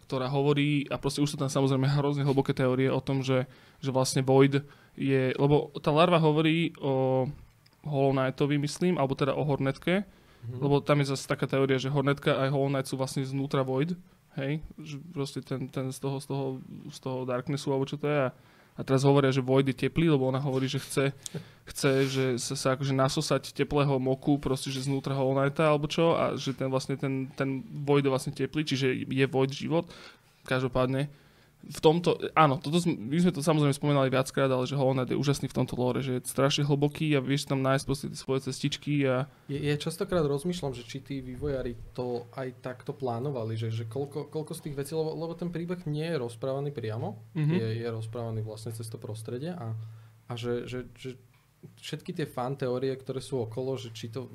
ktorá 0.04 0.26
hovorí 0.26 0.86
a 0.90 0.98
proste 0.98 1.22
už 1.22 1.34
sú 1.34 1.36
tam 1.38 1.46
samozrejme 1.46 1.86
hrozne 1.88 2.22
hlboké 2.22 2.50
teórie 2.52 2.86
o 2.86 2.98
tom, 2.98 3.22
že, 3.22 3.46
že 3.78 3.90
vlastne 3.90 4.20
Void 4.20 4.58
je, 4.94 5.30
lebo 5.34 5.70
tá 5.78 5.88
larva 5.88 6.18
hovorí 6.18 6.74
o 6.78 7.26
Hollow 7.82 8.12
Knightovi, 8.12 8.58
myslím, 8.58 8.94
alebo 8.98 9.14
teda 9.14 9.32
o 9.32 9.42
Hornetke, 9.42 10.02
Mhm. 10.42 10.58
lebo 10.58 10.82
tam 10.82 10.98
je 10.98 11.14
zase 11.14 11.24
taká 11.30 11.46
teória, 11.46 11.78
že 11.78 11.92
Hornetka 11.92 12.34
a 12.34 12.50
Hollow 12.50 12.70
Knight 12.70 12.90
sú 12.90 12.98
vlastne 12.98 13.22
znútra 13.22 13.62
Void, 13.62 13.94
hej, 14.34 14.58
že 14.80 14.98
proste 15.12 15.38
ten, 15.38 15.70
ten 15.70 15.94
z, 15.94 15.98
toho, 16.02 16.18
z, 16.18 16.26
toho, 16.26 16.46
z 16.90 16.98
toho 16.98 17.18
Darknessu, 17.22 17.70
alebo 17.70 17.86
čo 17.86 17.94
to 17.94 18.10
je. 18.10 18.18
A, 18.26 18.28
a 18.74 18.80
teraz 18.82 19.06
hovoria, 19.06 19.30
že 19.30 19.44
Void 19.44 19.68
je 19.70 19.76
teplý, 19.76 20.10
lebo 20.10 20.26
ona 20.26 20.42
hovorí, 20.42 20.66
že 20.66 20.82
chce, 20.82 21.14
chce 21.68 21.90
že 22.10 22.24
sa, 22.42 22.54
sa 22.58 22.68
akože 22.74 22.90
nasosať 22.90 23.54
teplého 23.54 24.00
moku, 24.02 24.40
proste, 24.42 24.72
že 24.74 24.82
znútra 24.82 25.14
Hollow 25.14 25.38
Knighta, 25.38 25.70
alebo 25.70 25.86
čo, 25.86 26.18
a 26.18 26.34
že 26.34 26.56
ten 26.56 26.66
vlastne 26.66 26.98
ten, 26.98 27.30
ten 27.38 27.62
Void 27.86 28.02
je 28.02 28.10
vlastne 28.10 28.32
teplý, 28.34 28.66
čiže 28.66 29.06
je 29.06 29.26
Void 29.30 29.52
život. 29.54 29.86
Každopádne, 30.42 31.06
v 31.62 31.78
tomto, 31.78 32.18
áno, 32.34 32.58
toto 32.58 32.82
my 32.90 33.16
sme 33.22 33.30
to 33.30 33.38
samozrejme 33.38 33.70
spomínali 33.70 34.10
viackrát, 34.10 34.50
ale 34.50 34.66
že 34.66 34.74
Knight 34.74 35.14
je 35.14 35.20
úžasný 35.20 35.46
v 35.46 35.56
tomto 35.62 35.78
lore, 35.78 36.02
že 36.02 36.18
je 36.18 36.26
strašne 36.26 36.66
hlboký 36.66 37.14
a 37.14 37.22
vieš 37.22 37.46
tam 37.46 37.62
nájsť 37.62 37.84
proste 37.86 38.06
svoje 38.18 38.50
cestičky 38.50 39.06
a 39.06 39.30
Je, 39.46 39.62
je 39.62 39.74
častokrát 39.78 40.26
rozmýšľam, 40.26 40.74
že 40.74 40.82
či 40.82 40.98
tí 40.98 41.22
vývojári 41.22 41.78
to 41.94 42.26
aj 42.34 42.58
takto 42.58 42.90
plánovali, 42.90 43.54
že, 43.54 43.70
že 43.70 43.86
koľko, 43.86 44.26
koľko 44.26 44.52
z 44.58 44.60
tých 44.66 44.76
vecí, 44.82 44.92
lebo, 44.98 45.14
lebo 45.14 45.38
ten 45.38 45.54
príbeh 45.54 45.86
nie 45.86 46.10
je 46.10 46.18
rozprávaný 46.18 46.74
priamo, 46.74 47.22
Mhm. 47.38 47.54
je, 47.54 47.68
je 47.82 47.88
rozprávaný 47.88 48.42
vlastne 48.42 48.74
cez 48.74 48.90
to 48.90 48.98
prostredie 48.98 49.54
a, 49.54 49.78
a 50.26 50.32
že, 50.34 50.66
že, 50.66 50.90
že 50.98 51.14
všetky 51.78 52.10
tie 52.10 52.26
fan 52.26 52.58
teórie, 52.58 52.90
ktoré 52.98 53.22
sú 53.22 53.38
okolo, 53.38 53.78
že 53.78 53.94
či 53.94 54.10
to 54.10 54.26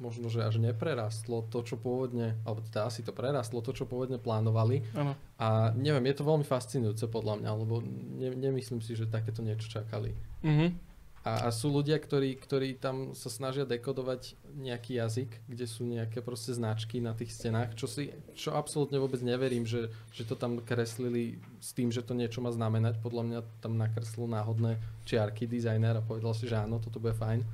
možno, 0.00 0.32
že 0.32 0.42
až 0.42 0.56
neprerastlo 0.58 1.44
to, 1.52 1.60
čo 1.60 1.76
pôvodne, 1.76 2.40
alebo 2.42 2.64
teda 2.64 2.88
asi 2.88 3.04
to 3.04 3.12
prerastlo 3.12 3.60
to, 3.60 3.76
čo 3.76 3.84
pôvodne 3.84 4.16
plánovali 4.16 4.82
áno. 4.96 5.12
a 5.36 5.70
neviem, 5.76 6.08
je 6.08 6.16
to 6.18 6.24
veľmi 6.24 6.46
fascinujúce 6.48 7.04
podľa 7.06 7.44
mňa, 7.44 7.50
lebo 7.52 7.84
ne, 7.84 8.32
nemyslím 8.32 8.80
si, 8.80 8.96
že 8.96 9.06
takéto 9.06 9.44
niečo 9.44 9.68
čakali. 9.68 10.16
Mhm. 10.40 10.90
A, 11.20 11.32
a 11.44 11.48
sú 11.52 11.68
ľudia, 11.68 12.00
ktorí, 12.00 12.32
ktorí 12.40 12.80
tam 12.80 13.12
sa 13.12 13.28
snažia 13.28 13.68
dekodovať 13.68 14.40
nejaký 14.56 14.96
jazyk, 14.96 15.30
kde 15.52 15.66
sú 15.68 15.84
nejaké 15.84 16.24
proste 16.24 16.56
značky 16.56 16.96
na 16.96 17.12
tých 17.12 17.36
stenách, 17.36 17.76
čo 17.76 17.84
si, 17.84 18.08
čo 18.32 18.56
absolútne 18.56 18.96
vôbec 18.96 19.20
neverím, 19.20 19.68
že, 19.68 19.92
že 20.16 20.24
to 20.24 20.32
tam 20.32 20.64
kreslili 20.64 21.36
s 21.60 21.76
tým, 21.76 21.92
že 21.92 22.00
to 22.00 22.16
niečo 22.16 22.40
má 22.40 22.48
znamenať. 22.48 23.04
Podľa 23.04 23.22
mňa 23.28 23.40
tam 23.60 23.76
nakreslil 23.76 24.32
náhodné 24.32 24.80
čiarky 25.04 25.44
dizajner 25.44 26.00
a 26.00 26.04
povedal 26.04 26.32
si, 26.32 26.48
že 26.48 26.56
áno, 26.56 26.80
toto 26.80 26.96
bude 26.96 27.12
fajn. 27.12 27.44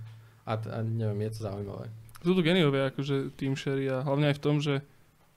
A, 0.46 0.52
a 0.54 0.78
neviem, 0.86 1.26
je 1.26 1.34
to 1.34 1.50
zaujímavé. 1.50 1.90
Sú 2.24 2.32
tu 2.32 2.40
geniovia, 2.40 2.88
akože 2.90 3.36
Team 3.36 3.54
Sherry 3.56 3.88
a 3.88 4.00
hlavne 4.02 4.32
aj 4.32 4.36
v 4.38 4.42
tom, 4.42 4.56
že 4.58 4.80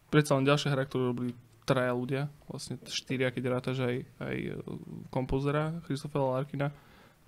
predsa 0.09 0.35
len 0.39 0.47
ďalšia 0.47 0.73
hra, 0.73 0.87
ktorú 0.89 1.13
robili 1.13 1.31
traja 1.69 1.93
ľudia, 1.93 2.21
vlastne 2.49 2.81
štyria, 2.89 3.29
keď 3.29 3.43
rátaš 3.53 3.77
aj, 3.85 3.95
aj 4.17 4.35
e, 4.41 4.53
kompozera 5.13 5.77
Christophera 5.85 6.41
Larkina 6.41 6.73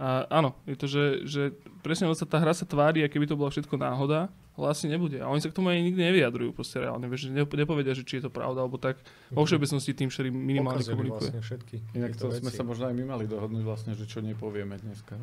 A 0.02 0.26
áno, 0.34 0.58
je 0.66 0.74
to, 0.74 0.90
že, 0.90 1.06
že 1.30 1.42
presne 1.86 2.10
sa 2.18 2.26
tá 2.26 2.42
hra 2.42 2.58
sa 2.58 2.66
tvári, 2.66 3.06
aké 3.06 3.22
by 3.22 3.30
to 3.30 3.38
bola 3.38 3.54
všetko 3.54 3.78
náhoda, 3.78 4.34
ale 4.58 4.66
asi 4.74 4.90
nebude. 4.90 5.22
A 5.22 5.30
oni 5.30 5.46
sa 5.46 5.54
k 5.54 5.56
tomu 5.62 5.70
ani 5.70 5.86
nikdy 5.86 6.02
nevyjadrujú 6.10 6.58
proste 6.58 6.82
reálne, 6.82 7.06
vieš, 7.06 7.30
nepovedia, 7.30 7.94
že 7.94 8.02
či 8.02 8.18
je 8.18 8.26
to 8.26 8.32
pravda, 8.34 8.66
alebo 8.66 8.82
tak. 8.82 8.98
Vo 9.30 9.46
všeobecnosti 9.46 9.94
tým, 9.94 10.10
ktorý 10.10 10.34
minimálne 10.34 10.82
Pokazili 10.82 10.98
komunikuje. 10.98 11.30
vlastne 11.30 11.42
všetky 11.46 11.76
Inak 12.02 12.18
to 12.18 12.34
sme 12.34 12.50
veci. 12.50 12.58
sa 12.58 12.64
možno 12.66 12.90
aj 12.90 12.96
my 12.98 13.04
mali 13.14 13.30
dohodnúť 13.30 13.62
vlastne, 13.62 13.94
že 13.94 14.10
čo 14.10 14.26
nepovieme 14.26 14.74
dneska. 14.82 15.22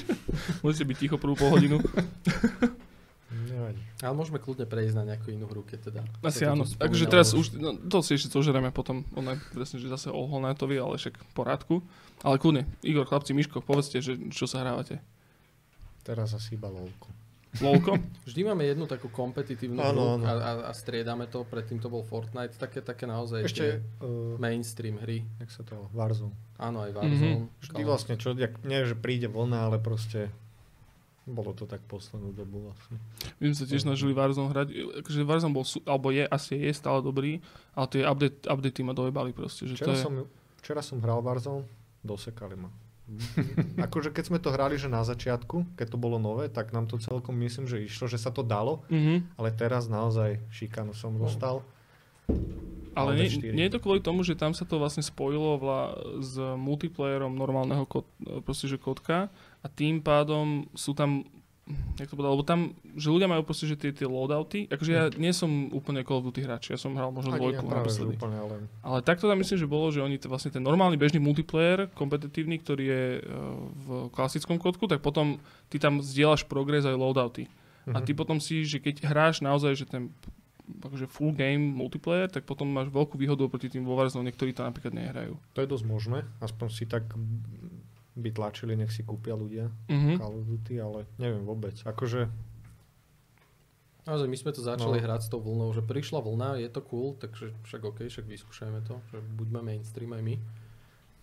Musíte 0.64 0.88
byť 0.88 0.96
ticho 0.96 1.16
prvú 1.20 1.36
pol 1.36 1.52
hodinu. 1.52 1.84
Nevadí. 3.32 3.80
Ale 4.04 4.14
môžeme 4.14 4.38
kľudne 4.38 4.68
prejsť 4.68 4.94
na 4.94 5.04
nejakú 5.08 5.32
inú 5.32 5.48
hru, 5.48 5.64
keď 5.64 5.90
teda. 5.90 6.00
Asi 6.22 6.44
áno. 6.44 6.68
Takže 6.68 7.04
teraz 7.08 7.32
už, 7.32 7.56
no, 7.56 7.74
to 7.74 8.04
si 8.04 8.14
ešte 8.14 8.30
zožereme 8.30 8.70
potom, 8.70 9.02
ono 9.16 9.34
presne, 9.56 9.80
že 9.80 9.90
zase 9.90 10.12
o 10.12 10.28
Holnightovi, 10.28 10.76
ale 10.78 11.00
však 11.00 11.14
v 11.18 11.32
porádku. 11.34 11.74
Ale 12.22 12.38
kľudne, 12.38 12.68
Igor, 12.84 13.08
chlapci, 13.08 13.34
Miško, 13.34 13.64
povedzte, 13.64 13.98
že 14.04 14.20
čo 14.30 14.44
sa 14.46 14.62
hrávate. 14.62 15.02
Teraz 16.04 16.36
asi 16.36 16.54
iba 16.54 16.68
lolko. 16.68 17.08
Lolko? 17.62 17.96
Vždy 18.28 18.40
máme 18.44 18.66
jednu 18.66 18.84
takú 18.84 19.08
kompetitívnu 19.08 19.78
Áno, 19.78 19.94
hru 19.94 20.10
áno. 20.18 20.24
a, 20.26 20.32
a, 20.34 20.50
a 20.68 20.72
striedame 20.74 21.30
to, 21.30 21.46
predtým 21.46 21.78
to 21.78 21.86
bol 21.86 22.02
Fortnite, 22.02 22.58
také, 22.58 22.82
také 22.82 23.06
naozaj 23.06 23.46
Ešte, 23.46 23.66
uh, 24.02 24.34
mainstream 24.42 24.98
hry. 24.98 25.22
jak 25.38 25.50
sa 25.50 25.62
to 25.62 25.86
Warzone. 25.94 26.34
Áno, 26.58 26.82
aj 26.82 26.92
Warzone. 26.92 27.50
Vždy 27.62 27.82
vlastne, 27.86 28.14
čo, 28.18 28.34
jak, 28.34 28.58
nie, 28.66 28.82
že 28.84 28.98
príde 28.98 29.30
vlna, 29.30 29.70
ale 29.70 29.76
proste 29.78 30.34
bolo 31.24 31.50
to 31.50 31.64
tak 31.64 31.80
poslednú 31.82 32.30
dobu 32.30 32.68
vlastne. 32.68 33.00
My 33.38 33.48
sme 33.48 33.56
sa 33.56 33.64
tiež 33.64 33.82
snažili 33.82 34.12
Warzone 34.12 34.48
hrať. 34.48 34.68
Akože 35.00 35.24
Warzone 35.24 35.52
bol, 35.52 35.64
alebo 35.84 36.08
je, 36.08 36.22
asi 36.22 36.56
je 36.58 36.70
stále 36.70 37.00
dobrý, 37.00 37.40
ale 37.72 37.86
tie 37.88 38.02
update, 38.02 38.44
updatey 38.44 38.82
ma 38.82 38.92
dojebali 38.92 39.32
proste. 39.32 39.64
Že 39.64 39.74
to 39.74 39.80
Včera, 39.80 39.92
je... 39.92 40.02
som, 40.02 40.14
včera 40.60 40.82
som 40.84 40.98
hral 41.00 41.20
Warzone, 41.20 41.64
dosekali 42.00 42.56
ma. 42.56 42.68
akože 43.84 44.10
keď 44.10 44.24
sme 44.24 44.38
to 44.40 44.48
hrali, 44.48 44.80
že 44.80 44.88
na 44.88 45.04
začiatku, 45.04 45.76
keď 45.76 45.86
to 45.92 45.98
bolo 46.00 46.16
nové, 46.16 46.48
tak 46.48 46.72
nám 46.72 46.88
to 46.88 46.96
celkom 46.96 47.36
myslím, 47.36 47.68
že 47.68 47.84
išlo, 47.84 48.08
že 48.08 48.16
sa 48.16 48.32
to 48.32 48.40
dalo, 48.40 48.80
Mhm. 48.88 49.36
ale 49.36 49.52
teraz 49.52 49.88
naozaj 49.88 50.40
šikanu 50.48 50.92
som 50.92 51.12
dostal. 51.14 51.60
Ale 52.94 53.16
nie, 53.16 53.26
D4. 53.26 53.50
nie 53.50 53.64
je 53.66 53.74
to 53.74 53.80
kvôli 53.80 53.98
tomu, 53.98 54.22
že 54.22 54.34
tam 54.34 54.50
sa 54.50 54.62
to 54.62 54.78
vlastne 54.78 55.02
spojilo 55.02 55.58
vla, 55.58 55.82
s 56.18 56.38
multiplayerom 56.38 57.32
normálneho 57.32 57.82
kod, 57.84 58.06
proste, 58.40 58.66
že 58.66 58.78
kodka 58.78 59.26
a 59.58 59.66
tým 59.66 59.98
pádom 59.98 60.70
sú 60.72 60.94
tam 60.94 61.26
jak 61.96 62.06
to 62.06 62.12
povedal, 62.12 62.36
lebo 62.36 62.44
tam, 62.44 62.60
že 62.92 63.08
ľudia 63.08 63.24
majú 63.24 63.40
proste, 63.40 63.64
že 63.64 63.74
tie, 63.74 63.88
tie 63.90 64.04
loadouty, 64.04 64.68
akože 64.68 64.92
ja 64.92 65.08
nie 65.10 65.32
som 65.32 65.48
úplne 65.72 66.04
Call 66.04 66.20
of 66.20 66.28
Duty 66.28 66.44
hráč, 66.44 66.68
ja 66.68 66.76
som 66.76 66.92
hral 66.92 67.08
možno 67.08 67.32
Ani 67.32 67.40
dvojku 67.40 67.64
ja 67.64 67.72
naposledy. 67.72 68.14
úplne, 68.14 68.36
ale 68.36 68.54
Ale 68.84 68.98
takto 69.00 69.24
tam 69.24 69.40
myslím, 69.40 69.56
že 69.56 69.66
bolo, 69.66 69.88
že 69.88 69.98
oni 69.98 70.14
t- 70.14 70.28
vlastne 70.28 70.52
ten 70.52 70.60
normálny 70.60 70.94
bežný 70.94 71.16
multiplayer, 71.18 71.88
kompetitívny, 71.90 72.60
ktorý 72.60 72.84
je 72.84 73.02
uh, 73.16 73.24
v 73.80 73.86
klasickom 74.10 74.54
kodku, 74.54 74.84
tak 74.84 75.00
potom 75.00 75.40
ty 75.66 75.80
tam 75.80 75.98
zdieľaš 75.98 76.44
progres 76.44 76.84
aj 76.84 76.94
loadouty. 76.94 77.48
A 77.86 77.96
Mhm. 77.96 78.04
ty 78.04 78.12
potom 78.12 78.36
si, 78.38 78.60
že 78.62 78.76
keď 78.76 79.00
hráš 79.02 79.40
naozaj, 79.40 79.72
že 79.74 79.86
ten 79.86 80.12
akože 80.64 81.06
full 81.06 81.30
game 81.30 81.60
multiplayer, 81.60 82.26
tak 82.26 82.42
potom 82.42 82.66
máš 82.66 82.88
veľkú 82.88 83.14
výhodu 83.14 83.44
proti 83.44 83.68
tým 83.68 83.82
vo 83.82 83.94
Warzone, 83.94 84.28
ktorí 84.28 84.50
to 84.50 84.62
napríklad 84.62 84.92
nehrajú. 84.92 85.36
to 85.52 85.58
je 85.58 85.68
dosť 85.68 85.84
možné, 85.84 86.18
aspoň 86.38 86.66
si 86.68 86.84
tak 86.84 87.04
by 88.14 88.30
tlačili, 88.30 88.72
nech 88.72 88.88
si 88.88 89.02
kúpia 89.02 89.34
ľudia 89.34 89.68
Mhm. 89.86 90.16
Call 90.16 90.34
of 90.34 90.44
Duty, 90.44 90.74
ale 90.78 91.04
neviem 91.16 91.42
vôbec. 91.42 91.74
Akože 91.80 92.30
Naozaj, 94.04 94.28
my 94.28 94.36
sme 94.36 94.52
to 94.52 94.60
začali 94.60 95.00
No. 95.00 95.02
hrať 95.02 95.20
s 95.22 95.28
tou 95.28 95.40
vlnou, 95.40 95.72
že 95.72 95.80
prišla 95.80 96.20
vlna, 96.20 96.60
je 96.60 96.68
to 96.68 96.84
cool, 96.84 97.16
takže 97.16 97.56
však 97.64 97.80
OK, 97.82 98.04
však 98.04 98.26
vyskúšajme 98.26 98.84
to, 98.84 99.00
že 99.08 99.16
buďme 99.34 99.64
mainstream 99.64 100.12
aj 100.12 100.20
my. 100.22 100.36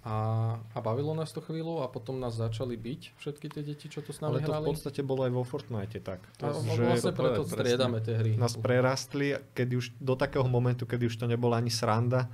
A, 0.02 0.16
a 0.58 0.80
bavilo 0.82 1.14
nás 1.14 1.30
to 1.30 1.40
chvíľu 1.40 1.80
a 1.80 1.88
potom 1.88 2.18
nás 2.18 2.34
začali 2.34 2.74
byť 2.74 3.02
všetky 3.16 3.46
tie 3.48 3.62
deti, 3.62 3.86
čo 3.86 4.02
tu 4.02 4.10
s 4.10 4.18
nami 4.18 4.34
ale 4.34 4.42
to 4.42 4.50
v 4.50 4.54
hrali. 4.58 4.66
podstate 4.66 5.02
bolo 5.02 5.22
aj 5.22 5.32
vo 5.32 5.46
Fortnite 5.46 6.02
tak. 6.02 6.26
To, 6.42 6.50
a 6.50 6.58
že 6.58 6.82
vlastne 6.82 7.14
to 7.14 7.22
preto 7.22 7.42
povedať 7.42 7.54
striedame 7.54 7.98
tie 8.02 8.16
hry. 8.18 8.32
nás 8.34 8.58
prerastli, 8.58 9.38
kedy 9.54 9.74
už 9.76 9.86
do 9.96 10.14
takého 10.16 10.42
momentu, 10.44 10.84
kedy 10.84 11.06
už 11.06 11.16
to 11.16 11.30
nebola 11.30 11.62
ani 11.62 11.70
sranda. 11.70 12.26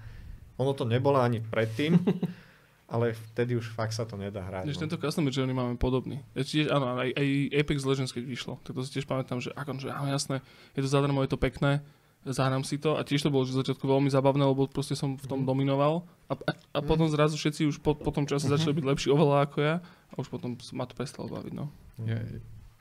Ono 0.56 0.72
to 0.72 0.88
nebola 0.88 1.22
ani 1.22 1.44
predtým, 1.44 2.00
ale 2.88 3.12
vtedy 3.36 3.54
už 3.54 3.68
fakt 3.68 3.92
sa 3.92 4.08
to 4.08 4.16
nedá 4.16 4.40
hrať. 4.42 4.64
Tiež 4.64 4.80
No. 4.80 4.84
tento 4.88 4.96
custom 4.96 5.28
journey 5.28 5.52
máme 5.52 5.76
podobný. 5.76 6.24
Tiež, 6.34 6.72
áno, 6.72 6.96
aj, 6.96 7.12
aj 7.12 7.28
Apex 7.52 7.84
Legends, 7.84 8.16
keď 8.16 8.24
vyšlo, 8.24 8.54
tak 8.64 8.74
to 8.74 8.82
si 8.82 8.96
tiež 8.96 9.04
pamätám, 9.04 9.38
že 9.38 9.52
ako, 9.52 9.76
že 9.76 9.92
áno, 9.92 10.08
jasné, 10.08 10.40
je 10.72 10.82
to 10.82 10.90
zadarmo, 10.90 11.20
je 11.20 11.30
to 11.30 11.38
pekné, 11.38 11.84
zahrám 12.24 12.62
si 12.62 12.76
to 12.76 12.94
a 12.94 13.02
tiež 13.02 13.20
to 13.20 13.30
bolo 13.30 13.44
že 13.44 13.52
v 13.52 13.62
začiatku 13.62 13.84
veľmi 13.84 14.08
zabavné, 14.08 14.44
lebo 14.44 14.66
proste 14.66 14.94
som 14.94 15.14
v 15.14 15.26
tom 15.26 15.42
Mhm. 15.42 15.48
dominoval 15.48 15.94
a, 16.26 16.34
a, 16.36 16.52
a 16.74 16.80
Mhm. 16.80 16.86
potom 16.86 17.08
zrazu 17.08 17.36
všetci 17.36 17.68
už 17.68 17.78
po, 17.78 17.94
po 17.94 18.10
tom 18.10 18.24
čase 18.24 18.46
začali 18.46 18.74
byť 18.74 18.86
lepší 18.86 19.08
oveľa 19.10 19.38
ako 19.44 19.58
ja 19.60 19.76
a 20.08 20.16
už 20.16 20.28
potom 20.28 20.54
ma 20.72 20.84
to 20.84 20.94
prestalo 20.94 21.28
baviť, 21.28 21.54
no. 21.54 21.70
Ja, 22.00 22.20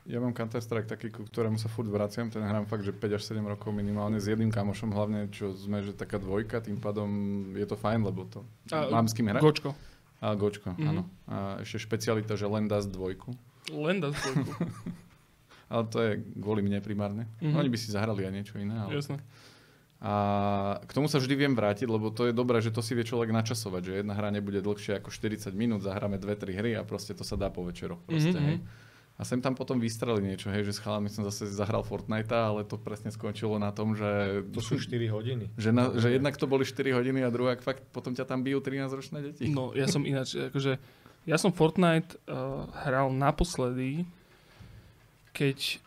ja 0.05 0.17
mám 0.17 0.31
Counter-Strike 0.31 0.85
taký, 0.85 1.09
ku 1.09 1.23
ktorému 1.23 1.55
sa 1.55 1.67
furt 1.67 1.85
vraciam, 1.85 2.27
ten 2.27 2.39
hrám 2.39 2.63
fakt, 2.63 2.81
že 2.81 2.91
5 2.91 3.11
až 3.13 3.23
7 3.25 3.43
rokov 3.43 3.69
minimálne 3.69 4.15
s 4.15 4.25
jedným 4.25 4.49
kamošom, 4.49 4.89
hlavne 4.89 5.27
čo 5.27 5.51
sme, 5.53 5.81
že 5.81 5.91
taká 5.91 6.15
dvojka, 6.15 6.59
tým 6.59 6.77
pádom 6.77 7.09
je 7.51 7.65
to 7.65 7.75
fajn, 7.75 8.03
lebo 8.03 8.23
to 8.25 8.43
A- 8.69 8.87
mám 8.89 9.03
s 9.03 9.11
kým 9.11 9.27
hrať. 9.27 9.41
Gočko. 9.41 9.69
A 10.17 10.33
gočko, 10.33 10.73
Mhm. 10.73 10.81
áno. 10.83 11.03
A 11.25 11.35
ešte 11.61 11.77
špecialita, 11.79 12.33
že 12.33 12.45
len 12.45 12.65
dá 12.65 12.79
z 12.79 12.89
dvojku. 12.89 13.35
Len 13.69 13.99
dá 13.99 14.09
dvojku. 14.09 14.49
Ale 15.67 15.83
to 15.87 15.97
je 15.99 16.11
kvôli 16.39 16.63
mne 16.63 16.79
primárne. 16.79 17.27
Mhm. 17.43 17.55
Oni 17.55 17.69
by 17.69 17.77
si 17.77 17.91
zahrali 17.91 18.23
aj 18.23 18.33
niečo 18.33 18.55
iné. 18.55 18.75
Ale... 18.75 18.95
Jasné. 18.95 19.19
A 19.97 20.13
k 20.85 20.91
tomu 20.93 21.09
sa 21.09 21.17
vždy 21.17 21.33
viem 21.33 21.57
vrátiť, 21.57 21.89
lebo 21.89 22.13
to 22.13 22.29
je 22.29 22.33
dobré, 22.33 22.61
že 22.61 22.69
to 22.69 22.85
si 22.85 22.93
vie 22.93 23.01
človek 23.01 23.33
načasovať, 23.33 23.81
že 23.81 23.93
jedna 24.05 24.13
hra 24.13 24.29
nebude 24.29 24.61
dlhšie 24.61 25.01
ako 25.01 25.09
40 25.09 25.49
minút, 25.57 25.81
zahráme 25.81 26.21
2-3 26.21 26.53
hry 26.53 26.71
a 26.77 26.85
proste 26.85 27.17
to 27.17 27.25
sa 27.25 27.33
dá 27.33 27.49
po 27.49 27.65
večeroch. 27.65 27.97
Proste, 28.05 28.37
Mhm, 28.37 28.45
hej. 28.45 28.57
A 29.17 29.25
sem 29.25 29.41
tam 29.41 29.57
potom 29.57 29.81
vystreli 29.81 30.21
niečo, 30.21 30.53
hej, 30.53 30.61
že 30.61 30.77
s 30.77 30.79
chalami 30.85 31.09
som 31.09 31.25
zase 31.25 31.49
zahral 31.49 31.81
Fortnite, 31.81 32.29
ale 32.29 32.61
to 32.61 32.77
presne 32.77 33.09
skončilo 33.09 33.57
na 33.57 33.73
tom, 33.73 33.97
že, 33.97 34.45
To 34.53 34.61
sú 34.61 34.77
4 34.77 35.09
hodiny. 35.09 35.49
že, 35.57 35.73
na, 35.73 35.89
že 35.97 36.13
jednak 36.13 36.37
to 36.37 36.45
boli 36.45 36.61
4 36.61 36.93
hodiny 36.93 37.25
a 37.25 37.33
druhá 37.33 37.57
fakt 37.57 37.81
potom 37.89 38.13
ťa 38.13 38.29
tam 38.29 38.45
bijú 38.45 38.61
13-ročné 38.61 39.25
deti. 39.25 39.49
No, 39.49 39.73
ja 39.73 39.89
som 39.89 40.05
ináč, 40.05 40.37
akože, 40.37 40.77
ja 41.25 41.41
som 41.41 41.49
Fortnite 41.49 42.21
uh, 42.29 42.69
hral 42.85 43.09
naposledy, 43.09 44.05
keď 45.37 45.77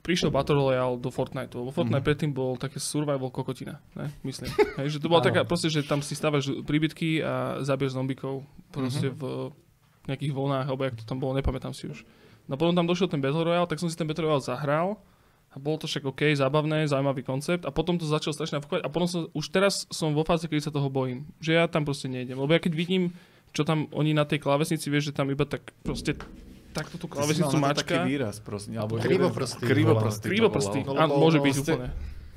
prišiel 0.00 0.28
Battle 0.28 0.52
Royale 0.54 1.00
do 1.00 1.08
Fortnite, 1.08 1.56
lebo 1.56 1.72
Fortnite 1.72 1.98
Mhm. 1.98 2.06
predtým 2.06 2.30
bol 2.30 2.54
také 2.54 2.76
survival 2.76 3.32
kokotina, 3.32 3.80
ne? 3.94 4.12
myslím. 4.20 4.52
Hej, 4.78 4.88
že 4.90 4.98
to 4.98 5.08
bola 5.08 5.24
taká, 5.24 5.42
proste, 5.42 5.66
že 5.66 5.80
tam 5.80 5.98
si 5.98 6.12
stávaš 6.12 6.52
príbytky 6.60 7.24
a 7.24 7.32
zabiješ 7.60 7.96
zombikov 7.96 8.44
proste 8.68 9.08
Mhm. 9.08 9.16
v 9.16 9.22
nejakých 10.04 10.30
vlnách, 10.30 10.66
alebo 10.68 10.84
jak 10.84 10.94
to 10.94 11.04
tam 11.04 11.16
bolo, 11.16 11.32
nepamätám 11.32 11.72
si 11.72 11.88
už. 11.88 12.04
No 12.44 12.54
potom 12.54 12.74
tam 12.74 12.84
došiel 12.84 13.08
ten 13.08 13.18
Battle 13.18 13.40
Royale, 13.42 13.64
tak 13.64 13.80
som 13.80 13.88
si 13.88 13.96
ten 13.96 14.04
Battle 14.04 14.28
Royale 14.28 14.44
zahral 14.44 15.00
a 15.48 15.56
bolo 15.56 15.80
to 15.80 15.86
však 15.86 16.04
OK, 16.04 16.36
zábavné, 16.36 16.84
zaujímavý 16.84 17.22
koncept 17.22 17.64
a 17.64 17.72
potom 17.72 17.96
to 17.96 18.04
začal 18.04 18.36
strašne 18.36 18.60
nafukovať 18.60 18.84
a 18.84 18.90
potom 18.90 19.08
som, 19.08 19.20
už 19.32 19.48
teraz 19.48 19.88
som 19.88 20.12
vo 20.12 20.20
fáze, 20.20 20.44
kedy 20.44 20.60
sa 20.60 20.68
toho 20.68 20.92
bojím, 20.92 21.24
že 21.40 21.56
ja 21.56 21.64
tam 21.64 21.80
proste 21.82 22.04
nejdem, 22.06 22.36
lebo 22.36 22.52
ja 22.52 22.60
keď 22.60 22.74
vidím, 22.74 23.16
čo 23.50 23.62
tam 23.62 23.88
oni 23.88 24.12
na 24.12 24.22
tej 24.22 24.36
klávesnici, 24.38 24.92
vieš, 24.92 25.08
že 25.08 25.14
tam 25.14 25.32
iba 25.32 25.42
tak 25.42 25.72
proste 25.80 26.20
takto 26.74 26.98
tú 26.98 27.06
klávesnicu 27.06 27.48
to 27.48 27.56
taký 27.56 27.62
mačka. 27.62 27.96
výraz, 28.02 28.36
prosím. 28.38 28.76
Alebo 28.76 28.98
Krivoprsty, 28.98 29.62
volal. 29.62 30.26
No, 30.84 30.92
áno, 30.98 31.12
môže 31.16 31.38
byť 31.38 31.54
úplne. 31.56 31.88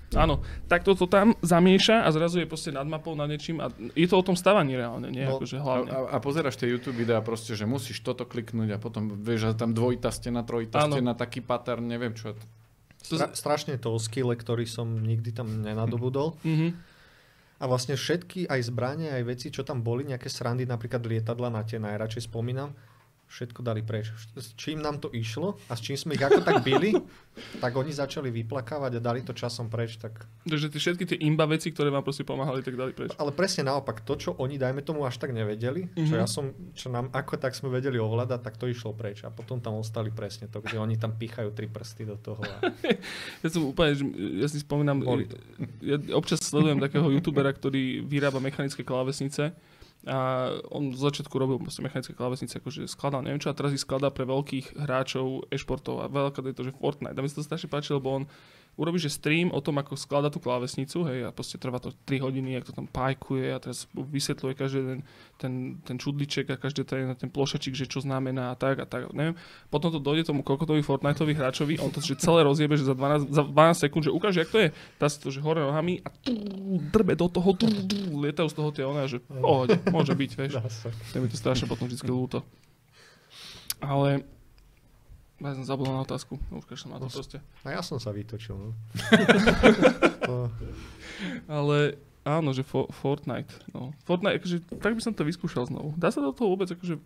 Áno, 0.09 0.39
tak 0.71 0.87
toto 0.87 1.03
tam 1.03 1.35
zamieša 1.43 2.07
a 2.07 2.09
zrazu 2.15 2.39
je 2.39 2.47
proste 2.47 2.71
nad 2.71 2.87
mapou, 2.87 3.11
nad 3.11 3.27
niečím 3.27 3.59
a 3.59 3.67
je 3.91 4.07
to 4.07 4.15
o 4.15 4.23
tom 4.23 4.39
stávaní 4.39 4.79
reálne, 4.79 5.11
nie 5.11 5.27
No, 5.27 5.35
akože 5.35 5.59
A, 5.59 5.61
hlavne. 5.61 5.89
a, 5.91 5.97
a 6.15 6.17
pozeráš 6.17 6.55
tie 6.55 6.71
YouTube 6.71 6.95
videá 6.95 7.19
proste, 7.19 7.51
že 7.51 7.67
musíš 7.67 7.99
toto 7.99 8.23
kliknúť 8.23 8.71
a 8.71 8.79
potom 8.79 9.11
vieš, 9.11 9.51
že 9.51 9.59
tam 9.59 9.75
dvojitá 9.75 10.07
stena, 10.09 10.47
trojitá 10.47 10.87
Áno. 10.87 10.95
stena, 10.95 11.11
taký 11.11 11.43
pattern, 11.43 11.83
neviem 11.83 12.15
čo. 12.15 12.31
To- 12.31 13.19
Stra- 13.19 13.35
strašne 13.35 13.75
to 13.75 13.91
o 13.91 13.99
skille, 13.99 14.31
ktorý 14.31 14.63
som 14.63 14.87
nikdy 14.95 15.35
tam 15.35 15.59
nenadobudol. 15.59 16.39
Mhm. 16.39 16.67
A 17.57 17.63
vlastne 17.65 17.97
všetky 17.97 18.47
aj 18.47 18.63
zbranie, 18.63 19.11
aj 19.11 19.23
veci, 19.25 19.47
čo 19.49 19.65
tam 19.65 19.81
boli, 19.81 20.05
nejaké 20.05 20.29
srandy, 20.29 20.63
napríklad 20.63 21.03
lietadla, 21.03 21.49
na 21.49 21.67
tie 21.67 21.81
najradšej 21.81 22.29
spomínam, 22.29 22.71
všetko 23.27 23.59
dali 23.59 23.83
preč. 23.83 24.07
S 24.33 24.55
čím 24.55 24.79
nám 24.79 24.97
to 24.97 25.11
išlo 25.11 25.59
a 25.67 25.75
s 25.75 25.83
čím 25.83 25.99
sme 25.99 26.15
ich 26.15 26.23
ako 26.23 26.41
tak 26.41 26.63
byli, 26.63 26.95
tak 27.63 27.75
oni 27.75 27.91
začali 27.91 28.31
vyplakávať 28.31 28.97
a 28.97 29.03
dali 29.03 29.19
to 29.21 29.35
časom 29.35 29.67
preč. 29.67 29.99
Tak... 29.99 30.23
Takže 30.47 30.71
tie 30.71 30.79
všetky 30.79 31.03
tie 31.03 31.17
imba 31.27 31.43
veci, 31.43 31.69
ktoré 31.69 31.91
vám 31.91 32.07
proste 32.07 32.23
pomáhali, 32.23 32.63
tak 32.63 32.79
dali 32.79 32.95
preč. 32.95 33.11
Ale 33.19 33.35
presne 33.35 33.67
naopak, 33.67 34.01
to, 34.07 34.15
čo 34.15 34.29
oni, 34.39 34.55
dajme 34.55 34.79
tomu, 34.81 35.03
až 35.03 35.19
tak 35.19 35.35
nevedeli, 35.35 35.91
čo 35.93 36.15
Mhm. 36.15 36.19
ja 36.23 36.27
som, 36.27 36.55
čo 36.71 36.87
nám 36.87 37.11
ako 37.11 37.35
tak 37.35 37.51
sme 37.53 37.67
vedeli 37.67 37.99
ovládať, 37.99 38.39
tak 38.41 38.55
to 38.55 38.65
išlo 38.65 38.95
preč. 38.95 39.27
A 39.27 39.29
potom 39.29 39.59
tam 39.59 39.75
ostali 39.75 40.09
presne 40.09 40.47
to, 40.47 40.63
že 40.63 40.79
oni 40.79 40.95
tam 40.95 41.13
pichajú 41.13 41.51
tri 41.51 41.67
prsty 41.67 42.07
do 42.07 42.15
toho. 42.15 42.39
A... 42.41 42.71
Ja 43.45 43.53
som 43.53 43.69
úplne, 43.69 43.93
ja 44.41 44.47
si 44.49 44.63
spomínam, 44.63 45.03
ja 45.83 45.95
občas 46.15 46.41
sledujem 46.41 46.79
takého 46.79 47.05
youtubera, 47.11 47.51
ktorý 47.51 48.01
vyrába 48.01 48.39
mechanické 48.39 48.81
klávesnice 48.81 49.51
a 50.07 50.49
on 50.71 50.95
z 50.95 50.99
začiatku 51.03 51.35
robil 51.35 51.59
proste 51.59 51.83
mechanické 51.83 52.15
klávesnice, 52.15 52.63
akože 52.63 52.87
skladal 52.87 53.21
neviem 53.21 53.43
čo 53.43 53.51
a 53.51 53.57
teraz 53.57 53.75
ich 53.75 53.83
skladá 53.83 54.07
pre 54.07 54.23
veľkých 54.23 54.79
hráčov 54.79 55.51
e-športov 55.51 56.01
a 56.01 56.07
veľká 56.07 56.39
je 56.41 56.55
to, 56.55 56.67
že 56.71 56.75
Fortnite. 56.79 57.19
A 57.19 57.21
mi 57.21 57.27
sa 57.27 57.43
to 57.43 57.47
strašne 57.47 57.67
páči, 57.67 57.91
lebo 57.91 58.23
on 58.23 58.23
urobíš 58.77 59.09
že 59.09 59.17
stream 59.17 59.49
o 59.49 59.57
tom, 59.57 59.81
ako 59.81 59.97
skladá 59.97 60.29
tú 60.29 60.37
klávesnicu, 60.37 61.01
hej, 61.09 61.27
a 61.27 61.33
proste 61.33 61.57
trvá 61.57 61.81
to 61.81 61.89
3 62.05 62.21
hodiny, 62.21 62.61
ako 62.61 62.65
to 62.69 62.77
tam 62.77 62.87
pajkuje 62.87 63.49
a 63.49 63.57
teraz 63.57 63.89
vysvetľuje 63.97 64.53
každý 64.53 64.79
ten, 64.85 64.99
ten, 65.41 65.53
ten 65.81 65.97
čudliček 65.97 66.45
a 66.53 66.61
každý 66.61 66.85
ten, 66.85 67.09
ten 67.17 67.29
plošačik, 67.33 67.73
že 67.73 67.89
čo 67.89 68.05
znamená 68.05 68.53
a 68.53 68.55
tak 68.55 68.77
a 68.77 68.85
tak, 68.85 69.09
neviem. 69.17 69.33
Potom 69.73 69.89
to 69.89 69.97
dojde 69.97 70.29
tomu 70.29 70.45
kokotovi 70.45 70.85
Fortniteovi 70.85 71.33
hráčovi, 71.33 71.81
on 71.81 71.89
to 71.89 72.05
že 72.05 72.21
celé 72.21 72.45
rozjebe, 72.45 72.77
že 72.77 72.85
za 72.85 72.93
12, 72.93 73.33
za 73.33 73.43
12 73.43 73.83
sekúnd, 73.89 74.03
že 74.05 74.13
ukáže, 74.13 74.45
jak 74.45 74.53
to 74.53 74.59
je, 74.61 74.69
dá 75.01 75.09
si 75.09 75.17
to, 75.17 75.33
že 75.33 75.41
hore 75.41 75.59
nohami 75.59 76.05
a 76.05 76.13
tú, 76.13 76.37
drbe 76.93 77.17
do 77.17 77.25
toho, 77.25 77.49
tú, 77.57 77.65
tú, 77.65 77.97
lietajú 78.21 78.47
z 78.47 78.55
toho 78.55 78.69
tie 78.69 78.85
ona, 78.85 79.09
že 79.09 79.17
pohode, 79.25 79.73
môže 79.89 80.13
byť, 80.13 80.31
vieš. 80.37 80.53
To 81.11 81.17
mi 81.17 81.27
to 81.33 81.37
strašne 81.37 81.65
potom 81.65 81.89
vždy 81.89 82.05
ľúto. 82.05 82.45
Ale 83.81 84.36
ja 85.39 85.53
som 85.53 85.63
zabudol 85.63 85.91
na 85.91 86.01
otázku. 86.01 86.35
Už 86.49 86.77
som 86.77 86.89
na 86.89 86.97
to 86.97 87.05
No, 87.05 87.11
proste. 87.11 87.37
A 87.61 87.69
ja 87.69 87.81
som 87.81 87.95
sa 87.95 88.09
vytočil. 88.09 88.53
No. 88.53 88.71
to, 90.27 90.35
Ale 91.47 91.95
áno, 92.23 92.51
že 92.51 92.61
fo- 92.61 92.89
Fortnite. 92.91 93.49
No. 93.69 93.93
Fortnite, 94.03 94.37
akože, 94.37 94.57
tak 94.75 94.91
by 94.91 94.99
som 94.99 95.11
to 95.11 95.23
vyskúšal 95.23 95.65
znovu. 95.65 95.93
Dá 95.93 96.09
sa 96.09 96.19
do 96.19 96.31
toho 96.31 96.49
vôbec 96.49 96.67
akože 96.67 96.99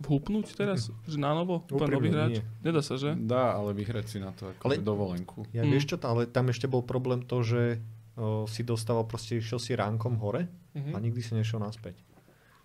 vhupnúť 0.00 0.52
teraz? 0.54 0.92
Že 1.04 1.16
na 1.16 1.32
novo? 1.32 1.64
Úplne 1.64 1.88
nový 1.90 2.08
hráč? 2.08 2.34
Nedá 2.60 2.80
sa, 2.80 2.94
že? 2.94 3.16
Dá, 3.16 3.54
ale 3.54 3.72
vyhrať 3.72 4.06
si 4.06 4.18
na 4.18 4.30
to 4.30 4.50
ako 4.50 4.62
Ale- 4.64 4.78
dovolenku. 4.78 5.46
ja 5.50 5.62
Mm. 5.62 5.70
vieš 5.70 5.84
čo, 5.86 5.96
ale 6.02 6.26
tam 6.26 6.48
ešte 6.48 6.66
bol 6.66 6.82
problém 6.82 7.22
to, 7.22 7.40
že 7.40 7.78
o, 8.14 8.44
si 8.44 8.60
dostával 8.62 9.04
proste, 9.04 9.38
išiel 9.38 9.56
si 9.56 9.72
ránkom 9.72 10.18
hore 10.18 10.50
Mhm. 10.74 10.90
a 10.90 10.98
nikdy 10.98 11.20
si 11.20 11.32
nešiel 11.32 11.58
naspäť. 11.58 11.94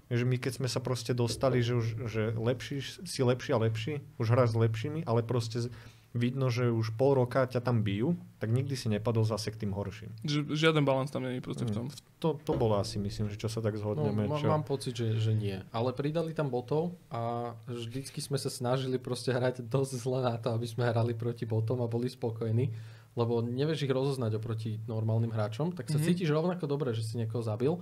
Že 0.07 0.23
my 0.25 0.35
keď 0.37 0.51
sme 0.55 0.67
sa 0.67 0.79
proste 0.79 1.11
dostali, 1.11 1.59
že, 1.59 1.73
už, 1.73 1.87
že 2.05 2.21
lepší, 2.33 2.79
si 2.83 3.21
lepší 3.21 3.51
a 3.51 3.59
lepší, 3.59 3.93
už 4.15 4.27
hráš 4.29 4.51
s 4.51 4.59
lepšími, 4.59 5.03
ale 5.03 5.21
proste 5.21 5.71
vidno, 6.13 6.45
že 6.47 6.69
už 6.69 6.93
pol 6.93 7.17
roka 7.17 7.41
ťa 7.43 7.57
tam 7.59 7.81
bijú, 7.81 8.13
tak 8.37 8.47
nikdy 8.47 8.77
si 8.77 8.85
nepadol 8.85 9.25
zase 9.25 9.49
k 9.49 9.65
tým 9.65 9.73
horším. 9.73 10.13
Že 10.21 10.53
žiaden 10.53 10.85
balans 10.85 11.09
tam 11.09 11.25
není 11.25 11.41
proste 11.41 11.65
v 11.65 11.73
tom. 11.73 11.85
To, 12.21 12.37
to 12.37 12.53
bolo 12.53 12.77
asi, 12.77 13.01
myslím, 13.01 13.27
že 13.27 13.35
čo 13.35 13.49
sa 13.49 13.59
tak 13.59 13.73
No, 13.73 13.81
zhodneme. 13.81 14.29
má, 14.29 14.37
čo... 14.37 14.45
mám 14.45 14.61
pocit, 14.61 14.93
že, 14.93 15.17
že 15.17 15.33
nie. 15.33 15.57
Ale 15.71 15.89
pridali 15.89 16.29
tam 16.31 16.47
botov 16.47 16.93
a 17.09 17.51
vždycky 17.65 18.21
sme 18.21 18.37
sa 18.37 18.47
snažili 18.47 18.95
proste 18.95 19.33
hrať 19.33 19.65
dosť 19.65 19.91
zle 19.97 20.21
na 20.21 20.37
to, 20.37 20.53
aby 20.53 20.69
sme 20.69 20.85
hrali 20.85 21.11
proti 21.11 21.43
botom 21.43 21.81
a 21.81 21.89
boli 21.89 22.05
spokojní. 22.05 22.69
Lebo 23.13 23.41
nevieš 23.41 23.81
ich 23.83 23.91
rozoznať 23.91 24.37
oproti 24.37 24.81
normálnym 24.83 25.29
hráčom, 25.29 25.69
tak 25.71 25.85
sa 25.87 25.97
Mhm. 25.97 26.03
cítiš 26.03 26.29
rovnako 26.29 26.65
dobre, 26.67 26.93
že 26.93 27.01
si 27.01 27.13
niekoho 27.15 27.41
zabil, 27.41 27.73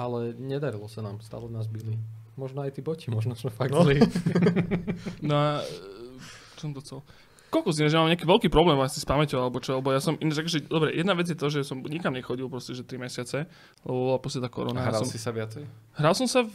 ale 0.00 0.32
nedarilo 0.34 0.88
sa 0.88 1.04
nám, 1.04 1.20
stále 1.20 1.52
nás 1.52 1.68
bili. 1.68 2.00
Možno 2.40 2.64
aj 2.64 2.72
tí 2.72 2.80
boti, 2.80 3.12
možno 3.12 3.36
sme 3.36 3.52
fakt 3.52 3.74
No. 3.74 3.84
zlí. 3.84 4.00
No 5.28 5.34
a 5.36 5.48
e, 5.60 5.68
som 6.56 6.72
to 6.72 6.80
chcel? 6.80 7.00
Koľko 7.50 7.74
si, 7.74 7.82
že 7.82 7.98
mám 7.98 8.06
nejaký 8.06 8.30
veľký 8.30 8.46
problém 8.46 8.78
asi 8.78 9.02
s 9.02 9.06
pamäťou, 9.06 9.42
alebo 9.42 9.58
čo, 9.58 9.82
lebo 9.82 9.90
ja 9.90 9.98
som, 9.98 10.14
ináč, 10.22 10.46
že, 10.46 10.62
dobre, 10.62 10.94
jedna 10.94 11.18
vec 11.18 11.26
je 11.26 11.34
to, 11.34 11.50
že 11.50 11.66
som 11.66 11.82
nikam 11.82 12.14
nechodil 12.14 12.46
proste, 12.46 12.78
že 12.78 12.86
3 12.86 12.94
mesiace, 13.02 13.50
lebo 13.82 14.14
bola 14.14 14.18
proste 14.22 14.38
tá 14.38 14.46
korona. 14.46 14.86
ja 14.86 14.94
Hral 14.94 15.02
som, 15.02 15.10
si 15.10 15.18
sa 15.18 15.34
viacej? 15.34 15.66
Hral 15.98 16.14
som 16.14 16.30
sa, 16.30 16.46
v, 16.46 16.54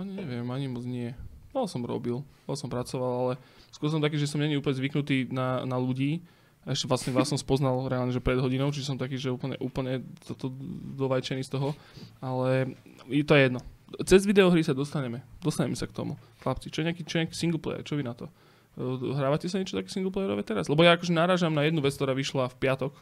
ani 0.00 0.16
neviem, 0.16 0.48
ani 0.48 0.66
moc 0.72 0.88
nie. 0.88 1.12
Veľa 1.52 1.68
som 1.68 1.84
robil, 1.84 2.24
veľa 2.48 2.56
som 2.56 2.72
pracoval, 2.72 3.12
ale 3.20 3.32
skôr 3.68 3.92
som 3.92 4.00
taký, 4.00 4.16
že 4.16 4.24
som 4.24 4.40
není 4.40 4.56
úplne 4.56 4.80
zvyknutý 4.80 5.28
na, 5.28 5.60
na 5.68 5.76
ľudí. 5.76 6.24
Ešte 6.64 6.88
vlastne 6.88 7.12
vás 7.12 7.28
som 7.28 7.36
spoznal 7.36 7.76
reálne, 7.86 8.08
že 8.08 8.18
pred 8.18 8.36
hodinou, 8.36 8.72
čiže 8.72 8.88
som 8.88 8.96
taký, 8.96 9.14
že 9.14 9.28
úplne, 9.28 9.56
úplne 9.58 10.00
toto 10.24 10.48
dovajčený 10.96 11.44
z 11.44 11.50
toho. 11.52 11.76
Ale 12.18 12.72
je 13.06 13.20
to 13.20 13.34
jedno. 13.34 13.60
Cez 14.02 14.24
videohry 14.24 14.60
sa 14.60 14.72
dostaneme. 14.72 15.20
Dostaneme 15.38 15.74
sa 15.74 15.84
k 15.84 15.92
tomu. 15.92 16.16
Chlapci, 16.40 16.72
čo 16.72 16.80
je 16.80 16.88
nejaký, 16.88 17.02
čo 17.04 17.14
je 17.14 17.20
nejaký 17.22 17.36
single 17.36 17.60
player? 17.60 17.84
Čo 17.84 17.94
vy 17.94 18.02
na 18.02 18.16
to? 18.16 18.32
Uh, 18.74 18.96
Hrávate 19.12 19.46
sa 19.46 19.60
niečo 19.60 19.76
také 19.76 19.86
single 19.86 20.10
playerové 20.10 20.40
teraz? 20.40 20.66
Lebo 20.66 20.80
ja 20.80 20.96
akože 20.96 21.12
narážam 21.12 21.52
na 21.52 21.62
jednu 21.62 21.78
vec, 21.78 21.92
ktorá 21.92 22.10
vyšla 22.10 22.48
v 22.48 22.56
piatok 22.56 22.92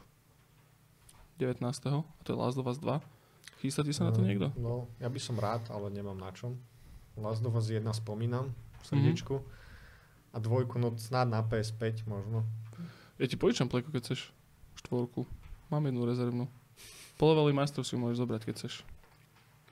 19. 1.39 1.63
A 1.63 2.03
to 2.23 2.29
je 2.29 2.37
Last 2.37 2.59
of 2.59 2.67
Us 2.67 2.79
2. 2.79 3.01
Chystáte 3.59 3.91
sa 3.91 4.05
na 4.05 4.13
to 4.13 4.21
No, 4.21 4.27
niekto? 4.27 4.47
No, 4.55 4.91
ja 4.99 5.07
by 5.07 5.19
som 5.19 5.39
rád, 5.39 5.63
ale 5.71 5.87
nemám 5.89 6.19
na 6.19 6.31
čom. 6.31 6.59
Last 7.15 7.41
of 7.41 7.55
Us 7.55 7.71
1 7.71 7.83
spomínam 7.95 8.51
Mhm. 8.51 8.55
v 8.75 8.85
srdiečku. 8.85 9.35
A 10.33 10.41
dvojku, 10.41 10.77
no 10.77 10.91
snáď 10.93 11.27
na 11.31 11.41
PS5 11.41 12.05
možno. 12.05 12.43
Ja 13.21 13.27
ti 13.29 13.37
požičam 13.37 13.69
plejku, 13.69 13.93
keď 13.93 14.13
chceš. 14.13 14.33
Štvorku. 14.81 15.29
Mám 15.69 15.89
jednu 15.89 16.05
rezervnú. 16.09 16.45
Polovali 17.21 17.53
majstrov 17.53 17.85
si 17.85 17.95
ju 17.95 18.01
môžeš 18.01 18.21
zobrať, 18.25 18.43
keď 18.49 18.55
chceš. 18.61 18.85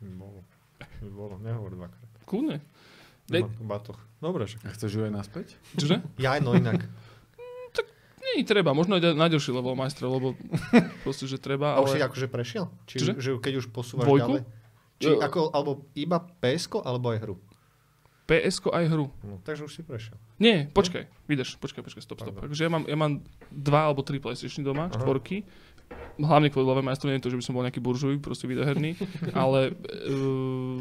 By 0.01 0.13
bolo. 0.17 0.41
By 0.81 1.09
bolo. 1.13 1.35
Nehovor 1.41 1.73
dvakrát. 1.73 2.11
Kľudne. 2.29 2.61
Tu 3.31 3.47
batoh. 3.63 3.99
Dobre, 4.19 4.45
že. 4.45 4.59
A 4.67 4.75
chceš 4.75 4.91
ju 4.99 5.03
aj 5.07 5.13
naspäť? 5.15 5.55
Čože? 5.79 6.03
Ja 6.19 6.37
aj 6.37 6.43
no 6.43 6.53
inak. 6.53 6.85
Nie, 8.21 8.47
treba. 8.47 8.71
Možno 8.77 8.95
aj 8.95 9.17
na 9.19 9.27
ďalší 9.27 9.51
level 9.51 9.75
majstrov, 9.75 10.15
lebo 10.15 10.29
proste, 11.03 11.27
že 11.27 11.41
treba, 11.41 11.75
A 11.75 11.83
už 11.83 11.99
si 11.99 11.99
ale... 11.99 12.07
akože 12.07 12.27
prešiel? 12.31 12.71
Či, 12.87 12.97
Čože? 13.03 13.13
že 13.19 13.31
keď 13.43 13.53
už 13.59 13.67
posúvaš 13.75 14.07
Dvojku? 14.07 14.39
ďalej? 14.39 14.43
Či 15.01 15.11
ako, 15.17 15.41
alebo 15.51 15.89
iba 15.97 16.21
ps 16.39 16.69
alebo 16.85 17.11
aj 17.11 17.19
hru? 17.25 17.35
Ps 18.31 18.63
aj 18.63 18.85
hru. 18.87 19.11
No, 19.21 19.43
takže 19.43 19.67
už 19.67 19.73
si 19.73 19.83
prešiel. 19.83 20.15
Nie, 20.39 20.71
počkaj, 20.71 21.11
vydrž, 21.27 21.59
počkaj, 21.59 21.83
počkaj, 21.83 21.99
stop, 22.01 22.19
stop. 22.21 22.39
Takže 22.39 22.63
ja 22.63 22.71
mám, 22.71 22.85
ja 22.85 22.95
mám 22.95 23.27
dva 23.51 23.85
alebo 23.85 24.01
tri 24.01 24.17
PlayStation 24.17 24.63
doma, 24.63 24.87
Aha. 24.87 24.95
štvorky. 24.95 25.43
Hlavne 26.17 26.47
kvôli 26.47 26.63
love 26.65 26.81
majstru, 26.81 27.11
nie 27.11 27.19
je 27.19 27.27
to, 27.27 27.33
že 27.35 27.39
by 27.39 27.45
som 27.45 27.53
bol 27.53 27.67
nejaký 27.67 27.81
buržuj, 27.81 28.15
proste 28.19 28.47
videoherný, 28.47 28.95
ale 29.35 29.75
uh, 29.75 30.79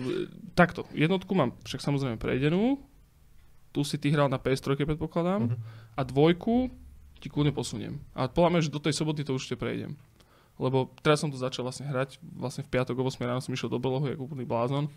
takto, 0.53 0.85
jednotku 0.91 1.33
mám 1.33 1.57
však 1.63 1.81
samozrejme 1.81 2.15
prejdenú, 2.15 2.77
tu 3.69 3.81
si 3.81 3.97
ty 3.97 4.09
hral 4.09 4.27
na 4.27 4.37
PS3, 4.37 4.77
predpokladám, 4.85 5.49
Mhm. 5.49 5.57
a 5.95 6.01
dvojku 6.03 6.69
ti 7.17 7.27
kľudne 7.27 7.51
posuniem. 7.51 7.97
A 8.13 8.25
podľa 8.25 8.49
mňa, 8.51 8.61
že 8.61 8.71
do 8.71 8.79
tej 8.79 8.93
soboty 8.93 9.21
to 9.21 9.33
určite 9.33 9.57
prejdem. 9.57 9.97
Lebo 10.55 10.91
teraz 10.99 11.19
som 11.19 11.27
to 11.27 11.35
začal 11.35 11.63
vlastne 11.63 11.83
hrať, 11.83 12.19
vlastne 12.21 12.63
v 12.63 12.69
piatok 12.69 12.95
o 12.95 13.03
8 13.03 13.19
ráno 13.21 13.39
som 13.39 13.49
išiel 13.49 13.67
do 13.67 13.75
Belohu, 13.75 14.05
ako 14.05 14.23
úplný 14.25 14.43
blázon. 14.43 14.91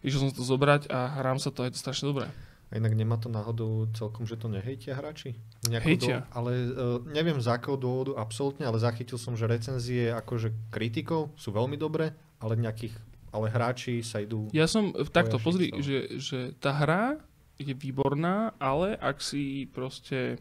Išiel 0.00 0.28
som 0.28 0.30
to 0.32 0.44
zobrať 0.44 0.88
a 0.88 1.20
hrám 1.20 1.36
sa 1.36 1.52
to, 1.52 1.64
je 1.64 1.76
to 1.76 1.78
strašne 1.80 2.08
dobré. 2.08 2.26
A 2.70 2.78
inak 2.78 2.94
nemá 2.94 3.18
to 3.18 3.26
náhodou 3.26 3.90
celkom, 3.98 4.24
že 4.24 4.38
to 4.38 4.46
nehejtia 4.46 4.94
hráči? 4.94 5.34
Hejtia. 5.66 6.22
dô- 6.22 6.28
ale 6.30 6.50
uh, 6.70 7.02
neviem 7.10 7.36
z 7.42 7.50
akého 7.50 7.74
dôvodu 7.74 8.14
absolútne, 8.14 8.62
ale 8.62 8.78
zachytil 8.78 9.18
som, 9.18 9.34
že 9.34 9.50
recenzie 9.50 10.14
akože 10.14 10.70
kritikov 10.70 11.34
sú 11.34 11.50
veľmi 11.50 11.74
dobré, 11.74 12.14
ale 12.38 12.54
nejakých, 12.54 12.94
ale 13.34 13.50
hráči 13.50 14.06
sa 14.06 14.22
idú... 14.22 14.46
Ja 14.54 14.70
som, 14.70 14.94
takto, 15.10 15.42
pozri, 15.42 15.74
že, 15.82 16.22
že 16.22 16.38
tá 16.62 16.70
hra 16.70 17.18
je 17.58 17.74
výborná, 17.74 18.54
ale 18.62 18.94
ak 18.96 19.18
si 19.18 19.66
proste 19.68 20.38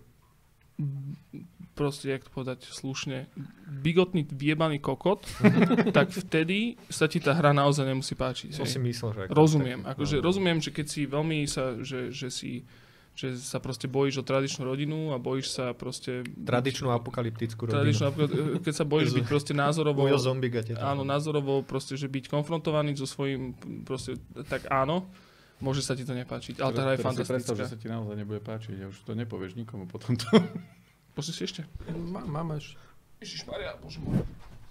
proste, 1.80 2.12
jak 2.12 2.28
to 2.28 2.32
povedať 2.36 2.68
slušne, 2.68 3.32
bigotný 3.72 4.28
vyjebaný 4.28 4.84
kokot, 4.84 5.24
tak 5.98 6.12
vtedy 6.12 6.76
sa 6.92 7.08
ti 7.08 7.24
tá 7.24 7.32
hra 7.32 7.56
naozaj 7.56 7.88
nemusí 7.88 8.20
páčiť. 8.20 8.60
Som 8.60 8.68
hej. 8.68 8.76
si 8.76 8.80
myslel, 8.84 9.10
že... 9.16 9.22
Rozumiem, 9.32 9.88
tak- 9.88 9.96
akože 9.96 10.16
no. 10.20 10.24
rozumiem, 10.28 10.60
že 10.60 10.76
keď 10.76 10.86
si 10.92 11.02
veľmi 11.08 11.48
sa, 11.48 11.80
že, 11.80 12.12
že 12.12 12.28
si 12.28 12.68
že 13.20 13.36
sa 13.36 13.60
proste 13.60 13.84
bojíš 13.92 14.24
o 14.24 14.24
tradičnú 14.24 14.64
rodinu 14.64 15.12
a 15.12 15.20
bojíš 15.20 15.52
sa 15.52 15.76
proste... 15.76 16.24
Tradičnú 16.24 16.88
apokalyptickú 16.88 17.68
tradičnú, 17.68 18.16
rodinu. 18.16 18.56
e, 18.56 18.64
keď 18.64 18.74
sa 18.80 18.86
bojíš 18.88 19.12
byť 19.12 19.26
proste 19.28 19.52
názorovo... 19.52 20.08
Ujo 20.08 20.16
zombie 20.16 20.48
gate. 20.48 20.80
Áno, 20.80 21.04
názorovo 21.04 21.60
proste, 21.60 22.00
že 22.00 22.08
byť 22.08 22.32
konfrontovaný 22.32 22.96
so 22.96 23.04
svojím, 23.04 23.60
proste, 23.84 24.16
tak 24.48 24.72
áno, 24.72 25.04
môže 25.60 25.84
sa 25.84 26.00
ti 26.00 26.08
to 26.08 26.16
nepáčiť, 26.16 26.64
ale 26.64 26.72
tá 26.72 26.82
hra 26.88 26.92
je 26.96 27.00
si 27.00 27.04
predstav, 27.04 27.28
že 27.28 27.68
fantastická. 27.68 27.68
sa 27.68 27.76
ti 27.76 27.88
naozaj 27.92 28.16
nebude 28.16 28.40
páčiť 28.40 28.76
a 28.80 28.86
už 28.88 28.98
to 29.04 29.12
nepovieš 29.12 29.60
nikomu 29.60 29.84
potom 29.84 30.16
to. 30.16 30.32
Pošli 31.20 31.34
si 31.36 31.44
ešte. 31.44 31.62
Má, 31.92 32.24
máme 32.24 32.64
ešte. 32.64 32.80
Ježišmaria, 33.20 33.76
bože 33.84 34.00
môj. 34.00 34.24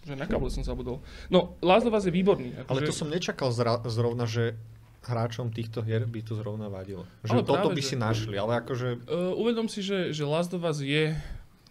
Že 0.09 0.17
na 0.17 0.25
kable 0.25 0.49
som 0.49 0.65
zabudol. 0.65 1.05
No, 1.29 1.53
Last 1.61 1.85
of 1.85 1.93
Us 1.93 2.09
je 2.09 2.13
výborný. 2.17 2.57
Ale 2.65 2.81
akože- 2.81 2.89
to 2.89 2.97
som 2.97 3.13
nečakal 3.13 3.53
zra, 3.53 3.77
zrovna, 3.85 4.25
že 4.25 4.57
hráčom 5.05 5.53
týchto 5.53 5.85
hier 5.85 6.09
by 6.09 6.21
to 6.25 6.33
zrovna 6.41 6.73
vadilo. 6.73 7.05
Že 7.25 7.33
Ale 7.33 7.45
toto 7.45 7.69
práve, 7.69 7.77
by 7.77 7.83
že- 7.85 7.89
si 7.93 7.97
našli, 8.01 8.37
ale 8.41 8.65
akože... 8.65 8.89
Uh, 9.05 9.37
uvedom 9.37 9.69
si, 9.69 9.85
že, 9.85 10.17
že 10.17 10.25
Last 10.25 10.57
of 10.57 10.65
Us 10.65 10.81
je 10.81 11.13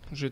že 0.08 0.32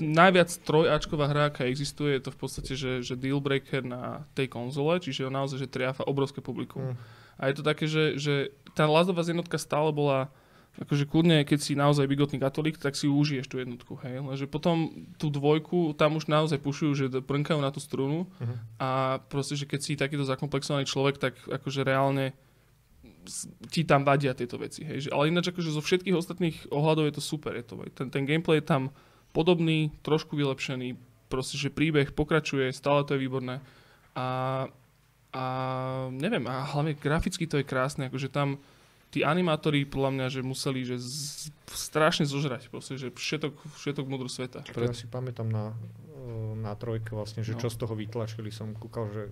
najviac 0.00 0.48
trojáčková 0.64 1.28
hra, 1.28 1.52
aká 1.52 1.68
existuje, 1.68 2.16
je 2.16 2.24
to 2.24 2.32
v 2.32 2.38
podstate, 2.40 2.72
že, 2.72 3.04
že 3.04 3.20
deal 3.20 3.36
breaker 3.36 3.84
na 3.84 4.24
tej 4.32 4.48
konzole, 4.48 4.96
čiže 4.96 5.28
on 5.28 5.36
naozaj, 5.36 5.60
že 5.60 5.68
triafa 5.68 6.08
obrovské 6.08 6.40
publikum. 6.40 6.94
Hm. 6.94 6.96
A 7.36 7.42
je 7.52 7.54
to 7.60 7.64
také, 7.64 7.84
že, 7.84 8.16
že 8.16 8.48
tá 8.72 8.88
Last 8.88 9.12
of 9.12 9.20
Us 9.20 9.28
jednotka 9.28 9.60
stále 9.60 9.92
bola 9.92 10.32
akože 10.80 11.04
kľudne, 11.04 11.44
keď 11.44 11.58
si 11.60 11.72
naozaj 11.76 12.08
bigotný 12.08 12.40
katolík, 12.40 12.76
tak 12.76 12.96
si 12.96 13.04
užiješ 13.04 13.46
tú 13.46 13.60
jednotku, 13.60 14.00
hej. 14.00 14.18
Lenže 14.18 14.48
potom 14.48 14.88
tú 15.14 15.28
dvojku, 15.28 15.92
tam 15.92 16.16
už 16.16 16.24
naozaj 16.26 16.56
pušujú, 16.56 16.92
že 16.94 17.06
prnkajú 17.12 17.60
na 17.60 17.68
tú 17.68 17.78
strunu 17.78 18.24
Mhm. 18.40 18.54
a 18.78 18.88
proste, 19.22 19.54
že 19.54 19.68
keď 19.68 19.80
si 19.80 19.92
takýto 19.94 20.24
zakomplexovaný 20.24 20.88
človek, 20.88 21.20
tak 21.20 21.36
akože 21.46 21.84
reálne 21.84 22.32
ti 23.68 23.84
tam 23.84 24.02
vadia 24.02 24.32
tieto 24.32 24.56
veci, 24.56 24.80
hej. 24.80 25.06
Že- 25.06 25.12
Ale 25.12 25.28
ináč 25.28 25.52
akože 25.52 25.70
zo 25.70 25.84
všetkých 25.84 26.16
ostatných 26.16 26.56
ohľadov 26.72 27.04
je 27.06 27.14
to 27.14 27.22
super, 27.22 27.52
je 27.52 27.62
to, 27.62 27.74
ten, 27.92 28.08
ten 28.08 28.24
gameplay 28.24 28.58
je 28.58 28.66
tam 28.66 28.82
podobný, 29.30 29.92
trošku 30.00 30.34
vylepšený, 30.34 30.96
proste, 31.28 31.54
že 31.54 31.68
príbeh 31.68 32.10
pokračuje, 32.10 32.72
stále 32.72 33.04
to 33.04 33.14
je 33.14 33.22
výborné 33.22 33.60
a, 34.16 34.66
a 35.30 35.44
neviem, 36.10 36.42
a 36.44 36.66
hlavne 36.66 36.96
graficky 36.96 37.44
to 37.46 37.60
je 37.60 37.68
krásne, 37.68 38.08
akože 38.08 38.26
tam 38.26 38.58
tí 39.10 39.26
animátori 39.26 39.82
podľa 39.84 40.10
mňa, 40.14 40.26
že 40.30 40.40
museli 40.46 40.86
že 40.86 40.96
z, 41.02 41.50
strašne 41.66 42.24
zožrať, 42.24 42.70
proste, 42.70 42.94
že 42.94 43.10
všetok, 43.10 43.54
všetok 43.74 44.06
modru 44.06 44.30
sveta. 44.30 44.62
Pre... 44.70 44.86
Ja 44.86 44.94
si 44.94 45.10
pamätám 45.10 45.50
na, 45.50 45.74
eh, 45.74 46.54
na 46.58 46.72
trojke 46.78 47.12
vlastne, 47.12 47.42
že 47.42 47.58
No. 47.58 47.60
čo 47.60 47.68
z 47.68 47.76
toho 47.78 47.94
vytlačili, 47.98 48.54
som 48.54 48.72
kúkal, 48.74 49.10
že 49.10 49.22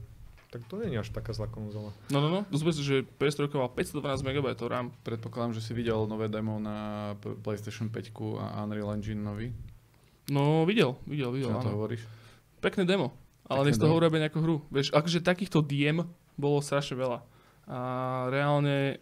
tak 0.49 0.64
to 0.64 0.81
nie 0.81 0.97
je 0.97 1.05
až 1.05 1.12
taká 1.12 1.37
zlá 1.37 1.45
konzola. 1.53 1.93
No, 2.09 2.24
no, 2.24 2.29
no, 2.33 2.41
zober 2.57 2.72
si, 2.72 2.81
že 2.81 3.05
PS3 3.20 3.53
mal 3.53 3.68
512 3.68 4.24
MB 4.24 4.57
RAM. 4.64 4.89
Predpokladám, 5.05 5.53
že 5.53 5.61
si 5.61 5.76
videl 5.76 6.09
nové 6.09 6.33
demo 6.33 6.57
na 6.57 7.12
PlayStation 7.45 7.93
5 7.93 8.41
a 8.41 8.64
Unreal 8.64 8.97
Engine 8.97 9.20
nový. 9.20 9.53
No, 10.33 10.64
videl, 10.64 10.97
videl, 11.05 11.37
videl, 11.37 11.53
Čo 11.53 11.57
na 11.57 11.64
to 11.64 11.72
hovoríš? 11.76 12.03
Pekné 12.64 12.89
demo, 12.89 13.12
ale 13.45 13.61
Pekné 13.61 13.66
nech 13.68 13.76
z 13.76 13.81
toho 13.85 13.95
urobia 13.97 14.24
nejakú 14.24 14.41
hru. 14.41 14.57
Vieš, 14.72 14.89
akože 14.97 15.20
takýchto 15.20 15.61
diem 15.61 16.09
bolo 16.41 16.64
strašne 16.64 16.97
veľa. 16.97 17.20
A 17.68 17.79
reálne, 18.33 18.97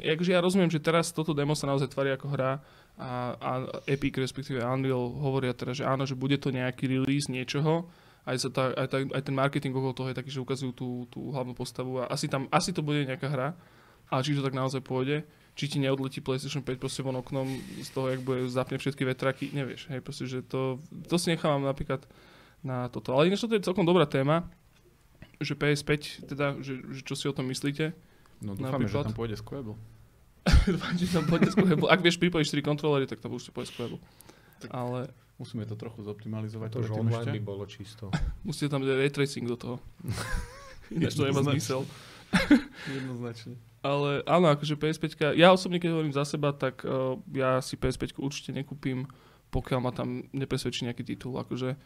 akože 0.00 0.32
ja 0.32 0.40
rozumiem, 0.40 0.72
že 0.72 0.80
teraz 0.80 1.12
toto 1.12 1.36
demo 1.36 1.52
sa 1.52 1.68
naozaj 1.68 1.92
tvári 1.92 2.12
ako 2.16 2.26
hra 2.32 2.62
a, 2.98 3.10
a 3.36 3.50
Epic, 3.84 4.16
respektíve 4.16 4.64
Unreal 4.64 5.12
hovoria 5.20 5.52
teda, 5.52 5.76
že 5.76 5.84
áno, 5.84 6.08
že 6.08 6.16
bude 6.16 6.40
to 6.40 6.48
nejaký 6.48 6.88
release 6.88 7.28
niečoho, 7.28 7.86
aj, 8.28 8.36
sa 8.36 8.48
tá, 8.52 8.64
aj, 8.76 8.86
tá, 8.88 8.98
aj 9.00 9.22
ten 9.24 9.36
marketing 9.36 9.72
okolo 9.72 9.96
toho 9.96 10.08
je 10.12 10.18
taký, 10.18 10.30
že 10.32 10.44
ukazujú 10.44 10.72
tú, 10.76 10.88
tú 11.08 11.32
hlavnú 11.32 11.56
postavu 11.56 12.04
a 12.04 12.12
asi, 12.12 12.28
tam, 12.28 12.44
asi 12.52 12.76
to 12.76 12.84
bude 12.84 13.04
nejaká 13.08 13.28
hra, 13.28 13.56
ale 14.08 14.20
či 14.24 14.36
to 14.36 14.44
tak 14.44 14.56
naozaj 14.56 14.84
pôjde, 14.84 15.24
či 15.56 15.68
ti 15.68 15.78
neodletí 15.80 16.20
PlayStation 16.20 16.60
5 16.60 16.80
proste 16.80 17.00
von 17.00 17.16
oknom 17.16 17.48
z 17.80 17.88
toho, 17.92 18.12
jak 18.12 18.20
bude 18.20 18.48
zapne 18.48 18.76
všetky 18.76 19.04
vetraky, 19.04 19.52
nevieš, 19.52 19.88
hej, 19.92 20.00
proste, 20.04 20.24
že 20.28 20.44
to, 20.44 20.80
to 21.08 21.16
si 21.16 21.32
nechávam 21.32 21.64
napríklad 21.64 22.04
na 22.60 22.88
toto. 22.92 23.14
Ale 23.16 23.28
ináč 23.30 23.44
toto 23.44 23.56
je 23.56 23.64
celkom 23.64 23.86
dobrá 23.86 24.04
téma, 24.04 24.48
že 25.38 25.54
PS5, 25.54 26.26
teda, 26.26 26.58
že, 26.58 26.82
že 26.90 27.00
čo 27.06 27.14
si 27.14 27.30
o 27.30 27.34
tom 27.36 27.46
myslíte. 27.46 27.94
No 28.38 28.54
dúfame, 28.54 28.86
Napríklad? 28.86 29.04
že 29.04 29.08
tam 29.10 29.16
pôjde 29.18 29.36
Squabble. 29.38 29.76
Dúfam, 30.72 30.94
že 30.94 31.06
tam 31.10 31.24
pôjde 31.26 31.50
Squabble. 31.50 31.88
Ak 31.90 32.00
vieš 32.00 32.16
pripojiť 32.22 32.46
4 32.54 32.62
kontrolery, 32.62 33.04
tak 33.10 33.18
tam 33.18 33.34
určite 33.34 33.52
pôjde 33.52 33.68
Squabble. 33.74 34.00
Ale 34.70 35.10
Musíme 35.38 35.62
to 35.70 35.78
trochu 35.78 36.02
zoptimalizovať. 36.02 36.68
To, 36.74 36.82
že 36.82 36.92
online 36.98 37.30
ešte. 37.30 37.36
by 37.38 37.42
bolo 37.46 37.62
čisto. 37.70 38.04
musíte 38.48 38.74
tam 38.74 38.82
dať 38.82 38.98
ray 38.98 39.10
tracing 39.10 39.46
do 39.46 39.54
toho. 39.54 39.76
Ináč 40.90 41.14
to 41.14 41.22
nemá 41.22 41.46
Jednoznačne. 41.46 41.54
zmysel. 41.54 41.80
Jednoznačne. 42.90 43.54
Ale 43.78 44.26
áno, 44.26 44.50
akože 44.50 44.74
PS5, 44.74 45.38
ja 45.38 45.54
osobne 45.54 45.78
keď 45.78 45.94
hovorím 45.94 46.10
za 46.10 46.26
seba, 46.26 46.50
tak 46.50 46.82
uh, 46.82 47.14
ja 47.30 47.62
si 47.62 47.78
PS5 47.78 48.18
určite 48.18 48.50
nekúpim, 48.50 49.06
pokiaľ 49.54 49.78
ma 49.78 49.94
tam 49.94 50.26
nepresvedčí 50.34 50.82
nejaký 50.90 51.06
titul. 51.06 51.38
Akože, 51.38 51.78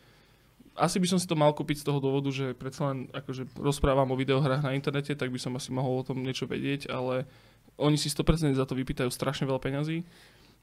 asi 0.77 0.97
by 0.97 1.07
som 1.09 1.19
si 1.21 1.29
to 1.29 1.37
mal 1.37 1.53
kúpiť 1.53 1.85
z 1.85 1.87
toho 1.89 2.01
dôvodu, 2.01 2.33
že 2.33 2.57
predsa 2.57 2.93
len 2.93 3.09
akože 3.13 3.57
rozprávam 3.61 4.09
o 4.09 4.17
videohrách 4.17 4.65
na 4.65 4.73
internete, 4.73 5.13
tak 5.13 5.29
by 5.29 5.39
som 5.41 5.53
asi 5.57 5.69
mohol 5.69 6.01
o 6.01 6.07
tom 6.07 6.25
niečo 6.25 6.49
vedieť, 6.49 6.89
ale 6.89 7.29
oni 7.77 7.97
si 8.01 8.09
100% 8.09 8.57
za 8.57 8.65
to 8.65 8.77
vypýtajú 8.77 9.09
strašne 9.13 9.45
veľa 9.49 9.61
peňazí. 9.61 10.05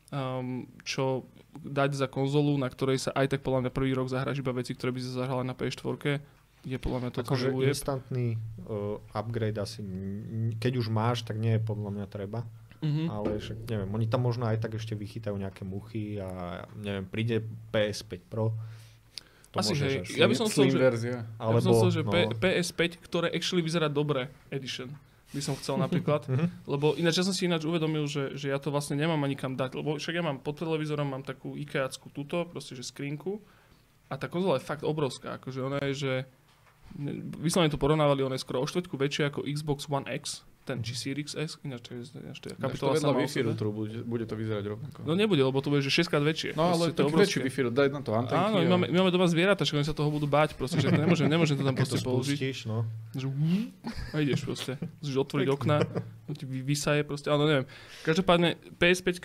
Um, 0.10 0.66
čo 0.82 1.30
dať 1.54 1.94
za 1.94 2.10
konzolu, 2.10 2.58
na 2.58 2.66
ktorej 2.66 2.98
sa 2.98 3.14
aj 3.14 3.38
tak 3.38 3.46
podľa 3.46 3.70
mňa 3.70 3.72
prvý 3.78 3.94
rok 3.94 4.10
zahráš 4.10 4.42
iba 4.42 4.50
veci, 4.58 4.74
ktoré 4.74 4.90
by 4.90 5.02
sa 5.06 5.22
zahrali 5.22 5.46
na 5.46 5.54
PS4, 5.54 6.18
je 6.66 6.78
podľa 6.82 7.00
mňa 7.06 7.10
to 7.14 7.20
Akože 7.22 7.54
instantný 7.54 8.36
uh, 8.66 8.98
upgrade 9.14 9.62
asi, 9.62 9.86
keď 10.58 10.82
už 10.82 10.90
máš, 10.90 11.22
tak 11.22 11.38
nie 11.38 11.56
je 11.56 11.62
podľa 11.62 11.94
mňa 11.94 12.06
treba. 12.10 12.42
Mhm. 12.80 13.12
Ale 13.12 13.38
však 13.38 13.58
neviem, 13.68 13.92
oni 13.92 14.08
tam 14.08 14.24
možno 14.24 14.48
aj 14.48 14.64
tak 14.64 14.80
ešte 14.80 14.96
vychytajú 14.96 15.36
nejaké 15.36 15.68
muchy 15.68 16.18
a 16.18 16.64
neviem, 16.80 17.06
príde 17.06 17.44
PS5 17.70 18.12
Pro. 18.26 18.56
To 19.50 19.58
Asi 19.58 19.74
môžeš 19.74 19.90
hej. 20.06 20.16
Ja 20.16 20.26
by 20.26 20.36
som 20.36 20.46
chcel, 20.46 20.70
že- 20.70 20.78
verzia. 20.78 21.18
Ja 21.36 21.50
by 21.50 21.58
som 21.58 21.74
Alebo, 21.74 21.74
chcel, 21.76 21.90
že 21.92 22.02
no, 22.02 22.12
P- 22.12 22.30
PS5, 22.36 22.80
ktoré 23.02 23.28
actually 23.30 23.60
vyzerá 23.60 23.88
dobre, 23.88 24.30
edition, 24.50 24.94
by 25.30 25.40
som 25.40 25.54
chcel 25.56 25.76
napríklad. 25.82 26.26
Mhm. 26.26 26.46
lebo 26.66 26.94
ináč 26.94 27.16
ja 27.16 27.26
som 27.26 27.34
si 27.34 27.46
ináč 27.46 27.64
uvedomil, 27.64 28.06
že, 28.06 28.34
že 28.34 28.48
ja 28.48 28.58
to 28.58 28.70
vlastne 28.70 28.94
nemám 28.94 29.18
ani 29.20 29.34
kam 29.34 29.54
dať, 29.54 29.74
lebo 29.76 29.96
však 29.96 30.14
ja 30.14 30.22
mám 30.22 30.38
pod 30.38 30.54
televízorom, 30.56 31.08
mám 31.08 31.22
takú 31.22 31.54
IKEAckú 31.56 32.10
túto, 32.10 32.46
proste 32.46 32.74
že 32.74 32.84
skrinku 32.84 33.42
a 34.06 34.16
tá 34.16 34.26
konzola 34.26 34.58
je 34.58 34.66
fakt 34.66 34.82
obrovská, 34.82 35.36
akože 35.36 35.60
ona 35.60 35.78
je, 35.84 35.94
že 35.96 36.12
ne- 36.96 37.18
vyslovene 37.40 37.70
to 37.70 37.78
porovnávali, 37.78 38.22
ona 38.22 38.34
je 38.34 38.42
skoro 38.42 38.60
o 38.60 38.66
štvrťku 38.66 38.96
väčšia 38.96 39.30
ako 39.30 39.46
Xbox 39.46 39.86
One 39.88 40.06
X, 40.12 40.46
ten 40.70 40.86
či 40.86 40.94
Series 40.94 41.34
S, 41.34 41.58
ináč 41.66 41.90
to 41.90 41.98
je, 41.98 42.14
ináč 42.22 42.38
to 42.38 42.54
je 42.54 42.54
Dáš 42.54 42.62
to 42.62 42.62
kapitola 42.62 42.92
vedľa 42.94 43.10
sama 43.10 43.18
o 43.18 43.22
Wi-Fi 43.26 43.40
routeru, 43.42 43.70
bude, 43.74 44.00
bude 44.06 44.26
to 44.30 44.36
vyzerať 44.38 44.66
rovnako. 44.70 44.98
No 45.02 45.18
nebude, 45.18 45.42
lebo 45.42 45.58
to 45.66 45.74
bude, 45.74 45.82
že 45.82 45.90
6 45.90 46.14
krát 46.14 46.22
väčšie. 46.22 46.54
No 46.54 46.70
ale 46.70 46.94
Proste 46.94 46.96
to 46.96 47.02
je 47.02 47.14
väčší 47.18 47.40
Wi-Fi 47.42 47.62
router, 47.66 47.78
daj 47.82 47.88
na 47.90 48.02
to 48.06 48.12
antenky. 48.14 48.38
Áno, 48.38 48.56
my 48.62 48.68
a- 48.70 48.72
máme, 48.78 48.86
my 48.94 48.98
máme 49.02 49.12
doma 49.12 49.26
zvieratá, 49.26 49.66
že 49.66 49.74
oni 49.74 49.88
sa 49.90 49.98
toho 49.98 50.14
budú 50.14 50.30
báť, 50.30 50.54
proste, 50.54 50.78
že 50.78 50.94
to 50.94 51.02
nemôžem, 51.02 51.26
nemôžem 51.26 51.58
to 51.58 51.66
tam 51.66 51.74
Keď 51.74 51.82
to 51.82 51.90
proste 51.98 52.06
položiť. 52.06 52.38
spustíš, 52.38 52.60
no. 52.70 52.86
Že 53.18 53.26
a 54.14 54.16
ideš 54.22 54.42
proste. 54.46 54.72
Musíš 55.02 55.18
otvoriť 55.18 55.48
okna, 55.50 55.78
ti 56.38 56.46
vy- 56.46 56.62
vysaje 56.62 57.02
proste, 57.02 57.34
ale 57.34 57.42
neviem. 57.50 57.66
Každopádne 58.06 58.62
PS5 58.78 59.18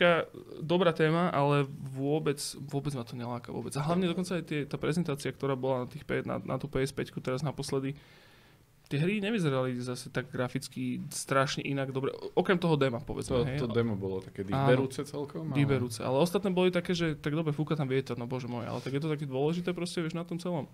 dobrá 0.65 0.97
téma, 0.97 1.29
ale 1.29 1.69
vôbec, 1.93 2.41
vôbec 2.65 2.97
ma 2.97 3.05
to 3.05 3.13
neláka 3.15 3.53
vôbec. 3.53 3.77
A 3.77 3.85
hlavne 3.85 4.09
dokonca 4.09 4.41
aj 4.41 4.45
tie, 4.49 4.61
tá 4.65 4.81
prezentácia, 4.81 5.29
ktorá 5.29 5.53
bola 5.53 5.85
na, 5.85 5.87
tých, 5.91 6.05
na, 6.25 6.41
na 6.41 6.57
tú 6.57 6.67
PS5 6.71 7.13
teraz 7.21 7.45
naposledy, 7.45 7.93
tie 8.85 8.99
hry 9.01 9.19
nevyzerali 9.19 9.81
zase 9.81 10.13
tak 10.13 10.29
graficky 10.29 11.01
strašne 11.09 11.65
inak 11.65 11.91
dobre. 11.91 12.13
Okrem 12.37 12.61
toho 12.61 12.77
dema, 12.77 13.01
povedzme. 13.01 13.33
To, 13.33 13.45
hej. 13.45 13.59
to 13.59 13.69
demo 13.69 13.97
bolo 13.97 14.21
také 14.21 14.45
Áno. 14.45 14.53
dýchberúce 14.53 15.01
celkom. 15.09 15.51
ale- 15.51 15.57
Vyberúce. 15.57 16.01
Ale 16.05 16.17
ostatné 16.21 16.53
boli 16.53 16.69
také, 16.69 16.93
že 16.93 17.17
tak 17.17 17.33
dobre, 17.33 17.57
fúka 17.57 17.75
tam 17.75 17.89
vietor, 17.89 18.21
no 18.21 18.29
bože 18.29 18.45
môj, 18.47 18.69
ale 18.69 18.81
tak 18.85 18.93
je 18.93 19.01
to 19.01 19.09
také 19.09 19.25
dôležité 19.25 19.73
proste, 19.73 20.05
vieš, 20.05 20.15
na 20.15 20.25
tom 20.25 20.37
celom. 20.37 20.69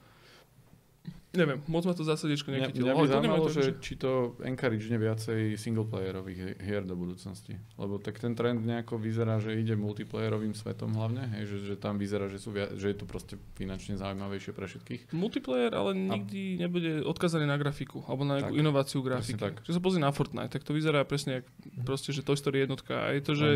Neviem, 1.30 1.62
moc 1.64 1.86
ma 1.86 1.94
to 1.94 2.02
zásadiečko 2.02 2.50
Mňa, 2.50 2.58
nechytilo. 2.60 2.84
mňa 2.84 2.92
by 2.92 2.98
to 2.98 3.06
nemajú 3.06 3.12
zaujímalo, 3.14 3.46
že 3.48 3.62
či 3.78 3.94
to 3.94 4.10
encourage 4.42 4.82
viacej 4.82 5.54
singleplayerových 5.54 6.58
hier 6.58 6.82
do 6.82 6.92
budúcnosti. 6.92 7.54
Lebo 7.74 7.96
tak 7.96 8.18
ten 8.18 8.34
trend 8.34 8.60
nejako 8.60 8.98
vyzerá, 8.98 9.38
že 9.38 9.54
ide 9.54 9.72
multiplayerovým 9.72 10.52
svetom 10.52 10.90
hlavne, 10.90 11.30
hej, 11.38 11.46
že, 11.46 11.56
že 11.64 11.74
tam 11.78 11.96
vyzerá, 11.96 12.26
že, 12.26 12.36
sú 12.36 12.50
via- 12.50 12.74
že 12.74 12.90
je 12.90 12.98
to 12.98 13.06
proste 13.06 13.38
finančne 13.54 13.94
zaujímavejšie 13.94 14.50
pre 14.50 14.66
všetkých. 14.66 15.00
Multiplayer 15.12 15.70
ale 15.70 15.94
nikdy 15.94 16.58
nebude 16.58 17.06
odkazaný 17.06 17.46
na 17.46 17.56
grafiku 17.56 18.02
alebo 18.04 18.26
na 18.26 18.42
nejakú 18.42 18.50
Tak, 18.50 18.62
inováciu 18.62 18.98
grafiky. 19.00 19.38
tak. 19.38 19.62
Že 19.62 19.72
sa 19.72 19.80
pozrie 19.80 20.02
na 20.02 20.10
Fortnite, 20.10 20.50
tak 20.50 20.66
to 20.66 20.74
vyzerá 20.74 21.06
presne 21.06 21.40
jak 21.40 21.46
proste, 21.80 22.10
že 22.10 22.20
Toy 22.20 22.34
Story 22.34 22.66
jednotka. 22.66 23.06
A 23.06 23.14
je 23.14 23.22
to, 23.22 23.32
že... 23.34 23.48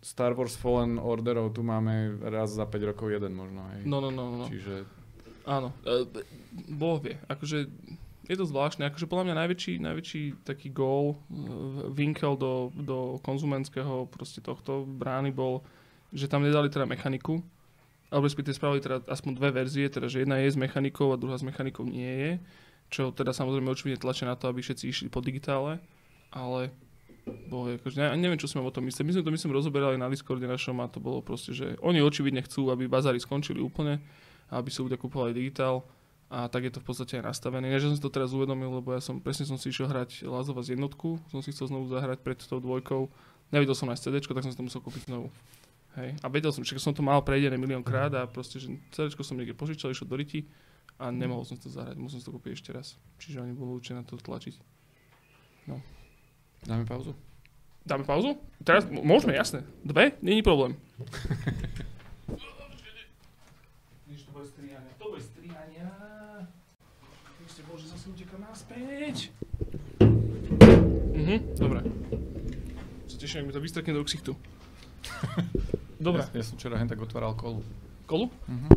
Star 0.00 0.32
Wars 0.32 0.56
Fallen 0.56 0.96
Orderov 0.96 1.52
tu 1.52 1.60
máme 1.60 1.92
raz 2.22 2.50
za 2.50 2.64
5 2.64 2.90
rokov 2.90 3.06
jeden 3.06 3.36
možno. 3.36 3.60
Hej. 3.76 3.84
No, 3.84 4.00
no, 4.00 4.08
no, 4.08 4.32
no. 4.34 4.48
Čiže 4.48 4.82
Áno. 5.48 5.72
E, 5.84 6.04
Boh 6.72 7.00
vie. 7.00 7.16
Akože 7.28 7.68
je 8.30 8.36
to 8.38 8.46
zvláštne. 8.46 8.86
Akože 8.86 9.10
podľa 9.10 9.30
mňa 9.30 9.40
najväčší, 9.46 9.72
najväčší 9.82 10.22
taký 10.46 10.70
gól, 10.70 11.16
e, 11.16 11.16
vinkel 11.90 12.38
do, 12.38 12.70
do 12.76 13.18
konzumenského 13.26 14.06
proste 14.06 14.38
tohto 14.38 14.86
brány 14.86 15.34
bol, 15.34 15.66
že 16.14 16.30
tam 16.30 16.46
nedali 16.46 16.70
teda 16.70 16.86
mechaniku, 16.86 17.42
alebo 18.10 18.26
respektíve 18.26 18.54
spravili 18.54 18.82
teda 18.82 19.06
aspoň 19.06 19.30
dve 19.38 19.50
verzie, 19.54 19.86
teda 19.86 20.10
že 20.10 20.26
jedna 20.26 20.42
je 20.42 20.50
s 20.50 20.58
mechanikou 20.58 21.14
a 21.14 21.20
druhá 21.20 21.38
s 21.38 21.46
mechanikou 21.46 21.86
nie 21.86 22.10
je, 22.10 22.32
čo 22.90 23.02
teda 23.14 23.30
samozrejme 23.30 23.70
určite 23.70 24.02
tlačia 24.02 24.26
na 24.26 24.34
to, 24.34 24.50
aby 24.50 24.62
všetci 24.62 24.84
išli 24.90 25.08
po 25.10 25.22
digitále, 25.22 25.78
ale 26.34 26.74
Boh, 27.46 27.70
akože 27.70 28.00
ne, 28.00 28.18
neviem, 28.18 28.40
čo 28.40 28.50
sme 28.50 28.64
o 28.64 28.74
tom 28.74 28.86
mysleli. 28.88 29.10
My 29.10 29.14
sme 29.14 29.26
to 29.26 29.34
myslím 29.34 29.54
rozoberali 29.54 29.94
na 29.94 30.10
Discorde 30.10 30.46
našom 30.46 30.82
a 30.82 30.90
to 30.90 30.98
bolo 30.98 31.22
proste, 31.22 31.54
že 31.54 31.78
oni 31.84 32.02
očividne 32.02 32.42
chcú, 32.42 32.72
aby 32.74 32.90
bazári 32.90 33.22
skončili 33.22 33.62
úplne, 33.62 34.02
aby 34.50 34.68
si 34.68 34.82
ľudia 34.82 34.98
kupovali 34.98 35.32
digitál 35.32 35.86
a 36.30 36.46
tak 36.46 36.66
je 36.66 36.72
to 36.74 36.78
v 36.78 36.86
podstate 36.86 37.18
aj 37.18 37.26
nastavené. 37.26 37.66
Ja 37.70 37.82
že 37.82 37.90
som 37.90 37.96
si 37.98 38.02
to 38.02 38.10
teraz 38.10 38.30
uvedomil, 38.30 38.70
lebo 38.70 38.94
ja 38.94 39.02
som 39.02 39.18
presne 39.18 39.50
som 39.50 39.58
si 39.58 39.74
išiel 39.74 39.90
hrať 39.90 40.22
of 40.26 40.54
Us 40.54 40.70
jednotku, 40.70 41.18
som 41.26 41.42
si 41.42 41.50
chcel 41.50 41.66
znovu 41.66 41.90
zahrať 41.90 42.22
pred 42.22 42.38
tou 42.38 42.62
dvojkou. 42.62 43.10
Nevidel 43.50 43.74
som 43.74 43.90
aj 43.90 43.98
CD, 43.98 44.22
tak 44.22 44.38
som 44.38 44.54
si 44.54 44.58
to 44.58 44.62
musel 44.62 44.78
kúpiť 44.78 45.10
znovu. 45.10 45.26
Hej. 45.98 46.14
A 46.22 46.30
vedel 46.30 46.54
som, 46.54 46.62
že 46.62 46.78
som 46.78 46.94
to 46.94 47.02
mal 47.02 47.18
prejdené 47.18 47.58
milión 47.58 47.82
krát 47.82 48.14
a 48.14 48.22
proste, 48.30 48.62
že 48.62 48.70
CD 48.94 49.10
som 49.10 49.34
niekde 49.34 49.58
požičal, 49.58 49.90
išiel 49.90 50.06
do 50.06 50.14
riti 50.14 50.46
a 51.02 51.10
nemohol 51.10 51.42
som 51.42 51.58
to 51.58 51.66
zahrať, 51.66 51.98
musel 51.98 52.22
som 52.22 52.30
to 52.30 52.38
kúpiť 52.38 52.52
ešte 52.54 52.70
raz. 52.70 52.94
Čiže 53.18 53.42
oni 53.42 53.50
boli 53.50 53.74
určite 53.74 53.98
na 53.98 54.06
to 54.06 54.14
tlačiť. 54.14 54.54
dáme 56.62 56.86
pauzu. 56.86 57.10
Dáme 57.82 58.06
pauzu? 58.06 58.38
Teraz 58.62 58.86
môžeme, 58.86 59.34
jasné. 59.34 59.66
Dve? 59.82 60.14
Není 60.22 60.46
problém. 60.46 60.78
to 64.30 64.38
bude 64.38 64.46
strihania. 64.46 64.92
To 64.98 65.04
bude 65.10 65.22
strihania. 65.26 65.90
Ešte 67.42 67.66
bože, 67.66 67.90
zase 67.90 68.06
naspäť. 68.70 69.34
Mhm, 71.12 71.36
dobre. 71.58 71.80
Sa 73.06 73.16
teším, 73.18 73.42
ak 73.42 73.46
mi 73.46 73.54
to 73.54 73.60
vystrekne 73.60 73.92
do 73.92 74.06
ksichtu. 74.06 74.32
Dobre. 76.00 76.24
Ja, 76.32 76.40
ja 76.40 76.44
som 76.46 76.56
včera 76.56 76.80
hen 76.80 76.88
tak 76.88 76.96
otváral 76.96 77.36
kolu. 77.36 77.60
Kolu? 78.08 78.32
Mhm. 78.48 78.68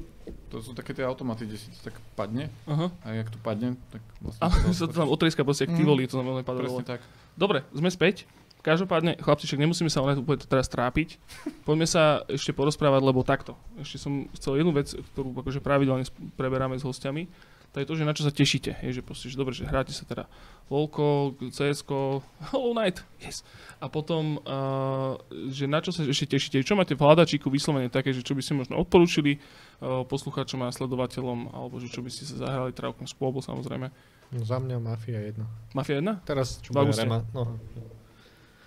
To 0.52 0.61
sú 0.61 0.76
také 0.76 0.94
tie 0.94 1.02
automaty, 1.02 1.48
kde 1.48 1.57
si 1.57 1.72
to 1.72 1.90
tak 1.90 1.98
padne 2.14 2.45
Aha. 2.70 2.94
a 3.02 3.07
jak 3.15 3.34
to 3.34 3.40
padne, 3.40 3.74
tak 3.90 4.03
vlastne... 4.20 4.41
A 4.44 4.48
sa 4.76 4.86
to 4.86 4.94
tam 4.94 5.10
otrieska 5.10 5.41
proste, 5.41 5.65
jak 5.65 5.74
ty 5.74 5.82
Mhm. 5.82 5.88
volí, 5.88 6.03
to 6.06 6.20
tam 6.20 6.28
veľmi 6.28 6.44
padlo. 6.44 6.61
Presne 6.61 6.86
tak. 6.86 7.02
Dobre, 7.34 7.64
sme 7.72 7.90
späť. 7.90 8.28
Každopádne, 8.60 9.20
chlapci, 9.20 9.44
však 9.44 9.60
nemusíme 9.60 9.91
sa 9.91 9.99
len 10.03 10.20
úplne 10.20 10.40
teraz 10.40 10.68
trápiť. 10.68 11.15
Poďme 11.68 11.88
sa 11.88 12.24
ešte 12.28 12.52
porozprávať, 12.52 13.02
lebo 13.02 13.20
takto. 13.22 13.56
Ešte 13.76 13.98
som 13.99 14.28
chcel 14.34 14.60
jednu 14.60 14.72
vec, 14.72 14.91
ktorú 15.14 15.36
akože 15.38 15.60
pravidelne 15.60 16.06
preberáme 16.36 16.76
s 16.76 16.84
hostiami. 16.84 17.28
To 17.74 17.82
je 17.82 17.86
to, 17.86 17.94
že 17.98 18.06
na 18.06 18.14
čo 18.14 18.22
sa 18.22 18.30
tešíte. 18.30 18.78
Je, 18.80 18.94
že 18.94 19.02
proste, 19.02 19.28
že 19.28 19.36
dobre, 19.36 19.52
že 19.52 19.66
hráte 19.66 19.90
sa 19.90 20.06
teda 20.06 20.30
LoLko, 20.70 21.34
CSko, 21.50 22.22
Hollow 22.54 22.72
Knight, 22.72 23.02
yes. 23.18 23.41
A 23.78 23.90
potom, 23.90 24.38
uh, 24.40 25.18
že 25.50 25.66
na 25.66 25.82
čo 25.82 25.90
sa 25.90 26.06
ešte 26.06 26.38
tešíte. 26.38 26.62
Čo 26.62 26.78
máte 26.78 26.94
v 26.94 27.02
hľadačíku 27.02 27.50
vyslovene 27.50 27.90
také, 27.90 28.14
že 28.14 28.22
čo 28.22 28.32
by 28.32 28.40
ste 28.40 28.54
možno 28.56 28.78
odporúčili 28.78 29.41
uh, 29.82 30.06
poslucháčom 30.06 30.62
a 30.62 30.70
sledovateľom, 30.70 31.50
alebo 31.50 31.82
že 31.82 31.90
čo 31.90 32.00
by 32.00 32.08
ste 32.08 32.24
sa 32.24 32.40
zahrali, 32.40 32.72
okrem 32.72 33.10
Squabble 33.10 33.41
samozrejme. 33.41 33.90
No, 34.32 34.41
za 34.45 34.58
mňa 34.58 34.78
Mafia 34.78 35.18
1. 35.20 35.74
Mafia 35.74 35.98
1? 35.98 36.24
Teraz, 36.24 36.62
čo 36.62 36.72
bude. 36.72 36.94
Rema, 36.94 37.26
no, 37.34 37.58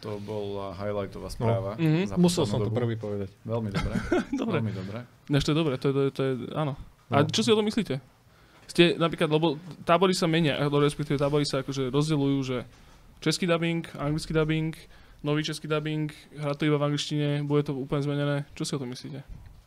To 0.03 0.19
bola 0.21 0.75
highlightová 0.77 1.31
správa. 1.31 1.75
Mhm. 1.79 2.11
za 2.11 2.15
musel 2.19 2.45
som 2.45 2.59
to 2.61 2.69
dobu. 2.69 2.79
prvý 2.79 2.95
povedať. 2.95 3.31
Veľmi 3.43 3.71
dobré. 3.71 3.95
Dobre. 4.41 4.59
Veľmi 4.61 4.75
dobré. 4.75 4.99
Než 5.31 5.43
to 5.43 5.51
je 5.51 5.57
dobre, 5.57 5.75
to 5.79 5.91
je, 5.91 5.95
to 5.95 6.01
je, 6.03 6.11
to 6.11 6.23
je 6.23 6.33
áno. 6.55 6.75
A 7.09 7.23
No. 7.23 7.31
čo 7.31 7.43
si 7.43 7.51
o 7.51 7.59
tom 7.59 7.67
myslíte? 7.67 7.99
Ste 8.67 8.99
napríklad, 8.99 9.31
lebo 9.31 9.57
tábory 9.87 10.13
sa 10.13 10.27
menia, 10.27 10.59
alebo 10.59 10.83
respektíve 10.83 11.17
tábory 11.17 11.47
sa 11.47 11.63
akože 11.63 11.89
rozdeľujú, 11.91 12.39
že 12.43 12.67
český 13.23 13.47
dubbing, 13.47 13.87
anglický 13.97 14.35
dubbing, 14.35 14.75
nový 15.23 15.43
český 15.43 15.71
dubbing, 15.71 16.11
hrá 16.37 16.53
to 16.55 16.67
iba 16.67 16.79
v 16.79 16.87
angličtine, 16.93 17.47
bude 17.47 17.63
to 17.67 17.73
úplne 17.75 18.03
zmenené. 18.03 18.37
Čo 18.55 18.63
si 18.67 18.73
o 18.75 18.81
tom 18.83 18.91
myslíte? 18.93 19.23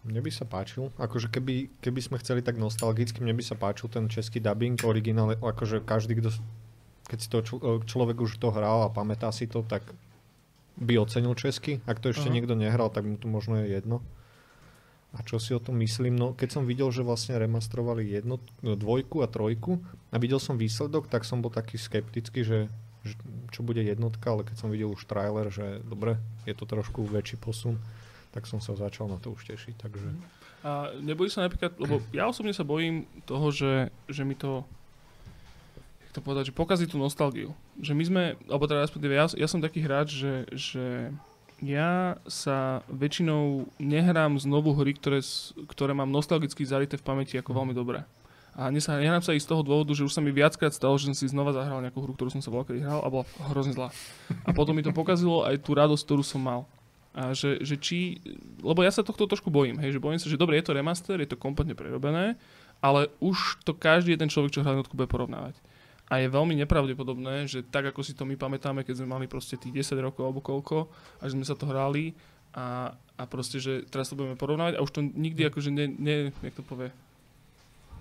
Mne 0.07 0.23
by 0.23 0.31
sa 0.31 0.47
páčil, 0.47 0.95
akože 0.95 1.27
keby, 1.27 1.83
keby 1.83 1.99
sme 1.99 2.15
chceli 2.23 2.39
tak 2.39 2.55
nostalgicky, 2.55 3.19
mne 3.19 3.35
by 3.35 3.43
sa 3.43 3.59
páčil 3.59 3.91
ten 3.91 4.07
český 4.07 4.39
dubbing, 4.39 4.79
originál, 4.87 5.35
akože 5.35 5.83
každý, 5.83 6.15
kto, 6.23 6.31
keď 7.11 7.17
si 7.19 7.27
to 7.27 7.37
čl- 7.43 7.83
človek 7.83 8.15
už 8.23 8.39
to 8.39 8.47
hral 8.47 8.87
a 8.87 8.93
pamätá 8.95 9.27
si 9.35 9.51
to, 9.51 9.59
tak 9.67 9.83
by 10.79 10.95
ocenil 10.95 11.35
česky. 11.35 11.83
Ak 11.83 11.99
to 11.99 12.15
ešte 12.15 12.31
Aha. 12.31 12.35
niekto 12.39 12.55
nehral, 12.55 12.87
tak 12.87 13.03
mu 13.03 13.19
to 13.19 13.27
možno 13.27 13.59
je 13.59 13.75
jedno. 13.75 13.99
A 15.09 15.25
čo 15.25 15.41
si 15.41 15.57
o 15.57 15.61
tom 15.61 15.81
myslím? 15.81 16.13
No, 16.13 16.37
keď 16.37 16.59
som 16.59 16.69
videl, 16.69 16.93
že 16.93 17.01
vlastne 17.01 17.33
remastrovali 17.41 18.05
jedno, 18.05 18.37
no, 18.61 18.77
dvojku 18.77 19.25
a 19.25 19.27
trojku 19.27 19.81
a 20.13 20.15
videl 20.21 20.37
som 20.37 20.53
výsledok, 20.53 21.09
tak 21.09 21.25
som 21.25 21.41
bol 21.41 21.49
taký 21.49 21.81
skeptický, 21.81 22.45
že, 22.45 22.59
že 23.01 23.17
čo 23.49 23.65
bude 23.65 23.81
jednotka, 23.81 24.29
ale 24.29 24.45
keď 24.45 24.55
som 24.61 24.69
videl 24.69 24.93
už 24.93 25.09
trailer, 25.09 25.49
že 25.49 25.81
dobre, 25.81 26.21
je 26.45 26.53
to 26.53 26.69
trošku 26.69 27.09
väčší 27.09 27.41
posun, 27.41 27.81
tak 28.29 28.45
som 28.45 28.61
sa 28.61 28.77
začal 28.77 29.09
na 29.09 29.17
to 29.17 29.33
už 29.33 29.49
tešiť. 29.49 29.75
Takže... 29.81 30.07
A 30.61 30.93
nebojí 31.01 31.33
sa 31.33 31.41
napríklad, 31.41 31.73
lebo 31.81 32.05
ja 32.13 32.29
osobne 32.29 32.53
sa 32.53 32.61
bojím 32.61 33.09
toho, 33.25 33.49
že, 33.49 33.89
že 34.05 34.21
mi 34.21 34.37
to 34.37 34.61
jak 36.09 36.17
to 36.17 36.25
povedať, 36.25 36.49
že 36.49 36.57
pokazí 36.57 36.89
tú 36.89 36.97
nostalgiu. 36.97 37.53
Že 37.77 37.93
my 37.93 38.03
sme, 38.09 38.23
alebo 38.49 38.65
teda 38.65 38.81
respektíve 38.81 39.13
ja, 39.13 39.29
ja 39.29 39.45
som 39.45 39.61
taký 39.61 39.85
hráč, 39.85 40.17
že, 40.17 40.33
že 40.57 41.13
ja 41.59 42.15
sa 42.27 42.87
väčšinou 42.87 43.67
nehrám 43.79 44.39
znovu 44.39 44.71
hry, 44.75 44.95
ktoré, 44.95 45.19
ktoré 45.67 45.91
mám 45.91 46.11
nostalgicky 46.11 46.63
zarité 46.63 46.95
v 46.95 47.05
pamäti 47.05 47.35
ako 47.35 47.51
veľmi 47.51 47.75
dobré. 47.75 48.07
A 48.59 48.67
nehrám 48.75 49.23
sa 49.23 49.31
ich 49.31 49.45
z 49.45 49.51
toho 49.55 49.63
dôvodu, 49.63 49.95
že 49.95 50.03
už 50.03 50.11
sa 50.11 50.19
mi 50.19 50.35
viackrát 50.35 50.75
stalo, 50.75 50.99
že 50.99 51.07
som 51.07 51.15
si 51.15 51.31
znova 51.31 51.55
zahral 51.55 51.79
nejakú 51.79 52.03
hru, 52.03 52.11
ktorú 52.11 52.27
som 52.27 52.43
sa 52.43 52.51
voľakedy 52.51 52.83
hral 52.83 52.99
a 52.99 53.07
bola 53.07 53.23
hrozne 53.55 53.71
zlá. 53.71 53.87
A 54.43 54.51
potom 54.51 54.75
mi 54.75 54.83
to 54.83 54.91
pokazilo 54.91 55.47
aj 55.47 55.63
tú 55.63 55.77
radosť, 55.77 56.03
ktorú 56.03 56.23
som 56.25 56.43
mal. 56.43 56.61
A 57.15 57.31
že, 57.31 57.63
že 57.63 57.79
či, 57.79 58.19
lebo 58.59 58.83
ja 58.83 58.91
sa 58.91 59.01
tohto 59.01 59.25
trošku 59.25 59.47
bojím, 59.47 59.79
hej, 59.79 59.95
že 59.95 60.03
bojím 60.03 60.19
sa, 60.19 60.27
že 60.27 60.39
dobre, 60.39 60.59
je 60.59 60.65
to 60.67 60.75
remaster, 60.75 61.17
je 61.17 61.29
to 61.29 61.39
kompletne 61.39 61.73
prerobené, 61.73 62.37
ale 62.83 63.09
už 63.19 63.63
to 63.63 63.71
každý 63.75 64.15
jeden 64.15 64.29
človek, 64.29 64.53
čo 64.53 64.61
hrá 64.61 64.75
jednotku, 64.75 64.95
bude 64.95 65.09
porovnávať. 65.09 65.57
A 66.09 66.17
je 66.17 66.27
veľmi 66.27 66.57
nepravdepodobné, 66.65 67.45
že 67.45 67.61
tak 67.61 67.93
ako 67.93 68.01
si 68.01 68.17
to 68.17 68.25
my 68.25 68.33
pamätáme, 68.33 68.81
keď 68.81 69.05
sme 69.05 69.13
mali 69.13 69.25
proste 69.29 69.61
tých 69.61 69.85
10 69.85 70.01
rokov 70.01 70.25
alebo 70.25 70.41
koľko, 70.41 70.89
a 71.21 71.29
že 71.29 71.37
sme 71.37 71.45
sa 71.45 71.53
to 71.53 71.69
hrali 71.69 72.17
a, 72.57 72.97
a 72.97 73.23
proste, 73.29 73.61
že 73.61 73.85
teraz 73.85 74.09
to 74.09 74.17
budeme 74.17 74.33
porovnávať 74.33 74.81
a 74.81 74.83
už 74.83 74.89
to 74.89 75.05
nikdy 75.05 75.45
akože 75.45 75.69
ne, 75.69 75.85
ne 75.85 76.15
jak 76.33 76.57
to 76.57 76.65
povie, 76.65 76.89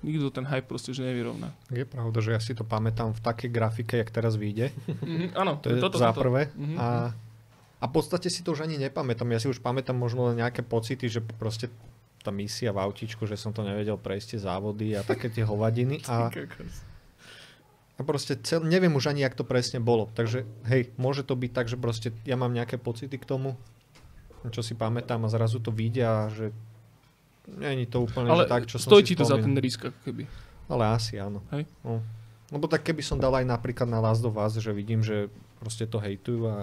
nikto 0.01 0.33
ten 0.33 0.49
hype 0.49 0.65
proste 0.65 0.97
že 0.97 1.05
nevyrovná. 1.05 1.53
Je 1.69 1.85
pravda, 1.85 2.19
že 2.25 2.33
ja 2.33 2.41
si 2.41 2.57
to 2.57 2.65
pamätám 2.65 3.13
v 3.13 3.21
takej 3.21 3.51
grafike, 3.53 3.95
jak 4.01 4.09
teraz 4.09 4.41
vyjde. 4.41 4.73
Mhm, 5.05 5.37
áno, 5.37 5.61
To 5.61 5.69
je 5.69 5.83
toto, 5.83 6.01
za 6.01 6.17
prvé. 6.17 6.49
Mhm, 6.57 6.77
A, 6.81 7.13
a 7.79 7.85
v 7.85 7.93
podstate 7.93 8.33
si 8.33 8.41
to 8.41 8.57
už 8.57 8.65
ani 8.65 8.81
nepamätám. 8.81 9.29
Ja 9.37 9.41
si 9.43 9.53
už 9.53 9.61
pamätám 9.61 10.01
možno 10.01 10.33
len 10.33 10.41
nejaké 10.41 10.65
pocity, 10.65 11.13
že 11.13 11.21
proste 11.21 11.69
tá 12.25 12.35
misia 12.35 12.75
v 12.75 12.83
autičku, 12.83 13.29
že 13.29 13.39
som 13.39 13.55
to 13.55 13.63
nevedel 13.63 13.95
prejsť 13.95 14.27
tie 14.35 14.41
závody 14.43 14.87
a 14.99 15.07
také 15.07 15.31
tie 15.31 15.47
hovadiny. 15.47 16.03
A, 16.11 16.27
a 17.99 18.01
proste 18.07 18.39
cel, 18.39 18.63
neviem 18.63 18.95
už 18.95 19.11
ani, 19.11 19.27
jak 19.27 19.35
to 19.35 19.43
presne 19.43 19.83
bolo. 19.83 20.07
Takže 20.15 20.47
hej, 20.71 20.95
môže 20.95 21.27
to 21.27 21.35
byť 21.35 21.51
tak, 21.51 21.67
že 21.67 21.75
proste 21.75 22.15
ja 22.23 22.39
mám 22.39 22.55
nejaké 22.55 22.79
pocity 22.79 23.19
k 23.19 23.27
tomu, 23.27 23.59
čo 24.55 24.63
si 24.63 24.79
pamätám 24.79 25.27
a 25.27 25.29
zrazu 25.29 25.59
to 25.59 25.75
vyjde 25.75 26.05
a 26.07 26.31
že 26.31 26.55
není 27.51 27.91
to 27.91 28.07
úplne 28.07 28.31
Ale 28.31 28.47
že 28.47 28.51
tak, 28.55 28.63
čo 28.71 28.79
som 28.79 28.95
si 29.03 29.13
ti 29.13 29.19
to 29.19 29.27
za 29.27 29.43
ten 29.43 29.51
spomínal. 29.51 29.65
risk, 29.67 29.81
ako 29.91 29.99
keby. 30.07 30.23
Ale 30.71 30.83
asi 30.95 31.19
áno. 31.19 31.43
Hej. 31.51 31.67
No. 31.83 31.99
Lebo 32.55 32.71
tak 32.71 32.87
keby 32.87 33.03
som 33.03 33.19
dal 33.19 33.35
aj 33.35 33.45
napríklad 33.45 33.91
na 33.91 33.99
Last 33.99 34.23
of 34.23 34.39
Us, 34.39 34.63
že 34.63 34.71
vidím, 34.71 35.03
že 35.03 35.27
proste 35.59 35.85
to 35.91 35.99
hejtujú 35.99 36.47
a 36.47 36.57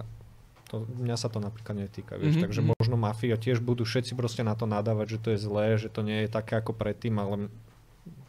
to, 0.71 0.87
mňa 0.87 1.19
sa 1.19 1.27
to 1.29 1.43
napríklad 1.43 1.77
netýka, 1.77 2.15
vieš. 2.15 2.39
Mhm, 2.39 2.43
Takže 2.47 2.61
mhm. 2.63 2.69
možno 2.79 2.95
Mafia 2.95 3.35
tiež 3.35 3.59
budú 3.59 3.83
všetci 3.83 4.15
proste 4.15 4.41
na 4.41 4.55
to 4.55 4.65
nadávať, 4.65 5.17
že 5.17 5.21
to 5.21 5.29
je 5.35 5.39
zlé, 5.43 5.65
že 5.75 5.91
to 5.91 5.99
nie 6.01 6.25
je 6.25 6.29
také 6.31 6.57
ako 6.57 6.71
predtým, 6.71 7.19
ale 7.19 7.51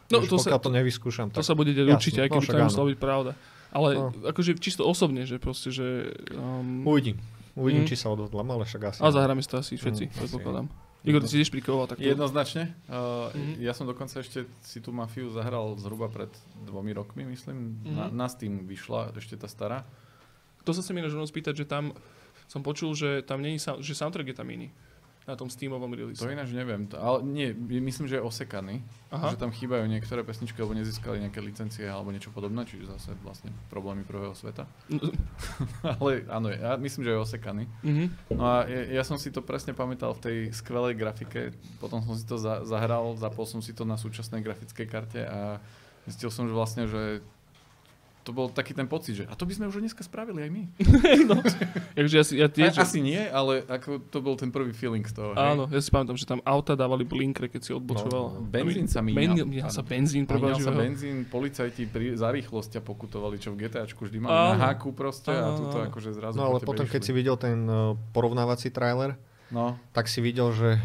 No, 0.09 0.17
vieš, 0.17 0.29
to 0.29 0.37
sa- 0.39 0.55
to 0.55 0.69
nevyskúšam, 0.69 1.27
To 1.29 1.39
tak 1.39 1.43
sa 1.43 1.53
bude 1.53 1.69
deť 1.69 1.83
jasne, 1.83 1.95
určite, 1.95 2.19
aj 2.19 2.27
no 2.27 2.31
keby 2.31 2.41
však 2.41 2.47
to 2.47 2.55
áno. 2.55 2.63
nemuselo 2.65 2.87
byť 2.87 2.97
pravda. 2.97 3.31
Ale 3.69 3.89
No. 3.93 4.03
akože 4.25 4.51
čisto 4.55 4.81
osobne, 4.81 5.21
že 5.21 5.35
proste, 5.35 5.69
že... 5.69 6.15
Um, 6.31 6.83
uvidím. 6.83 7.19
Uvidím, 7.53 7.83
Mhm. 7.83 7.89
či 7.89 7.95
sa 7.95 8.07
odhodlám, 8.09 8.47
ale 8.49 8.63
však 8.63 8.81
asi. 8.85 8.99
a 8.99 9.07
zahráme 9.09 9.39
si 9.39 9.49
to 9.49 9.57
asi 9.57 9.73
všetci, 9.73 10.03
Mm, 10.05 10.13
predpokladám. 10.13 10.67
Igor, 11.03 11.21
ty 11.21 11.29
si 11.29 11.37
tiež 11.37 11.51
prikoval 11.51 11.85
tak. 11.85 11.99
Jednoznačne. 11.99 12.75
Uh, 12.85 13.31
Mhm. 13.31 13.59
Ja 13.59 13.71
som 13.71 13.83
dokonca 13.83 14.17
ešte 14.17 14.43
si 14.61 14.77
tú 14.77 14.91
mafiu 14.91 15.27
zahral 15.29 15.75
zhruba 15.75 16.07
pred 16.07 16.27
dvomi 16.61 16.91
rokmi, 16.91 17.23
myslím. 17.25 17.79
Na, 17.85 18.07
Mhm. 18.07 18.13
na 18.13 18.27
Steam 18.27 18.53
vyšla 18.61 19.11
ešte 19.13 19.35
tá 19.35 19.45
stará. 19.45 19.83
To 20.61 20.71
sa 20.71 20.83
ináč 20.85 21.11
rovno 21.11 21.23
spýtať, 21.25 21.53
že 21.53 21.65
tam 21.65 21.95
som 22.45 22.59
počul, 22.59 22.91
že 22.91 23.19
tam 23.21 23.39
není, 23.39 23.55
že 23.57 23.93
soundtrack 23.93 24.27
je 24.27 24.35
tam 24.35 24.47
iný. 24.47 24.67
Na 25.27 25.35
tom 25.35 25.51
Steamovom 25.51 25.91
release. 25.91 26.23
To 26.23 26.31
ináč 26.31 26.55
neviem. 26.55 26.87
To, 26.87 26.95
ale 26.95 27.17
nie, 27.27 27.51
myslím, 27.83 28.07
že 28.07 28.15
je 28.15 28.23
osekaný. 28.23 28.79
Aha. 29.11 29.35
Že 29.35 29.43
tam 29.43 29.51
chýbajú 29.51 29.83
niektoré 29.83 30.23
pesničky, 30.23 30.55
alebo 30.63 30.79
nezískali 30.79 31.19
nejaké 31.19 31.43
licencie 31.43 31.83
alebo 31.83 32.15
niečo 32.15 32.31
podobné, 32.31 32.63
čiže 32.63 32.87
zase 32.95 33.11
vlastne 33.27 33.51
problémy 33.67 34.07
prvého 34.07 34.31
sveta. 34.31 34.63
ale 35.99 36.23
áno, 36.31 36.47
ja 36.47 36.79
myslím, 36.79 37.03
že 37.03 37.11
je 37.11 37.19
osekaný. 37.19 37.63
Mhm. 37.83 38.05
No 38.39 38.43
a 38.47 38.55
ja, 38.71 38.81
ja 38.99 39.03
som 39.03 39.19
si 39.19 39.27
to 39.27 39.43
presne 39.43 39.75
pamätal 39.75 40.15
v 40.15 40.23
tej 40.23 40.37
skvelej 40.55 40.95
grafike, 40.95 41.51
potom 41.83 41.99
som 42.07 42.15
si 42.15 42.23
to 42.23 42.39
za, 42.39 42.63
zahral, 42.63 43.19
zapol 43.19 43.43
som 43.43 43.59
si 43.59 43.75
to 43.75 43.83
na 43.83 43.99
súčasnej 43.99 44.39
grafickej 44.39 44.87
karte 44.87 45.27
a 45.27 45.59
zistil 46.07 46.31
som, 46.31 46.47
že 46.47 46.55
vlastne, 46.55 46.87
že 46.87 47.19
to 48.27 48.35
bol 48.35 48.51
taký 48.51 48.75
ten 48.75 48.83
pocit, 48.83 49.15
že 49.15 49.23
a 49.23 49.33
to 49.33 49.47
by 49.47 49.55
sme 49.55 49.65
už 49.65 49.79
dneska 49.79 50.03
spravili 50.03 50.43
aj 50.43 50.51
my. 50.51 50.63
no. 51.31 51.39
Takže 51.95 52.13
ja, 52.13 52.23
si, 52.27 52.33
ja 52.35 52.45
A, 52.45 52.51
tiež, 52.51 52.75
asi 52.75 52.99
nie, 52.99 53.23
ale 53.23 53.63
ako 53.63 54.03
to 54.03 54.19
bol 54.19 54.35
ten 54.35 54.51
prvý 54.51 54.75
feeling 54.75 55.01
z 55.01 55.15
toho. 55.15 55.31
hej. 55.31 55.55
Áno, 55.55 55.63
ja 55.65 55.79
si 55.79 55.87
pamätám, 55.87 56.13
že 56.13 56.27
tam 56.27 56.43
auta 56.43 56.75
dávali 56.75 57.01
blinkre, 57.01 57.47
keď 57.47 57.61
si 57.63 57.71
odbočoval. 57.71 58.23
No, 58.33 58.43
benzín 58.43 58.85
sa 58.85 58.99
míňal. 58.99 59.15
míňal. 59.39 59.47
Míňal 59.47 59.71
sa 59.71 59.79
benzín, 59.81 60.27
Míňal 60.27 60.59
sa 60.59 60.75
benzín, 60.75 61.23
policajti 61.23 61.87
pri, 61.87 62.13
za 62.13 62.27
rýchlosť 62.27 62.75
ťa 62.75 62.81
pokutovali, 62.83 63.39
čo 63.39 63.55
v 63.55 63.63
GTAčku 63.63 64.03
vždy 64.03 64.19
mali 64.19 64.35
Áno. 64.35 64.59
na 64.59 64.67
háku 64.67 64.91
proste 64.91 65.31
a 65.31 65.47
Áno, 65.47 65.55
tuto 65.55 65.79
áno. 65.79 65.87
akože 65.87 66.09
zrazu 66.11 66.35
No 66.35 66.51
ale 66.51 66.59
po 66.59 66.67
tebe 66.67 66.69
potom, 66.73 66.85
keď 66.85 66.99
si 66.99 67.09
išli. 67.09 67.17
videl 67.17 67.35
ten 67.39 67.63
uh, 67.63 67.95
porovnávací 68.11 68.67
trailer, 68.69 69.15
No, 69.47 69.79
tak 69.95 70.11
si 70.11 70.19
videl, 70.19 70.51
že 70.51 70.75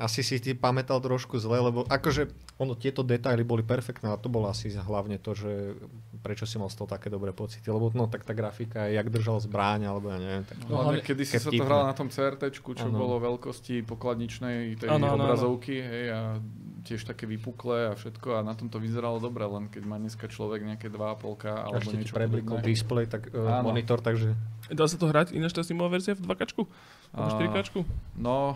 asi 0.00 0.24
si 0.24 0.40
ty 0.40 0.56
pamätal 0.56 0.96
trošku 0.96 1.36
zle, 1.36 1.60
lebo 1.60 1.84
akože 1.84 2.26
ono, 2.56 2.72
tieto 2.72 3.04
detaily 3.04 3.44
boli 3.44 3.60
perfektné 3.60 4.08
a 4.08 4.16
to 4.16 4.26
bolo 4.26 4.48
asi 4.48 4.72
hlavne 4.72 5.16
to, 5.16 5.36
že 5.36 5.76
prečo 6.20 6.44
si 6.44 6.56
mal 6.56 6.66
z 6.66 6.80
toho 6.80 6.88
také 6.88 7.06
dobré 7.06 7.30
pocity, 7.30 7.64
lebo 7.64 7.92
no 7.92 8.08
tak 8.08 8.24
tá 8.24 8.32
grafika, 8.32 8.88
jak 8.88 9.06
držal 9.06 9.40
zbraň, 9.40 9.86
alebo 9.86 10.08
ja 10.08 10.16
neviem, 10.16 10.44
tak 10.44 10.56
No, 10.64 10.80
hlavne 10.80 11.00
hlavne- 11.00 11.04
kedy 11.04 11.22
si 11.22 11.36
sa 11.36 11.44
to 11.44 11.52
vtipné. 11.52 11.64
hral 11.64 11.82
na 11.84 11.92
tom 11.92 12.08
CRT, 12.08 12.42
čo 12.50 12.64
Áno. 12.82 12.96
bolo 12.96 13.20
veľkosti 13.20 13.84
pokladničnej 13.84 14.76
tej 14.76 14.88
áno. 14.88 15.14
obrazovky, 15.14 15.76
hej, 15.76 16.06
a 16.08 16.20
tiež 16.80 17.04
také 17.04 17.28
vypuklé 17.28 17.88
a 17.88 17.94
všetko 17.94 18.28
a 18.34 18.42
na 18.42 18.56
tom 18.56 18.66
to 18.66 18.80
vyzeralo 18.80 19.20
dobre, 19.20 19.44
len 19.44 19.68
keď 19.68 19.82
má 19.84 19.96
dneska 19.96 20.24
človek 20.26 20.64
nejaké 20.64 20.88
2,5 20.88 21.44
alebo 21.44 21.76
ešte 21.78 21.92
niečo 21.94 22.16
preblikol 22.16 22.56
display, 22.64 23.04
tak 23.04 23.28
uh, 23.30 23.60
monitor, 23.60 24.00
takže 24.00 24.32
Dá 24.70 24.86
sa 24.86 24.94
to 24.94 25.10
hrať 25.10 25.34
ináč 25.34 25.50
tá 25.50 25.60
Steamová 25.60 25.90
verzia 25.90 26.14
v 26.14 26.22
2 26.22 26.30
Alebo 27.10 27.26
A- 27.26 27.34
4 27.36 27.82
No, 28.14 28.54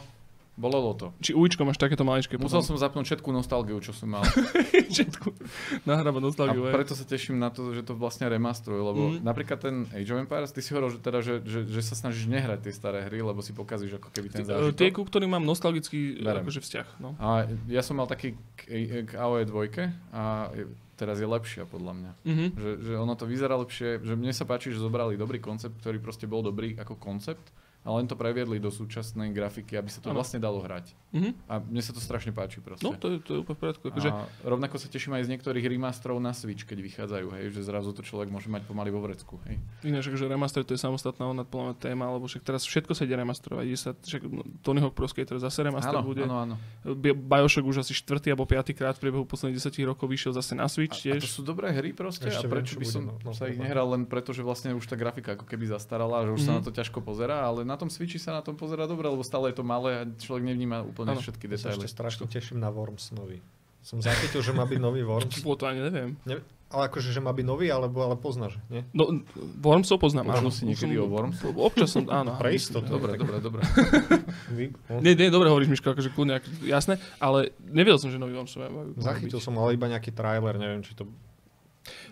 bolelo 0.55 0.93
to. 0.93 1.07
Či 1.19 1.31
uličko 1.31 1.63
máš 1.63 1.77
takéto 1.77 2.03
maličké 2.03 2.35
Musel 2.35 2.59
potom? 2.59 2.69
som 2.71 2.77
zapnúť 2.77 3.05
všetku 3.05 3.29
nostalgiu, 3.29 3.79
čo 3.79 3.91
som 3.91 4.13
mal. 4.13 4.23
Všetku. 4.95 5.35
Nahrávať 5.83 6.17
A 6.17 6.25
nostalgiu. 6.25 6.63
hej. 6.63 6.73
preto 6.73 6.93
sa 6.93 7.03
teším 7.03 7.37
na 7.37 7.49
to, 7.49 7.71
že 7.71 7.83
to 7.83 7.93
vlastne 7.93 8.25
remastruje, 8.25 8.79
lebo 8.79 9.03
Mhm. 9.11 9.21
napríklad 9.21 9.59
ten 9.59 9.75
Age 9.91 10.09
of 10.09 10.21
Empires, 10.21 10.49
ty 10.49 10.61
si 10.61 10.71
hovoril, 10.71 10.91
že, 10.91 10.99
teda, 11.01 11.19
že, 11.21 11.35
že, 11.41 11.61
že 11.65 11.81
sa 11.81 11.95
snažíš 11.95 12.27
nehrať 12.27 12.61
tie 12.61 12.73
staré 12.73 13.03
hry, 13.03 13.21
lebo 13.21 13.39
si 13.39 13.51
pokazíš 13.51 13.97
ako 13.97 14.09
keby 14.09 14.29
ten 14.31 14.41
Tie, 14.41 14.49
zážitok. 14.49 14.93
ku 14.93 15.03
ktorým 15.03 15.31
mám 15.31 15.43
nostalgický 15.43 16.19
Berem. 16.19 16.41
akože 16.41 16.61
vzťah. 16.61 16.87
No. 16.99 17.19
A 17.19 17.45
ja 17.67 17.81
som 17.81 17.95
mal 17.95 18.07
taký 18.07 18.39
k, 18.55 18.61
k 19.05 19.11
AOE 19.13 19.43
2 19.43 19.85
a 20.11 20.55
teraz 20.95 21.19
je 21.19 21.27
lepšia 21.27 21.65
podľa 21.65 21.93
mňa. 21.93 22.11
Mhm. 22.23 22.47
Že, 22.55 22.71
že 22.81 22.93
ono 22.95 23.13
to 23.13 23.25
vyzerá 23.25 23.55
lepšie, 23.57 23.99
že 24.01 24.15
mne 24.15 24.31
sa 24.31 24.45
páči, 24.45 24.71
že 24.71 24.79
zobrali 24.79 25.15
dobrý 25.15 25.39
koncept, 25.39 25.75
ktorý 25.77 25.99
proste 25.99 26.25
bol 26.25 26.41
dobrý 26.41 26.75
ako 26.75 26.95
koncept 26.95 27.51
ale 27.85 27.95
len 27.95 28.07
to 28.07 28.15
previedli 28.15 28.57
do 28.57 28.69
súčasnej 28.69 29.29
grafiky, 29.29 29.77
aby 29.77 29.87
sa 29.87 30.01
to 30.01 30.09
Áno. 30.09 30.17
vlastne 30.17 30.37
dalo 30.39 30.59
hrať. 30.59 30.97
Mhm. 31.13 31.31
A 31.47 31.61
mne 31.61 31.79
sa 31.79 31.93
to 31.93 32.01
strašne 32.01 32.33
páči 32.33 32.59
proste. 32.59 32.83
No, 32.83 32.93
to 32.93 33.07
je, 33.07 33.17
to 33.19 33.31
je 33.31 33.39
úplne 33.39 33.55
v 33.55 33.63
poriadku. 33.63 33.85
Akože, 33.87 34.09
A 34.09 34.25
rovnako 34.43 34.77
sa 34.77 34.89
teším 34.89 35.13
aj 35.13 35.23
z 35.23 35.31
niektorých 35.31 35.63
remasterov 35.63 36.17
na 36.17 36.33
Switch, 36.33 36.63
keď 36.63 36.81
vychádzajú, 36.81 37.27
hej, 37.31 37.45
že 37.51 37.61
zrazu 37.63 37.93
to 37.93 38.01
človek 38.01 38.27
môže 38.27 38.49
mať 38.49 38.65
pomaly 38.65 38.89
vo 38.89 38.99
vrecku. 39.01 39.37
Hej. 39.45 39.61
Ináč, 39.85 40.09
že 40.09 40.25
remaster 40.25 40.61
to 40.61 40.73
je 40.73 40.81
samostatná 40.81 41.25
ona 41.25 41.45
mňa 41.45 41.77
téma, 41.77 42.09
lebo 42.09 42.25
však 42.25 42.43
teraz 42.43 42.65
všetko 42.65 42.91
sa 42.91 43.05
ide 43.05 43.15
remasterovať. 43.15 43.65
Ide 43.65 43.79
sa, 43.79 43.91
však 43.93 44.23
no, 44.25 44.43
Tony 44.59 44.81
Hawk 44.81 44.93
Pro 44.93 45.05
Skater 45.05 45.37
zase 45.37 45.61
remaster 45.63 45.93
Áno, 45.93 46.03
bude. 46.03 46.25
áno, 46.25 46.37
áno. 46.41 46.55
Bi- 46.89 47.13
Bioshock 47.13 47.63
už 47.63 47.81
asi 47.81 47.93
štvrtý 47.93 48.29
alebo 48.29 48.43
piatý 48.43 48.73
krát 48.73 48.97
v 48.97 49.05
priebehu 49.05 49.23
posledných 49.23 49.61
10 49.61 49.71
rokov 49.85 50.09
vyšiel 50.09 50.33
zase 50.33 50.53
na 50.53 50.65
A, 50.65 50.69
Switch 50.69 51.05
a 51.05 51.15
to 51.15 51.21
tiež. 51.21 51.31
sú 51.31 51.43
dobré 51.43 51.69
hry 51.71 51.93
proste 51.93 52.27
Ešte 52.27 52.47
a 52.47 52.51
prečo 52.51 52.75
čo 52.75 52.81
by 52.81 52.87
som 52.87 53.03
no, 53.05 53.15
no, 53.21 53.31
sa 53.31 53.45
ich 53.45 53.55
treba. 53.55 53.67
nehral 53.67 53.87
len 53.89 54.03
preto, 54.03 54.31
že 54.31 54.41
vlastne 54.41 54.73
už 54.73 54.83
tá 54.83 54.95
grafika 54.95 55.35
ako 55.35 55.45
keby 55.45 55.69
zastarala, 55.69 56.25
že 56.25 56.33
už 56.33 56.41
sa 56.41 56.51
Mhm. 56.51 56.57
na 56.57 56.63
to 56.63 56.71
ťažko 56.71 56.99
pozerá, 57.01 57.43
ale 57.43 57.63
na 57.63 57.74
tom 57.77 57.89
Switchi 57.89 58.17
sa 58.17 58.33
na 58.33 58.43
tom 58.43 58.55
pozerá 58.55 58.85
dobre, 58.85 59.07
lebo 59.07 59.23
stále 59.23 59.51
je 59.51 59.59
to 59.59 59.65
malé 59.65 59.91
a 59.95 60.03
človek 60.07 60.45
nevníma 60.45 60.83
úplne 60.83 61.15
Áno. 61.15 61.23
všetky 61.23 61.47
Ja 61.47 61.57
sa 61.57 61.69
detaily. 61.71 61.85
ešte 61.85 61.89
strašne 61.91 62.25
teším 62.27 62.59
na 62.59 62.69
Worms 62.69 63.13
nový. 63.13 63.39
Som 63.85 64.01
zachytil, 64.01 64.41
že 64.41 64.57
má 64.57 64.65
byť 64.65 64.81
nový 64.81 65.05
Worms. 65.05 65.41
Bolo 65.47 65.61
to 65.61 65.69
ani 65.69 65.85
neviem. 65.85 66.17
Ne, 66.25 66.41
ale 66.73 66.89
akože, 66.89 67.13
že 67.13 67.21
má 67.21 67.31
byť 67.31 67.45
nový, 67.47 67.69
alebo 67.69 68.01
ale 68.01 68.17
poznáš, 68.17 68.57
nie? 68.73 68.83
No, 68.91 69.23
Wormsov 69.61 70.01
poznám. 70.01 70.33
Áno. 70.33 70.49
si 70.49 70.65
niekedy 70.65 70.97
o 70.97 71.07
Worms? 71.07 71.45
Občas 71.53 71.93
som, 71.93 72.09
áno. 72.09 72.35
Pre 72.35 72.51
istotu. 72.51 72.89
Dobre, 72.89 73.15
dobre, 73.21 73.39
dobre. 73.39 73.63
Nie, 75.05 75.13
nie, 75.15 75.29
dobre 75.29 75.53
hovoríš, 75.53 75.69
Miško, 75.71 75.93
akože 75.95 76.11
kľudne, 76.17 76.41
ak- 76.41 76.65
jasné, 76.65 76.97
ale 77.21 77.53
nevedel 77.61 78.01
som, 78.01 78.09
že 78.09 78.17
nový 78.19 78.35
Wormsov 78.35 78.65
majú. 78.65 78.97
Zachytil 78.99 79.39
byť. 79.39 79.45
som 79.45 79.55
ale 79.61 79.77
iba 79.77 79.87
nejaký 79.87 80.11
trailer, 80.11 80.57
neviem, 80.57 80.81
či 80.83 80.97
to... 80.97 81.05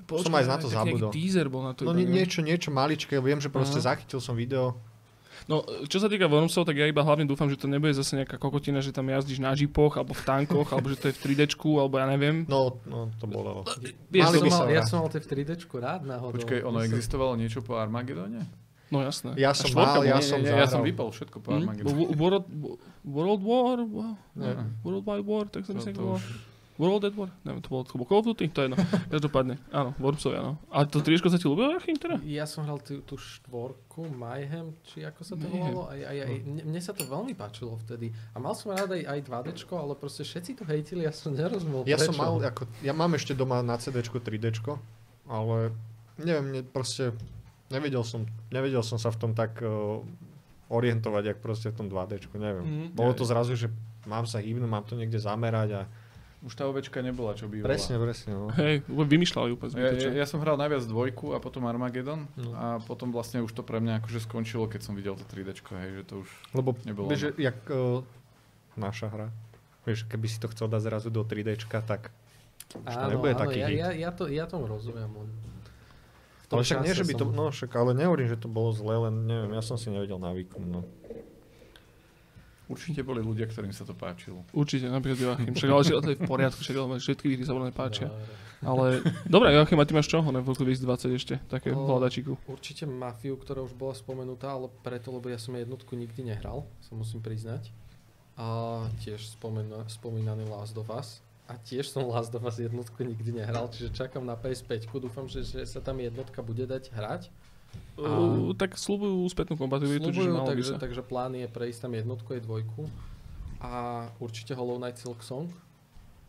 Počkaj, 0.04 0.28
som 0.28 0.36
aj 0.36 0.44
na 0.44 0.56
to 0.60 0.68
zabudol. 0.68 1.08
teaser 1.08 1.48
bol 1.48 1.64
na 1.64 1.72
to. 1.72 1.88
No 1.88 1.96
iba, 1.96 2.04
nie, 2.04 2.20
niečo, 2.20 2.44
niečo 2.44 2.68
maličké, 2.68 3.16
viem, 3.24 3.40
že 3.40 3.48
proste 3.48 3.80
Aha. 3.80 3.96
zachytil 3.96 4.20
som 4.20 4.36
video. 4.36 4.76
No, 5.50 5.62
čo 5.90 5.98
sa 5.98 6.06
týka 6.06 6.26
Wormsov, 6.26 6.62
tak 6.62 6.78
ja 6.78 6.86
iba 6.86 7.02
hlavne 7.02 7.26
dúfam, 7.26 7.46
že 7.46 7.58
to 7.58 7.66
nebude 7.66 7.90
zase 7.92 8.14
nejaká 8.14 8.38
kokotina, 8.38 8.78
že 8.78 8.90
tam 8.90 9.06
jazdíš 9.06 9.42
na 9.42 9.50
žipoch, 9.52 9.98
alebo 9.98 10.14
v 10.14 10.22
tankoch, 10.22 10.68
alebo 10.70 10.86
že 10.88 10.96
to 10.98 11.06
je 11.10 11.14
v 11.14 11.20
3D, 11.34 11.42
alebo 11.76 11.94
ja 11.98 12.06
neviem. 12.06 12.46
No, 12.46 12.78
no 12.86 13.10
to 13.18 13.26
bolo. 13.26 13.66
Vieš, 14.08 14.22
Mali 14.22 14.38
to 14.38 14.44
by 14.44 14.50
mal- 14.50 14.70
ja 14.70 14.82
som 14.86 15.02
mal 15.02 15.10
tie 15.10 15.20
v 15.20 15.28
3D 15.28 15.50
rád 15.78 16.02
náhodou. 16.06 16.38
Počkaj, 16.38 16.60
ono 16.62 16.78
Myslím- 16.78 16.90
existovalo 16.94 17.32
niečo 17.34 17.58
po 17.60 17.74
Armagedone? 17.74 18.46
No 18.92 19.00
jasné. 19.00 19.32
Ja 19.40 19.56
som 19.56 19.72
mal, 19.72 20.04
ja 20.04 20.20
som 20.20 20.44
ja 20.44 20.68
som 20.68 20.84
vypol 20.84 21.08
všetko 21.08 21.40
po 21.40 21.56
Hm? 21.56 21.56
Armagedone. 21.64 21.96
Wo- 21.96 22.12
World, 22.12 22.44
World 23.02 23.42
War? 23.42 23.76
Nie. 24.36 24.52
World 24.84 25.04
Wide 25.08 25.24
War, 25.24 25.44
tak 25.48 25.64
sa 25.64 25.72
To, 25.80 26.20
World 26.80 27.04
at 27.04 27.14
War? 27.14 27.28
Neviem, 27.44 27.60
to 27.60 27.68
bolo, 27.68 27.84
to 27.84 27.94
bolo 28.00 28.08
Call 28.08 28.20
of 28.24 28.26
Duty? 28.32 28.48
To 28.48 28.58
je 28.62 28.66
jedno. 28.72 28.78
Každopádne, 29.12 29.54
áno, 29.68 29.92
Wormsovia, 30.00 30.40
no. 30.40 30.56
A 30.72 30.88
to 30.88 31.04
trieško 31.04 31.28
sa 31.28 31.36
ti 31.36 31.44
ľúbilo, 31.44 31.76
Achim, 31.76 32.00
teda? 32.00 32.16
Ja 32.24 32.48
som 32.48 32.64
hral 32.64 32.80
tú, 32.80 33.04
tú 33.04 33.20
štvorku, 33.20 34.08
Mayhem, 34.08 34.72
či 34.88 35.04
ako 35.04 35.20
sa 35.20 35.36
to 35.36 35.44
Mayhem. 35.44 35.68
volalo. 35.68 35.92
Aj, 35.92 36.00
aj, 36.00 36.18
aj, 36.24 36.36
mne, 36.48 36.62
mne 36.72 36.80
sa 36.80 36.92
to 36.96 37.04
veľmi 37.04 37.36
páčilo 37.36 37.76
vtedy. 37.84 38.08
A 38.32 38.40
mal 38.40 38.56
som 38.56 38.72
rád 38.72 38.88
aj, 38.96 39.04
aj 39.04 39.20
2D, 39.20 39.48
ale 39.68 39.92
proste 40.00 40.24
všetci 40.24 40.50
to 40.58 40.64
hejtili, 40.64 41.04
ja 41.04 41.12
som 41.12 41.36
nerozumel 41.36 41.84
Ja 41.84 42.00
prečo. 42.00 42.08
som 42.08 42.16
mal, 42.16 42.32
ako, 42.40 42.64
ja 42.80 42.96
mám 42.96 43.12
ešte 43.20 43.36
doma 43.36 43.60
na 43.60 43.76
CD 43.76 44.00
3D, 44.00 44.56
ale 45.28 45.76
neviem, 46.16 46.44
mne 46.48 46.60
proste 46.64 47.12
nevedel 47.68 48.00
som, 48.00 48.24
nevedel 48.48 48.80
som 48.80 48.96
sa 48.96 49.12
v 49.12 49.18
tom 49.20 49.32
tak 49.36 49.60
uh, 49.60 50.00
orientovať, 50.72 51.36
jak 51.36 51.38
proste 51.44 51.68
v 51.68 51.84
tom 51.84 51.86
2D, 51.92 52.32
neviem. 52.40 52.64
Mhm. 52.64 52.86
Bolo 52.96 53.12
to 53.12 53.28
zrazu, 53.28 53.52
že 53.60 53.68
mám 54.08 54.24
sa 54.24 54.40
hýbnúť, 54.40 54.70
mám 54.72 54.84
to 54.88 54.96
niekde 54.96 55.20
zamerať 55.20 55.70
a... 55.76 55.82
už 56.42 56.52
tá 56.58 56.66
ovečka 56.66 56.98
nebola, 57.06 57.38
čo 57.38 57.46
bývala. 57.46 57.70
Presne, 57.70 58.02
presne, 58.02 58.34
no. 58.34 58.50
Hej, 58.58 58.82
vymýšľali 58.90 59.48
úplne 59.54 59.70
Ja, 59.78 59.94
ja, 59.94 60.10
ja 60.22 60.26
som 60.26 60.42
hral 60.42 60.58
najviac 60.58 60.82
dvojku 60.82 61.34
a 61.34 61.38
potom 61.38 61.62
Armageddon 61.70 62.26
No. 62.34 62.50
a 62.58 62.66
potom 62.82 63.14
vlastne 63.14 63.46
už 63.46 63.54
to 63.54 63.62
pre 63.62 63.78
mňa 63.78 64.02
akože 64.02 64.26
skončilo, 64.26 64.66
keď 64.66 64.80
som 64.82 64.98
videl 64.98 65.14
to 65.14 65.22
3D, 65.30 65.54
hej, 65.54 65.90
že 65.98 66.02
to 66.02 66.14
už 66.26 66.28
Lebo 66.50 66.74
nebolo. 66.82 67.06
vieš, 67.06 67.30
ono. 67.30 67.38
jak 67.38 67.58
uh, 67.70 68.02
naša 68.74 69.06
hra, 69.06 69.28
vieš, 69.86 70.02
keby 70.10 70.26
si 70.26 70.42
to 70.42 70.50
chcel 70.50 70.66
dať 70.66 70.82
zrazu 70.82 71.08
do 71.14 71.22
3D, 71.22 71.62
tak 71.86 72.10
už 72.74 72.94
to 72.94 73.06
nebude 73.06 73.38
taký 73.38 73.58
ja, 73.62 73.68
hit. 73.68 73.78
ja, 73.78 73.88
ja, 73.94 74.10
to, 74.10 74.26
ja 74.26 74.44
tomu 74.50 74.66
rozumiem. 74.66 75.10
Tom 76.50 76.60
Ale 76.60 76.68
však 76.68 76.84
nie, 76.84 76.92
že 76.92 77.04
by 77.08 77.14
to, 77.16 77.24
no 77.32 77.48
však, 77.48 77.70
ale 77.72 77.96
nehovorím, 77.96 78.28
že 78.28 78.36
to 78.36 78.48
bolo 78.50 78.76
zle, 78.76 79.08
len 79.08 79.24
neviem, 79.24 79.56
ja 79.56 79.62
som 79.64 79.80
si 79.80 79.88
nevedel 79.88 80.20
navyknúť, 80.20 80.68
no. 80.68 80.84
Určite 82.72 83.04
boli 83.04 83.20
ľudia, 83.20 83.44
ktorým 83.44 83.76
sa 83.76 83.84
to 83.84 83.92
páčilo. 83.92 84.48
Určite, 84.56 84.88
napríklad 84.88 85.20
Joachim. 85.20 85.52
Však 85.52 85.68
ale 85.68 85.82
to 85.84 86.12
je 86.12 86.18
v 86.18 86.24
poriadku, 86.24 86.60
však 86.64 86.76
ale 86.80 86.96
všetky 86.96 87.26
hry 87.36 87.44
sa 87.44 87.52
veľmi 87.52 87.74
páčia. 87.76 88.08
Ale, 88.62 89.02
dobre, 89.26 89.52
Joachim, 89.52 89.76
a 89.76 89.84
ty 89.84 89.92
máš 89.92 90.08
čo? 90.08 90.22
Ne, 90.22 90.38
v 90.38 90.48
roku 90.54 90.62
2020 90.62 91.18
ešte, 91.18 91.34
také 91.50 91.74
O, 91.74 91.82
hľadačiku. 91.84 92.38
Určite 92.46 92.86
Mafiu, 92.86 93.34
ktorá 93.34 93.60
už 93.60 93.74
bola 93.74 93.92
spomenutá, 93.92 94.54
ale 94.54 94.70
preto, 94.86 95.10
lebo 95.10 95.26
ja 95.28 95.36
som 95.36 95.52
jednotku 95.52 95.98
nikdy 95.98 96.30
nehral, 96.30 96.64
sa 96.78 96.94
musím 96.94 97.20
priznať. 97.20 97.74
A 98.38 98.86
tiež 99.02 99.34
spomena, 99.34 99.84
spomínaný 99.90 100.48
Last 100.48 100.78
of 100.78 100.88
Us. 100.88 101.20
A 101.50 101.58
tiež 101.58 101.90
som 101.90 102.06
Last 102.06 102.32
of 102.32 102.46
Us 102.46 102.62
jednotku 102.62 103.02
nikdy 103.02 103.42
nehral, 103.42 103.66
čiže 103.68 103.92
čakám 103.92 104.22
na 104.22 104.38
PS5. 104.38 104.88
Dúfam, 104.88 105.26
že, 105.26 105.42
že 105.42 105.66
sa 105.66 105.82
tam 105.82 105.98
jednotka 105.98 106.38
bude 106.40 106.62
dať 106.62 106.94
hrať. 106.94 107.28
Uh, 107.92 108.56
tak 108.56 108.74
slúbujú 108.80 109.28
spätnú 109.28 109.54
kompatibilitu, 109.60 110.08
čiže 110.10 110.32
malo 110.32 110.48
by 110.48 110.52
takže, 110.56 110.72
sa. 110.74 110.80
takže 110.80 111.02
plán 111.04 111.36
je 111.36 111.44
prejsť 111.44 111.86
tam 111.86 111.92
jednotku 111.92 112.28
aj 112.32 112.40
dvojku. 112.40 112.82
A 113.62 113.72
určite 114.18 114.56
Hollow 114.56 114.80
Knight 114.80 114.98
Silk 114.98 115.20
Song. 115.20 115.52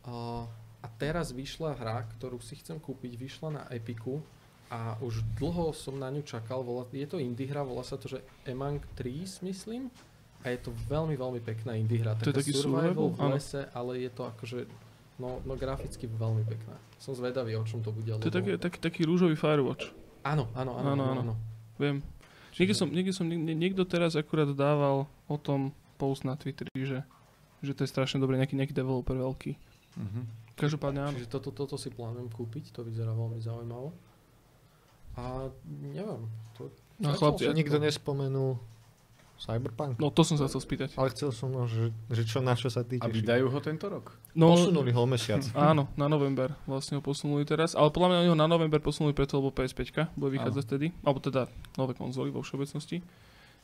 A, 0.03 0.45
a 0.83 0.87
teraz 0.99 1.31
vyšla 1.31 1.73
hra, 1.73 2.05
ktorú 2.19 2.43
si 2.43 2.59
chcem 2.59 2.77
kúpiť, 2.77 3.15
vyšla 3.15 3.49
na 3.49 3.63
Epiku 3.71 4.19
a 4.67 4.99
už 4.99 5.23
dlho 5.39 5.71
som 5.71 5.95
na 5.95 6.11
ňu 6.11 6.21
čakal. 6.25 6.61
Volá, 6.61 6.83
je 6.89 7.07
to 7.07 7.17
indie 7.21 7.47
hra, 7.47 7.63
volá 7.63 7.81
sa 7.81 7.95
to, 7.95 8.11
že 8.11 8.19
Among 8.43 8.83
Trees, 8.97 9.39
myslím. 9.39 9.87
A 10.43 10.51
je 10.51 10.67
to 10.67 10.75
veľmi, 10.91 11.15
veľmi 11.15 11.39
pekná 11.39 11.79
indie 11.79 12.03
hra. 12.03 12.19
To 12.19 12.27
je 12.27 12.35
Taká 12.35 12.43
taký 12.43 12.51
survival 12.51 13.07
survival? 13.07 13.31
v 13.31 13.33
lese, 13.39 13.61
ale 13.71 13.91
je 14.03 14.11
to 14.11 14.27
akože 14.27 14.59
no, 15.15 15.39
no 15.47 15.53
graficky 15.55 16.09
veľmi 16.09 16.43
pekná. 16.43 16.75
Som 16.99 17.15
zvedavý, 17.15 17.55
o 17.55 17.63
čom 17.63 17.79
to 17.79 17.95
bude. 17.95 18.11
To 18.11 18.27
je 18.27 18.33
taký, 18.33 18.51
taký, 18.59 18.77
taký 18.83 19.01
rúžový 19.07 19.39
Firewatch. 19.39 20.02
Áno, 20.23 20.47
áno, 20.55 20.71
áno, 20.79 20.89
Áno, 20.89 21.03
áno, 21.03 21.21
áno. 21.21 21.33
Viem. 21.75 21.99
Niekde 22.53 22.75
som, 22.77 22.87
niekde 22.87 23.13
som, 23.13 23.25
nie- 23.25 23.57
niekto 23.57 23.83
teraz 23.83 24.13
akurát 24.13 24.47
dával 24.49 25.09
o 25.25 25.37
tom 25.37 25.73
post 25.97 26.23
na 26.23 26.37
Twitteri, 26.37 26.69
že, 26.77 27.01
že 27.59 27.73
to 27.73 27.83
je 27.83 27.89
strašne 27.89 28.21
dobré, 28.21 28.37
nejaký, 28.37 28.53
nejaký 28.55 28.73
developer 28.73 29.17
veľký. 29.17 29.57
Mhm. 29.97 30.21
Každopádne 30.53 31.01
áno. 31.01 31.17
Čiže 31.17 31.33
toto, 31.33 31.49
toto 31.49 31.75
si 31.81 31.89
plánujem 31.89 32.29
kúpiť, 32.29 32.69
to 32.69 32.85
vyzerá 32.85 33.09
veľmi 33.09 33.41
zaujímaво. 33.41 33.89
A 35.17 35.49
neviem, 35.81 36.29
to... 36.57 36.69
No 37.01 37.17
chlapci. 37.17 37.49
Nikto 37.49 37.81
nespomenul 37.81 38.61
Cyberpunk. 39.43 39.99
No 39.99 40.07
to 40.07 40.23
som 40.23 40.39
sa 40.39 40.47
chcel 40.47 40.63
spýtať. 40.63 40.95
Ale 40.95 41.11
chcel 41.11 41.35
som, 41.35 41.51
no, 41.51 41.67
že, 41.67 41.91
že 42.07 42.23
čo, 42.23 42.39
na 42.39 42.55
čo 42.55 42.71
sa 42.71 42.87
ty 42.87 42.95
A 43.03 43.11
vydajú 43.11 43.51
ho 43.51 43.59
tento 43.59 43.91
rok? 43.91 44.15
No, 44.31 44.55
Posunuli 44.55 44.95
ho 44.95 45.03
o 45.03 45.09
mesiac. 45.09 45.43
Áno, 45.59 45.91
na 45.99 46.07
november 46.07 46.55
vlastne 46.63 46.95
ho 46.95 47.03
posunuli 47.03 47.43
teraz, 47.43 47.75
ale 47.75 47.91
podľa 47.91 48.07
mňa 48.07 48.19
oni 48.23 48.29
ho 48.31 48.37
na 48.39 48.47
november 48.47 48.79
posunuli 48.79 49.11
preto, 49.11 49.43
lebo 49.43 49.51
PS5 49.51 50.15
bude 50.15 50.39
vychádzať 50.39 50.63
vtedy, 50.63 50.87
alebo 51.03 51.19
teda 51.19 51.51
nové 51.75 51.91
konzoly 51.91 52.31
vo 52.31 52.39
všeobecnosti. 52.39 53.03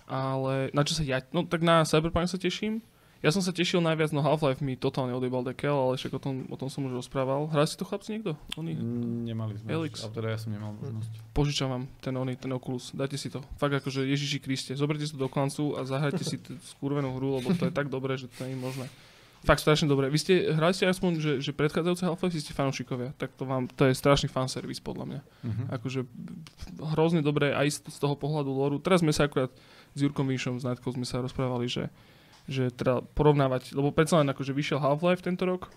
Ale 0.03 0.67
na 0.75 0.83
čo 0.83 0.99
sa 0.99 1.07
ja, 1.07 1.23
no 1.31 1.47
tak 1.47 1.63
na 1.63 1.87
Cyberpunk 1.87 2.27
sa 2.27 2.35
teším. 2.35 2.83
Ja 3.19 3.35
som 3.35 3.43
sa 3.43 3.51
tešil 3.51 3.83
najviac, 3.83 4.15
no 4.15 4.23
Half-Life 4.23 4.63
mi 4.63 4.79
totálne 4.79 5.11
odjebal 5.11 5.43
dekel, 5.43 5.75
ale 5.75 5.99
však 5.99 6.15
o 6.15 6.21
tom, 6.23 6.47
o 6.47 6.55
tom 6.55 6.71
som 6.71 6.87
už 6.87 7.03
rozprával. 7.03 7.51
Hrali 7.51 7.67
si 7.67 7.75
to 7.75 7.83
chlapci 7.83 8.15
niekto? 8.15 8.39
Oni? 8.55 8.79
Mm, 8.79 9.27
Nemali 9.27 9.59
sme. 9.59 9.67
Elix. 9.67 10.07
Ale 10.07 10.15
teda 10.15 10.27
ja 10.31 10.39
som 10.39 10.55
nemal 10.55 10.71
možnosť. 10.79 11.11
Požičam 11.35 11.67
vám 11.67 11.83
ten 11.99 12.15
oný, 12.15 12.39
ten 12.39 12.47
Oculus. 12.55 12.95
Dajte 12.95 13.19
si 13.19 13.27
to. 13.27 13.43
Fakt 13.59 13.75
akože 13.75 14.07
Ježiši 14.07 14.39
Kriste. 14.39 14.71
Zoberte 14.79 15.03
si 15.03 15.11
to 15.11 15.19
do 15.19 15.27
klancu 15.27 15.75
a 15.75 15.83
zahrajte 15.83 16.23
si 16.23 16.39
tú 16.39 16.55
skurvenú 16.63 17.11
hru, 17.19 17.43
lebo 17.43 17.51
to 17.59 17.67
je 17.67 17.73
tak 17.75 17.91
dobré, 17.91 18.15
že 18.15 18.31
to 18.31 18.47
nie 18.47 18.55
je 18.55 18.59
možné. 18.63 18.87
Fakt 19.43 19.63
strašne 19.63 19.87
dobré. 19.87 20.11
Vy 20.11 20.19
ste, 20.19 20.33
hrali 20.51 20.75
ste 20.75 20.87
aspoň, 20.87 21.11
že, 21.19 21.31
že 21.39 21.51
predchádzajúce 21.55 22.03
Half-Life 22.07 22.35
si 22.35 22.43
ste 22.43 22.51
fanúšikovia. 22.55 23.15
Tak 23.15 23.35
to 23.35 23.43
vám, 23.43 23.71
to 23.71 23.87
je 23.87 23.95
strašný 23.95 24.27
fanservice 24.27 24.79
podľa 24.79 25.05
mňa. 25.07 25.19
Mhm. 25.43 25.63
Akože 25.75 26.07
hrozne 26.95 27.19
dobré 27.19 27.51
aj 27.51 27.67
z, 27.67 27.77
z 27.87 27.97
toho 27.99 28.15
pohľadu 28.15 28.51
loru. 28.51 28.79
Teraz 28.79 29.03
sme 29.03 29.11
sa 29.11 29.27
akurát 29.27 29.51
s 29.95 29.99
Jurkom 29.99 30.27
Vinšom 30.27 30.59
z 30.59 30.67
Nightcall 30.67 30.95
sme 30.95 31.07
sa 31.07 31.23
rozprávali, 31.23 31.71
že, 31.71 31.87
že 32.49 32.73
teda 32.73 33.05
porovnávať, 33.13 33.77
lebo 33.77 33.93
predsa 33.93 34.17
len 34.17 34.27
akože 34.33 34.57
vyšiel 34.57 34.81
Half-Life 34.81 35.21
tento 35.21 35.45
rok, 35.45 35.69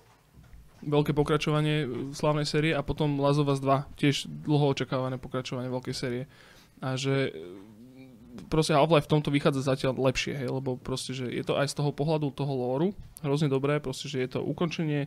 veľké 0.82 1.12
pokračovanie 1.12 1.77
e, 1.85 1.86
slávnej 2.16 2.49
série 2.49 2.73
a 2.73 2.81
potom 2.81 3.20
Last 3.20 3.39
of 3.39 3.53
Us 3.53 3.61
2, 3.61 3.93
tiež 4.01 4.27
dlho 4.27 4.73
očakávané 4.73 5.20
pokračovanie 5.20 5.70
veľkej 5.70 5.94
série. 5.94 6.24
A 6.81 6.97
že 6.97 7.28
e, 7.28 7.31
proste 8.49 8.73
Half-Life 8.73 9.07
v 9.07 9.12
tomto 9.12 9.31
vychádza 9.31 9.62
zatiaľ 9.62 10.01
lepšie, 10.01 10.35
hej, 10.35 10.49
lebo 10.49 10.81
proste, 10.81 11.12
že 11.12 11.28
je 11.28 11.44
to 11.44 11.61
aj 11.61 11.70
z 11.70 11.77
toho 11.77 11.93
pohľadu 11.93 12.32
toho 12.35 12.51
lóru 12.51 12.89
hrozne 13.23 13.47
dobré, 13.47 13.78
proste, 13.78 14.11
že 14.11 14.19
je 14.19 14.28
to 14.35 14.40
ukončenie 14.43 15.07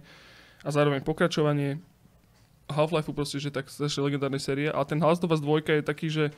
a 0.64 0.70
zároveň 0.72 1.04
pokračovanie 1.04 1.84
Half-Life 2.72 3.12
proste, 3.14 3.38
že 3.38 3.54
tak 3.54 3.70
strašne 3.70 4.02
legendárnej 4.02 4.42
série, 4.42 4.68
ale 4.72 4.86
ten 4.90 4.98
Last 4.98 5.22
of 5.22 5.30
Us 5.30 5.44
2 5.44 5.62
je 5.68 5.84
taký, 5.86 6.08
že 6.10 6.34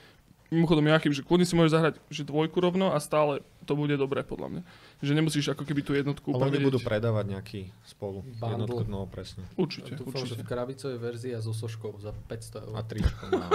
mimochodom 0.52 0.86
Joachim, 0.88 1.14
že 1.14 1.22
kľudne 1.24 1.48
si 1.48 1.54
môžeš 1.54 1.72
zahrať 1.74 1.96
že 2.08 2.24
dvojku 2.24 2.58
rovno 2.60 2.96
a 2.96 2.98
stále 3.04 3.44
to 3.68 3.76
bude 3.76 3.94
dobré 4.00 4.24
podľa 4.24 4.48
mňa. 4.48 4.62
Že 5.04 5.12
nemusíš 5.14 5.46
ako 5.52 5.68
keby 5.68 5.82
tú 5.84 5.92
jednotku 5.92 6.32
Ale 6.32 6.48
oni 6.48 6.64
budú 6.64 6.80
predávať 6.80 7.26
nejaký 7.36 7.62
spolu. 7.84 8.24
Bundle. 8.40 8.64
Jednotku, 8.64 8.84
no 8.88 9.04
presne. 9.12 9.44
Určite, 9.60 10.00
Dúfam, 10.00 10.24
že 10.24 10.40
určite. 10.40 10.44
v 10.44 10.48
krabicovej 10.48 10.98
verzii 10.98 11.32
a 11.36 11.44
so 11.44 11.52
soškou 11.52 12.00
za 12.00 12.16
500 12.16 12.64
eur. 12.64 12.76
A 12.76 12.82
tričko 12.88 13.24
má. 13.32 13.48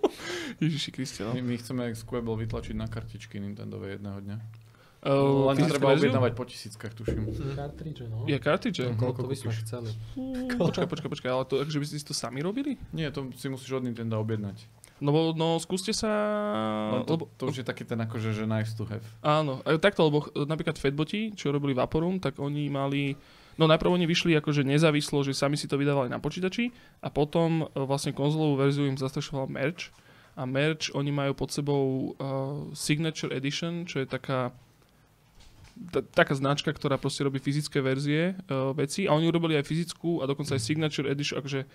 Ježiši 0.62 0.90
Kriste, 0.92 1.22
no. 1.24 1.32
My, 1.32 1.40
my 1.40 1.54
chceme 1.56 1.82
Squabble 1.94 2.36
vytlačiť 2.44 2.74
na 2.76 2.90
kartičky 2.90 3.38
Nintendové 3.40 3.96
jedného 3.96 4.18
dňa. 4.20 4.36
Uh, 5.02 5.50
Len 5.50 5.66
treba 5.66 5.98
objednávať 5.98 6.32
po 6.38 6.46
tisíckach, 6.46 6.94
tuším. 6.94 7.26
Cartridge, 7.58 8.06
no. 8.06 8.22
Je 8.30 8.38
kartridže? 8.38 8.86
Mhm. 8.86 8.94
To, 8.94 9.00
Koľko 9.02 9.20
to 9.26 9.28
by 9.30 9.36
sme 9.38 9.52
chceli. 9.58 9.90
Počkaj, 10.54 10.86
počkaj, 10.86 11.10
počkaj, 11.10 11.30
ale 11.30 11.44
to, 11.50 11.58
akože 11.58 11.78
by 11.82 11.86
ste 11.90 11.96
si 11.98 12.06
to 12.06 12.14
sami 12.14 12.38
robili? 12.38 12.78
Nie, 12.94 13.10
to 13.10 13.26
si 13.34 13.50
musíš 13.50 13.82
od 13.82 13.84
Nintendo 13.90 14.22
objednať. 14.22 14.62
No, 15.02 15.34
no 15.34 15.58
skúste 15.58 15.90
sa... 15.90 16.06
Len 16.94 17.02
to, 17.02 17.18
Lebo, 17.18 17.24
to 17.34 17.50
už 17.50 17.60
je 17.60 17.66
taký 17.66 17.82
ten 17.82 17.98
akože, 17.98 18.30
že 18.30 18.46
nice 18.46 18.70
to 18.78 18.86
have. 18.86 19.02
áno, 19.20 19.58
aj 19.66 19.82
takto, 19.82 20.06
lebo 20.06 20.22
ch- 20.22 20.30
napríklad 20.46 20.78
Fatboti, 20.78 21.34
čo 21.34 21.50
robili 21.50 21.74
Vaporum, 21.74 22.22
tak 22.22 22.38
oni 22.38 22.70
mali... 22.70 23.18
No 23.58 23.66
najprv 23.68 23.92
oni 23.92 24.06
vyšli 24.08 24.32
akože 24.38 24.62
nezávislo, 24.64 25.20
že 25.20 25.36
sami 25.36 25.60
si 25.60 25.68
to 25.68 25.76
vydávali 25.76 26.08
na 26.08 26.16
počítači 26.16 26.72
a 27.04 27.12
potom 27.12 27.68
e, 27.68 27.84
vlastne 27.84 28.16
konzolovú 28.16 28.56
verziu 28.56 28.88
im 28.88 28.96
zastrešoval 28.96 29.50
merch. 29.50 29.92
A 30.32 30.48
merch 30.48 30.88
oni 30.96 31.12
majú 31.12 31.36
pod 31.36 31.52
sebou 31.52 31.84
uh, 31.84 32.64
Signature 32.72 33.36
Edition, 33.36 33.84
čo 33.84 34.00
je 34.00 34.08
taká 34.08 34.48
ta- 35.92 36.00
taká 36.00 36.32
značka, 36.32 36.72
ktorá 36.72 36.96
proste 36.96 37.20
robí 37.20 37.36
fyzické 37.36 37.84
verzie 37.84 38.32
uh, 38.48 38.72
veci. 38.72 39.04
A 39.04 39.12
oni 39.12 39.28
urobili 39.28 39.60
aj 39.60 39.68
fyzickú 39.68 40.24
a 40.24 40.28
dokonca 40.28 40.56
aj 40.56 40.64
Signature 40.64 41.04
Edition, 41.12 41.36
akože 41.36 41.68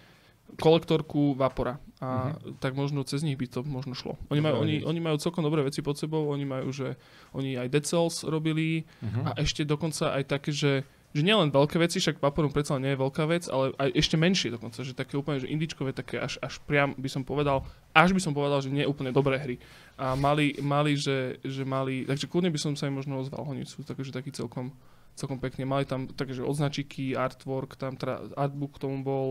kolektorku 0.56 1.36
Vapora 1.36 1.84
a 2.00 2.38
tak 2.64 2.78
možno 2.78 3.04
cez 3.04 3.26
nich 3.26 3.36
by 3.36 3.50
to 3.50 3.60
možno 3.66 3.98
šlo. 3.98 4.16
Oni 4.32 4.40
majú, 4.40 4.64
oni, 4.64 4.86
oni 4.86 5.00
majú 5.02 5.18
celkom 5.20 5.44
dobré 5.44 5.66
veci 5.66 5.84
pod 5.84 6.00
sebou, 6.00 6.30
oni 6.30 6.46
majú, 6.48 6.72
že 6.72 6.96
oni 7.36 7.58
aj 7.60 7.68
Dead 7.74 7.86
Cells 7.86 8.24
robili 8.24 8.88
Uh-huh. 8.98 9.30
a 9.30 9.38
ešte 9.42 9.66
dokonca 9.66 10.14
aj 10.14 10.24
také, 10.28 10.52
že 10.54 10.86
že 11.16 11.24
nielen 11.24 11.50
veľké 11.50 11.80
veci, 11.80 11.98
však 11.98 12.20
Vaporum 12.20 12.52
predsa 12.52 12.78
nie 12.78 12.94
je 12.94 13.00
veľká 13.00 13.24
vec, 13.26 13.48
ale 13.48 13.72
aj 13.80 13.90
ešte 13.96 14.20
menšie 14.20 14.54
dokonca, 14.54 14.84
že 14.84 14.92
také 14.92 15.16
úplne, 15.16 15.40
že 15.40 15.48
indičkové, 15.48 15.96
také 15.96 16.20
až, 16.20 16.38
až 16.44 16.60
priam 16.68 16.94
by 16.94 17.10
som 17.10 17.24
povedal, 17.24 17.64
až 17.96 18.12
by 18.12 18.22
som 18.22 18.36
povedal, 18.36 18.60
že 18.60 18.70
nie 18.70 18.84
úplne 18.84 19.16
dobré 19.16 19.40
hry. 19.40 19.56
A 19.96 20.14
mali, 20.20 20.60
mali 20.60 21.00
že, 21.00 21.40
že 21.42 21.64
mali, 21.64 22.04
takže 22.06 22.28
kľudne 22.28 22.52
by 22.52 22.60
som 22.60 22.76
sa 22.76 22.92
im 22.92 23.00
možno 23.00 23.24
ozval, 23.24 23.48
oni 23.48 23.64
sú 23.64 23.82
takže 23.88 24.12
taký 24.14 24.36
celkom, 24.36 24.70
celkom 25.18 25.42
pekne. 25.42 25.66
Mali 25.66 25.84
tam 25.84 26.06
takže 26.06 26.46
odznačiky, 26.46 27.18
artwork, 27.18 27.74
tam 27.74 27.98
teda 27.98 28.38
artbook 28.38 28.78
k 28.78 28.82
tomu 28.86 29.02
bol 29.02 29.28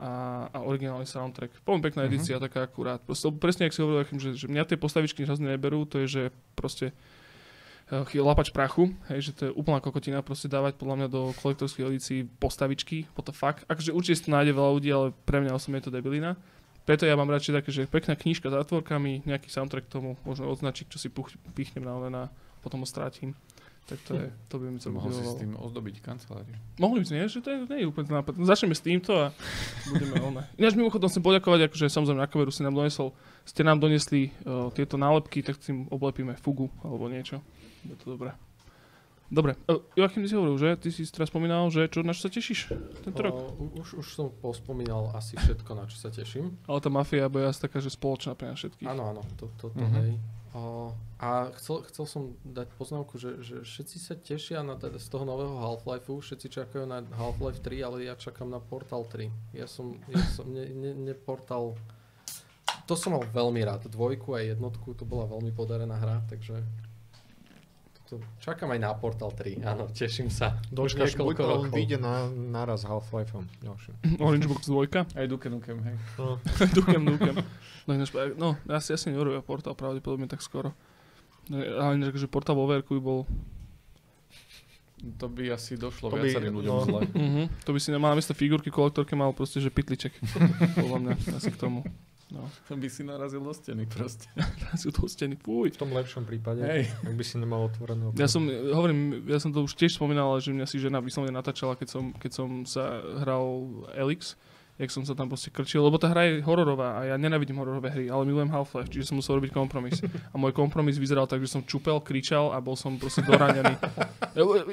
a, 0.00 0.48
a 0.48 0.58
originálny 0.64 1.04
soundtrack. 1.04 1.60
Poviem 1.60 1.84
pekná 1.84 2.04
Mhm. 2.04 2.08
edícia, 2.08 2.40
taká 2.40 2.64
akurát. 2.64 3.04
Proste, 3.04 3.28
presne, 3.30 3.68
ak 3.68 3.76
si 3.76 3.84
hovoril, 3.84 4.08
že, 4.16 4.32
že 4.34 4.46
mňa 4.48 4.64
tie 4.64 4.80
postavičky 4.80 5.28
hrozne 5.28 5.52
neberú, 5.52 5.84
to 5.84 6.00
je, 6.04 6.08
že 6.08 6.22
proste 6.56 6.96
eh, 7.92 8.18
lapač 8.18 8.50
prachu, 8.50 8.90
hej, 9.12 9.30
že 9.30 9.32
to 9.36 9.42
je 9.46 9.52
úplná 9.54 9.78
kokotina 9.78 10.24
proste 10.24 10.50
dávať 10.50 10.74
podľa 10.74 10.96
mňa 11.04 11.08
do 11.12 11.30
kolektorských 11.38 11.86
edícií 11.86 12.18
postavičky, 12.40 13.06
what 13.14 13.28
the 13.28 13.36
fuck. 13.36 13.62
Akože 13.70 13.94
určite 13.94 14.26
nájde 14.26 14.52
veľa 14.56 14.70
ľudí, 14.74 14.90
ale 14.90 15.06
pre 15.22 15.38
mňa 15.38 15.54
osobne 15.54 15.78
je 15.78 15.86
to 15.86 15.94
debilina. 15.94 16.34
Preto 16.86 17.02
ja 17.02 17.18
mám 17.18 17.26
radšej 17.26 17.52
také, 17.62 17.70
že 17.74 17.82
pekná 17.90 18.14
knižka 18.14 18.46
s 18.46 18.54
artworkami, 18.54 19.26
nejaký 19.26 19.50
soundtrack 19.50 19.90
k 19.90 19.94
tomu, 19.98 20.14
možno 20.22 20.46
odznačík, 20.46 20.86
čo 20.86 21.02
si 21.02 21.10
puch, 21.10 21.34
pichnem 21.50 21.82
na 21.82 21.98
len 21.98 22.14
a 22.14 22.24
potom 22.62 22.78
ho 22.78 22.86
strátim. 22.86 23.34
Tak 23.86 24.02
to, 24.02 24.18
je, 24.18 24.26
to 24.50 24.58
by 24.58 24.66
mi 24.66 24.82
celkom 24.82 24.98
Mohol 24.98 25.14
si 25.14 25.22
s 25.22 25.38
tým 25.38 25.54
ozdobiť 25.54 26.02
kanceláriu. 26.02 26.58
Mohli 26.76 26.98
by 27.00 27.06
sme, 27.06 27.16
nie? 27.16 27.30
že 27.30 27.38
to 27.38 27.48
je, 27.48 27.58
nie 27.64 27.78
je 27.80 27.86
úplne 27.86 28.10
nápad. 28.10 28.34
Začneme 28.36 28.74
s 28.74 28.82
týmto 28.82 29.14
a 29.14 29.30
budeme 29.86 30.18
ono. 30.26 30.42
Ináč 30.54 30.74
mimochodom 30.74 31.06
chcem 31.06 31.22
poďakovať, 31.22 31.70
akože 31.70 31.86
samozrejme 31.86 32.18
na 32.18 32.26
kameru 32.26 32.50
si 32.50 32.60
nám 32.60 32.74
donesol, 32.74 33.14
ste 33.42 33.62
nám 33.62 33.78
donesli 33.78 34.34
uh, 34.42 34.74
tieto 34.74 34.94
nálepky, 34.96 35.38
tak 35.40 35.56
tým 35.56 35.86
oblepíme 35.86 36.34
fugu 36.34 36.66
alebo 36.82 37.06
niečo. 37.06 37.38
Je 37.82 37.94
to 37.94 38.12
dobré. 38.12 38.34
Dobre, 39.26 39.54
uh, 39.66 39.82
Joachim, 39.94 40.22
ty 40.22 40.30
si 40.30 40.34
hovoril, 40.34 40.54
že? 40.56 40.70
Ty 40.76 40.88
si 40.88 41.02
teraz 41.04 41.30
spomínal, 41.30 41.66
že 41.66 41.86
čo, 41.86 42.02
na 42.02 42.10
čo 42.10 42.26
sa 42.26 42.30
tešíš 42.30 42.70
tento 43.02 43.20
rok? 43.20 43.34
O, 43.34 43.70
už, 43.76 43.98
už 43.98 44.06
som 44.08 44.30
pospomínal 44.32 45.14
asi 45.14 45.34
všetko, 45.34 45.70
na 45.72 45.86
čo 45.86 45.94
sa 45.96 46.10
teším. 46.10 46.54
Ale 46.64 46.78
tá 46.78 46.86
mafia 46.88 47.26
bude 47.26 47.42
asi 47.44 47.58
taká, 47.60 47.78
že 47.78 47.86
spoločná 47.88 48.34
pre 48.34 48.50
nás 48.50 48.58
všetkých. 48.58 48.86
Áno, 48.86 49.10
áno, 49.10 49.22
to, 49.34 49.50
to, 49.56 49.70
to 49.70 49.78
Mhm. 49.78 49.94
hej. 49.96 50.10
A 51.16 51.48
chcel, 51.56 51.82
chcel 51.88 52.04
som 52.04 52.22
dať 52.44 52.68
poznámku, 52.76 53.16
že, 53.16 53.40
že 53.40 53.64
všetci 53.64 53.96
sa 53.96 54.14
tešia 54.14 54.60
na 54.60 54.76
teda 54.76 55.00
z 55.00 55.08
toho 55.08 55.24
nového 55.24 55.56
Half-Lifeu, 55.56 56.20
všetci 56.20 56.52
čakajú 56.52 56.84
na 56.84 57.00
Half-Life 57.02 57.64
3, 57.64 57.80
ale 57.82 57.96
ja 58.04 58.14
čakám 58.14 58.52
na 58.52 58.60
Portal 58.60 59.08
3. 59.08 59.56
Ja 59.56 59.64
som, 59.64 59.96
ja 60.12 60.20
som 60.36 60.48
ne, 60.52 60.68
ne, 60.68 60.92
ne 60.92 61.14
Portal... 61.16 61.72
To 62.86 62.94
som 62.94 63.18
mal 63.18 63.24
veľmi 63.26 63.66
rád, 63.66 63.88
dvojku 63.90 64.36
a 64.36 64.44
jednotku, 64.44 64.94
to 64.94 65.02
bola 65.08 65.26
veľmi 65.26 65.50
podarená 65.56 65.96
hra, 65.98 66.22
takže... 66.30 66.62
To, 68.06 68.22
čakám 68.38 68.70
aj 68.70 68.80
na 68.80 68.94
Portal 68.94 69.34
3, 69.34 69.66
áno, 69.66 69.90
teším 69.90 70.30
sa. 70.30 70.62
Už 70.70 70.94
niekoľko 70.94 71.26
buď 71.26 71.36
on 71.42 71.50
rokov. 71.66 71.74
vyjde 71.74 71.98
na, 71.98 72.30
naraz 72.30 72.86
Half-Lifeom 72.86 73.50
ďalším. 73.66 74.22
Orange 74.22 74.46
Box 74.46 74.70
2. 74.70 75.10
Aj 75.18 75.26
Duke 75.26 75.50
Nukem, 75.50 75.82
hej. 75.82 75.96
No, 76.14 76.38
Dukem, 76.78 77.02
dukem. 77.02 77.34
No, 77.82 77.90
ináč, 77.98 78.14
no 78.38 78.54
ja 78.70 78.78
si 78.78 78.94
asi 78.94 79.10
neurobia 79.10 79.42
portál 79.42 79.74
pravdepodobne 79.74 80.30
tak 80.30 80.38
skoro. 80.38 80.70
No, 81.50 81.58
Ale 81.58 81.98
ináč, 81.98 82.14
že 82.14 82.30
portál 82.30 82.54
vo 82.54 82.70
verku 82.70 82.94
by 82.94 83.02
bol... 83.02 83.26
To 85.18 85.26
by 85.26 85.52
asi 85.52 85.74
došlo 85.74 86.08
To 86.08 86.16
by- 86.16 86.30
viacerým 86.30 86.54
ľuďom 86.56 86.74
no. 86.78 86.82
zle. 86.86 87.00
Uh-huh. 87.10 87.46
To 87.66 87.70
by 87.74 87.78
si 87.82 87.90
nemal 87.90 88.14
namiesto 88.14 88.32
figurky 88.32 88.70
kolektorke 88.70 89.18
mal 89.18 89.34
proste, 89.34 89.58
že 89.58 89.68
pitliček. 89.68 90.14
Podľa 90.78 90.98
mňa 91.02 91.12
asi 91.36 91.50
k 91.50 91.58
tomu. 91.58 91.82
No, 92.26 92.42
To 92.66 92.74
by 92.74 92.90
si 92.90 93.06
narazil 93.06 93.38
do 93.38 93.54
steny 93.54 93.86
proste. 93.86 94.26
sú 94.82 94.90
to 94.90 95.06
steny, 95.06 95.38
fuj. 95.38 95.70
v 95.70 95.78
tom 95.78 95.94
lepšom 95.94 96.26
prípade, 96.26 96.58
Hej. 96.58 96.90
ak 97.06 97.14
by 97.14 97.22
si 97.22 97.38
nemal 97.38 97.70
otvorené 97.70 98.10
okno. 98.10 98.18
Ja 98.18 98.26
som, 98.26 98.50
hovorím, 98.50 99.22
ja 99.30 99.38
som 99.38 99.54
to 99.54 99.62
už 99.62 99.78
tiež 99.78 99.94
spomínal, 99.94 100.34
že 100.42 100.50
mňa 100.50 100.66
si 100.66 100.82
žena 100.82 100.98
vyslovene 100.98 101.30
natáčala, 101.30 101.78
keď 101.78 101.88
som, 101.94 102.04
keď 102.18 102.30
som 102.34 102.48
sa 102.66 102.98
hral 103.22 103.70
Elix, 103.94 104.34
jak 104.76 104.92
som 104.92 105.08
sa 105.08 105.16
tam 105.16 105.32
proste 105.32 105.48
krčil, 105.48 105.80
lebo 105.80 105.96
tá 105.96 106.12
hra 106.12 106.28
je 106.28 106.44
hororová 106.44 107.00
a 107.00 107.00
ja 107.08 107.14
nenávidím 107.16 107.56
hororové 107.56 107.88
hry, 107.88 108.06
ale 108.12 108.28
milujem 108.28 108.52
Half-Life, 108.52 108.92
čiže 108.92 109.08
som 109.08 109.16
musel 109.16 109.40
robiť 109.40 109.48
kompromis. 109.56 110.04
A 110.04 110.36
môj 110.36 110.52
kompromis 110.52 111.00
vyzeral 111.00 111.24
tak, 111.24 111.40
že 111.40 111.48
som 111.48 111.64
čupel, 111.64 111.96
kričal 112.04 112.52
a 112.52 112.60
bol 112.60 112.76
som 112.76 113.00
proste 113.00 113.24
doranený. 113.24 113.72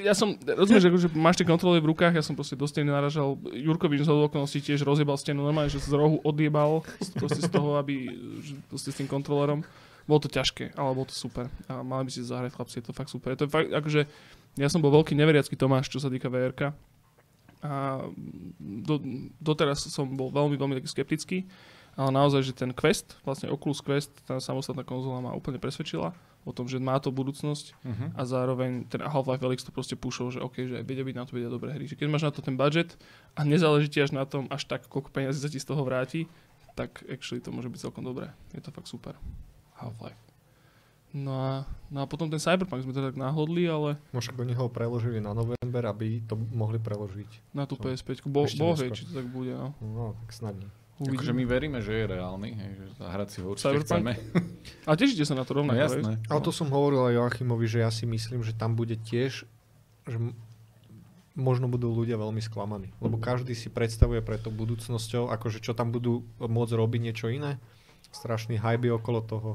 Ja, 0.04 0.12
som, 0.12 0.36
rozumieš, 0.44 0.92
akože 0.92 1.08
máš 1.16 1.40
tie 1.40 1.48
kontroly 1.48 1.80
v 1.80 1.88
rukách, 1.96 2.12
ja 2.12 2.20
som 2.20 2.36
proste 2.36 2.52
do 2.52 2.68
steny 2.68 2.92
naražal. 2.92 3.40
Jurkovič 3.48 4.04
z 4.04 4.12
okolností 4.12 4.60
tiež 4.60 4.84
rozjebal 4.84 5.16
stenu, 5.16 5.40
normálne, 5.40 5.72
že 5.72 5.80
z 5.80 5.96
rohu 5.96 6.20
odjebal 6.20 6.84
proste 7.16 7.40
z 7.40 7.48
toho, 7.48 7.80
aby 7.80 8.12
že 8.44 8.60
proste 8.68 8.92
s 8.92 9.00
tým 9.00 9.08
kontrolerom. 9.08 9.64
Bolo 10.04 10.20
to 10.20 10.28
ťažké, 10.28 10.76
ale 10.76 10.92
bolo 10.92 11.08
to 11.08 11.16
super. 11.16 11.48
A 11.64 11.80
mali 11.80 12.04
by 12.04 12.12
si 12.12 12.20
zahrať, 12.20 12.52
chlapci, 12.52 12.84
je 12.84 12.84
to 12.84 12.92
fakt 12.92 13.08
super. 13.08 13.32
Je 13.32 13.40
to 13.40 13.48
fakt, 13.48 13.72
akože, 13.72 14.04
ja 14.60 14.68
som 14.68 14.84
bol 14.84 14.92
veľký 14.92 15.16
neveriacký 15.16 15.56
Tomáš, 15.56 15.88
čo 15.88 15.96
sa 15.96 16.12
týka 16.12 16.28
VRK. 16.28 16.76
A 17.64 18.04
do, 18.60 19.00
doteraz 19.40 19.88
som 19.88 20.04
bol 20.12 20.28
veľmi, 20.28 20.60
veľmi 20.60 20.76
taký 20.76 20.88
skeptický. 20.92 21.38
Ale 21.94 22.10
naozaj, 22.10 22.50
že 22.50 22.52
ten 22.52 22.74
Quest, 22.74 23.14
vlastne 23.22 23.46
Oculus 23.48 23.78
Quest, 23.78 24.10
tá 24.26 24.42
samostatná 24.42 24.82
konzola 24.82 25.22
ma 25.22 25.30
úplne 25.30 25.62
presvedčila 25.62 26.10
o 26.42 26.50
tom, 26.50 26.66
že 26.66 26.82
má 26.82 26.98
to 26.98 27.14
budúcnosť 27.14 27.72
Uh-huh. 27.86 28.08
a 28.18 28.22
zároveň 28.26 28.84
ten 28.90 29.00
Half-Life 29.00 29.40
Alyx 29.40 29.62
to 29.64 29.72
proste 29.72 29.94
púšol, 29.96 30.34
že 30.34 30.42
OK, 30.42 30.66
že 30.66 30.82
vedia 30.82 31.06
byť 31.06 31.16
na 31.16 31.24
to 31.24 31.32
vedia 31.38 31.48
dobré 31.48 31.70
hry. 31.72 31.86
Že 31.86 31.96
keď 31.96 32.06
máš 32.10 32.26
na 32.26 32.34
to 32.34 32.42
ten 32.42 32.58
budget 32.58 32.98
a 33.38 33.46
nezáleží 33.46 33.88
ti 33.88 34.02
až 34.02 34.10
na 34.10 34.26
tom, 34.26 34.50
až 34.50 34.66
tak, 34.66 34.90
koľko 34.90 35.14
peniazí 35.14 35.38
sa 35.38 35.48
ti 35.48 35.62
z 35.62 35.70
toho 35.70 35.86
vráti, 35.86 36.26
tak 36.74 37.06
actually 37.06 37.38
to 37.38 37.54
môže 37.54 37.70
byť 37.70 37.80
celkom 37.88 38.02
dobré. 38.02 38.34
Je 38.50 38.60
to 38.60 38.74
fakt 38.74 38.90
super. 38.90 39.14
Half-Life. 39.78 40.33
No 41.14 41.30
a, 41.32 41.50
no 41.88 42.02
a 42.02 42.06
potom 42.06 42.26
ten 42.26 42.36
Cyberpunk 42.36 42.82
sme 42.82 42.90
to 42.90 42.98
tak 43.00 43.14
náhodli, 43.14 43.64
ale 43.64 44.02
Možno 44.10 44.34
oni 44.36 44.50
ho 44.50 44.66
preložili 44.66 45.16
na 45.16 45.30
november, 45.30 45.82
aby 45.86 46.18
to 46.20 46.34
mohli 46.34 46.76
preložiť. 46.76 47.54
na 47.54 47.64
tú 47.64 47.74
No. 47.74 47.86
PS5. 47.86 48.26
Bo, 48.26 48.42
Ešte 48.42 48.58
boh 48.58 48.74
vie, 48.74 48.90
neskôr. 48.90 48.96
či 48.96 49.04
to 49.04 49.14
tak 49.14 49.26
bude. 49.26 49.52
No. 49.52 49.68
No, 49.80 50.04
tak 50.18 50.30
snadne. 50.32 50.66
Uvidíme. 50.96 51.14
Akože 51.16 51.32
my 51.32 51.44
veríme, 51.44 51.78
že 51.80 51.92
je 51.92 52.04
reálny, 52.08 52.50
hej, 52.52 52.70
že 52.76 52.86
zahrať 52.98 53.28
si 53.28 53.38
ho 53.40 53.46
určite 53.48 53.66
Cyberpunk? 53.78 53.86
chceme. 53.86 54.12
A 54.82 54.90
tešíte 54.92 55.22
sa 55.22 55.34
na 55.34 55.42
to 55.42 55.52
No 55.52 55.58
rovnako, 55.60 55.74
hej? 55.76 55.86
jasné. 55.88 56.12
Ale 56.24 56.40
to 56.40 56.50
som 56.50 56.66
hovoril 56.68 57.02
aj 57.04 57.14
Joachimovi, 57.14 57.66
že 57.68 57.78
ja 57.78 57.90
si 57.90 58.04
myslím, 58.04 58.42
že 58.42 58.50
tam 58.52 58.74
bude 58.74 58.94
tiež, 58.96 59.46
že 60.04 60.16
možno 61.32 61.66
budú 61.66 61.90
ľudia 61.92 62.14
veľmi 62.16 62.38
sklamaní. 62.40 62.94
Lebo 62.96 63.18
každý 63.18 63.52
si 63.52 63.66
predstavuje 63.68 64.18
pre 64.18 64.34
to 64.36 64.50
budúcnosťou, 64.50 65.26
akože 65.28 65.58
čo 65.60 65.72
tam 65.72 65.90
budú 65.90 66.22
môcť 66.38 66.72
robiť 66.72 67.00
niečo 67.00 67.26
iné. 67.28 67.58
Strašný 68.08 68.54
hype 68.56 68.82
je 68.84 68.92
okolo 68.92 69.18
toho. 69.20 69.50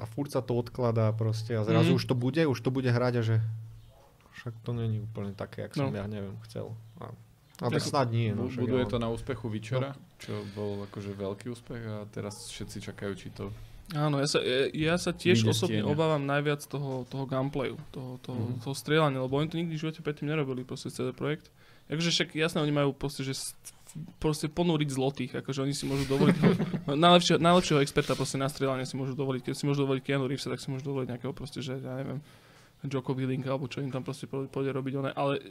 A 0.00 0.04
furt 0.04 0.28
sa 0.28 0.40
to 0.40 0.56
odkladá 0.56 1.12
proste 1.12 1.52
a 1.52 1.62
zrazu 1.62 1.92
Mhm. 1.92 1.96
už 1.96 2.04
to 2.06 2.14
bude, 2.14 2.42
už 2.42 2.58
to 2.58 2.70
bude 2.70 2.88
hrať 2.88 3.14
a 3.16 3.22
že 3.22 3.36
však 4.34 4.54
to 4.58 4.72
není 4.72 4.98
úplne 4.98 5.30
také, 5.30 5.62
jak 5.62 5.76
som 5.76 5.86
No. 5.86 5.94
ja 5.94 6.06
neviem, 6.06 6.32
chcel. 6.42 6.72
A, 6.96 7.12
a 7.60 7.66
tak 7.68 7.84
snad 7.84 8.08
nie. 8.08 8.32
No, 8.32 8.48
však 8.48 8.64
Buduje 8.64 8.82
ale- 8.82 8.90
to 8.90 8.98
na 8.98 9.08
úspechu 9.08 9.46
Vyčera, 9.46 9.92
čo 10.18 10.32
bol 10.50 10.84
akože 10.86 11.12
veľký 11.12 11.46
úspech 11.50 11.82
a 11.84 12.08
teraz 12.08 12.48
všetci 12.48 12.80
čakajú, 12.82 13.12
či 13.14 13.28
to... 13.30 13.52
Áno, 13.90 14.16
ja 14.16 14.24
sa, 14.24 14.38
ja, 14.38 14.70
ja 14.70 14.94
sa 14.96 15.10
tiež 15.10 15.42
z 15.42 15.50
osobne 15.50 15.82
tieňa. 15.82 15.90
obávam 15.90 16.22
najviac 16.22 16.62
toho, 16.62 17.04
toho 17.04 17.26
gameplayu, 17.26 17.76
toho, 17.90 18.16
toho, 18.18 18.40
Mhm. 18.48 18.62
toho 18.62 18.72
strieľania, 18.74 19.20
lebo 19.20 19.36
oni 19.36 19.46
to 19.46 19.58
nikdy 19.58 19.74
v 19.74 19.82
živote 19.82 20.00
predtým 20.00 20.24
nerobili, 20.26 20.62
proste 20.62 20.88
CD 20.88 21.12
Projekt. 21.12 21.52
Akože 21.86 22.08
však 22.08 22.28
jasné, 22.32 22.58
oni 22.58 22.72
majú 22.72 22.94
proste, 22.94 23.20
že 23.20 23.34
proste 24.22 24.46
ponúriť 24.46 24.88
zlotých, 24.90 25.32
akože 25.42 25.66
oni 25.66 25.74
si 25.74 25.84
môžu 25.86 26.06
dovoliť 26.06 26.36
ho, 26.40 26.48
najlepšieho, 27.06 27.38
najlepšieho 27.38 27.80
experta 27.82 28.14
proste 28.14 28.38
na 28.38 28.46
strieľanie 28.46 28.86
si 28.86 28.94
môžu 28.94 29.14
dovoliť, 29.14 29.50
keď 29.50 29.54
si 29.54 29.64
môžu 29.66 29.86
dovoliť 29.86 30.02
Keanu 30.02 30.26
Reevesa, 30.30 30.50
tak 30.50 30.62
si 30.62 30.68
môžu 30.70 30.90
dovoliť 30.90 31.08
nejakého 31.14 31.34
proste, 31.34 31.60
že 31.62 31.78
ja 31.78 31.94
neviem, 32.00 32.18
Joko 32.86 33.12
Willink 33.12 33.44
alebo 33.44 33.68
čo 33.68 33.84
im 33.84 33.92
tam 33.92 34.06
proste 34.06 34.24
pôjde 34.26 34.72
robiť 34.72 34.92
one, 34.96 35.10
ale 35.12 35.42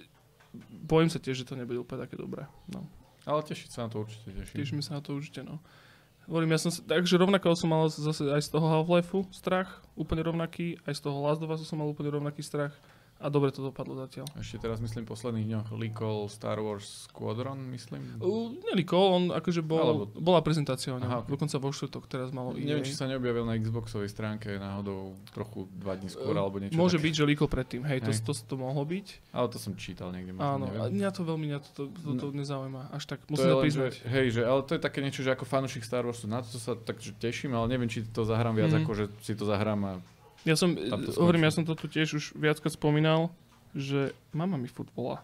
bojím 0.83 1.13
sa 1.13 1.21
tiež, 1.21 1.45
že 1.45 1.47
to 1.47 1.53
nebude 1.53 1.77
úplne 1.77 2.03
také 2.07 2.17
dobré. 2.17 2.49
No. 2.73 2.89
Ale 3.27 3.45
tešiť 3.45 3.69
sa 3.69 3.85
na 3.85 3.89
to 3.93 4.01
určite 4.01 4.33
teším. 4.33 4.55
Tešíme 4.57 4.81
sa 4.81 4.97
na 4.97 5.01
to 5.05 5.13
určite, 5.13 5.45
no. 5.45 5.61
Hovorím, 6.25 6.53
ja 6.53 6.61
som, 6.61 6.69
sa- 6.73 6.85
takže 6.85 7.17
rovnako 7.17 7.57
som 7.57 7.69
mal 7.73 7.89
zase 7.89 8.25
aj 8.29 8.41
z 8.45 8.49
toho 8.53 8.65
Half-Lifeu 8.65 9.25
strach, 9.33 9.81
úplne 9.97 10.21
rovnaký, 10.21 10.77
aj 10.85 10.93
z 10.97 11.01
toho 11.09 11.17
Last 11.25 11.41
of 11.41 11.49
Us 11.49 11.65
som 11.65 11.81
mal 11.81 11.89
úplne 11.89 12.13
rovnaký 12.13 12.41
strach 12.45 12.73
a 13.19 13.27
dobre 13.27 13.49
to 13.49 13.61
dopadlo 13.61 13.95
zatiaľ. 13.97 14.31
Ešte 14.33 14.57
teraz 14.59 14.79
myslím 14.79 15.03
v 15.03 15.09
posledných 15.09 15.45
dňoch 15.45 15.67
líkol 15.73 16.25
Star 16.25 16.55
Wars 16.57 17.05
Squadron, 17.05 17.59
myslím. 17.69 17.99
Uh, 18.17 18.55
Nelikol, 18.65 19.05
on 19.09 19.23
akože 19.29 19.59
bol, 19.59 19.83
Alebo- 20.01 20.07
bola 20.13 20.39
prezentácia 20.39 20.89
o 20.89 20.97
ňom, 20.97 21.05
Aha, 21.05 21.19
ok. 21.19 21.27
dokonca 21.29 21.55
vo 21.55 21.69
štvrtok 21.69 22.03
teraz 22.05 22.29
malo 22.29 22.51
Neviem, 22.51 22.79
EA. 22.79 22.81
či 22.81 22.93
sa 22.93 23.05
neobjavil 23.05 23.43
na 23.43 23.53
Xboxovej 23.53 24.07
stránke 24.07 24.47
náhodou 24.53 25.13
trochu 25.29 25.67
dva 25.73 25.93
dní 25.93 26.07
skôr, 26.07 26.31
Uh, 26.31 26.39
alebo 26.39 26.57
niečo 26.57 26.73
Môže 26.73 26.95
také. 26.95 27.05
byť, 27.05 27.13
že 27.13 27.23
líkol 27.25 27.47
predtým, 27.47 27.81
hej, 27.83 27.99
to, 27.99 28.09
Hej. 28.09 28.19
to, 28.21 28.31
to, 28.33 28.55
mohlo 28.55 28.81
byť. 28.81 29.07
Ale 29.31 29.47
to 29.47 29.57
som 29.57 29.75
čítal 29.75 30.09
niekde, 30.09 30.31
možno, 30.31 30.47
Áno, 30.49 30.65
neviem. 30.65 30.95
mňa 30.95 31.09
to 31.11 31.21
veľmi, 31.21 31.45
mňa 31.45 31.59
to, 31.61 31.69
to, 31.69 31.83
to, 31.91 32.11
to 32.15 32.25
nezaujíma, 32.31 32.87
až 32.89 33.03
tak, 33.05 33.19
To 33.21 33.29
musím 33.29 33.45
to 33.45 33.53
len, 33.53 33.63
priznať. 33.63 33.93
že, 33.93 34.07
hej, 34.07 34.27
že, 34.31 34.41
ale 34.41 34.59
to 34.61 34.71
je 34.73 34.81
také 34.81 34.99
niečo, 34.99 35.19
že 35.19 35.29
ako 35.29 35.43
fanúšik 35.43 35.83
Star 35.83 36.01
Warsu, 36.01 36.25
na 36.25 36.39
to 36.39 36.55
sa 36.55 36.73
takže 36.73 37.11
teším, 37.15 37.51
ale 37.51 37.67
neviem, 37.67 37.85
či 37.85 38.01
to 38.01 38.23
zahrám 38.23 38.53
viac, 38.53 38.71
Mhm. 38.71 38.79
ako 38.79 38.91
že 38.93 39.05
si 39.19 39.33
to 39.33 39.43
zahrám 39.43 39.81
a 39.81 39.93
Ja 40.47 40.55
som, 40.55 40.75
to 40.75 41.19
hovorím, 41.19 41.43
ja 41.43 41.51
som 41.51 41.67
to 41.67 41.75
tu 41.75 41.91
tiež 41.91 42.15
už 42.15 42.25
viackrát 42.39 42.71
spomínal, 42.71 43.27
že 43.75 44.15
mama 44.31 44.55
mi 44.55 44.71
futbola. 44.71 45.21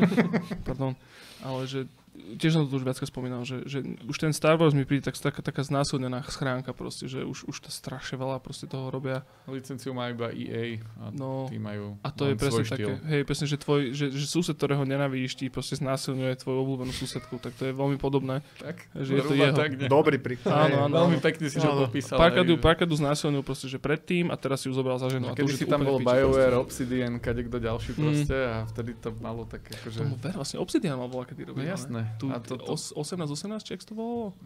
Pardon. 0.68 0.94
Ale 1.42 1.66
že 1.66 1.90
tiež 2.14 2.50
som 2.52 2.62
to 2.62 2.72
už 2.72 2.82
viackrát 2.82 3.06
spomínal, 3.06 3.42
že, 3.42 3.62
že 3.64 3.82
už 4.04 4.16
ten 4.16 4.30
Star 4.30 4.54
Wars 4.54 4.70
mi 4.70 4.82
príde 4.82 5.02
tak, 5.02 5.14
taká, 5.14 5.42
taká 5.42 5.60
znásilnená 5.60 6.22
schránka 6.24 6.70
proste, 6.70 7.04
že 7.04 7.20
už, 7.20 7.44
už 7.44 7.56
to 7.58 7.68
strašne 7.68 8.14
veľa 8.14 8.38
proste 8.38 8.64
toho 8.64 8.86
robia. 8.88 9.26
licenciu 9.44 9.90
má 9.90 10.08
iba 10.08 10.30
EA 10.30 10.78
a 10.98 11.10
No, 11.10 11.46
tí 11.46 11.58
majú 11.58 11.98
a 12.00 12.08
to 12.08 12.26
je 12.26 12.34
presne 12.34 12.62
také, 12.64 12.92
hej, 13.02 13.22
presne, 13.22 13.46
že, 13.46 13.56
tvoj, 13.56 13.90
že, 13.90 14.08
že 14.08 14.24
sused, 14.24 14.54
ktorého 14.54 14.82
nenavidíš, 14.82 15.34
ti 15.34 15.46
proste 15.46 15.74
znásilňuje 15.74 16.38
tvoju 16.38 16.58
obľúbenú 16.60 16.90
susedku, 16.90 17.36
tak 17.36 17.54
to 17.54 17.66
je 17.66 17.72
veľmi 17.72 17.98
podobné. 17.98 18.40
Tak, 18.56 18.76
Že 18.94 19.10
je 19.10 19.22
to 19.22 19.34
jeho. 19.34 19.54
tak, 19.54 19.70
ne? 19.74 19.86
Dobrý 19.86 20.16
príklad. 20.18 20.70
Áno, 20.70 20.86
áno. 20.86 20.94
Veľmi 20.94 21.18
pekne 21.18 21.50
si 21.50 21.58
to 21.58 21.66
Áno. 21.66 21.86
popísal. 21.86 22.16
Ju, 22.16 22.54
že- 22.54 22.62
párkrát 22.62 22.86
ju 22.86 22.96
znásilnil 22.96 23.42
proste, 23.42 23.66
že 23.66 23.76
predtým 23.76 24.30
a 24.30 24.36
teraz 24.36 24.62
si 24.62 24.70
ju 24.70 24.74
zobral 24.74 24.96
za 24.96 25.10
ženu. 25.10 25.28
A 25.28 25.34
to 25.34 25.42
Kedy 25.42 25.50
si 25.54 25.66
to 25.66 25.72
tam 25.72 25.82
bol 25.82 25.98
BioWare. 25.98 26.56
Obsidian, 26.56 27.18
kadekto 27.18 27.58
ďalší 27.58 27.92
Mm. 27.94 28.00
proste 28.00 28.36
a 28.36 28.56
vtedy 28.64 28.94
to 28.98 29.10
malo 29.18 29.44
tak 29.44 29.62
akože... 29.66 29.98
Tomu 29.98 30.16
ver, 30.16 30.34
vlastne 30.34 30.58
Obsidian 30.58 30.94
mal 30.96 31.06
bola 31.06 31.26
kedy 31.26 31.42
No 31.42 31.48
robiť. 31.52 31.66
Jasné. 32.04 32.18
Tu, 32.20 32.26
A 32.28 32.36
to, 32.40 32.54
to, 32.60 32.64
os- 32.68 32.92
18-18, 32.92 33.64
či 33.64 33.70
jak 33.74 33.82
to 33.84 33.94
bolo? 33.96 34.36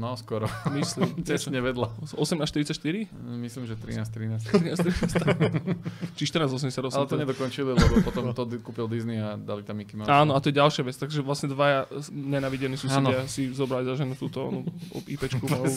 No 0.00 0.16
skoro. 0.16 0.48
Myslím. 0.72 1.12
Tesne 1.26 1.60
vedľa. 1.60 1.92
8 2.16 2.40
až 2.40 2.48
44? 2.56 3.10
Myslím, 3.36 3.68
že 3.68 3.74
13, 3.76 4.08
13. 4.08 4.48
13, 4.48 4.80
13. 4.80 6.16
Či 6.16 6.22
1488. 6.24 6.96
Ale 6.96 7.06
to 7.10 7.18
nedokončili, 7.20 7.70
lebo 7.76 8.00
potom 8.00 8.32
to 8.32 8.48
kúpil 8.64 8.88
Disney 8.88 9.20
a 9.20 9.36
dali 9.36 9.60
tam 9.60 9.76
Mickey 9.76 10.00
Mouse. 10.00 10.08
Áno, 10.08 10.32
a 10.32 10.40
to 10.40 10.48
je 10.48 10.56
ďalšia 10.56 10.88
vec. 10.88 10.96
Takže 10.96 11.20
vlastne 11.20 11.52
dvaja 11.52 11.84
nenavidení 12.08 12.80
susedia 12.80 13.28
si 13.28 13.52
zobrali 13.52 13.84
za 13.84 14.00
ženu 14.00 14.16
túto 14.16 14.48
onú 14.48 14.64
IPčku 15.04 15.44
malú. 15.44 15.68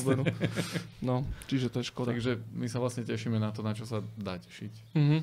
No, 1.03 1.28
čiže 1.52 1.68
to 1.68 1.84
je 1.84 1.91
škoda. 1.91 2.15
Takže 2.15 2.40
my 2.56 2.72
sa 2.72 2.80
vlastne 2.80 3.03
tešíme 3.03 3.36
na 3.41 3.52
to, 3.52 3.60
na 3.60 3.76
čo 3.76 3.84
sa 3.84 3.99
dá 4.15 4.40
tešiť. 4.40 4.95
Mhm. 4.95 5.18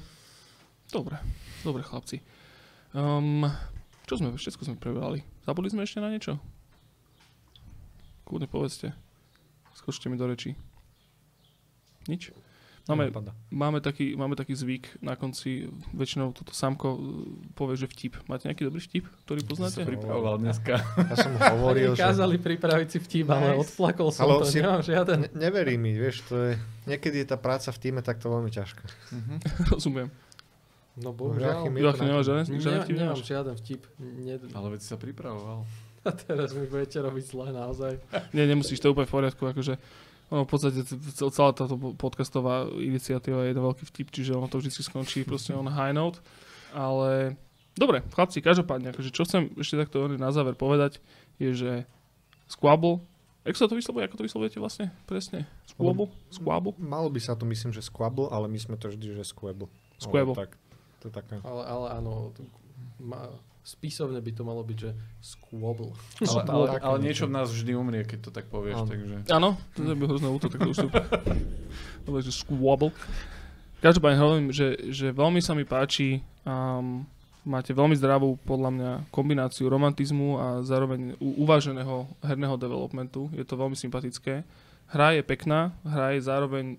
Dobre, 0.91 1.17
dobre 1.63 1.87
chlapci. 1.87 2.19
Um, 2.91 3.47
čo 4.11 4.19
sme, 4.19 4.35
všetko 4.35 4.67
sme 4.67 4.75
prebrali. 4.75 5.23
Zabudli 5.51 5.67
sme 5.67 5.83
ešte 5.83 5.99
na 5.99 6.15
niečo? 6.15 6.39
Kľudne 8.23 8.47
povedzte. 8.47 8.95
Skočte 9.75 10.07
mi 10.07 10.15
do 10.15 10.31
rečí. 10.31 10.55
Nič? 12.07 12.31
Máme, 12.87 13.11
máme, 13.51 13.79
taký, 13.83 14.15
máme 14.15 14.39
taký 14.39 14.55
zvyk 14.55 15.03
na 15.03 15.19
konci, 15.19 15.67
väčšinou 15.91 16.31
toto 16.31 16.55
samko 16.55 16.95
uh, 16.95 16.99
povie, 17.59 17.75
že 17.75 17.91
vtip. 17.91 18.23
Máte 18.31 18.47
nejaký 18.47 18.63
dobrý 18.63 18.79
vtip, 18.79 19.11
ktorý 19.27 19.43
poznáte? 19.43 19.83
Som 19.83 19.91
Pripravoval 19.91 20.39
dneska. 20.39 20.79
Ja 20.79 21.17
som 21.19 21.35
hovoril, 21.35 21.99
že... 21.99 22.03
kázali 22.07 22.39
pripraviť 22.39 22.89
si 22.95 22.99
vtip, 23.03 23.27
ale 23.35 23.59
Nice. 23.59 23.63
odflakol 23.67 24.15
som 24.15 24.31
Ale 24.31 24.43
to, 24.43 24.47
si- 24.47 24.63
nemám 24.63 24.87
žiaden. 24.87 25.19
Ne, 25.27 25.51
neverí 25.51 25.75
mi, 25.75 25.99
vieš, 25.99 26.31
to 26.31 26.39
je... 26.39 26.51
Niekedy 26.87 27.27
je 27.27 27.27
tá 27.27 27.35
práca 27.35 27.75
v 27.75 27.79
týme 27.83 28.07
takto 28.07 28.31
veľmi 28.31 28.55
ťažká. 28.55 28.87
Mhm. 29.19 29.35
rozumiem. 29.75 30.15
No 31.01 31.11
Joachim 31.11 31.17
bohužiaľ. 31.17 31.65
Joachim, 31.81 32.05
tom. 32.05 32.25
žiaden, 32.25 32.45
vtip? 32.85 32.97
nemám 32.97 33.21
žiaden 33.21 33.55
vtip. 33.57 33.83
Ne, 33.99 34.35
Ale 34.53 34.67
veď 34.77 34.81
si 34.85 34.89
sa 34.89 34.99
pripravoval. 35.01 35.65
a 36.09 36.11
teraz 36.17 36.57
mi 36.57 36.65
budete 36.65 36.97
robiť 37.01 37.25
zle 37.29 37.47
naozaj. 37.53 37.93
Nie, 38.37 38.49
nemusíš, 38.49 38.81
to 38.81 38.89
je 38.89 38.95
úplne 38.97 39.09
v 39.09 39.15
poriadku, 39.21 39.43
akože 39.45 39.77
ono, 40.31 40.47
v 40.47 40.51
podstate 40.51 40.81
celá 41.35 41.51
táto 41.53 41.75
podcastová 41.99 42.71
iniciatíva 42.79 43.45
je 43.45 43.51
jeden 43.53 43.65
veľký 43.67 43.85
vtip, 43.91 44.09
čiže 44.15 44.39
ono 44.39 44.47
to 44.47 44.63
vždy 44.63 44.71
skončí 44.71 45.27
proste 45.27 45.53
on 45.53 45.67
high 45.67 45.93
note, 45.93 46.23
ale 46.71 47.35
dobre, 47.75 48.07
chlapci, 48.15 48.39
každopádne, 48.39 48.95
akože 48.95 49.11
čo 49.11 49.27
chcem 49.27 49.51
ešte 49.59 49.77
takto 49.77 50.07
na 50.07 50.31
záver 50.31 50.55
povedať, 50.55 51.03
je, 51.43 51.51
že 51.53 51.73
Squabble, 52.47 53.03
jak 53.43 53.59
sa 53.59 53.67
to 53.67 53.75
vyslovuje, 53.75 54.07
ako 54.07 54.23
to 54.23 54.27
vyslovujete 54.27 54.59
vlastne 54.63 54.95
presne? 55.11 55.51
Squabble? 55.67 56.11
Squabble? 56.31 56.75
Malo 56.79 57.11
by 57.11 57.21
sa 57.23 57.35
to, 57.35 57.43
myslím, 57.51 57.75
že 57.75 57.83
Squabble, 57.83 58.31
ale 58.31 58.47
my 58.47 58.59
sme 58.59 58.79
to 58.79 58.87
vždy, 58.91 59.19
že 59.19 59.27
Squabble. 59.27 59.67
Squabble. 59.99 60.39
Ale 60.39 60.47
Tak, 60.47 60.51
to 61.01 61.09
je 61.09 61.13
taká... 61.13 61.41
Ale, 61.43 61.63
ale 61.65 61.87
áno, 61.97 62.31
to, 62.37 62.45
ma, 63.01 63.33
spisovne 63.65 64.21
by 64.21 64.33
to 64.37 64.43
malo 64.45 64.61
byť, 64.65 64.79
že 64.79 64.91
squabble. 65.21 65.93
Ale, 66.21 66.41
ale, 66.49 66.65
také 66.77 66.85
ale 66.85 66.97
niečo. 67.01 67.25
v 67.29 67.33
nás 67.35 67.49
vždy 67.49 67.73
umrie, 67.77 68.03
keď 68.05 68.19
to 68.21 68.31
tak 68.33 68.47
povieš, 68.53 68.85
Áno. 68.85 68.89
takže... 68.89 69.17
Áno, 69.33 69.51
to 69.77 69.85
je 69.85 69.97
by 69.97 70.05
hrozné 70.07 70.29
útok, 70.29 70.51
tak 70.57 70.61
to 70.65 70.71
už. 70.73 70.79
Dobre, 72.09 72.21
že 72.25 72.33
Squabble. 72.33 72.93
Každopádne 73.81 74.19
hovorím, 74.21 74.49
že, 74.53 74.77
že 74.93 75.09
veľmi 75.09 75.41
sa 75.41 75.57
mi 75.57 75.65
páči 75.65 76.21
um, 76.45 77.05
máte 77.45 77.73
veľmi 77.73 77.97
zdravú, 77.97 78.37
podľa 78.45 78.71
mňa, 78.73 78.91
kombináciu 79.09 79.73
romantizmu 79.73 80.37
a 80.37 80.47
zároveň 80.61 81.17
u- 81.17 81.45
uváženého 81.45 82.09
herného 82.21 82.57
developmentu. 82.61 83.33
Je 83.33 83.45
to 83.45 83.57
veľmi 83.57 83.77
sympatické. 83.77 84.45
Hra 84.91 85.17
je 85.17 85.23
pekná, 85.25 85.73
hra 85.87 86.19
je 86.19 86.21
zároveň 86.27 86.77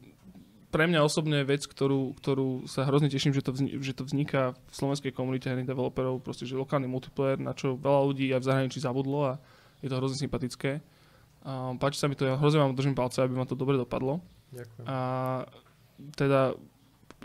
pre 0.71 0.87
mňa 0.87 1.03
osobne 1.03 1.43
vec, 1.43 1.67
ktorú, 1.67 2.15
ktorú 2.17 2.65
sa 2.65 2.87
hrozne 2.87 3.11
teším, 3.11 3.35
že 3.35 3.43
to, 3.43 3.51
vzni- 3.51 3.75
že 3.83 3.91
to 3.91 4.07
vzniká 4.07 4.55
v 4.55 4.73
slovenskej 4.73 5.11
komunite 5.11 5.51
herných 5.51 5.67
developerov, 5.67 6.23
proste, 6.23 6.47
že 6.47 6.55
lokálny 6.55 6.87
multiplayer, 6.87 7.37
na 7.37 7.51
čo 7.51 7.75
veľa 7.75 8.01
ľudí 8.07 8.31
aj 8.31 8.41
v 8.41 8.47
zahraničí 8.47 8.79
zabudlo 8.79 9.19
a 9.27 9.33
je 9.83 9.91
to 9.91 9.99
hrozne 9.99 10.17
sympatické. 10.17 10.79
Um, 11.43 11.75
páči 11.75 11.99
sa 11.99 12.07
mi 12.07 12.15
to, 12.15 12.23
ja 12.23 12.39
hrozne 12.39 12.63
vám 12.63 12.73
držím 12.73 12.95
palce, 12.95 13.19
aby 13.19 13.35
vám 13.35 13.49
to 13.49 13.59
dobre 13.59 13.75
dopadlo. 13.75 14.23
Ďakujem. 14.55 14.85
A 14.87 14.97
teda 16.15 16.55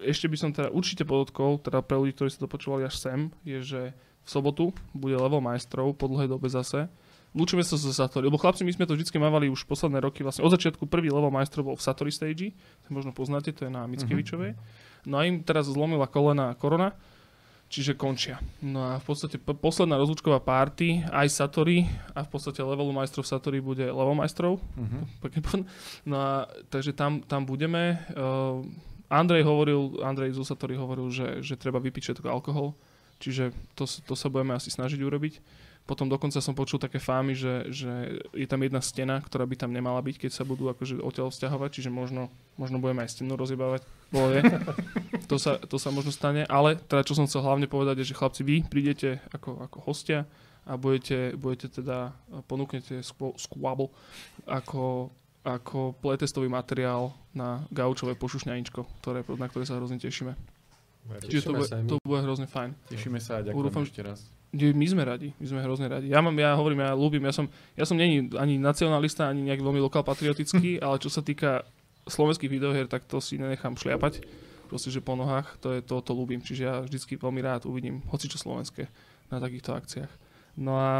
ešte 0.02 0.26
by 0.28 0.36
som 0.36 0.50
teda 0.52 0.68
určite 0.74 1.06
podotkol, 1.08 1.62
teda 1.62 1.80
pre 1.80 1.96
ľudí, 1.96 2.12
ktorí 2.12 2.28
sa 2.28 2.44
to 2.44 2.50
počúvali 2.50 2.84
až 2.84 2.98
sem, 2.98 3.32
je, 3.46 3.62
že 3.62 3.80
v 3.96 4.28
sobotu 4.28 4.74
bude 4.90 5.14
level 5.14 5.38
majstrov 5.38 5.94
po 5.94 6.10
dlhej 6.10 6.28
dobe 6.28 6.50
zase. 6.50 6.90
Lúčime 7.36 7.60
sa 7.60 7.76
zo 7.76 7.92
Satori, 7.92 8.24
lebo 8.24 8.40
chlapci, 8.40 8.64
my 8.64 8.72
sme 8.72 8.88
to 8.88 8.96
vždy 8.96 9.12
mávali 9.20 9.52
už 9.52 9.68
posledné 9.68 10.00
roky, 10.00 10.24
vlastne 10.24 10.40
od 10.40 10.56
začiatku 10.56 10.88
prvý 10.88 11.12
level 11.12 11.28
majstrov 11.28 11.68
bol 11.68 11.76
v 11.76 11.84
Satori 11.84 12.08
stage, 12.08 12.56
to 12.56 12.88
možno 12.88 13.12
poznáte, 13.12 13.52
to 13.52 13.68
je 13.68 13.70
na 13.70 13.84
Mickevičovej. 13.84 14.56
No 15.04 15.20
a 15.20 15.28
im 15.28 15.44
teraz 15.44 15.68
zlomila 15.68 16.08
kolena 16.08 16.56
korona, 16.56 16.96
čiže 17.68 17.92
končia. 17.92 18.40
No 18.64 18.88
a 18.88 18.92
v 18.96 19.04
podstate 19.04 19.36
p- 19.36 19.52
posledná 19.52 20.00
rozlúčková 20.00 20.40
party, 20.40 21.04
aj 21.12 21.28
Satori, 21.28 21.84
a 22.16 22.24
v 22.24 22.30
podstate 22.32 22.64
levelu 22.64 22.90
majstrov 22.96 23.28
Satori 23.28 23.60
bude 23.60 23.84
level 23.84 24.16
majstrov, 24.16 24.56
povedané. 25.20 25.68
No 26.08 26.16
a 26.16 26.30
takže 26.72 26.96
tam, 26.96 27.20
tam 27.20 27.44
budeme. 27.44 28.00
Uh, 28.16 28.64
Andrej 29.12 29.46
hovoril, 29.46 30.02
Andrej 30.02 30.34
zo 30.34 30.42
Satori 30.42 30.74
hovoril, 30.74 31.12
že, 31.12 31.44
že 31.44 31.54
treba 31.54 31.78
vypiť 31.78 32.02
všetko 32.10 32.26
alkohol, 32.26 32.74
čiže 33.22 33.54
to, 33.78 33.86
to 33.86 34.14
sa 34.18 34.26
budeme 34.26 34.56
asi 34.56 34.72
snažiť 34.72 34.98
urobiť. 34.98 35.34
Potom 35.86 36.10
dokonca 36.10 36.42
som 36.42 36.50
počul 36.50 36.82
také 36.82 36.98
fámy, 36.98 37.38
že, 37.38 37.70
že 37.70 38.18
je 38.34 38.46
tam 38.50 38.58
jedna 38.58 38.82
stena, 38.82 39.22
ktorá 39.22 39.46
by 39.46 39.54
tam 39.54 39.70
nemala 39.70 40.02
byť, 40.02 40.26
keď 40.26 40.30
sa 40.34 40.42
budú 40.42 40.66
akože 40.66 40.98
odtiaľ 40.98 41.30
vzťahovať, 41.30 41.70
čiže 41.78 41.94
možno, 41.94 42.26
možno 42.58 42.82
budeme 42.82 43.06
aj 43.06 43.14
stenu 43.14 43.38
rozjebávať. 43.38 43.86
Bolo 44.10 44.34
to, 45.30 45.38
sa, 45.38 45.62
to 45.62 45.78
sa 45.78 45.94
možno 45.94 46.10
stane, 46.10 46.42
ale 46.50 46.74
teda 46.74 47.06
čo 47.06 47.14
som 47.14 47.30
chcel 47.30 47.46
hlavne 47.46 47.70
povedať 47.70 48.02
je, 48.02 48.10
že 48.10 48.18
chlapci, 48.18 48.42
vy 48.42 48.66
prídete 48.66 49.22
ako, 49.30 49.62
ako 49.62 49.78
hostia 49.86 50.26
a 50.66 50.74
budete, 50.74 51.38
budete 51.38 51.70
teda, 51.70 52.10
ponúknete 52.50 53.06
Squ- 53.06 53.38
Squabble 53.38 53.94
ako, 54.42 55.14
ako 55.46 55.94
playtestový 56.02 56.50
materiál 56.50 57.14
na 57.30 57.62
gaučové 57.70 58.18
pošušňaníčko, 58.18 58.82
ktoré, 59.06 59.22
na 59.38 59.46
ktoré 59.46 59.62
sa 59.62 59.78
hrozne 59.78 60.02
tešíme. 60.02 60.34
Čiže 61.30 61.46
to 61.46 61.52
bude, 61.54 61.70
to 61.70 61.96
bude 62.02 62.20
hrozne 62.26 62.50
fajn. 62.50 62.74
Tešíme 62.90 63.22
sa 63.22 63.38
a 63.38 63.46
ďakujem 63.46 63.62
Dúfam, 63.70 63.86
ešte 63.86 64.02
raz. 64.02 64.26
My 64.56 64.86
sme 64.88 65.02
radi, 65.04 65.36
my 65.36 65.46
sme 65.46 65.60
hrozne 65.60 65.86
radi. 65.90 66.08
Ja, 66.08 66.24
mám, 66.24 66.32
ja 66.38 66.56
hovorím, 66.56 66.84
ja 66.86 66.96
ľúbim, 66.96 67.22
ja 67.24 67.34
som, 67.34 67.46
ja 67.76 67.84
som 67.84 68.00
není 68.00 68.32
ani 68.34 68.56
nacionalista, 68.56 69.28
ani 69.28 69.44
nejak 69.44 69.60
veľmi 69.60 69.80
lokál 69.82 70.02
patriotický, 70.02 70.78
ale 70.84 70.96
čo 71.02 71.12
sa 71.12 71.20
týka 71.20 71.68
slovenských 72.06 72.50
videohier, 72.50 72.86
tak 72.86 73.04
to 73.04 73.18
si 73.18 73.36
nenechám 73.36 73.74
šliapať. 73.76 74.24
Proste, 74.66 74.90
že 74.90 75.04
po 75.04 75.14
nohách, 75.14 75.58
to 75.62 75.74
je 75.78 75.80
to, 75.82 76.02
to 76.02 76.10
ľúbim. 76.10 76.42
Čiže 76.42 76.62
ja 76.62 76.74
vždycky 76.82 77.14
veľmi 77.14 77.38
rád 77.38 77.70
uvidím 77.70 78.02
hocičo 78.10 78.38
slovenské 78.38 78.90
na 79.30 79.38
takýchto 79.38 79.74
akciách. 79.74 80.10
No 80.58 80.74
a 80.74 80.90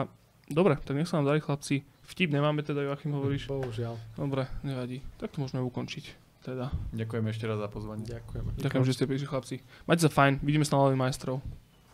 dobre, 0.47 0.79
tak 0.79 0.95
nech 0.95 1.11
sa 1.11 1.19
nám 1.19 1.35
darí 1.35 1.43
chlapci. 1.43 1.83
Vtip 2.07 2.31
nemáme 2.31 2.63
teda, 2.63 2.87
Joachim 2.87 3.11
hovoríš. 3.11 3.51
Bohužiaľ. 3.51 3.99
Dobre, 4.15 4.47
nevadí. 4.63 5.03
Tak 5.19 5.35
to 5.35 5.43
môžeme 5.43 5.67
ukončiť. 5.67 6.27
Teda. 6.47 6.71
Ďakujem 6.95 7.27
ešte 7.27 7.51
raz 7.51 7.59
za 7.59 7.67
pozvanie. 7.67 8.07
Ďakujem. 8.07 8.63
Ďakujem, 8.63 8.85
že 8.87 8.95
ste 8.95 9.11
prišli 9.11 9.27
chlapci. 9.27 9.55
Majte 9.91 10.07
sa 10.07 10.11
fajn, 10.15 10.47
vidíme 10.47 10.63
sa 10.63 10.79
na 10.79 10.95
majstrov. 10.95 11.43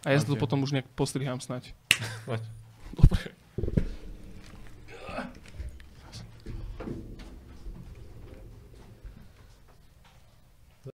A 0.03 0.11
ja 0.11 0.19
sa 0.19 0.27
to 0.27 0.35
potom 0.35 0.63
už 0.67 0.75
nejak 0.75 0.89
postrihám 0.99 1.39
snať. 1.39 1.71
Dobre. 2.99 3.33